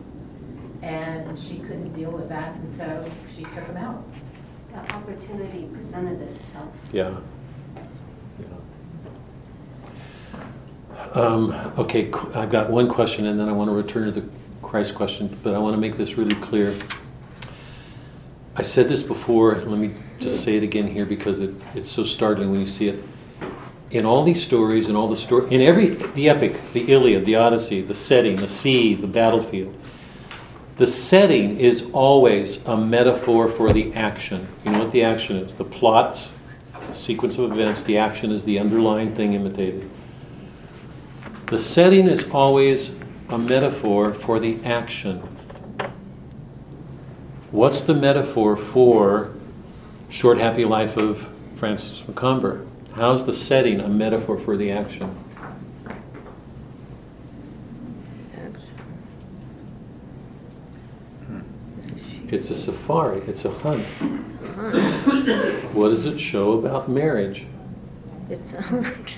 And 0.81 1.39
she 1.39 1.59
couldn't 1.59 1.93
deal 1.93 2.11
with 2.11 2.27
that, 2.29 2.55
and 2.55 2.71
so 2.71 3.05
she 3.33 3.43
took 3.43 3.63
him 3.63 3.77
out. 3.77 4.03
The 4.73 4.93
opportunity 4.95 5.69
presented 5.73 6.19
itself. 6.21 6.67
Yeah. 6.91 7.11
Yeah. 8.39 8.45
Um, 11.13 11.53
okay, 11.77 12.09
qu- 12.09 12.31
I've 12.37 12.49
got 12.51 12.69
one 12.69 12.87
question 12.87 13.25
and 13.27 13.39
then 13.39 13.47
I 13.47 13.51
want 13.51 13.69
to 13.69 13.75
return 13.75 14.05
to 14.05 14.11
the 14.11 14.25
Christ 14.61 14.95
question, 14.95 15.29
but 15.43 15.53
I 15.53 15.59
want 15.59 15.75
to 15.75 15.79
make 15.79 15.95
this 15.95 16.17
really 16.17 16.35
clear. 16.35 16.73
I 18.55 18.61
said 18.63 18.89
this 18.89 19.03
before, 19.03 19.55
let 19.65 19.79
me 19.79 19.91
just 20.23 20.43
say 20.43 20.57
it 20.57 20.63
again 20.63 20.87
here 20.87 21.05
because 21.05 21.41
it, 21.41 21.53
it's 21.73 21.89
so 21.89 22.03
startling 22.03 22.51
when 22.51 22.59
you 22.59 22.65
see 22.65 22.87
it. 22.87 23.03
In 23.91 24.05
all 24.05 24.23
these 24.23 24.41
stories, 24.41 24.87
in 24.87 24.95
all 24.95 25.07
the 25.07 25.15
story, 25.15 25.53
in 25.53 25.61
every 25.61 25.89
the 25.89 26.29
epic, 26.29 26.59
the 26.73 26.91
Iliad, 26.91 27.25
the 27.25 27.35
Odyssey, 27.35 27.81
the 27.81 27.93
setting, 27.93 28.37
the 28.37 28.47
sea, 28.47 28.95
the 28.95 29.07
battlefield, 29.07 29.77
the 30.77 30.87
setting 30.87 31.57
is 31.57 31.85
always 31.93 32.57
a 32.65 32.75
metaphor 32.75 33.47
for 33.47 33.71
the 33.71 33.93
action. 33.93 34.47
You 34.65 34.71
know 34.71 34.79
what 34.79 34.91
the 34.91 35.03
action 35.03 35.37
is? 35.37 35.53
The 35.53 35.63
plots, 35.63 36.33
the 36.87 36.93
sequence 36.93 37.37
of 37.37 37.51
events, 37.51 37.83
the 37.83 37.97
action 37.99 38.31
is 38.31 38.43
the 38.43 38.57
underlying 38.57 39.13
thing 39.13 39.33
imitated. 39.33 39.89
The 41.47 41.59
setting 41.59 42.07
is 42.07 42.23
always 42.31 42.93
a 43.29 43.37
metaphor 43.37 44.13
for 44.13 44.39
the 44.39 44.63
action. 44.65 45.21
What's 47.51 47.81
the 47.81 47.93
metaphor 47.93 48.55
for 48.55 49.32
Short 50.13 50.37
Happy 50.37 50.63
Life 50.63 50.95
of 50.95 51.27
Francis 51.55 52.07
Macomber? 52.07 52.67
How's 52.93 53.25
the 53.25 53.33
setting 53.33 53.79
a 53.79 53.89
metaphor 53.89 54.37
for 54.37 54.55
the 54.55 54.69
action? 54.69 55.09
It's 62.27 62.51
a 62.51 62.53
safari, 62.53 63.21
it's 63.21 63.43
a 63.43 63.49
hunt. 63.49 63.89
What 65.73 65.89
does 65.89 66.05
it 66.05 66.19
show 66.19 66.59
about 66.59 66.87
marriage? 66.87 67.47
It's 68.29 68.53
a 68.53 68.61
hunt. 68.61 69.17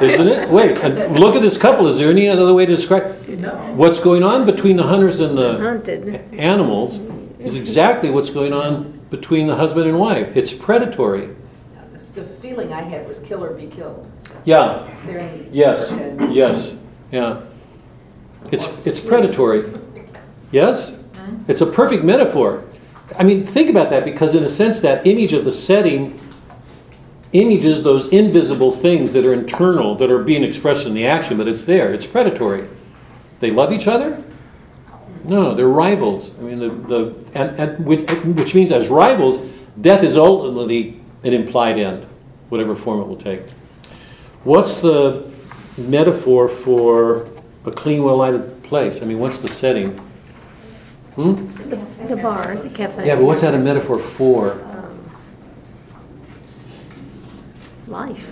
Isn't 0.00 0.28
it? 0.28 0.48
Wait, 0.48 0.78
and 0.78 1.20
look 1.20 1.36
at 1.36 1.42
this 1.42 1.58
couple. 1.58 1.88
Is 1.88 1.98
there 1.98 2.08
any 2.08 2.26
other 2.26 2.54
way 2.54 2.64
to 2.64 2.74
describe? 2.74 3.04
What's 3.76 4.00
going 4.00 4.22
on 4.22 4.46
between 4.46 4.76
the 4.76 4.84
hunters 4.84 5.20
and 5.20 5.36
the 5.36 5.58
Hunted. 5.58 6.34
animals 6.34 7.00
is 7.46 7.56
exactly 7.56 8.10
what's 8.10 8.30
going 8.30 8.52
on 8.52 9.00
between 9.10 9.46
the 9.46 9.56
husband 9.56 9.88
and 9.88 9.98
wife. 9.98 10.36
It's 10.36 10.52
predatory. 10.52 11.34
The 12.14 12.24
feeling 12.24 12.72
I 12.72 12.82
had 12.82 13.06
was 13.06 13.18
kill 13.20 13.44
or 13.44 13.52
be 13.54 13.66
killed. 13.66 14.10
Yeah, 14.44 14.92
yes, 15.52 15.94
yes, 16.30 16.76
yeah. 17.12 17.42
It's, 18.50 18.66
it's 18.86 19.00
predatory. 19.00 19.72
Yes? 20.52 20.90
Hmm? 21.14 21.42
It's 21.48 21.60
a 21.60 21.66
perfect 21.66 22.04
metaphor. 22.04 22.64
I 23.18 23.24
mean, 23.24 23.44
think 23.44 23.68
about 23.68 23.90
that 23.90 24.04
because, 24.04 24.34
in 24.34 24.44
a 24.44 24.48
sense, 24.48 24.80
that 24.80 25.06
image 25.06 25.32
of 25.32 25.44
the 25.44 25.52
setting 25.52 26.18
images, 27.32 27.82
those 27.82 28.08
invisible 28.08 28.70
things 28.70 29.12
that 29.12 29.26
are 29.26 29.32
internal, 29.32 29.94
that 29.96 30.10
are 30.10 30.22
being 30.22 30.42
expressed 30.42 30.86
in 30.86 30.94
the 30.94 31.06
action, 31.06 31.36
but 31.36 31.48
it's 31.48 31.64
there. 31.64 31.92
It's 31.92 32.06
predatory. 32.06 32.68
They 33.40 33.50
love 33.50 33.72
each 33.72 33.86
other? 33.86 34.22
No, 35.28 35.54
they're 35.54 35.66
rivals. 35.68 36.30
I 36.38 36.42
mean, 36.42 36.58
the, 36.58 36.68
the 36.68 37.14
and, 37.34 37.58
and 37.58 37.84
which, 37.84 38.08
which 38.10 38.54
means 38.54 38.70
as 38.70 38.88
rivals, 38.88 39.38
death 39.80 40.02
is 40.02 40.16
ultimately 40.16 41.00
an 41.24 41.32
implied 41.32 41.78
end, 41.78 42.06
whatever 42.48 42.74
form 42.74 43.00
it 43.00 43.08
will 43.08 43.16
take. 43.16 43.42
What's 44.44 44.76
the 44.76 45.28
metaphor 45.76 46.46
for 46.48 47.28
a 47.64 47.72
clean, 47.72 48.04
well-lighted 48.04 48.62
place? 48.62 49.02
I 49.02 49.06
mean, 49.06 49.18
what's 49.18 49.40
the 49.40 49.48
setting? 49.48 49.98
Hmm? 51.16 51.34
The 51.68 51.76
the 52.08 52.16
bar, 52.16 52.56
the 52.56 52.68
cafe. 52.68 53.06
Yeah, 53.06 53.16
but 53.16 53.24
what's 53.24 53.40
that 53.40 53.54
a 53.54 53.58
metaphor 53.58 53.98
for? 53.98 54.52
Um, 54.52 55.10
Life. 57.88 58.26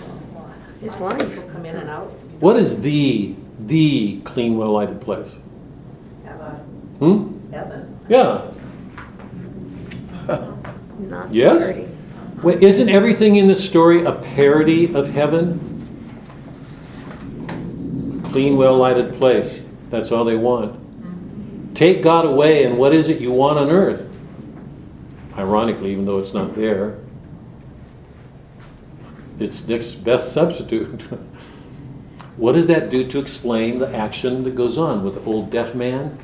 It's 0.81 0.99
life. 0.99 1.17
People 1.17 1.49
come 1.49 1.65
in 1.65 1.75
and 1.75 1.89
out. 1.89 2.11
What 2.39 2.57
is 2.57 2.81
the 2.81 3.35
the 3.59 4.21
clean, 4.21 4.57
well-lighted 4.57 5.01
place? 5.01 5.39
Hmm? 6.99 7.51
heaven. 7.51 7.99
Yeah. 8.07 8.51
Not 10.99 11.33
Yes? 11.33 11.67
dirty. 11.67 11.87
Wait, 12.43 12.61
isn't 12.61 12.89
everything 12.89 13.35
in 13.35 13.47
this 13.47 13.65
story 13.65 14.03
a 14.03 14.11
parody 14.11 14.93
of 14.93 15.09
heaven? 15.09 15.59
Clean, 18.31 18.57
well-lighted 18.57 19.13
place. 19.13 19.65
That's 19.89 20.11
all 20.11 20.25
they 20.25 20.35
want. 20.35 21.75
Take 21.75 22.01
God 22.01 22.25
away, 22.25 22.63
and 22.63 22.77
what 22.77 22.93
is 22.93 23.09
it 23.09 23.19
you 23.19 23.31
want 23.31 23.57
on 23.57 23.69
earth? 23.69 24.09
Ironically, 25.37 25.91
even 25.91 26.05
though 26.05 26.19
it's 26.19 26.33
not 26.33 26.55
there, 26.55 26.97
it's 29.39 29.67
next 29.67 29.95
best 29.95 30.31
substitute. 30.31 31.01
what 32.37 32.53
does 32.53 32.67
that 32.67 32.89
do 32.89 33.05
to 33.07 33.19
explain 33.19 33.79
the 33.79 33.93
action 33.93 34.43
that 34.43 34.55
goes 34.55 34.77
on 34.77 35.03
with 35.03 35.15
the 35.15 35.21
old 35.21 35.49
deaf 35.49 35.75
man? 35.75 36.17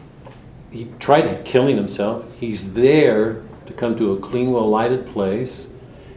He 0.72 0.88
tried 1.00 1.44
killing 1.44 1.76
himself. 1.76 2.26
He's 2.40 2.74
there 2.74 3.44
to 3.66 3.74
come 3.74 3.96
to 3.98 4.14
a 4.14 4.20
clean, 4.20 4.52
well-lighted 4.52 5.06
place. 5.06 5.68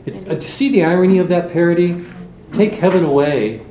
It's 0.07 0.25
uh, 0.27 0.41
see 0.41 0.71
the 0.71 0.85
irony 0.85 1.19
of 1.19 1.29
that 1.29 1.51
parody. 1.51 2.05
Take 2.53 2.77
heaven 2.77 3.05
away. 3.05 3.63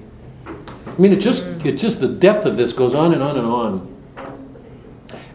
I 0.45 1.01
mean, 1.01 1.13
it 1.13 1.21
just 1.21 1.43
it 1.65 1.77
just 1.77 2.01
the 2.01 2.07
depth 2.07 2.45
of 2.45 2.57
this 2.57 2.73
goes 2.73 2.93
on 2.93 3.13
and 3.13 3.23
on 3.23 3.37
and 3.37 3.47
on. 3.47 3.89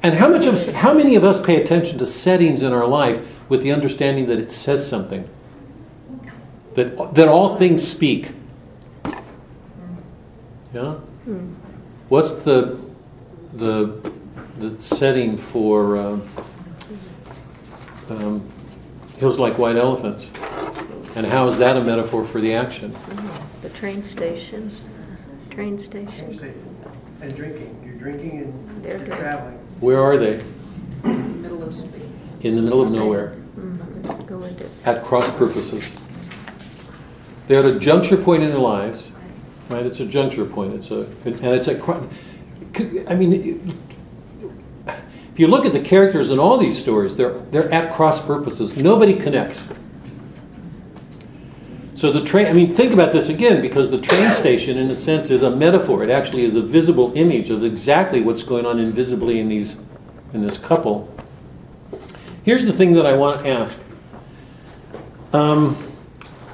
And 0.03 0.15
how 0.15 0.29
much 0.29 0.47
of 0.47 0.75
how 0.75 0.93
many 0.93 1.17
of 1.17 1.25
us 1.25 1.41
pay 1.41 1.61
attention 1.61 1.99
to 1.99 2.07
settings 2.07 2.63
in 2.63 2.73
our 2.73 2.87
life 2.87 3.27
with 3.49 3.63
the 3.63 3.73
understanding 3.73 4.27
that 4.27 4.39
it 4.39 4.53
says 4.53 4.87
something? 4.87 5.29
That 6.75 7.15
that 7.15 7.27
all 7.29 7.57
things 7.57 7.87
speak. 7.87 8.33
Yeah. 10.75 10.99
What's 12.09 12.33
the 12.33 12.79
the 13.53 14.13
the 14.59 14.81
setting 14.81 15.37
for 15.37 15.97
um, 15.97 16.29
um, 18.11 18.49
hills 19.19 19.39
like 19.39 19.59
white 19.59 19.77
elephants? 19.77 20.31
And 21.17 21.27
how 21.27 21.47
is 21.47 21.59
that 21.59 21.77
a 21.77 21.83
metaphor 21.85 22.25
for 22.25 22.41
the 22.41 22.55
action? 22.55 22.95
The 23.63 23.71
train 23.71 24.03
station, 24.03 24.71
train 25.51 25.77
Train 25.77 25.79
station. 25.79 26.37
station. 26.39 26.65
And 27.21 27.35
drinking. 27.35 27.81
You're 27.85 27.95
drinking 27.97 28.41
and 28.41 28.85
They're 28.85 28.99
you're 28.99 29.07
good. 29.07 29.19
traveling. 29.19 29.59
Where 29.81 30.01
are 30.01 30.17
they? 30.17 30.43
Middle 31.03 31.65
of 31.65 31.75
street. 31.75 32.03
In 32.43 32.55
the 32.55 32.63
middle 32.63 32.81
of 32.81 32.93
nowhere. 32.93 33.37
Mhm. 33.59 34.27
Go 34.27 34.43
into, 34.45 34.67
at 34.85 35.03
cross 35.03 35.29
purposes. 35.33 35.91
They're 37.49 37.65
at 37.65 37.65
a 37.75 37.79
juncture 37.79 38.17
point 38.17 38.45
in 38.45 38.51
their 38.51 38.59
lives, 38.61 39.11
right? 39.69 39.85
It's 39.85 39.99
a 39.99 40.07
juncture 40.07 40.45
point. 40.45 40.75
It's 40.75 40.91
a, 40.93 41.07
and 41.25 41.45
it's 41.47 41.67
a. 41.67 41.75
cro- 41.75 42.09
I 43.09 43.15
mean, 43.17 43.33
it- 43.33 43.75
if 45.39 45.43
you 45.43 45.47
look 45.47 45.65
at 45.65 45.73
the 45.73 45.79
characters 45.79 46.31
in 46.31 46.41
all 46.41 46.59
these 46.59 46.77
stories, 46.77 47.15
they're 47.15 47.39
they're 47.53 47.73
at 47.73 47.93
cross 47.93 48.21
purposes. 48.21 48.77
Nobody 48.77 49.15
connects. 49.15 49.69
So 51.95 52.11
the 52.11 52.25
train. 52.25 52.49
I 52.49 52.53
mean, 52.53 52.75
think 52.75 52.93
about 52.93 53.13
this 53.13 53.29
again, 53.29 53.63
because 53.63 53.89
the 53.89 54.01
train 54.01 54.33
station, 54.33 54.77
in 54.77 54.91
a 54.91 54.95
sense, 54.95 55.31
is 55.31 55.43
a 55.43 55.51
metaphor. 55.55 56.03
It 56.03 56.11
actually 56.11 56.43
is 56.43 56.57
a 56.57 56.61
visible 56.61 57.13
image 57.15 57.51
of 57.51 57.63
exactly 57.63 58.21
what's 58.21 58.43
going 58.43 58.67
on 58.67 58.81
invisibly 58.81 59.39
in 59.39 59.49
these, 59.49 59.77
in 60.33 60.43
this 60.43 60.59
couple. 60.59 61.09
Here's 62.43 62.65
the 62.65 62.73
thing 62.73 62.95
that 62.95 63.07
I 63.07 63.15
want 63.15 63.43
to 63.43 63.49
ask. 63.49 63.79
Um, 65.33 65.77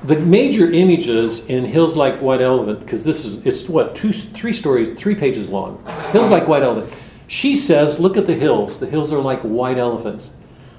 the 0.03 0.19
major 0.19 0.71
images 0.71 1.41
in 1.47 1.65
Hills 1.65 1.97
Like 1.97 2.19
White 2.21 2.43
Elephant, 2.43 2.81
because 2.81 3.03
this 3.03 3.25
is, 3.25 3.47
it's 3.47 3.67
what, 3.67 3.95
two, 3.95 4.13
three 4.13 4.53
stories, 4.53 4.91
three 5.01 5.15
pages 5.15 5.49
long. 5.49 5.83
Hills 6.13 6.29
Like 6.29 6.47
White 6.47 6.63
Elephant. 6.63 7.01
She 7.27 7.57
says, 7.57 7.99
look 7.99 8.17
at 8.17 8.27
the 8.27 8.35
hills. 8.35 8.79
The 8.79 8.87
hills 8.87 9.13
are 9.13 9.21
like 9.21 9.41
white 9.43 9.79
elephants. 9.79 10.31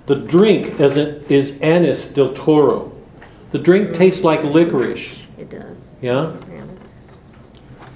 The 0.05 0.15
drink 0.15 0.79
as 0.79 0.97
it, 0.97 1.31
is 1.31 1.59
Anis 1.61 2.07
del 2.07 2.33
Toro. 2.33 2.91
The 3.51 3.59
drink 3.59 3.93
tastes 3.93 4.23
like 4.23 4.43
licorice. 4.43 5.25
it 5.37 5.49
does. 5.49 5.77
Yeah? 6.01 6.33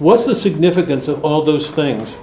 What's 0.00 0.24
the 0.24 0.34
significance 0.34 1.08
of 1.08 1.22
all 1.24 1.42
those 1.42 1.70
things? 1.70 2.16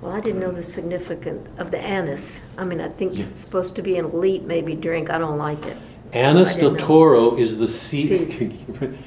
Well, 0.00 0.12
I 0.14 0.20
didn't 0.20 0.40
know 0.40 0.50
the 0.50 0.62
significance 0.62 1.46
of 1.58 1.70
the 1.70 1.78
anise. 1.78 2.40
I 2.56 2.64
mean, 2.64 2.80
I 2.80 2.88
think 2.88 3.18
it's 3.18 3.40
supposed 3.40 3.76
to 3.76 3.82
be 3.82 3.98
an 3.98 4.06
elite 4.06 4.44
maybe 4.44 4.74
drink. 4.74 5.10
I 5.10 5.18
don't 5.18 5.36
like 5.36 5.66
it. 5.66 5.76
Anis 6.14 6.56
I 6.56 6.60
del 6.60 6.70
know. 6.70 6.78
Toro 6.78 7.36
is 7.36 7.58
the 7.58 7.68
seed, 7.68 8.56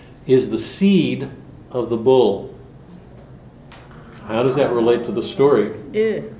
is 0.27 0.49
the 0.49 0.59
seed 0.59 1.31
of 1.71 1.89
the 1.89 1.97
bull. 1.97 2.53
How 4.25 4.43
does 4.43 4.55
that 4.55 4.71
relate 4.71 5.03
to 5.05 5.11
the 5.11 5.23
story? 5.23 5.73
Ew. 5.93 6.35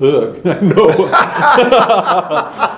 Ugh, 0.00 0.44
no. 0.44 1.08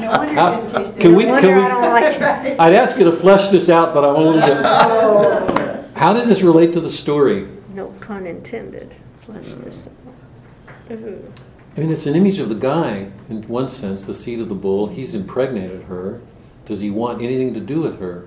No 0.00 0.10
wonder 0.18 0.34
How- 0.34 0.56
didn't 0.60 0.70
taste 0.70 0.94
that 0.94 1.00
can 1.00 1.14
we- 1.14 1.24
good. 1.24 1.32
Wonder 1.32 1.54
we- 1.56 1.62
I 1.62 1.68
don't 1.68 1.82
like 1.82 2.44
it. 2.46 2.56
I'd 2.60 2.74
ask 2.74 2.96
you 2.98 3.04
to 3.04 3.12
flesh 3.12 3.48
this 3.48 3.68
out, 3.68 3.94
but 3.94 4.04
I 4.04 4.12
won't. 4.12 4.36
leave 4.36 4.44
it. 4.44 5.96
How 5.96 6.12
does 6.12 6.28
this 6.28 6.42
relate 6.42 6.72
to 6.74 6.80
the 6.80 6.88
story? 6.88 7.46
No 7.74 7.88
pun 8.00 8.26
intended. 8.26 8.94
Flush 9.24 9.44
this 9.64 9.88
out. 9.88 10.90
Ew. 10.98 11.32
I 11.76 11.80
mean, 11.80 11.90
it's 11.92 12.06
an 12.06 12.14
image 12.16 12.38
of 12.38 12.48
the 12.48 12.54
guy, 12.54 13.10
in 13.28 13.42
one 13.42 13.68
sense, 13.68 14.02
the 14.02 14.14
seed 14.14 14.40
of 14.40 14.48
the 14.48 14.54
bull. 14.54 14.86
He's 14.88 15.14
impregnated 15.14 15.84
her. 15.84 16.20
Does 16.64 16.80
he 16.80 16.90
want 16.90 17.22
anything 17.22 17.54
to 17.54 17.60
do 17.60 17.80
with 17.82 17.98
her? 18.00 18.26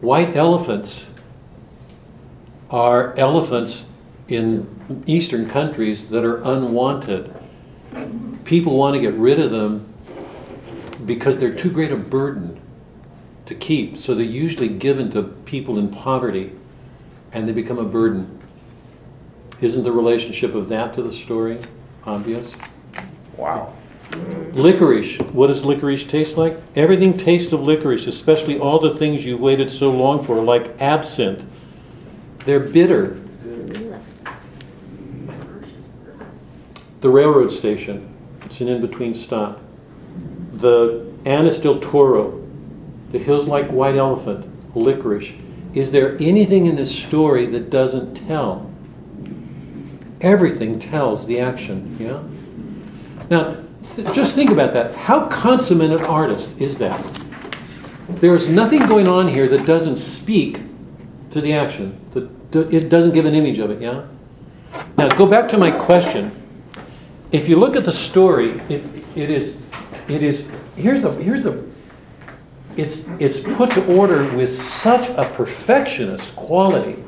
White 0.00 0.34
elephants 0.34 1.08
are 2.70 3.14
elephants 3.18 3.86
in 4.28 5.04
Eastern 5.06 5.48
countries 5.48 6.08
that 6.08 6.24
are 6.24 6.38
unwanted. 6.38 7.34
People 8.44 8.78
want 8.78 8.94
to 8.94 9.00
get 9.00 9.12
rid 9.14 9.38
of 9.38 9.50
them 9.50 9.92
because 11.04 11.38
they're 11.38 11.54
too 11.54 11.70
great 11.70 11.92
a 11.92 11.96
burden 11.96 12.60
to 13.46 13.54
keep. 13.54 13.96
So 13.96 14.14
they're 14.14 14.24
usually 14.24 14.68
given 14.68 15.10
to 15.10 15.22
people 15.22 15.78
in 15.78 15.90
poverty 15.90 16.52
and 17.32 17.48
they 17.48 17.52
become 17.52 17.78
a 17.78 17.84
burden. 17.84 18.40
Isn't 19.60 19.84
the 19.84 19.92
relationship 19.92 20.54
of 20.54 20.68
that 20.68 20.94
to 20.94 21.02
the 21.02 21.12
story 21.12 21.60
obvious? 22.04 22.56
Wow. 23.36 23.74
Licorice. 24.52 25.18
What 25.32 25.46
does 25.46 25.64
licorice 25.64 26.04
taste 26.04 26.36
like? 26.36 26.56
Everything 26.74 27.16
tastes 27.16 27.52
of 27.52 27.60
licorice, 27.62 28.06
especially 28.06 28.58
all 28.58 28.78
the 28.78 28.94
things 28.94 29.24
you've 29.24 29.40
waited 29.40 29.70
so 29.70 29.90
long 29.90 30.22
for, 30.22 30.42
like 30.42 30.80
absinthe. 30.80 31.44
They're 32.44 32.60
bitter. 32.60 33.20
The 37.00 37.08
railroad 37.08 37.52
station. 37.52 38.14
It's 38.44 38.60
an 38.60 38.68
in 38.68 38.80
between 38.80 39.14
stop. 39.14 39.60
The 40.52 41.10
Anis 41.24 41.58
del 41.58 41.78
Toro. 41.78 42.46
The 43.12 43.18
hills 43.18 43.46
like 43.46 43.70
white 43.70 43.96
elephant. 43.96 44.46
Licorice. 44.74 45.34
Is 45.72 45.92
there 45.92 46.16
anything 46.20 46.66
in 46.66 46.74
this 46.74 46.96
story 46.96 47.46
that 47.46 47.70
doesn't 47.70 48.14
tell? 48.14 48.70
Everything 50.20 50.78
tells 50.78 51.26
the 51.26 51.40
action, 51.40 51.96
yeah? 51.98 52.22
Now, 53.30 53.56
just 54.12 54.34
think 54.34 54.50
about 54.50 54.72
that. 54.72 54.94
How 54.94 55.26
consummate 55.28 55.92
an 55.92 56.04
artist 56.04 56.60
is 56.60 56.78
that? 56.78 57.20
There's 58.08 58.48
nothing 58.48 58.86
going 58.86 59.06
on 59.06 59.28
here 59.28 59.46
that 59.48 59.66
doesn't 59.66 59.96
speak 59.96 60.60
to 61.30 61.40
the 61.40 61.52
action. 61.52 62.00
That 62.12 62.72
it 62.72 62.88
doesn't 62.88 63.12
give 63.12 63.26
an 63.26 63.34
image 63.34 63.58
of 63.58 63.70
it, 63.70 63.80
yeah? 63.80 64.06
Now, 64.96 65.08
go 65.08 65.26
back 65.26 65.48
to 65.50 65.58
my 65.58 65.70
question. 65.70 66.36
If 67.32 67.48
you 67.48 67.56
look 67.56 67.76
at 67.76 67.84
the 67.84 67.92
story, 67.92 68.60
it, 68.68 68.84
it 69.14 69.30
is, 69.30 69.56
it 70.08 70.22
is, 70.22 70.48
here's 70.76 71.02
the, 71.02 71.12
here's 71.12 71.42
the, 71.42 71.64
it's, 72.76 73.06
it's 73.18 73.40
put 73.40 73.70
to 73.72 73.86
order 73.94 74.24
with 74.34 74.54
such 74.54 75.08
a 75.10 75.24
perfectionist 75.34 76.34
quality. 76.34 77.02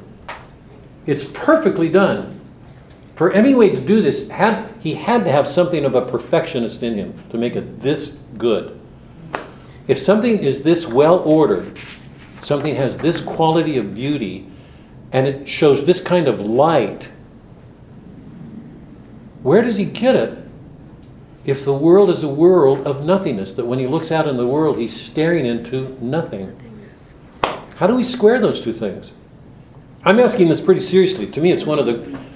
It's 1.06 1.24
perfectly 1.24 1.88
done 1.88 2.40
For 3.23 3.31
Hemingway 3.31 3.70
to 3.70 3.81
do 3.81 4.03
this, 4.03 4.28
had, 4.31 4.74
he 4.81 4.94
had 4.94 5.24
to 5.27 5.31
have 5.31 5.47
something 5.47 5.85
of 5.85 5.94
a 5.94 6.03
perfectionist 6.03 6.82
in 6.82 6.97
him 6.97 7.23
to 7.28 7.39
make 7.39 7.55
it 7.55 7.81
this 7.81 8.19
good. 8.36 8.81
If 9.86 9.99
something 9.99 10.43
is 10.43 10.65
this 10.65 10.89
well 10.89 11.20
ordered, 11.20 11.78
something 12.40 12.74
has 12.74 12.99
this 12.99 13.20
quality 13.20 13.78
of 13.78 13.94
beauty, 13.94 14.49
and 15.12 15.28
it 15.28 15.47
shows 15.47 15.85
this 15.85 16.01
kind 16.01 16.27
of 16.27 16.40
light, 16.40 17.12
where 19.44 19.62
does 19.62 19.77
he 19.77 19.85
get 19.85 20.16
it? 20.16 20.36
If 21.44 21.65
the 21.65 21.74
world 21.74 22.11
is 22.11 22.24
a 22.24 22.28
world 22.28 22.85
of 22.89 23.05
nothingness, 23.05 23.53
that 23.53 23.66
when 23.66 23.78
he 23.78 23.86
looks 23.86 24.11
out 24.11 24.27
in 24.27 24.36
the 24.36 24.49
world, 24.49 24.78
he's 24.78 25.01
staring 25.01 25.47
into 25.47 25.97
nothing. 26.01 26.59
How 27.77 27.86
do 27.86 27.94
we 27.94 28.03
square 28.03 28.40
those 28.40 28.61
two 28.61 28.73
things? 28.73 29.12
I'm 30.05 30.19
asking 30.19 30.49
this 30.49 30.61
pretty 30.61 30.81
seriously. 30.81 31.28
To 31.28 31.40
me, 31.40 31.53
it's 31.53 31.65
one 31.65 31.78
of 31.78 31.86
the. 31.86 32.31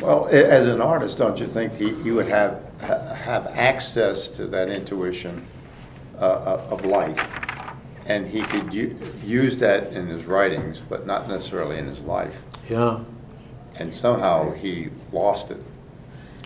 Well, 0.00 0.26
a- 0.30 0.50
as 0.50 0.66
an 0.66 0.80
artist, 0.80 1.18
don't 1.18 1.38
you 1.38 1.46
think 1.46 1.78
you 1.80 1.94
he 2.02 2.10
would 2.10 2.28
have, 2.28 2.60
ha- 2.80 3.14
have 3.14 3.46
access 3.48 4.28
to 4.28 4.46
that 4.48 4.68
intuition 4.68 5.46
uh, 6.20 6.24
uh, 6.24 6.66
of 6.70 6.84
light? 6.84 7.18
And 8.06 8.26
he 8.26 8.42
could 8.42 8.72
u- 8.74 8.96
use 9.24 9.56
that 9.58 9.92
in 9.92 10.08
his 10.08 10.26
writings, 10.26 10.80
but 10.88 11.06
not 11.06 11.28
necessarily 11.28 11.78
in 11.78 11.86
his 11.86 12.00
life. 12.00 12.36
Yeah. 12.68 13.00
And 13.76 13.94
somehow 13.94 14.52
he 14.52 14.88
lost 15.12 15.50
it. 15.50 15.58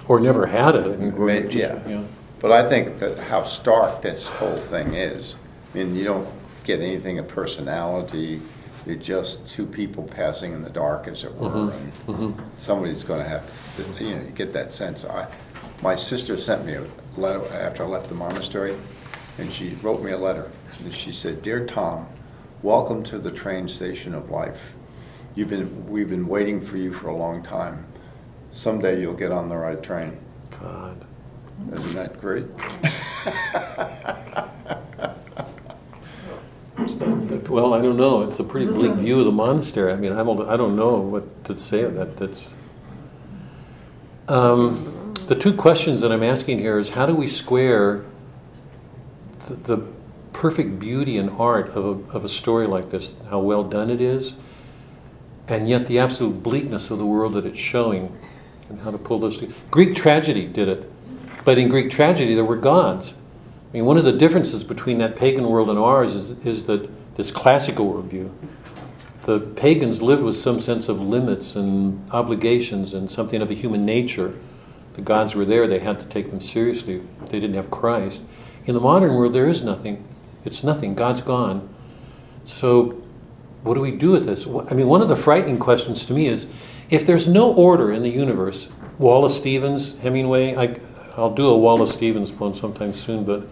Or 0.07 0.21
never 0.21 0.47
had 0.47 0.77
it. 0.77 0.85
I 0.85 0.97
mean, 0.97 1.17
we're 1.17 1.27
May- 1.27 1.49
just- 1.49 1.89
yeah. 1.89 2.03
But 2.41 2.53
I 2.53 2.69
think 2.69 3.01
that 3.01 3.19
how 3.19 3.45
stark 3.45 4.03
this 4.03 4.25
whole 4.27 4.57
thing 4.59 4.95
is, 4.95 5.35
I 5.75 5.79
mean, 5.79 5.97
you 5.97 6.05
don't 6.05 6.29
get 6.63 6.79
anything 6.81 7.19
of 7.19 7.27
personality, 7.27 8.41
just 8.97 9.49
two 9.49 9.67
people 9.67 10.05
passing 10.05 10.53
in 10.53 10.63
the 10.63 10.71
dark, 10.71 11.09
as 11.09 11.25
it 11.25 11.35
were. 11.35 11.49
Mm-hmm. 11.49 11.77
and 11.77 11.93
mm-hmm. 12.07 12.59
Somebody's 12.59 13.05
gonna 13.05 13.29
have, 13.29 13.45
to 13.77 14.05
you 14.05 14.15
know, 14.15 14.23
you 14.23 14.31
get 14.31 14.53
that 14.53 14.73
sense. 14.73 15.05
I, 15.05 15.29
my 15.83 15.97
sister 15.97 16.37
sent 16.37 16.67
me 16.67 16.75
a 16.75 16.87
letter 17.17 17.47
after 17.53 17.85
I 17.85 17.87
left 17.87 18.09
the 18.09 18.15
monastery, 18.15 18.77
and 19.39 19.53
she 19.53 19.75
wrote 19.83 20.03
me 20.03 20.13
a 20.13 20.19
letter. 20.19 20.51
And 20.83 20.93
she 20.93 21.13
said, 21.13 21.43
Dear 21.43 21.67
Tom, 21.67 22.09
welcome 22.63 23.05
to 23.05 23.19
the 23.19 23.31
train 23.31 23.69
station 23.69 24.15
of 24.15 24.31
life. 24.31 24.73
You've 25.35 25.51
been, 25.51 25.89
we've 25.89 26.09
been 26.09 26.27
waiting 26.27 26.65
for 26.65 26.77
you 26.77 26.93
for 26.93 27.09
a 27.09 27.17
long 27.17 27.43
time. 27.43 27.87
Someday 28.51 29.01
you'll 29.01 29.15
get 29.15 29.31
on 29.31 29.49
the 29.49 29.57
right 29.57 29.81
train. 29.83 30.19
God. 30.61 31.05
Isn't 31.73 31.95
that 31.95 32.21
great? 32.21 32.47
Well, 37.49 37.75
I 37.75 37.81
don't 37.81 37.97
know. 37.97 38.23
It's 38.23 38.39
a 38.41 38.45
pretty 38.45 38.67
bleak 38.67 38.95
view 38.95 39.19
of 39.19 39.25
the 39.27 39.33
monastery. 39.33 39.93
I 39.93 39.97
mean, 39.97 40.13
I'm, 40.13 40.29
a- 40.29 40.49
I 40.49 40.57
don't 40.57 40.77
know 40.77 40.97
what 40.99 41.45
to 41.45 41.57
say 41.57 41.83
of 41.83 41.95
that. 41.95 42.17
That's. 42.17 42.55
Um, 44.29 45.15
the 45.27 45.35
two 45.35 45.53
questions 45.55 46.01
that 46.01 46.11
I'm 46.13 46.23
asking 46.23 46.59
here 46.59 46.79
is 46.79 46.91
how 46.91 47.07
do 47.07 47.15
we 47.15 47.27
square 47.27 48.05
the, 49.47 49.55
the 49.77 49.89
perfect 50.33 50.79
beauty 50.79 51.17
and 51.19 51.31
art 51.31 51.69
of 51.71 51.85
a, 51.85 52.17
of 52.17 52.25
a 52.25 52.29
story 52.29 52.67
like 52.67 52.91
this, 52.91 53.15
how 53.31 53.39
well 53.41 53.63
done 53.63 53.91
it 53.91 54.01
is, 54.01 54.35
and 55.49 55.69
yet 55.69 55.87
the 55.87 55.99
absolute 55.99 56.43
bleakness 56.43 56.91
of 56.91 56.99
the 56.99 57.07
world 57.07 57.33
that 57.35 57.45
it's 57.47 57.59
showing, 57.59 58.17
and 58.69 58.81
how 58.83 58.91
to 58.91 58.99
pull 58.99 59.19
those 59.19 59.39
two. 59.39 59.53
Greek 59.71 59.95
tragedy 59.95 60.47
did 60.47 60.69
it, 60.69 60.91
but 61.45 61.59
in 61.59 61.69
Greek 61.69 61.91
tragedy 61.91 62.35
there 62.35 62.45
were 62.45 62.57
gods. 62.57 63.15
I 63.69 63.73
mean, 63.73 63.85
one 63.85 63.99
of 63.99 64.05
the 64.05 64.13
differences 64.13 64.65
between 64.65 64.99
that 64.99 65.15
pagan 65.15 65.49
world 65.49 65.69
and 65.69 65.79
ours 65.79 66.15
is, 66.15 66.31
is 66.47 66.65
that 66.65 66.89
this 67.17 67.31
classical 67.31 67.93
worldview. 67.93 68.31
The 69.25 69.41
pagans 69.41 70.01
lived 70.01 70.23
with 70.23 70.37
some 70.37 70.59
sense 70.59 70.89
of 70.89 71.01
limits 71.01 71.55
and 71.55 72.09
obligations 72.13 72.95
and 72.95 73.11
something 73.11 73.43
of 73.43 73.51
a 73.51 73.55
human 73.55 73.85
nature. 73.85 74.35
The 74.95 75.03
gods 75.03 75.35
were 75.35 75.45
there, 75.45 75.67
they 75.67 75.81
had 75.81 76.01
to 76.01 76.07
take 76.07 76.31
them 76.31 76.41
seriously. 76.41 77.03
They 77.29 77.41
didn't 77.41 77.57
have 77.57 77.71
Christ. 77.71 78.23
In 78.65 78.75
the 78.75 78.81
modern 78.81 79.15
world, 79.15 79.35
there 79.35 79.47
is 79.47 79.63
nothing. 79.63 80.03
It's 80.47 80.65
nothing. 80.65 80.95
God's 80.95 81.21
gone. 81.21 81.69
So, 82.45 83.03
what 83.65 83.75
do 83.75 83.81
we 83.81 83.91
do 83.91 84.13
with 84.13 84.25
this? 84.25 84.47
I 84.47 84.73
mean, 84.73 84.87
one 84.87 85.03
of 85.03 85.09
the 85.09 85.17
frightening 85.17 85.59
questions 85.59 86.07
to 86.07 86.15
me 86.15 86.27
is 86.27 86.47
if 86.89 87.05
there's 87.05 87.29
no 87.29 87.53
order 87.53 87.93
in 87.93 88.03
the 88.03 88.09
universe, 88.09 88.71
Wallace 88.99 89.37
Stevens, 89.37 89.99
Hemingway, 89.99 90.57
I, 90.57 90.81
I'll 91.19 91.35
do 91.35 91.49
a 91.49 91.59
Wallace 91.59 91.93
Stevens 91.93 92.31
poem 92.31 92.55
sometime 92.55 92.93
soon, 92.93 93.25
but 93.25 93.47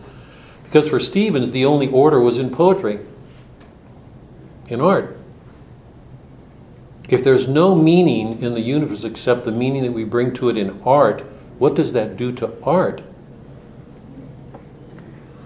because 0.62 0.88
for 0.88 1.00
Stevens, 1.00 1.50
the 1.50 1.64
only 1.64 1.88
order 1.88 2.20
was 2.20 2.38
in 2.38 2.50
poetry, 2.50 3.00
in 4.70 4.80
art. 4.80 5.16
If 7.08 7.22
there's 7.22 7.46
no 7.46 7.74
meaning 7.74 8.40
in 8.40 8.54
the 8.54 8.60
universe 8.60 9.04
except 9.04 9.44
the 9.44 9.52
meaning 9.52 9.82
that 9.82 9.92
we 9.92 10.04
bring 10.04 10.32
to 10.34 10.48
it 10.48 10.56
in 10.56 10.80
art, 10.82 11.22
what 11.58 11.74
does 11.74 11.92
that 11.92 12.16
do 12.16 12.32
to 12.32 12.52
art? 12.62 13.02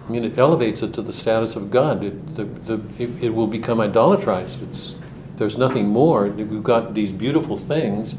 I 0.07 0.13
mean, 0.13 0.25
it 0.25 0.39
elevates 0.39 0.83
it 0.83 0.93
to 0.95 1.03
the 1.03 1.13
status 1.13 1.55
of 1.57 1.71
God. 1.71 2.03
It, 2.03 2.35
the, 2.35 2.45
the, 2.45 2.83
it, 2.99 3.25
it 3.25 3.31
will 3.31 3.47
become 3.47 3.79
idolatrized. 3.79 4.63
It's, 4.63 4.99
there's 5.37 5.57
nothing 5.57 5.89
more. 5.89 6.27
We've 6.27 6.65
got 6.65 6.95
these 6.95 7.13
beautiful 7.13 7.57
things. 7.57 8.17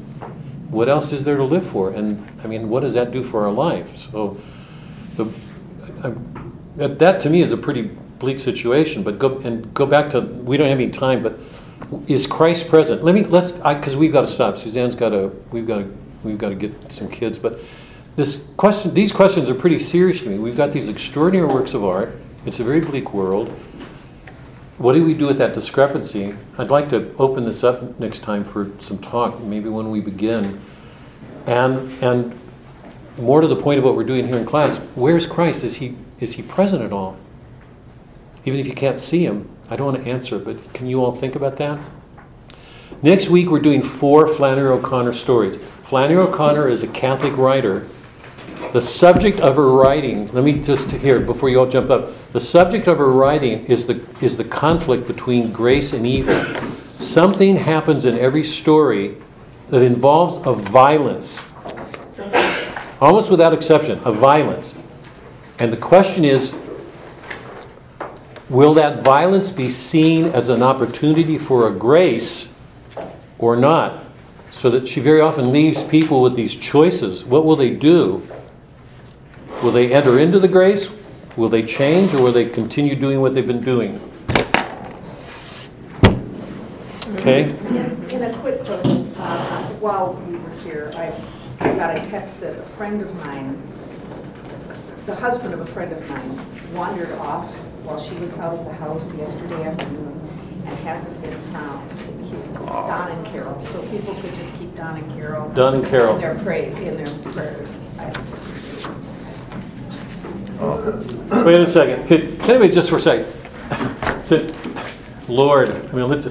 What 0.71 0.87
else 0.87 1.11
is 1.11 1.25
there 1.25 1.35
to 1.37 1.43
live 1.43 1.65
for? 1.65 1.91
And 1.91 2.27
I 2.43 2.47
mean, 2.47 2.69
what 2.69 2.79
does 2.79 2.93
that 2.93 3.11
do 3.11 3.23
for 3.23 3.45
our 3.45 3.51
life? 3.51 3.97
So, 3.97 4.37
the, 5.17 5.25
I, 6.03 6.13
that, 6.75 6.97
that 6.99 7.19
to 7.21 7.29
me 7.29 7.41
is 7.41 7.51
a 7.51 7.57
pretty 7.57 7.91
bleak 8.19 8.39
situation. 8.39 9.03
But 9.03 9.19
go 9.19 9.37
and 9.39 9.73
go 9.73 9.85
back 9.85 10.09
to 10.11 10.21
we 10.21 10.55
don't 10.55 10.69
have 10.69 10.79
any 10.79 10.91
time. 10.91 11.21
But 11.21 11.39
is 12.07 12.25
Christ 12.25 12.69
present? 12.69 13.03
Let 13.03 13.15
me 13.15 13.23
let's 13.23 13.51
because 13.51 13.95
we've 13.95 14.13
got 14.13 14.21
to 14.21 14.27
stop. 14.27 14.55
Suzanne's 14.55 14.95
got 14.95 15.09
to 15.09 15.31
we've 15.51 15.67
got 15.67 15.79
to 15.79 15.97
we've 16.23 16.37
got 16.37 16.49
to 16.49 16.55
get 16.55 16.91
some 16.91 17.09
kids. 17.09 17.37
But 17.37 17.59
this 18.15 18.49
question, 18.57 18.93
these 18.93 19.11
questions 19.11 19.49
are 19.49 19.55
pretty 19.55 19.79
serious 19.79 20.21
to 20.21 20.29
me. 20.29 20.37
We've 20.37 20.57
got 20.57 20.71
these 20.71 20.89
extraordinary 20.89 21.47
works 21.47 21.73
of 21.73 21.83
art. 21.83 22.15
It's 22.45 22.59
a 22.59 22.63
very 22.63 22.81
bleak 22.81 23.13
world. 23.13 23.53
What 24.81 24.93
do 24.93 25.03
we 25.03 25.13
do 25.13 25.27
with 25.27 25.37
that 25.37 25.53
discrepancy? 25.53 26.33
I'd 26.57 26.71
like 26.71 26.89
to 26.89 27.13
open 27.19 27.43
this 27.43 27.63
up 27.63 27.99
next 27.99 28.23
time 28.23 28.43
for 28.43 28.71
some 28.79 28.97
talk, 28.97 29.39
maybe 29.39 29.69
when 29.69 29.91
we 29.91 30.01
begin. 30.01 30.59
And 31.45 31.91
and 32.01 32.35
more 33.15 33.41
to 33.41 33.47
the 33.47 33.55
point 33.55 33.77
of 33.77 33.85
what 33.85 33.95
we're 33.95 34.03
doing 34.03 34.27
here 34.27 34.39
in 34.39 34.45
class, 34.45 34.79
where's 34.95 35.27
Christ? 35.27 35.63
Is 35.63 35.75
he 35.75 35.95
is 36.19 36.33
he 36.33 36.41
present 36.41 36.81
at 36.81 36.91
all? 36.91 37.15
Even 38.43 38.59
if 38.59 38.65
you 38.65 38.73
can't 38.73 38.97
see 38.97 39.23
him, 39.23 39.47
I 39.69 39.75
don't 39.75 39.93
want 39.93 40.03
to 40.03 40.09
answer, 40.09 40.39
but 40.39 40.73
can 40.73 40.87
you 40.87 41.03
all 41.03 41.11
think 41.11 41.35
about 41.35 41.57
that? 41.57 41.77
Next 43.03 43.29
week 43.29 43.51
we're 43.51 43.59
doing 43.59 43.83
four 43.83 44.25
Flannery 44.25 44.69
O'Connor 44.69 45.13
stories. 45.13 45.57
Flannery 45.83 46.17
O'Connor 46.17 46.67
is 46.67 46.81
a 46.81 46.87
Catholic 46.87 47.37
writer. 47.37 47.87
The 48.73 48.81
subject 48.81 49.41
of 49.41 49.57
her 49.57 49.69
writing, 49.69 50.27
let 50.27 50.45
me 50.45 50.53
just 50.53 50.91
here 50.91 51.19
before 51.19 51.49
you 51.49 51.59
all 51.59 51.67
jump 51.67 51.89
up. 51.89 52.09
The 52.31 52.39
subject 52.39 52.87
of 52.87 52.99
her 52.99 53.11
writing 53.11 53.65
is 53.65 53.85
the 53.85 54.05
is 54.21 54.37
the 54.37 54.45
conflict 54.45 55.07
between 55.07 55.51
grace 55.51 55.91
and 55.91 56.07
evil. 56.07 56.33
Something 56.95 57.57
happens 57.57 58.05
in 58.05 58.17
every 58.17 58.45
story 58.45 59.17
that 59.69 59.81
involves 59.81 60.37
a 60.47 60.53
violence. 60.53 61.41
Almost 63.01 63.29
without 63.29 63.53
exception, 63.53 63.99
a 64.05 64.11
violence. 64.13 64.77
And 65.59 65.73
the 65.73 65.77
question 65.77 66.23
is 66.23 66.55
will 68.49 68.73
that 68.75 69.03
violence 69.03 69.51
be 69.51 69.69
seen 69.69 70.27
as 70.27 70.47
an 70.47 70.63
opportunity 70.63 71.37
for 71.37 71.67
a 71.67 71.71
grace 71.73 72.53
or 73.37 73.57
not? 73.57 74.05
So 74.49 74.69
that 74.69 74.87
she 74.87 75.01
very 75.01 75.19
often 75.19 75.51
leaves 75.51 75.83
people 75.83 76.21
with 76.21 76.35
these 76.35 76.55
choices. 76.55 77.25
What 77.25 77.43
will 77.43 77.57
they 77.57 77.69
do? 77.69 78.25
Will 79.63 79.71
they 79.71 79.93
enter 79.93 80.17
into 80.17 80.39
the 80.39 80.47
grace? 80.47 80.89
Will 81.37 81.49
they 81.49 81.61
change 81.61 82.13
or 82.13 82.21
will 82.23 82.31
they 82.31 82.45
continue 82.49 82.95
doing 82.95 83.21
what 83.21 83.35
they've 83.35 83.45
been 83.45 83.61
doing? 83.63 84.01
Okay? 87.13 87.43
In 87.43 88.09
in 88.09 88.23
a 88.23 88.33
quick 88.39 88.65
question, 88.65 89.13
uh, 89.17 89.63
while 89.79 90.13
we 90.27 90.35
were 90.37 90.49
here, 90.63 90.91
I 90.95 91.13
I 91.59 91.75
got 91.75 91.95
a 91.95 92.01
text 92.09 92.41
that 92.41 92.57
a 92.57 92.63
friend 92.63 93.01
of 93.01 93.13
mine, 93.23 93.61
the 95.05 95.13
husband 95.15 95.53
of 95.53 95.59
a 95.61 95.65
friend 95.65 95.91
of 95.91 96.09
mine, 96.09 96.39
wandered 96.73 97.11
off 97.19 97.55
while 97.83 97.99
she 97.99 98.15
was 98.15 98.33
out 98.33 98.53
of 98.53 98.65
the 98.65 98.73
house 98.73 99.13
yesterday 99.13 99.63
afternoon 99.63 100.19
and 100.65 100.73
hasn't 100.79 101.21
been 101.21 101.39
found. 101.53 101.87
He- 101.99 102.31
It's 102.31 102.87
Don 102.87 103.11
and 103.11 103.25
Carol, 103.27 103.63
so 103.65 103.81
people 103.83 104.13
could 104.15 104.33
just 104.35 104.51
keep 104.57 104.75
Don 104.75 104.95
and 104.97 105.13
Carol. 105.13 105.49
Don 105.49 105.75
and 105.75 105.85
Carol. 105.85 106.15
In 106.15 106.21
their 106.21 106.35
pray, 106.35 106.67
in 106.81 106.95
their 106.97 107.31
prayers. 107.31 107.69
I- 107.99 108.13
Wait 110.61 111.59
a 111.59 111.65
second. 111.65 112.07
Could, 112.07 112.21
can 112.39 112.51
anybody 112.51 112.69
just 112.69 112.89
for 112.89 112.97
a 112.97 112.99
second? 112.99 113.25
Sit. 114.23 114.55
Lord, 115.27 115.69
I 115.69 115.93
mean, 115.93 116.07
let's 116.07 116.27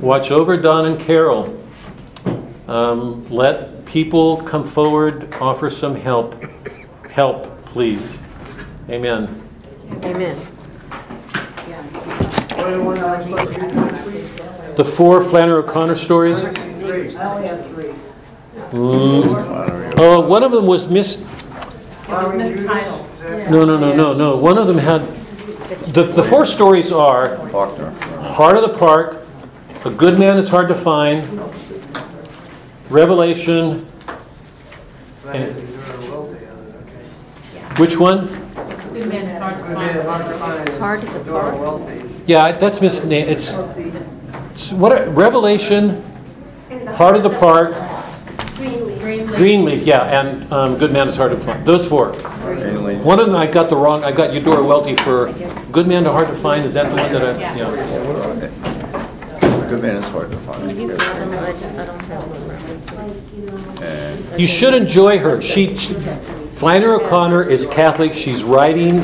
watch 0.00 0.30
over 0.30 0.56
Don 0.56 0.86
and 0.86 1.00
Carol. 1.00 1.58
Um, 2.68 3.28
let 3.28 3.84
people 3.84 4.36
come 4.42 4.64
forward, 4.64 5.34
offer 5.40 5.68
some 5.68 5.96
help. 5.96 6.36
Help, 7.10 7.64
please. 7.64 8.20
Amen. 8.88 9.48
Amen. 10.04 10.38
yeah. 11.68 11.82
What 12.56 12.66
do 12.66 12.76
you 12.76 12.82
want 12.84 13.00
to 13.00 13.22
supposed 13.22 13.52
to 13.52 13.60
read 13.60 13.74
next 13.74 14.04
week? 14.04 14.76
The 14.76 14.84
four 14.84 15.20
Flannery 15.20 15.64
O'Connor 15.64 15.96
stories. 15.96 16.44
Grace. 16.44 17.16
I 17.16 17.34
only 17.34 17.48
have 17.48 17.66
three. 17.70 17.92
Mm. 18.70 19.94
Oh, 19.98 20.20
one 20.20 20.42
of 20.42 20.52
them 20.52 20.66
was 20.66 20.86
Miss. 20.86 21.20
It 21.20 21.26
was 21.26 21.66
Flowering 22.04 22.40
Judas, 22.40 22.56
mistitled. 22.56 23.11
Is 23.44 23.50
that- 23.50 23.54
Yeah. 23.56 23.64
No, 23.64 23.64
no, 23.64 23.78
no, 23.78 23.92
no, 23.94 24.12
no. 24.14 24.36
One 24.36 24.58
of 24.58 24.66
them 24.66 24.78
had. 24.78 25.02
The, 25.94 26.04
the 26.04 26.22
four 26.22 26.44
stories 26.44 26.92
are 26.92 27.36
Heart 28.20 28.56
of 28.56 28.62
the 28.62 28.76
Park, 28.78 29.22
A 29.84 29.90
Good 29.90 30.18
Man 30.18 30.36
is 30.36 30.48
Hard 30.48 30.68
to 30.68 30.74
Find, 30.74 31.26
Revelation, 32.90 33.86
That 35.24 35.36
is 35.36 35.56
Eudora 35.56 36.10
Welty 36.10 36.10
on 36.10 36.34
it, 36.34 36.74
okay. 37.56 37.80
which 37.80 37.96
one? 37.98 38.26
Good 38.92 39.08
man 39.08 39.24
is 39.26 39.38
hard 39.38 39.56
to 39.56 39.62
Good 39.62 39.74
man, 39.78 40.04
hard 40.06 40.24
to 40.26 40.38
find. 40.38 40.38
find 40.38 40.68
is 40.68 40.78
Hard 40.78 41.00
to 41.00 41.06
find. 41.06 42.22
Yeah, 42.26 42.52
that's 42.52 42.80
Miss. 42.82 43.02
Na- 43.04 43.16
it's, 43.16 43.56
it's 44.50 44.72
what? 44.72 44.92
Revelation, 45.16 46.02
Heart 46.94 47.16
of 47.16 47.22
the 47.22 47.30
Park, 47.30 47.72
Greenleaf. 49.36 49.84
Greenleaf. 49.84 49.84
Greenleaf. 49.84 49.86
Yeah, 49.86 50.20
and 50.20 50.52
um, 50.52 50.76
Good 50.78 50.92
Man 50.92 51.08
is 51.08 51.16
Hard 51.16 51.32
to 51.32 51.38
Find. 51.38 51.64
Those 51.66 51.88
four. 51.88 52.12
Mainly- 52.44 52.96
One 52.96 53.18
of 53.20 53.26
them 53.26 53.36
I 53.36 53.46
got 53.46 53.68
the 53.68 53.76
wrong. 53.76 54.04
I 54.04 54.12
got 54.12 54.32
Eudora 54.32 54.62
Welty 54.64 54.94
for 54.96 55.32
Good 55.72 55.86
Man 55.86 56.04
to 56.04 56.12
Hard 56.12 56.28
to 56.28 56.34
Find. 56.34 56.64
Is 56.64 56.74
that 56.74 56.90
the 56.90 56.96
one 56.96 57.12
that 57.12 57.22
I? 57.36 57.38
Yeah. 57.40 57.56
Yeah. 57.56 57.68
What 58.06 58.26
are 58.26 58.34
they? 58.34 58.50
Good 59.70 59.82
man 59.82 59.96
is 59.96 60.04
hard 60.06 60.30
to 60.30 60.36
find. 60.40 60.78
You 60.78 60.88
got 60.88 61.00
some, 61.00 61.30
I 61.32 61.82
I 61.82 61.86
don't 61.86 62.00
have 62.00 62.24
one. 62.28 63.82
And 63.82 64.40
You 64.40 64.46
should 64.46 64.74
enjoy 64.74 65.18
her. 65.18 65.40
She, 65.40 65.74
she- 65.76 65.94
Flannery 65.94 66.94
O'Connor 66.96 67.44
is 67.48 67.64
Catholic. 67.66 68.12
She's 68.12 68.44
writing 68.44 69.02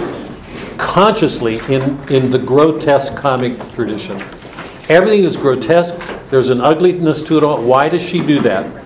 consciously 0.76 1.58
in, 1.74 1.98
in 2.10 2.30
the 2.30 2.38
grotesque 2.38 3.16
comic 3.16 3.58
tradition. 3.72 4.22
Everything 4.90 5.24
is 5.24 5.36
grotesque. 5.38 5.96
There's 6.30 6.50
an 6.50 6.60
ugliness 6.60 7.22
to 7.22 7.38
it 7.38 7.42
all. 7.44 7.62
Why 7.62 7.88
does 7.88 8.02
she 8.06 8.24
do 8.24 8.40
that? 8.42 8.77